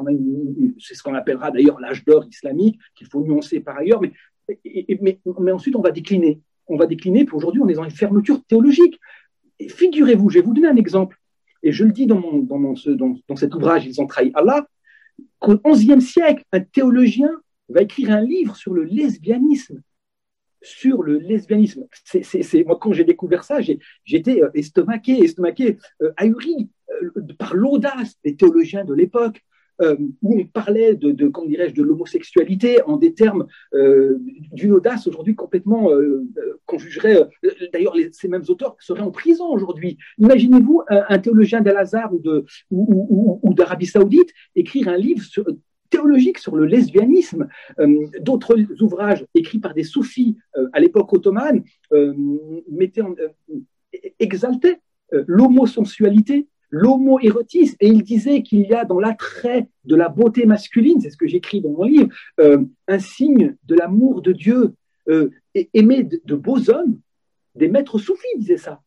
c'est 0.79 0.93
ce 0.93 1.01
qu'on 1.01 1.15
appellera 1.15 1.49
d'ailleurs 1.49 1.79
l'âge 1.79 2.05
d'or 2.05 2.25
islamique, 2.25 2.79
qu'il 2.95 3.07
faut 3.07 3.21
nuancer 3.21 3.59
par 3.59 3.77
ailleurs, 3.77 3.99
mais 4.01 5.51
ensuite 5.51 5.75
on 5.75 5.81
va 5.81 5.91
décliner 5.91 6.39
on 6.67 6.77
va 6.77 6.85
décliner, 6.85 7.25
puis 7.25 7.35
aujourd'hui, 7.35 7.61
on 7.61 7.67
est 7.67 7.73
dans 7.73 7.83
une 7.83 7.91
fermeture 7.91 8.43
théologique. 8.45 8.99
Figurez-vous, 9.69 10.29
je 10.29 10.39
vais 10.39 10.45
vous 10.45 10.53
donner 10.53 10.67
un 10.67 10.75
exemple, 10.75 11.17
et 11.61 11.71
je 11.71 11.83
le 11.85 11.91
dis 11.91 12.05
dans, 12.05 12.19
mon, 12.19 12.39
dans, 12.39 12.59
dans, 12.59 13.35
cet 13.35 13.55
ouvrage, 13.55 13.85
Ils 13.85 14.01
ont 14.01 14.07
trahi 14.07 14.31
Allah, 14.33 14.67
qu'au 15.39 15.57
XIe 15.57 16.01
siècle, 16.01 16.43
un 16.51 16.61
théologien 16.61 17.29
va 17.69 17.81
écrire 17.81 18.11
un 18.11 18.21
livre 18.21 18.55
sur 18.55 18.73
le 18.73 18.83
lesbianisme. 18.83 19.81
Sur 20.61 21.03
le 21.03 21.17
lesbianisme. 21.17 21.85
C'est, 22.03 22.63
moi, 22.65 22.77
quand 22.79 22.93
j'ai 22.93 23.03
découvert 23.03 23.43
ça, 23.43 23.59
j'étais 24.05 24.41
euh, 24.41 24.49
estomaqué, 24.53 25.19
estomaqué, 25.19 25.77
euh, 26.01 26.13
ahuri 26.15 26.69
euh, 26.91 27.11
par 27.37 27.53
l'audace 27.53 28.15
des 28.23 28.35
théologiens 28.35 28.85
de 28.85 28.93
l'époque 28.93 29.41
euh, 29.81 29.95
où 30.21 30.39
on 30.39 30.45
parlait 30.45 30.93
de, 30.93 31.27
comment 31.29 31.47
dirais-je, 31.47 31.73
de 31.73 31.81
l'homosexualité 31.81 32.83
en 32.83 32.97
des 32.97 33.13
termes 33.13 33.47
euh, 33.73 34.17
d'une 34.51 34.71
audace 34.71 35.07
aujourd'hui 35.07 35.33
complètement 35.33 35.91
euh, 35.91 36.29
qu'on 36.67 36.77
jugerait. 36.77 37.27
D'ailleurs, 37.73 37.95
ces 38.11 38.27
mêmes 38.27 38.43
auteurs 38.49 38.75
seraient 38.79 39.01
en 39.01 39.09
prison 39.09 39.47
aujourd'hui. 39.47 39.97
Imaginez-vous 40.19 40.83
un, 40.87 41.17
théologien 41.17 41.61
d'Al-Azhar 41.61 42.11
ou, 42.69 43.53
d'Arabie 43.53 43.87
Saoudite 43.87 44.31
écrire 44.55 44.89
un 44.89 44.97
livre 44.97 45.23
théologique 45.89 46.37
sur 46.37 46.55
le 46.55 46.65
lesbianisme. 46.65 47.47
D'autres 48.21 48.55
ouvrages 48.79 49.25
écrits 49.33 49.59
par 49.59 49.73
des 49.73 49.83
soufis 49.83 50.37
à 50.73 50.79
l'époque 50.79 51.11
ottomane 51.13 51.63
mettaient 52.71 53.01
en, 53.01 53.15
exaltaient 54.19 54.79
l'homosensualité 55.11 56.47
l'homo-érotisme. 56.73 57.77
Et 57.79 57.87
il 57.87 58.03
disait 58.03 58.41
qu'il 58.41 58.61
y 58.61 58.73
a 58.73 58.83
dans 58.83 58.99
l'attrait 58.99 59.69
de 59.85 59.95
la 59.95 60.09
beauté 60.09 60.47
masculine, 60.47 60.99
c'est 60.99 61.11
ce 61.11 61.17
que 61.17 61.27
j'écris 61.27 61.61
dans 61.61 61.69
mon 61.69 61.83
livre, 61.83 62.09
euh, 62.39 62.63
un 62.87 62.97
signe 62.97 63.55
de 63.65 63.75
l'amour 63.75 64.23
de 64.23 64.31
Dieu. 64.31 64.73
Euh, 65.07 65.29
aimer 65.73 66.03
de, 66.03 66.35
beaux 66.35 66.71
hommes, 66.71 66.99
des 67.53 67.67
maîtres 67.67 67.99
soufis 67.99 68.25
disaient 68.37 68.57
ça. 68.57 68.81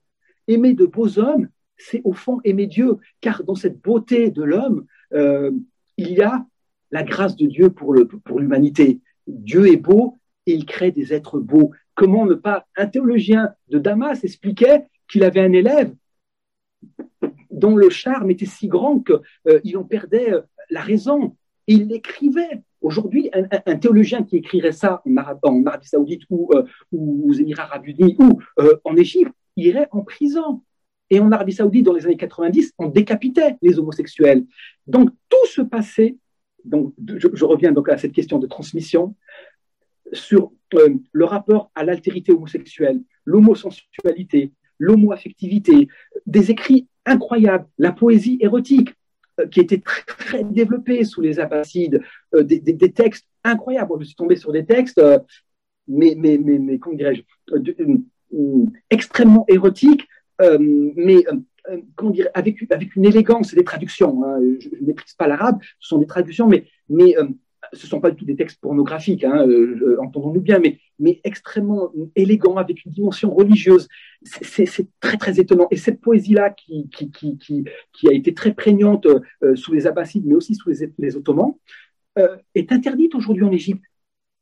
Aimer 0.48 0.72
de 0.72 0.84
beaux 0.84 1.20
hommes, 1.20 1.48
c'est 1.76 2.00
au 2.02 2.12
fond 2.12 2.40
aimer 2.42 2.66
Dieu, 2.66 2.96
car 3.20 3.44
dans 3.44 3.54
cette 3.54 3.80
beauté 3.80 4.32
de 4.32 4.42
l'homme, 4.42 4.86
euh, 5.12 5.52
il 5.96 6.10
y 6.10 6.22
a 6.22 6.44
la 6.90 7.04
grâce 7.04 7.36
de 7.36 7.46
Dieu 7.46 7.70
pour 7.70 7.94
l'humanité. 7.94 9.00
Dieu 9.28 9.68
est 9.68 9.76
beau 9.76 10.18
et 10.46 10.54
il 10.54 10.66
crée 10.66 10.90
des 10.90 11.12
êtres 11.14 11.38
beaux. 11.38 11.70
Comment 11.94 12.26
ne 12.26 12.34
pas 12.34 12.66
Un 12.76 12.86
théologien 12.86 13.50
de 13.68 13.78
Damas 13.78 14.24
expliquait 14.24 14.86
qu'il 15.08 15.22
avait 15.22 15.40
un 15.40 15.52
élève 15.52 15.94
dont 17.56 17.74
le 17.74 17.90
charme 17.90 18.30
était 18.30 18.46
si 18.46 18.68
grand 18.68 19.00
qu'il 19.00 19.18
euh, 19.48 19.78
en 19.78 19.82
perdait 19.82 20.32
euh, 20.32 20.42
la 20.70 20.82
raison. 20.82 21.36
il 21.66 21.88
l'écrivait. 21.88 22.62
Aujourd'hui, 22.82 23.30
un, 23.32 23.76
théologien 23.76 24.22
qui 24.22 24.36
écrirait 24.36 24.70
ça 24.70 25.02
en, 25.42 25.66
Arabie 25.66 25.88
Saoudite 25.88 26.22
ou, 26.30 26.50
euh, 26.54 26.64
ou, 26.92 27.28
aux 27.28 27.32
Émirats 27.32 27.64
Arabes 27.64 27.88
Unis 27.88 28.14
ou 28.20 28.38
en 28.84 28.96
Égypte, 28.96 29.32
irait 29.56 29.88
en 29.90 30.02
prison. 30.02 30.62
Et 31.10 31.18
en 31.18 31.32
Arabie 31.32 31.54
Saoudite, 31.54 31.86
dans 31.86 31.94
les 31.94 32.04
années 32.04 32.16
90, 32.16 32.74
on 32.78 32.88
décapitait 32.88 33.56
les 33.62 33.78
homosexuels. 33.78 34.44
Donc 34.86 35.10
tout 35.28 35.46
se 35.46 35.62
passait. 35.62 36.16
Donc, 36.64 36.94
je, 37.16 37.28
je 37.32 37.44
reviens 37.44 37.72
donc 37.72 37.88
à 37.88 37.96
cette 37.96 38.12
question 38.12 38.38
de 38.38 38.46
transmission 38.46 39.16
sur 40.12 40.52
le 40.70 41.24
rapport 41.24 41.70
à 41.74 41.82
l'altérité 41.82 42.32
homosexuelle, 42.32 43.00
l'homosensualité, 43.24 44.52
l'homoaffectivité, 44.78 45.88
des 46.26 46.50
écrits 46.50 46.86
incroyables, 47.06 47.66
la 47.78 47.92
poésie 47.92 48.38
érotique 48.40 48.94
euh, 49.40 49.46
qui 49.46 49.60
était 49.60 49.80
très, 49.80 50.44
développée 50.44 51.04
sous 51.04 51.20
les 51.20 51.38
Abbassides, 51.40 52.02
euh, 52.34 52.42
des, 52.42 52.92
textes 52.92 53.26
incroyables. 53.44 53.92
je 54.00 54.06
suis 54.06 54.14
tombé 54.14 54.36
sur 54.36 54.52
des 54.52 54.64
textes, 54.64 54.98
euh, 54.98 55.18
mais, 55.88 56.14
mais, 56.16 56.38
mais, 56.38 56.58
mais 56.58 56.78
comment 56.78 56.96
dirais-je, 56.96 57.22
extrêmement 58.90 59.44
érotiques, 59.48 60.06
mais 60.40 61.24
comment 61.94 62.10
dire, 62.10 62.28
avec, 62.34 62.58
avec 62.70 62.96
une 62.96 63.04
élégance, 63.04 63.54
des 63.54 63.62
traductions. 63.62 64.24
Hein. 64.24 64.40
je 64.58 64.68
ne 64.68 64.86
maîtrise 64.86 65.14
pas 65.14 65.28
l'arabe, 65.28 65.60
ce 65.78 65.88
sont 65.88 65.98
des 65.98 66.06
traductions, 66.06 66.48
mais, 66.48 66.66
mais 66.88 67.14
ce 67.72 67.86
ne 67.86 67.88
sont 67.88 68.00
pas 68.00 68.10
du 68.10 68.16
tout 68.16 68.24
des 68.24 68.36
textes 68.36 68.60
pornographiques, 68.60 69.24
hein, 69.24 69.46
euh, 69.46 69.96
entendons-nous 70.00 70.40
bien, 70.40 70.58
mais, 70.58 70.78
mais 70.98 71.20
extrêmement 71.24 71.92
élégants, 72.14 72.56
avec 72.56 72.84
une 72.84 72.92
dimension 72.92 73.34
religieuse. 73.34 73.88
C'est 74.22 74.88
très, 75.00 75.16
très 75.16 75.40
étonnant. 75.40 75.68
Et 75.70 75.76
cette 75.76 76.00
poésie-là, 76.00 76.50
qui, 76.50 76.88
a 78.08 78.12
été 78.12 78.34
très 78.34 78.54
prégnante 78.54 79.06
euh, 79.06 79.56
sous 79.56 79.72
les 79.72 79.86
Abbassides, 79.86 80.26
mais 80.26 80.34
aussi 80.34 80.54
sous 80.54 80.70
les, 80.98 81.16
Ottomans, 81.16 81.54
euh, 82.18 82.36
est 82.54 82.72
interdite 82.72 83.14
aujourd'hui 83.14 83.44
en 83.44 83.52
Égypte. 83.52 83.84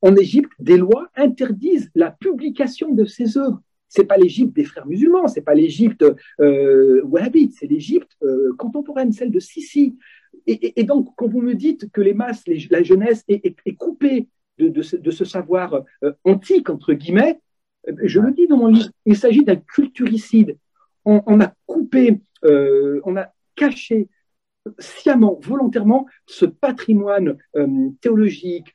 En 0.02 0.14
Égypte, 0.16 0.50
des 0.58 0.76
lois 0.76 1.08
interdisent 1.16 1.90
la 1.94 2.10
publication 2.10 2.92
de 2.92 3.04
ces 3.04 3.38
œuvres. 3.38 3.60
C'est 3.88 4.04
pas 4.04 4.16
l'Égypte 4.16 4.54
des 4.54 4.64
frères 4.64 4.86
musulmans, 4.86 5.28
c'est 5.28 5.42
pas 5.42 5.54
l'Égypte 5.54 6.04
euh, 6.40 7.00
wahhabite, 7.04 7.54
c'est 7.58 7.66
l'Égypte 7.66 8.10
contemporaine, 8.58 9.12
celle 9.12 9.30
de 9.30 9.38
Sissi, 9.38 9.96
et, 10.46 10.84
donc, 10.84 11.08
quand 11.16 11.28
vous 11.28 11.40
me 11.40 11.54
dites 11.54 11.90
que 11.90 12.00
les 12.00 12.14
masses, 12.14 12.44
la 12.70 12.82
jeunesse 12.82 13.24
est, 13.28 13.76
coupée 13.76 14.28
de, 14.58 14.82
ce, 14.82 15.24
savoir 15.24 15.82
euh, 16.02 16.12
antique, 16.24 16.70
entre 16.70 16.92
guillemets, 16.92 17.40
euh, 17.88 17.92
je 18.04 18.20
le 18.20 18.32
dis 18.32 18.46
dans 18.46 18.56
mon 18.56 18.68
livre, 18.68 18.90
il 19.06 19.16
s'agit 19.16 19.44
d'un 19.44 19.56
culturicide. 19.56 20.58
On, 21.06 21.38
a 21.40 21.52
coupé, 21.66 22.22
euh, 22.44 23.00
on 23.04 23.16
a 23.16 23.30
caché 23.56 24.08
sciemment, 24.78 25.38
volontairement, 25.42 26.06
ce 26.24 26.46
patrimoine 26.46 27.36
théologique, 28.00 28.72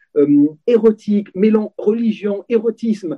érotique, 0.67 1.35
mêlant 1.35 1.73
religion, 1.79 2.45
érotisme, 2.47 3.17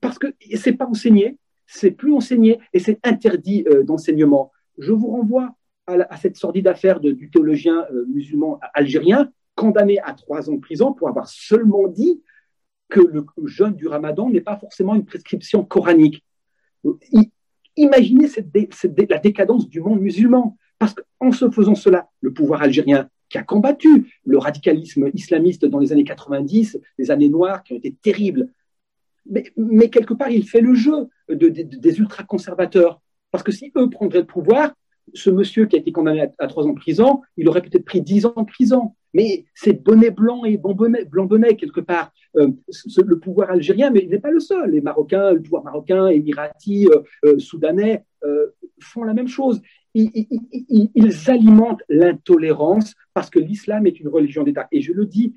parce 0.00 0.18
que 0.18 0.28
c'est 0.54 0.72
pas 0.72 0.86
enseigné, 0.86 1.36
c'est 1.66 1.90
plus 1.90 2.14
enseigné 2.14 2.58
et 2.72 2.78
c'est 2.78 2.98
interdit 3.06 3.66
d'enseignement. 3.84 4.50
Je 4.78 4.92
vous 4.92 5.08
renvoie 5.08 5.54
à, 5.86 6.16
cette 6.16 6.36
sordide 6.36 6.66
affaire 6.66 7.00
du 7.00 7.30
théologien 7.30 7.86
euh, 7.92 8.04
musulman 8.08 8.58
algérien, 8.74 9.30
condamné 9.56 9.98
à 9.98 10.12
trois 10.12 10.48
ans 10.48 10.54
de 10.54 10.60
prison 10.60 10.92
pour 10.92 11.08
avoir 11.08 11.28
seulement 11.28 11.88
dit 11.88 12.22
que 12.88 13.00
le 13.00 13.26
jeûne 13.46 13.74
du 13.74 13.88
ramadan 13.88 14.30
n'est 14.30 14.40
pas 14.40 14.56
forcément 14.56 14.94
une 14.94 15.04
prescription 15.04 15.64
coranique. 15.64 16.24
Imaginez 17.76 18.28
la 19.10 19.18
décadence 19.18 19.68
du 19.68 19.80
monde 19.80 20.00
musulman, 20.00 20.56
parce 20.78 20.94
qu'en 20.94 21.32
se 21.32 21.50
faisant 21.50 21.74
cela, 21.74 22.08
le 22.20 22.32
pouvoir 22.32 22.62
algérien 22.62 23.08
qui 23.28 23.38
a 23.38 23.42
combattu 23.42 24.14
le 24.24 24.38
radicalisme 24.38 25.10
islamiste 25.12 25.64
dans 25.64 25.80
les 25.80 25.92
années 25.92 26.04
90, 26.04 26.78
les 26.98 27.10
années 27.10 27.28
noires 27.28 27.64
qui 27.64 27.72
ont 27.72 27.76
été 27.76 27.92
terribles, 27.92 28.50
mais, 29.56 29.90
quelque 29.90 30.14
part, 30.14 30.30
il 30.30 30.48
fait 30.48 30.60
le 30.60 30.74
jeu 30.74 31.08
des 31.28 31.98
ultra-conservateurs. 31.98 33.00
Parce 33.32 33.42
que 33.42 33.50
si 33.50 33.72
eux 33.76 33.90
prendraient 33.90 34.20
le 34.20 34.26
pouvoir, 34.26 34.72
ce 35.14 35.30
monsieur 35.30 35.66
qui 35.66 35.76
a 35.76 35.78
été 35.78 35.92
condamné 35.92 36.28
à, 36.38 36.46
trois 36.46 36.66
ans 36.66 36.72
de 36.72 36.78
prison, 36.78 37.22
il 37.36 37.48
aurait 37.48 37.62
peut-être 37.62 37.84
pris 37.84 38.00
dix 38.00 38.26
ans 38.26 38.34
de 38.36 38.44
prison. 38.44 38.92
Mais 39.14 39.46
c'est 39.54 39.82
bonnet 39.82 40.10
blanc 40.10 40.44
et 40.44 40.58
blanc 40.58 41.24
bonnet 41.24 41.56
quelque 41.56 41.80
part. 41.80 42.12
Euh, 42.36 42.50
le 43.04 43.18
pouvoir 43.18 43.50
algérien, 43.50 43.90
mais 43.90 44.00
il 44.02 44.10
n'est 44.10 44.18
pas 44.18 44.30
le 44.30 44.40
seul. 44.40 44.72
Les 44.72 44.82
Marocains, 44.82 45.32
le 45.32 45.40
pouvoir 45.40 45.64
marocain, 45.64 46.08
émirati, 46.08 46.86
euh, 46.88 47.00
euh, 47.24 47.38
soudanais 47.38 48.04
font 48.80 49.04
la 49.04 49.14
même 49.14 49.28
chose. 49.28 49.62
Ils, 49.94 50.10
alimentent 51.28 51.82
l'intolérance 51.88 52.94
parce 53.14 53.30
que 53.30 53.38
l'islam 53.38 53.86
est 53.86 54.00
une 54.00 54.08
religion 54.08 54.42
d'État. 54.42 54.66
Et 54.72 54.82
je 54.82 54.92
le 54.92 55.06
dis 55.06 55.34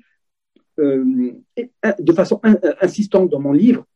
de 0.76 2.12
façon 2.12 2.40
insistante 2.80 3.30
dans 3.30 3.38
mon 3.38 3.52
livre, 3.52 3.86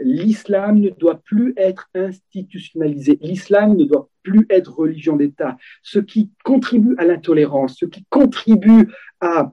l'islam 0.00 0.78
ne 0.80 0.90
doit 0.90 1.20
plus 1.24 1.54
être 1.56 1.88
institutionnalisé, 1.94 3.18
l'islam 3.20 3.76
ne 3.76 3.84
doit 3.84 4.08
plus 4.22 4.46
être 4.50 4.74
religion 4.74 5.16
d'État. 5.16 5.56
Ce 5.82 5.98
qui 5.98 6.30
contribue 6.44 6.94
à 6.98 7.04
l'intolérance, 7.04 7.76
ce 7.78 7.86
qui 7.86 8.04
contribue 8.08 8.88
à, 9.20 9.52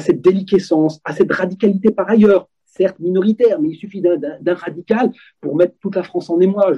cette 0.00 0.20
déliquescence, 0.20 1.00
à 1.04 1.14
cette 1.14 1.32
radicalité 1.32 1.90
par 1.90 2.08
ailleurs, 2.08 2.48
certes 2.64 2.98
minoritaire, 3.00 3.60
mais 3.60 3.70
il 3.70 3.76
suffit 3.76 4.00
d'un 4.00 4.54
radical 4.54 5.10
pour 5.40 5.56
mettre 5.56 5.74
toute 5.80 5.96
la 5.96 6.02
France 6.02 6.30
en 6.30 6.40
émoi. 6.40 6.72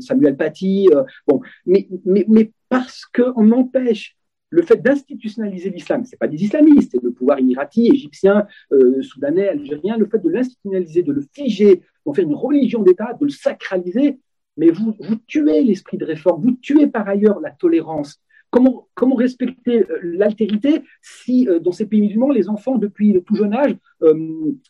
Samuel 0.00 0.36
Paty, 0.36 0.88
euh, 0.92 1.04
bon, 1.26 1.40
mais, 1.64 1.88
mais, 2.04 2.24
mais 2.28 2.52
parce 2.68 3.04
qu'on 3.06 3.50
empêche 3.52 4.16
le 4.50 4.62
fait 4.62 4.76
d'institutionnaliser 4.76 5.70
l'islam, 5.70 6.04
ce 6.04 6.12
n'est 6.12 6.18
pas 6.18 6.28
des 6.28 6.42
islamistes, 6.42 6.92
c'est 6.92 7.02
le 7.02 7.10
pouvoir 7.10 7.38
émirati, 7.38 7.88
égyptien, 7.88 8.46
euh, 8.72 9.02
soudanais, 9.02 9.48
algérien, 9.48 9.96
le 9.96 10.06
fait 10.06 10.18
de 10.18 10.28
l'institutionnaliser, 10.28 11.02
de 11.02 11.12
le 11.12 11.24
figer, 11.32 11.82
d'en 12.04 12.12
faire 12.12 12.24
une 12.24 12.34
religion 12.34 12.82
d'État, 12.82 13.12
de 13.20 13.24
le 13.24 13.30
sacraliser, 13.30 14.18
mais 14.56 14.70
vous, 14.70 14.94
vous 15.00 15.16
tuez 15.26 15.62
l'esprit 15.62 15.98
de 15.98 16.04
réforme, 16.04 16.42
vous 16.42 16.52
tuez 16.52 16.86
par 16.86 17.08
ailleurs 17.08 17.40
la 17.40 17.50
tolérance. 17.50 18.20
Comment, 18.50 19.14
respecter 19.16 19.80
euh, 19.80 19.98
l'altérité 20.02 20.82
si 21.02 21.46
euh, 21.48 21.58
dans 21.58 21.72
ces 21.72 21.86
pays 21.86 22.00
musulmans, 22.00 22.30
les 22.30 22.48
enfants, 22.48 22.78
depuis 22.78 23.12
le 23.12 23.20
tout 23.20 23.34
jeune 23.34 23.52
âge, 23.52 23.76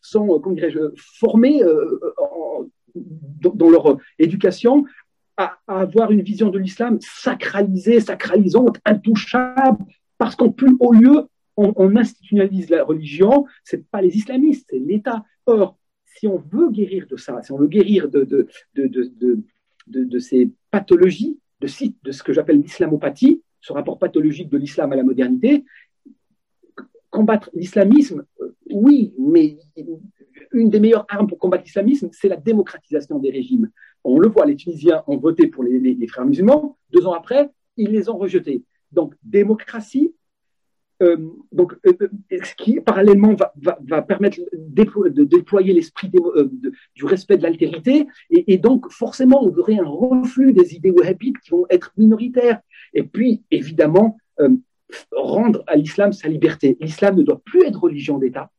sont 0.00 0.42
formés 1.20 1.60
dans 2.94 3.68
leur 3.68 3.98
éducation 4.18 4.84
à, 5.36 5.58
avoir 5.66 6.10
une 6.10 6.22
vision 6.22 6.50
de 6.50 6.58
l'islam 6.58 6.98
sacralisée, 7.00 8.00
sacralisante, 8.00 8.78
intouchable, 8.84 9.84
parce 10.18 10.34
qu'en 10.34 10.50
plus 10.50 10.76
haut 10.80 10.92
lieu, 10.92 11.28
on, 11.56 11.96
institutionnalise 11.96 12.68
la 12.68 12.84
religion, 12.84 13.46
c'est 13.64 13.86
pas 13.88 14.02
les 14.02 14.14
islamistes, 14.14 14.66
c'est 14.68 14.78
l'État. 14.78 15.24
Or, 15.46 15.78
si 16.04 16.26
on 16.26 16.36
veut 16.36 16.70
guérir 16.70 17.06
de 17.06 17.16
ça, 17.16 17.42
si 17.42 17.50
on 17.52 17.56
veut 17.56 17.66
guérir 17.66 18.10
de, 18.10 18.24
de, 18.24 18.46
de, 18.74 19.42
de 19.86 20.18
ces 20.18 20.50
pathologies, 20.70 21.38
de, 21.60 21.68
de 22.02 22.12
ce 22.12 22.22
que 22.22 22.34
j'appelle 22.34 22.60
l'islamopathie, 22.60 23.42
ce 23.60 23.72
rapport 23.72 23.98
pathologique 23.98 24.50
de 24.50 24.58
l'islam 24.58 24.92
à 24.92 24.96
la 24.96 25.02
modernité, 25.02 25.64
combattre 27.10 27.50
l'islamisme, 27.54 28.26
euh, 28.40 28.54
oui, 28.70 29.14
mais 29.18 29.58
une 30.52 30.70
des 30.70 30.80
meilleures 30.80 31.06
armes 31.08 31.26
pour 31.26 31.38
combattre 31.38 31.64
l'islamisme, 31.64 32.08
c'est 32.12 32.28
la 32.28 32.36
démocratisation 32.36 33.18
des 33.18 33.30
régimes. 33.30 33.70
On 34.08 34.20
le 34.20 34.28
voit, 34.28 34.46
les 34.46 34.54
Tunisiens 34.54 35.02
ont 35.08 35.16
voté 35.16 35.48
pour 35.48 35.64
les, 35.64 36.06
frères 36.06 36.24
musulmans. 36.24 36.78
Deux 36.92 37.06
ans 37.06 37.12
après, 37.12 37.50
ils 37.76 37.90
les 37.90 38.08
ont 38.08 38.16
rejetés. 38.16 38.62
Donc, 38.92 39.14
démocratie, 39.24 40.14
euh, 41.02 41.16
donc, 41.50 41.74
euh, 41.86 41.92
euh, 42.00 42.38
ce 42.44 42.54
qui 42.54 42.80
parallèlement 42.80 43.34
va, 43.34 44.02
permettre 44.02 44.38
de 44.54 45.24
déployer 45.24 45.72
l'esprit 45.72 46.08
du 46.94 47.04
respect 47.04 47.36
de 47.36 47.42
l'altérité, 47.42 48.06
et, 48.30 48.56
donc 48.58 48.90
forcément 48.90 49.44
on 49.44 49.54
aurait 49.58 49.78
un 49.78 49.84
reflux 49.84 50.52
des 50.52 50.74
idées 50.74 50.92
wahhabites 50.92 51.38
qui 51.40 51.50
vont 51.50 51.66
être 51.68 51.92
minoritaires. 51.96 52.60
Et 52.94 53.02
puis, 53.02 53.42
évidemment, 53.50 54.16
rendre 55.10 55.64
à 55.66 55.74
l'islam 55.74 56.12
sa 56.12 56.28
liberté. 56.28 56.78
L'islam 56.80 57.16
ne 57.16 57.22
doit 57.24 57.42
plus 57.44 57.64
être 57.64 57.80
religion 57.80 58.18
d'État. 58.18 58.52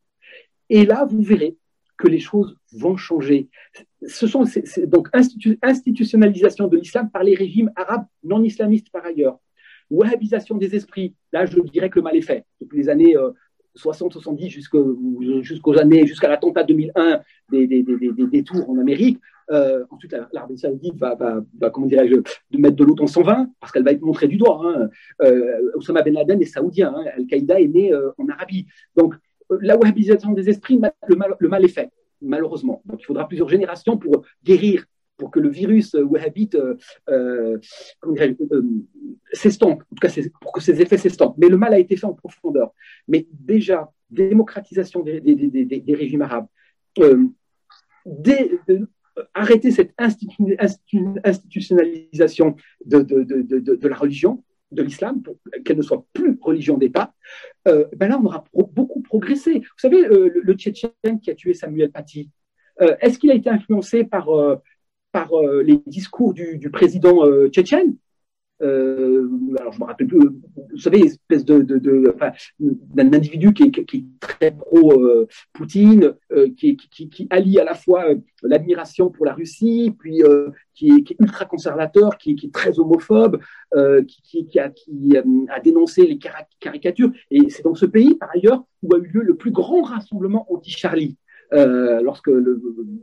Et 0.68 0.84
là, 0.84 1.06
vous 1.06 1.22
verrez 1.22 1.56
que 1.96 2.06
les 2.06 2.20
choses 2.20 2.54
vont 2.72 2.98
changer. 2.98 3.48
Ce 4.06 4.26
sont 4.26 4.44
donc 4.86 5.08
institutionnalisation 5.12 6.68
de 6.68 6.76
l'islam 6.76 7.10
par 7.10 7.24
les 7.24 7.34
régimes 7.34 7.70
arabes 7.76 8.06
non 8.22 8.42
islamistes 8.42 8.90
par 8.90 9.04
ailleurs. 9.04 9.38
Wahhabisation 9.90 10.56
des 10.56 10.74
esprits, 10.76 11.14
là 11.32 11.46
je 11.46 11.58
dirais 11.60 11.90
que 11.90 11.98
le 11.98 12.02
mal 12.02 12.16
est 12.16 12.22
fait. 12.22 12.44
Depuis 12.60 12.78
les 12.78 12.88
années 12.88 13.16
60-70 13.76 14.48
jusqu'aux 15.42 15.78
années, 15.78 16.06
jusqu'à 16.06 16.28
l'attentat 16.28 16.64
2001 16.64 17.20
des, 17.50 17.66
des, 17.66 18.42
tours 18.44 18.68
en 18.68 18.78
Amérique, 18.78 19.18
euh, 19.50 19.84
ensuite, 19.90 20.14
l'Arabie 20.32 20.58
Saoudite 20.58 20.96
va, 20.96 21.16
comment 21.72 21.86
dirais-je, 21.86 22.16
mettre 22.58 22.76
de 22.76 22.84
l'eau 22.84 22.94
dans 22.94 23.06
son 23.06 23.22
vin 23.22 23.48
parce 23.60 23.72
qu'elle 23.72 23.84
va 23.84 23.92
être 23.92 24.02
montrée 24.02 24.28
du 24.28 24.36
doigt. 24.36 24.60
Hein. 24.62 24.88
Euh, 25.22 25.72
Osama 25.74 26.02
Ben 26.02 26.14
Laden 26.14 26.40
est 26.42 26.46
saoudien, 26.46 26.94
hein. 26.94 27.04
Al-Qaïda 27.16 27.60
est 27.60 27.68
né 27.68 27.92
euh, 27.92 28.10
en 28.18 28.28
Arabie. 28.28 28.66
Donc, 28.96 29.14
euh, 29.50 29.58
la 29.62 29.76
wahhabisation 29.78 30.32
des 30.32 30.48
esprits, 30.50 30.80
le 31.08 31.48
mal 31.48 31.64
est 31.64 31.68
fait, 31.68 31.90
malheureusement. 32.20 32.82
Donc, 32.84 33.00
il 33.02 33.04
faudra 33.04 33.26
plusieurs 33.26 33.48
générations 33.48 33.96
pour 33.96 34.24
guérir, 34.44 34.84
pour 35.16 35.30
que 35.30 35.40
le 35.40 35.48
virus 35.48 35.94
wahhabite 35.94 36.56
euh, 37.08 37.58
s'estompe, 39.32 39.82
en 39.82 39.94
tout 39.94 40.00
cas 40.00 40.12
pour 40.40 40.52
que 40.52 40.60
ses 40.60 40.80
effets 40.80 40.98
s'estompent. 40.98 41.36
Mais 41.38 41.48
le 41.48 41.56
mal 41.56 41.74
a 41.74 41.78
été 41.78 41.96
fait 41.96 42.06
en 42.06 42.14
profondeur. 42.14 42.72
Mais 43.08 43.26
déjà, 43.32 43.90
démocratisation 44.10 45.02
des, 45.02 45.84
régimes 45.88 46.22
arabes, 46.22 46.46
euh, 47.00 47.26
arrêter 49.34 49.70
cette 49.70 49.92
institutionnalisation 49.98 52.56
de 52.84 53.88
la 53.88 53.96
religion, 53.96 54.42
de 54.70 54.82
l'islam, 54.82 55.22
qu'elle 55.64 55.76
ne 55.76 55.82
soit 55.82 56.04
plus 56.12 56.38
religion 56.40 56.76
d'État, 56.76 57.14
euh, 57.66 57.86
ben 57.96 58.08
là, 58.08 58.18
on 58.20 58.26
aura 58.26 58.44
beaucoup 58.52 59.00
progressé. 59.00 59.60
Vous 59.60 59.78
savez, 59.78 60.04
euh, 60.06 60.30
le, 60.34 60.54
Tchétchène 60.54 61.20
qui 61.22 61.30
a 61.30 61.34
tué 61.34 61.54
Samuel 61.54 61.90
Paty, 61.90 62.30
euh, 62.80 62.94
est-ce 63.00 63.18
qu'il 63.18 63.30
a 63.30 63.34
été 63.34 63.48
influencé 63.50 64.04
par, 64.04 64.28
par 65.12 65.30
les 65.64 65.80
discours 65.86 66.34
du, 66.34 66.58
du 66.58 66.70
président 66.70 67.24
tchétchène? 67.48 67.96
Euh, 68.62 69.28
alors 69.58 69.72
je 69.72 69.80
me 69.80 69.84
rappelle 69.84 70.06
plus, 70.06 70.18
vous 70.18 70.78
savez, 70.78 71.00
espèce 71.00 71.44
de, 71.44 71.62
de, 71.62 71.78
de 71.78 72.12
enfin, 72.14 72.32
d'un 72.58 73.12
individu 73.12 73.52
qui 73.52 73.64
est, 73.64 73.70
qui 73.70 73.96
est, 73.96 74.04
très 74.20 74.50
pro 74.50 75.00
euh, 75.00 75.28
Poutine, 75.52 76.14
euh, 76.32 76.48
qui, 76.56 76.76
qui, 76.76 77.08
qui, 77.08 77.26
allie 77.30 77.58
à 77.58 77.64
la 77.64 77.74
fois 77.74 78.10
euh, 78.10 78.16
l'admiration 78.42 79.10
pour 79.10 79.26
la 79.26 79.34
Russie, 79.34 79.94
puis 79.98 80.22
euh, 80.22 80.50
qui 80.74 80.88
est, 80.90 81.02
qui, 81.02 81.12
est, 81.12 81.16
ultra 81.20 81.44
conservateur, 81.44 82.18
qui, 82.18 82.32
est 82.32 82.52
très 82.52 82.78
homophobe, 82.78 83.40
qui, 84.06 84.46
qui, 84.46 84.58
a, 84.58 84.70
qui 84.70 85.16
a 85.48 85.60
dénoncé 85.60 86.06
les 86.06 86.18
caricatures. 86.60 87.10
Et 87.30 87.50
c'est 87.50 87.62
dans 87.62 87.74
ce 87.74 87.86
pays, 87.86 88.14
par 88.14 88.30
ailleurs, 88.34 88.64
où 88.82 88.94
a 88.94 88.98
eu 88.98 89.06
lieu 89.08 89.22
le 89.22 89.36
plus 89.36 89.50
grand 89.50 89.82
rassemblement 89.82 90.46
anti-Charlie. 90.52 91.16
Euh, 91.54 92.02
lorsque 92.02 92.30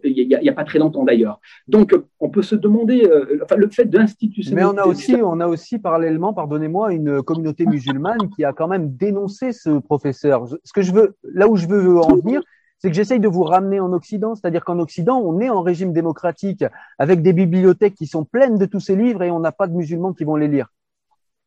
il 0.03 0.27
n'y 0.27 0.49
a, 0.49 0.53
pas 0.53 0.65
très 0.65 0.77
longtemps 0.77 1.03
d'ailleurs. 1.03 1.39
Donc, 1.67 1.95
on 2.19 2.29
peut 2.29 2.43
se 2.43 2.55
demander, 2.55 3.03
euh, 3.05 3.39
enfin, 3.43 3.55
le 3.55 3.69
fait 3.69 3.85
d'institutionnaliser. 3.85 4.55
Mais 4.55 4.63
on 4.63 4.83
a 4.83 4.85
aussi, 4.85 5.15
on 5.15 5.39
a 5.39 5.47
aussi 5.47 5.79
parallèlement, 5.79 6.31
pardonnez-moi, 6.31 6.93
une 6.93 7.23
communauté 7.23 7.65
musulmane 7.65 8.29
qui 8.35 8.43
a 8.43 8.53
quand 8.53 8.67
même 8.67 8.95
dénoncé 8.95 9.51
ce 9.51 9.79
professeur. 9.79 10.47
Ce 10.63 10.73
que 10.73 10.83
je 10.83 10.93
veux, 10.93 11.15
là 11.23 11.47
où 11.47 11.55
je 11.55 11.67
veux 11.67 11.97
en 11.97 12.17
venir, 12.17 12.43
c'est 12.77 12.89
que 12.89 12.95
j'essaye 12.95 13.19
de 13.19 13.27
vous 13.27 13.43
ramener 13.43 13.79
en 13.79 13.91
Occident, 13.93 14.35
c'est-à-dire 14.35 14.63
qu'en 14.63 14.77
Occident, 14.77 15.19
on 15.19 15.39
est 15.39 15.49
en 15.49 15.63
régime 15.63 15.91
démocratique 15.91 16.63
avec 16.99 17.23
des 17.23 17.33
bibliothèques 17.33 17.95
qui 17.95 18.05
sont 18.05 18.25
pleines 18.25 18.59
de 18.59 18.65
tous 18.65 18.79
ces 18.79 18.95
livres 18.95 19.23
et 19.23 19.31
on 19.31 19.39
n'a 19.39 19.51
pas 19.51 19.65
de 19.65 19.73
musulmans 19.73 20.13
qui 20.13 20.23
vont 20.23 20.35
les 20.35 20.47
lire. 20.47 20.67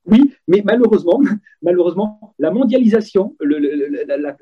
Oui, 0.09 0.33
mais 0.47 0.63
malheureusement, 0.65 1.21
malheureusement, 1.63 2.35
la 2.39 2.51
mondialisation 2.51 3.37
la, 3.41 4.37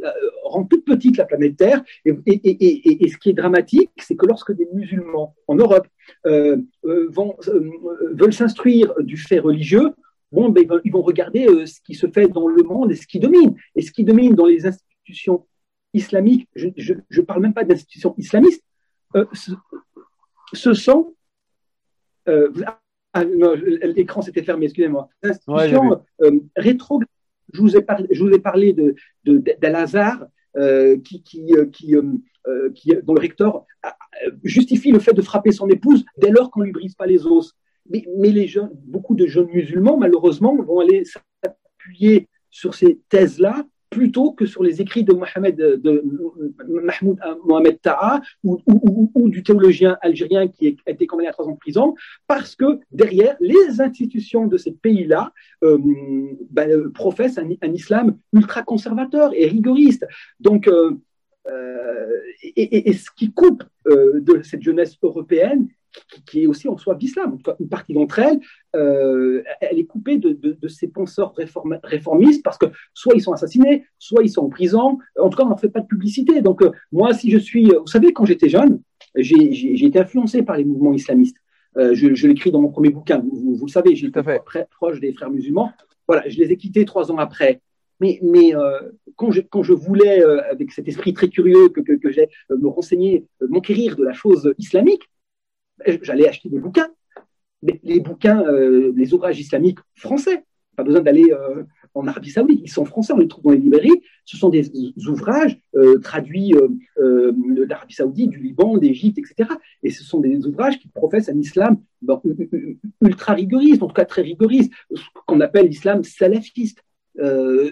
rend 0.44 0.64
toute 0.64 0.84
petite 0.84 1.16
la 1.16 1.24
planète 1.24 1.56
Terre. 1.56 1.82
Et, 2.04 3.08
ce 3.08 3.16
qui 3.18 3.30
est 3.30 3.34
dramatique, 3.34 3.90
c'est 3.98 4.16
que 4.16 4.26
lorsque 4.26 4.52
des 4.52 4.68
musulmans 4.72 5.34
en 5.48 5.56
Europe 5.56 5.88
euh, 6.26 6.56
euh, 6.84 7.08
vont, 7.10 7.36
euh, 7.48 7.70
veulent 8.12 8.32
s'instruire 8.32 8.94
du 9.00 9.16
fait 9.16 9.40
religieux, 9.40 9.90
bon, 10.30 10.50
ben, 10.50 10.64
ils 10.84 10.92
vont 10.92 11.02
regarder 11.02 11.66
ce 11.66 11.80
qui 11.80 11.94
se 11.94 12.06
fait 12.06 12.28
dans 12.28 12.46
le 12.46 12.62
monde 12.62 12.92
et 12.92 12.96
ce 12.96 13.06
qui 13.06 13.18
domine. 13.18 13.56
Et 13.74 13.82
ce 13.82 13.90
qui 13.90 14.04
domine 14.04 14.34
dans 14.34 14.46
les 14.46 14.66
institutions 14.66 15.46
islamiques, 15.94 16.48
je 16.54 16.94
ne 16.94 17.22
parle 17.22 17.42
même 17.42 17.54
pas 17.54 17.64
d'institutions 17.64 18.14
islamistes, 18.18 18.62
ce, 19.32 19.52
ce, 20.52 20.74
sont 20.74 21.14
ah, 23.16 23.24
l'écran 23.86 24.20
s'était 24.20 24.42
fermé, 24.42 24.66
excusez-moi. 24.66 25.08
Institution 25.22 26.02
euh, 26.22 26.30
rétro. 26.56 27.00
Je 27.52 27.60
vous 27.60 27.76
ai 27.76 27.82
parlé, 27.82 28.06
je 28.10 28.22
vous 28.22 28.30
ai 28.30 28.38
parlé 28.38 28.72
de, 28.72 28.94
d'Al-Azhar, 29.24 30.26
euh, 30.56 30.98
qui, 30.98 31.22
qui, 31.22 31.54
euh, 31.54 31.66
qui, 31.66 31.94
qui, 32.74 32.90
dont 33.02 33.14
le 33.14 33.20
recteur 33.20 33.64
justifie 34.42 34.92
le 34.92 34.98
fait 34.98 35.12
de 35.12 35.22
frapper 35.22 35.52
son 35.52 35.68
épouse 35.68 36.04
dès 36.18 36.30
lors 36.30 36.50
qu'on 36.50 36.60
ne 36.60 36.66
lui 36.66 36.72
brise 36.72 36.94
pas 36.94 37.06
les 37.06 37.26
os. 37.26 37.54
Mais, 37.88 38.04
mais 38.18 38.30
les 38.30 38.46
jeunes, 38.46 38.70
beaucoup 38.74 39.14
de 39.14 39.26
jeunes 39.26 39.48
musulmans, 39.48 39.96
malheureusement, 39.96 40.56
vont 40.56 40.80
aller 40.80 41.04
s'appuyer 41.04 42.28
sur 42.50 42.74
ces 42.74 43.00
thèses-là 43.08 43.64
plutôt 43.96 44.32
que 44.32 44.44
sur 44.44 44.62
les 44.62 44.82
écrits 44.82 45.04
de 45.04 45.14
Mohamed, 45.14 45.56
de 45.56 45.92
Mahmoud 46.68 47.18
Mohamed 47.46 47.80
Taha 47.80 48.20
ou, 48.44 49.28
du 49.30 49.42
théologien 49.42 49.96
algérien 50.02 50.48
qui 50.48 50.76
a 50.86 50.90
été 50.90 51.06
condamné 51.06 51.28
à 51.28 51.32
trois 51.32 51.46
ans 51.46 51.52
de 51.52 51.64
prison, 51.66 51.94
parce 52.26 52.54
que 52.54 52.78
derrière, 52.90 53.36
les 53.40 53.80
institutions 53.80 54.46
de 54.46 54.58
ces 54.58 54.72
pays-là 54.72 55.32
euh, 55.64 55.78
ben, 56.50 56.92
professent 56.92 57.38
un, 57.38 57.72
islam 57.72 58.18
ultra-conservateur 58.34 59.32
et 59.34 59.46
rigoriste. 59.46 60.04
Donc, 60.40 60.68
euh, 60.68 60.90
euh, 61.46 62.06
et, 62.54 62.92
ce 62.92 63.08
qui 63.16 63.32
coupe 63.32 63.64
de 63.86 64.42
cette 64.42 64.62
jeunesse 64.62 64.94
européenne, 65.02 65.68
qui, 66.26 66.42
est 66.42 66.46
aussi 66.46 66.68
en 66.68 66.76
soi 66.76 66.94
d'islam. 66.94 67.34
En 67.34 67.36
tout 67.36 67.50
cas, 67.50 67.56
une 67.60 67.68
partie 67.68 67.94
d'entre 67.94 68.18
elles, 68.18 68.40
euh, 68.74 69.42
elle 69.60 69.78
est 69.78 69.84
coupée 69.84 70.18
de, 70.18 70.32
de, 70.32 70.68
ces 70.68 70.88
penseurs 70.88 71.34
réformistes 71.82 72.42
parce 72.42 72.58
que 72.58 72.66
soit 72.94 73.14
ils 73.14 73.22
sont 73.22 73.32
assassinés, 73.32 73.84
soit 73.98 74.22
ils 74.22 74.30
sont 74.30 74.42
en 74.42 74.48
prison. 74.48 74.98
En 75.18 75.28
tout 75.28 75.36
cas, 75.36 75.44
on 75.44 75.48
n'en 75.48 75.56
fait 75.56 75.68
pas 75.68 75.80
de 75.80 75.86
publicité. 75.86 76.40
Donc, 76.40 76.62
euh, 76.62 76.70
moi, 76.92 77.14
si 77.14 77.30
je 77.30 77.38
suis. 77.38 77.66
Vous 77.66 77.86
savez, 77.86 78.12
quand 78.12 78.24
j'étais 78.24 78.48
jeune, 78.48 78.80
j'ai 79.16 79.84
été 79.84 79.98
influencé 79.98 80.42
par 80.42 80.56
les 80.56 80.64
mouvements 80.64 80.92
islamistes. 80.92 81.36
Euh, 81.76 81.94
je, 81.94 82.14
je 82.14 82.26
l'écris 82.26 82.50
dans 82.50 82.60
mon 82.60 82.70
premier 82.70 82.90
bouquin. 82.90 83.18
Vous, 83.18 83.54
vous, 83.56 83.66
le 83.66 83.70
savez, 83.70 83.94
j'étais 83.94 84.22
très 84.44 84.66
proche 84.70 85.00
des 85.00 85.12
frères 85.12 85.30
musulmans. 85.30 85.72
Voilà, 86.08 86.28
je 86.28 86.38
les 86.38 86.52
ai 86.52 86.56
quittés 86.56 86.84
trois 86.84 87.10
ans 87.12 87.18
après. 87.18 87.60
Mais, 88.00 88.18
mais 88.22 88.54
euh, 88.54 88.78
quand, 89.16 89.30
je, 89.30 89.40
quand 89.40 89.62
je 89.62 89.72
voulais, 89.72 90.22
euh, 90.22 90.42
avec 90.50 90.70
cet 90.72 90.86
esprit 90.88 91.14
très 91.14 91.28
curieux 91.28 91.68
que, 91.70 91.80
que, 91.80 91.92
que 91.94 92.10
j'ai, 92.10 92.28
me 92.50 92.68
renseigner, 92.68 93.24
m'enquérir 93.40 93.96
de 93.96 94.04
la 94.04 94.12
chose 94.12 94.52
islamique, 94.58 95.02
j'allais 96.02 96.28
acheter 96.28 96.48
des 96.48 96.58
bouquins, 96.58 96.88
les 97.62 98.00
bouquins, 98.00 98.42
euh, 98.42 98.92
les 98.96 99.14
ouvrages 99.14 99.40
islamiques 99.40 99.78
français. 99.94 100.44
Pas 100.76 100.82
besoin 100.82 101.00
d'aller 101.00 101.32
euh, 101.32 101.64
en 101.94 102.06
Arabie 102.06 102.30
Saoudite, 102.30 102.60
ils 102.62 102.70
sont 102.70 102.84
français, 102.84 103.14
on 103.14 103.18
les 103.18 103.28
trouve 103.28 103.44
dans 103.44 103.50
les 103.52 103.58
librairies. 103.58 104.02
Ce 104.26 104.36
sont 104.36 104.50
des 104.50 104.70
ouvrages 105.08 105.58
euh, 105.74 105.98
traduits 105.98 106.52
d'Arabie 107.66 107.94
Saoudite, 107.94 108.30
du 108.30 108.38
Liban, 108.38 108.76
d'Égypte, 108.76 109.18
etc. 109.18 109.48
Et 109.82 109.90
ce 109.90 110.04
sont 110.04 110.20
des 110.20 110.46
ouvrages 110.46 110.78
qui 110.78 110.88
professent 110.88 111.30
un 111.30 111.38
islam 111.38 111.78
ultra 113.00 113.32
rigoriste, 113.32 113.82
en 113.82 113.86
tout 113.86 113.94
cas 113.94 114.04
très 114.04 114.22
rigoriste, 114.22 114.72
ce 114.94 115.02
qu'on 115.26 115.40
appelle 115.40 115.66
l'islam 115.66 116.04
salafiste. 116.04 116.84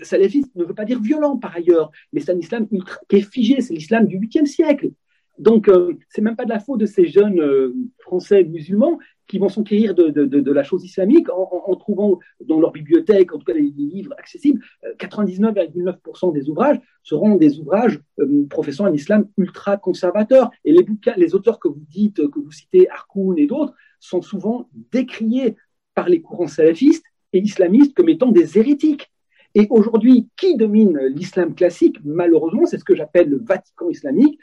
salafiste 0.02 0.54
ne 0.54 0.64
veut 0.64 0.74
pas 0.74 0.86
dire 0.86 1.00
violent 1.00 1.36
par 1.36 1.54
ailleurs, 1.54 1.90
mais 2.14 2.20
c'est 2.20 2.32
un 2.32 2.38
islam 2.38 2.66
ultra, 2.72 2.98
qui 3.08 3.16
est 3.16 3.30
figé, 3.30 3.60
c'est 3.60 3.74
l'islam 3.74 4.06
du 4.06 4.18
8e 4.18 4.46
siècle. 4.46 4.90
Donc, 5.38 5.68
euh, 5.68 5.94
c'est 6.08 6.22
même 6.22 6.36
pas 6.36 6.44
de 6.44 6.50
la 6.50 6.60
faute 6.60 6.80
de 6.80 6.86
ces 6.86 7.06
jeunes 7.06 7.40
euh, 7.40 7.74
Français 7.98 8.44
musulmans 8.44 8.98
qui 9.26 9.38
vont 9.38 9.48
s'enquérir 9.48 9.94
de, 9.94 10.50
la 10.50 10.62
chose 10.62 10.84
islamique 10.84 11.28
en, 11.30 11.74
trouvant 11.76 12.18
dans 12.44 12.60
leur 12.60 12.72
bibliothèque, 12.72 13.32
en 13.34 13.38
tout 13.38 13.44
cas 13.46 13.54
les, 13.54 13.62
livres 13.62 14.14
accessibles, 14.18 14.62
99,9% 14.98 16.28
euh, 16.28 16.32
des 16.32 16.50
ouvrages 16.50 16.78
seront 17.02 17.36
des 17.36 17.58
ouvrages 17.58 18.00
professant 18.50 18.84
un 18.84 18.92
islam 18.92 19.26
ultra 19.38 19.78
conservateur. 19.78 20.50
Et 20.64 20.72
les 20.72 20.86
les 21.16 21.34
auteurs 21.34 21.58
que 21.58 21.68
vous 21.68 21.84
dites, 21.88 22.28
que 22.28 22.38
vous 22.38 22.52
citez, 22.52 22.88
Harkoun 22.90 23.38
et 23.38 23.46
d'autres, 23.46 23.74
sont 23.98 24.20
souvent 24.20 24.68
décriés 24.92 25.56
par 25.94 26.10
les 26.10 26.20
courants 26.20 26.46
salafistes 26.46 27.06
et 27.32 27.38
islamistes 27.38 27.94
comme 27.94 28.10
étant 28.10 28.30
des 28.30 28.58
hérétiques. 28.58 29.10
Et 29.54 29.66
aujourd'hui, 29.70 30.28
qui 30.36 30.56
domine 30.56 30.98
l'islam 31.14 31.54
classique? 31.54 31.96
Malheureusement, 32.04 32.66
c'est 32.66 32.78
ce 32.78 32.84
que 32.84 32.96
j'appelle 32.96 33.30
le 33.30 33.38
Vatican 33.38 33.88
islamique, 33.88 34.38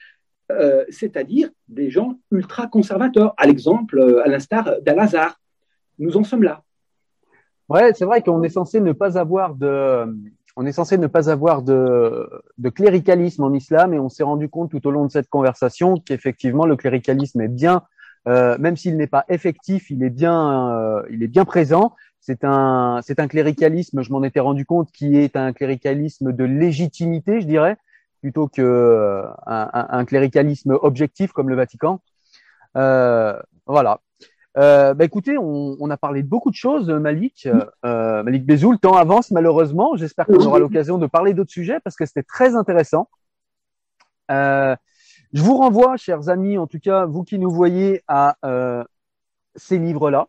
euh, 0.60 0.86
c'est-à-dire 0.90 1.50
des 1.68 1.90
gens 1.90 2.20
ultra 2.32 2.68
conservateurs, 2.68 3.34
à 3.38 3.48
l'exemple, 3.48 4.00
euh, 4.00 4.24
à 4.26 4.28
l'instar 4.28 4.82
d'Al-Azhar. 4.82 5.40
Nous 6.00 6.18
en 6.18 6.24
sommes 6.24 6.44
là. 6.44 6.64
Ouais, 7.70 7.94
c'est 7.94 8.06
vrai 8.06 8.22
qu'on 8.22 8.44
est 8.44 8.50
censé 8.50 8.82
ne 8.82 8.92
pas 8.92 9.18
avoir 9.18 9.56
de, 9.56 10.06
on 10.58 10.66
est 10.66 10.72
censé 10.72 10.98
ne 10.98 11.08
pas 11.08 11.30
avoir 11.30 11.62
de 11.62 12.30
cléricalisme 12.76 13.44
en 13.44 13.54
islam 13.54 13.94
et 13.94 14.00
on 14.00 14.10
s'est 14.10 14.24
rendu 14.24 14.50
compte 14.50 14.72
tout 14.72 14.86
au 14.88 14.92
long 14.92 15.06
de 15.06 15.12
cette 15.12 15.30
conversation 15.30 15.96
qu'effectivement 15.96 16.66
le 16.66 16.76
cléricalisme 16.76 17.40
est 17.42 17.48
bien, 17.48 17.84
euh, 18.28 18.58
même 18.60 18.76
s'il 18.76 18.98
n'est 18.98 19.08
pas 19.08 19.26
effectif, 19.30 19.90
il 19.90 20.04
est 20.04 20.10
bien, 20.10 21.02
il 21.10 21.24
est 21.24 21.28
bien 21.28 21.46
présent. 21.46 21.96
C'est 22.20 22.44
un, 22.44 23.00
c'est 23.04 23.20
un 23.20 23.28
cléricalisme, 23.28 24.04
je 24.04 24.12
m'en 24.12 24.24
étais 24.24 24.42
rendu 24.42 24.66
compte, 24.66 24.92
qui 24.92 25.18
est 25.18 25.36
un 25.36 25.54
cléricalisme 25.54 26.34
de 26.34 26.44
légitimité, 26.44 27.42
je 27.42 27.48
dirais, 27.48 27.78
plutôt 28.22 28.48
que 28.48 29.26
un, 29.46 30.06
cléricalisme 30.06 30.78
objectif 30.82 31.32
comme 31.32 31.50
le 31.50 31.56
Vatican. 31.56 32.00
voilà. 32.76 34.00
bah 34.56 34.96
écoutez, 35.00 35.38
on, 35.38 35.90
a 35.90 35.98
parlé 35.98 36.24
de 36.24 36.28
beaucoup 36.28 36.52
de 36.52 36.56
choses, 36.56 36.90
Malik. 36.90 37.48
Malik 37.84 38.46
Bézou, 38.46 38.72
le 38.72 38.78
temps 38.78 38.96
avance 38.96 39.32
malheureusement. 39.32 39.96
J'espère 39.96 40.26
qu'on 40.28 40.46
aura 40.46 40.60
l'occasion 40.60 40.98
de 40.98 41.08
parler 41.08 41.34
d'autres 41.34 41.52
sujets 41.52 41.80
parce 41.84 41.96
que 41.96 42.06
c'était 42.06 42.24
très 42.24 42.56
intéressant. 42.56 43.10
je 44.30 44.78
vous 45.34 45.58
renvoie, 45.58 45.98
chers 45.98 46.30
amis, 46.30 46.58
en 46.58 46.68
tout 46.68 46.80
cas 46.80 47.06
vous 47.06 47.24
qui 47.24 47.40
nous 47.40 47.52
voyez, 47.52 48.04
à 48.08 48.38
ces 49.56 49.78
livres-là. 49.78 50.28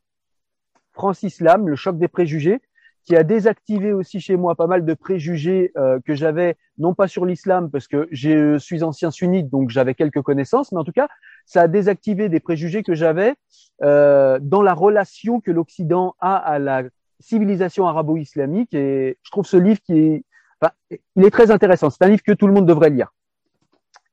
Francis 0.92 1.40
Lam, 1.40 1.68
Le 1.68 1.76
choc 1.76 1.98
des 1.98 2.08
préjugés, 2.08 2.60
qui 3.04 3.16
a 3.16 3.24
désactivé 3.24 3.92
aussi 3.92 4.20
chez 4.20 4.36
moi 4.36 4.54
pas 4.54 4.66
mal 4.66 4.84
de 4.84 4.94
préjugés 4.94 5.72
euh, 5.76 5.98
que 6.04 6.14
j'avais, 6.14 6.56
non 6.78 6.94
pas 6.94 7.08
sur 7.08 7.26
l'islam, 7.26 7.70
parce 7.70 7.88
que 7.88 8.08
je 8.12 8.58
suis 8.58 8.82
ancien 8.82 9.10
sunnite, 9.10 9.48
donc 9.48 9.70
j'avais 9.70 9.94
quelques 9.94 10.22
connaissances, 10.22 10.72
mais 10.72 10.78
en 10.78 10.84
tout 10.84 10.92
cas, 10.92 11.08
ça 11.44 11.62
a 11.62 11.68
désactivé 11.68 12.28
des 12.28 12.40
préjugés 12.40 12.82
que 12.82 12.94
j'avais 12.94 13.34
euh, 13.82 14.38
dans 14.40 14.62
la 14.62 14.74
relation 14.74 15.40
que 15.40 15.50
l'Occident 15.50 16.14
a 16.20 16.36
à 16.36 16.58
la 16.58 16.84
civilisation 17.20 17.86
arabo-islamique. 17.86 18.74
Et 18.74 19.18
je 19.22 19.30
trouve 19.30 19.46
ce 19.46 19.56
livre 19.56 19.80
qui 19.80 19.98
est, 19.98 20.24
enfin, 20.60 20.72
il 21.16 21.24
est 21.24 21.30
très 21.30 21.50
intéressant. 21.50 21.90
C'est 21.90 22.04
un 22.04 22.08
livre 22.08 22.22
que 22.22 22.32
tout 22.32 22.46
le 22.46 22.52
monde 22.52 22.66
devrait 22.66 22.90
lire. 22.90 23.12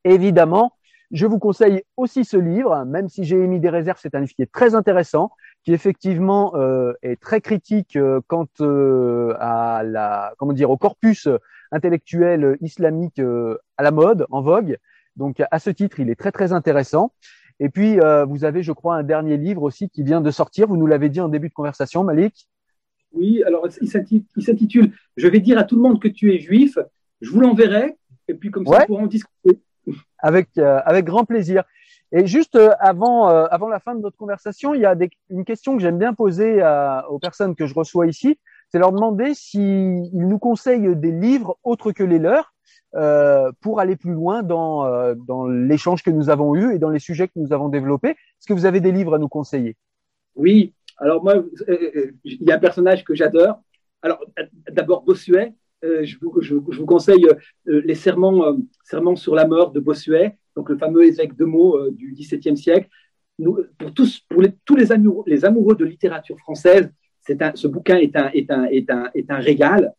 Évidemment, 0.04 0.72
je 1.10 1.26
vous 1.26 1.38
conseille 1.38 1.82
aussi 1.96 2.24
ce 2.24 2.36
livre, 2.36 2.84
même 2.84 3.08
si 3.08 3.24
j'ai 3.24 3.36
émis 3.36 3.58
des 3.58 3.68
réserves, 3.68 3.98
c'est 4.00 4.14
un 4.14 4.20
livre 4.20 4.32
qui 4.32 4.42
est 4.42 4.52
très 4.52 4.74
intéressant, 4.74 5.32
qui 5.64 5.72
effectivement 5.72 6.54
euh, 6.54 6.92
est 7.02 7.20
très 7.20 7.40
critique 7.40 7.96
euh, 7.96 8.20
quant 8.26 8.46
euh, 8.60 9.34
à 9.40 9.82
la, 9.84 10.34
comment 10.38 10.52
dire, 10.52 10.70
au 10.70 10.76
corpus 10.76 11.28
intellectuel 11.72 12.56
islamique 12.60 13.20
à 13.20 13.82
la 13.82 13.90
mode, 13.90 14.26
en 14.30 14.42
vogue. 14.42 14.78
Donc 15.16 15.42
à 15.50 15.58
ce 15.58 15.70
titre, 15.70 16.00
il 16.00 16.10
est 16.10 16.16
très 16.16 16.32
très 16.32 16.52
intéressant. 16.52 17.12
Et 17.60 17.68
puis 17.68 17.98
vous 18.28 18.44
avez, 18.44 18.62
je 18.62 18.72
crois, 18.72 18.96
un 18.96 19.04
dernier 19.04 19.36
livre 19.36 19.62
aussi 19.62 19.88
qui 19.88 20.02
vient 20.02 20.20
de 20.20 20.30
sortir. 20.32 20.66
Vous 20.66 20.76
nous 20.76 20.86
l'avez 20.86 21.08
dit 21.08 21.20
en 21.20 21.28
début 21.28 21.48
de 21.48 21.54
conversation, 21.54 22.02
Malik. 22.02 22.48
Oui, 23.12 23.42
alors 23.44 23.68
il 23.80 23.88
s'intitule 23.88 24.92
Je 25.16 25.28
vais 25.28 25.38
dire 25.38 25.58
à 25.58 25.64
tout 25.64 25.76
le 25.76 25.82
monde 25.82 26.00
que 26.00 26.08
tu 26.08 26.34
es 26.34 26.40
juif. 26.40 26.76
Je 27.20 27.30
vous 27.30 27.40
l'enverrai 27.40 27.96
et 28.26 28.34
puis 28.34 28.50
comme 28.50 28.66
ça, 28.66 28.80
on 28.82 28.86
pourra 28.86 29.02
en 29.02 29.06
discuter. 29.06 29.60
Avec, 30.22 30.48
euh, 30.58 30.80
avec 30.84 31.04
grand 31.04 31.24
plaisir. 31.24 31.64
Et 32.12 32.26
juste 32.26 32.56
euh, 32.56 32.70
avant, 32.80 33.30
euh, 33.30 33.46
avant 33.50 33.68
la 33.68 33.78
fin 33.78 33.94
de 33.94 34.00
notre 34.00 34.16
conversation, 34.16 34.74
il 34.74 34.80
y 34.80 34.86
a 34.86 34.94
des, 34.94 35.10
une 35.28 35.44
question 35.44 35.76
que 35.76 35.82
j'aime 35.82 35.98
bien 35.98 36.12
poser 36.12 36.62
aux 37.08 37.18
personnes 37.18 37.54
que 37.54 37.66
je 37.66 37.74
reçois 37.74 38.06
ici. 38.06 38.38
C'est 38.68 38.78
leur 38.78 38.92
demander 38.92 39.34
s'ils 39.34 40.10
nous 40.12 40.38
conseillent 40.38 40.94
des 40.96 41.10
livres 41.10 41.58
autres 41.64 41.92
que 41.92 42.04
les 42.04 42.18
leurs 42.18 42.52
pour 43.60 43.80
aller 43.80 43.96
plus 43.96 44.12
loin 44.12 44.42
dans, 44.42 45.14
dans 45.14 45.46
l'échange 45.46 46.02
que 46.02 46.10
nous 46.10 46.30
avons 46.30 46.54
eu 46.54 46.74
et 46.74 46.78
dans 46.78 46.90
les 46.90 46.98
sujets 46.98 47.28
que 47.28 47.36
nous 47.36 47.52
avons 47.52 47.68
développés. 47.68 48.10
Est-ce 48.10 48.46
que 48.46 48.52
vous 48.52 48.66
avez 48.66 48.80
des 48.80 48.92
livres 48.92 49.14
à 49.14 49.18
nous 49.18 49.28
conseiller? 49.28 49.76
Oui. 50.36 50.72
Alors 50.98 51.22
moi, 51.24 51.34
il 52.24 52.42
y 52.42 52.52
a 52.52 52.56
un 52.56 52.60
personnage 52.60 53.04
que 53.04 53.14
j'adore. 53.14 53.60
Alors 54.02 54.24
d'abord 54.70 55.02
Bossuet, 55.02 55.48
euh, 55.48 55.50
je 55.82 56.16
vous, 56.20 56.40
je, 56.40 56.54
vous, 56.54 56.86
conseille 56.86 57.26
euh, 57.26 57.82
les 57.84 57.94
serments, 57.94 58.44
euh, 58.46 58.56
serments 58.84 59.16
sur 59.16 59.34
la 59.34 59.46
mort 59.46 59.72
de 59.72 59.80
Bossuet, 59.80 60.36
donc 60.56 60.68
le 60.68 60.76
fameux 60.76 61.04
évêque 61.04 61.36
de 61.36 61.44
Meaux 61.44 61.90
du 61.90 62.12
XVIIe 62.12 62.56
siècle. 62.56 62.88
Pour 63.78 63.94
tous, 63.94 64.26
les, 64.76 64.92
amoureux, 64.92 65.74
de 65.74 65.84
littérature 65.84 66.38
française, 66.38 66.92
ce 67.54 67.66
bouquin 67.68 67.96
est 67.96 68.14
un, 68.16 69.38
régal. 69.38 69.94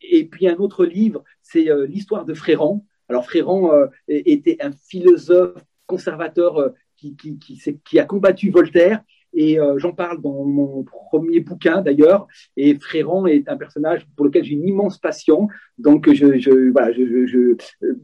et 0.00 0.24
puis 0.24 0.48
un 0.48 0.56
autre 0.56 0.86
livre, 0.86 1.22
c'est 1.42 1.68
l'histoire 1.86 2.24
de 2.24 2.32
Fréron. 2.32 2.86
Alors 3.08 3.26
Fréron 3.26 3.70
était 4.08 4.56
un 4.62 4.72
philosophe 4.72 5.62
conservateur 5.86 6.72
qui, 6.96 7.98
a 7.98 8.04
combattu 8.04 8.48
Voltaire 8.48 9.02
et 9.34 9.58
euh, 9.58 9.78
j'en 9.78 9.92
parle 9.92 10.20
dans 10.20 10.44
mon 10.44 10.84
premier 10.84 11.40
bouquin 11.40 11.82
d'ailleurs. 11.82 12.26
Et 12.56 12.78
Fréron 12.78 13.26
est 13.26 13.48
un 13.48 13.56
personnage 13.56 14.06
pour 14.16 14.26
lequel 14.26 14.44
j'ai 14.44 14.54
une 14.54 14.68
immense 14.68 14.98
passion. 14.98 15.48
Donc, 15.78 16.12
je, 16.12 16.38
je 16.38 16.70
voilà, 16.70 16.92
je, 16.92 17.26
je, 17.26 17.56
euh, 17.84 18.00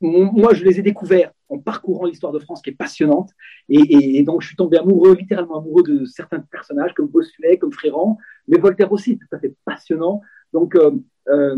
moi, 0.00 0.52
je 0.54 0.64
les 0.64 0.80
ai 0.80 0.82
découverts 0.82 1.32
en 1.48 1.58
parcourant 1.58 2.06
l'histoire 2.06 2.32
de 2.32 2.40
France 2.40 2.62
qui 2.62 2.70
est 2.70 2.74
passionnante. 2.74 3.30
Et, 3.68 4.18
et, 4.18 4.22
donc, 4.24 4.42
je 4.42 4.48
suis 4.48 4.56
tombé 4.56 4.78
amoureux, 4.78 5.14
littéralement 5.14 5.58
amoureux 5.58 5.84
de 5.84 6.04
certains 6.04 6.40
personnages 6.40 6.94
comme 6.94 7.06
Bossuet, 7.06 7.58
comme 7.58 7.72
Fréron, 7.72 8.16
mais 8.48 8.58
Voltaire 8.58 8.90
aussi, 8.90 9.18
tout 9.18 9.36
à 9.36 9.38
fait 9.38 9.54
passionnant. 9.64 10.20
Donc, 10.52 10.74
euh, 10.74 10.90
euh 11.28 11.56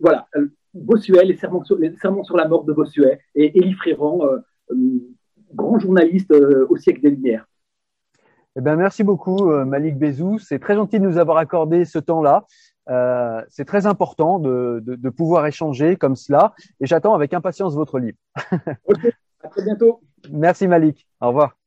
voilà, 0.00 0.26
Bossuet, 0.74 1.24
les 1.24 1.36
sermons, 1.36 1.62
sur, 1.62 1.76
les 1.78 1.94
sermons 1.96 2.24
sur 2.24 2.36
la 2.36 2.48
mort 2.48 2.64
de 2.64 2.72
Bossuet 2.72 3.20
et 3.36 3.56
Élie 3.56 3.74
Fréron, 3.74 4.22
grand 5.54 5.78
journaliste 5.78 6.32
au 6.68 6.76
siècle 6.76 7.02
des 7.02 7.10
Lumières. 7.10 7.46
Eh 8.56 8.60
ben, 8.60 8.76
merci 8.76 9.04
beaucoup, 9.04 9.50
euh, 9.50 9.64
Malik 9.64 9.96
Bezou. 9.96 10.38
C'est 10.38 10.58
très 10.58 10.74
gentil 10.74 10.98
de 10.98 11.04
nous 11.04 11.18
avoir 11.18 11.38
accordé 11.38 11.84
ce 11.84 11.98
temps-là. 11.98 12.46
Euh, 12.88 13.42
c'est 13.48 13.64
très 13.64 13.86
important 13.86 14.38
de, 14.40 14.82
de, 14.84 14.96
de, 14.96 15.10
pouvoir 15.10 15.46
échanger 15.46 15.96
comme 15.96 16.16
cela. 16.16 16.54
Et 16.80 16.86
j'attends 16.86 17.14
avec 17.14 17.32
impatience 17.32 17.74
votre 17.74 17.98
livre. 18.00 18.18
ok, 18.86 19.06
à 19.44 19.48
très 19.48 19.62
bientôt. 19.62 20.00
Merci, 20.30 20.66
Malik. 20.66 21.06
Au 21.20 21.28
revoir. 21.28 21.59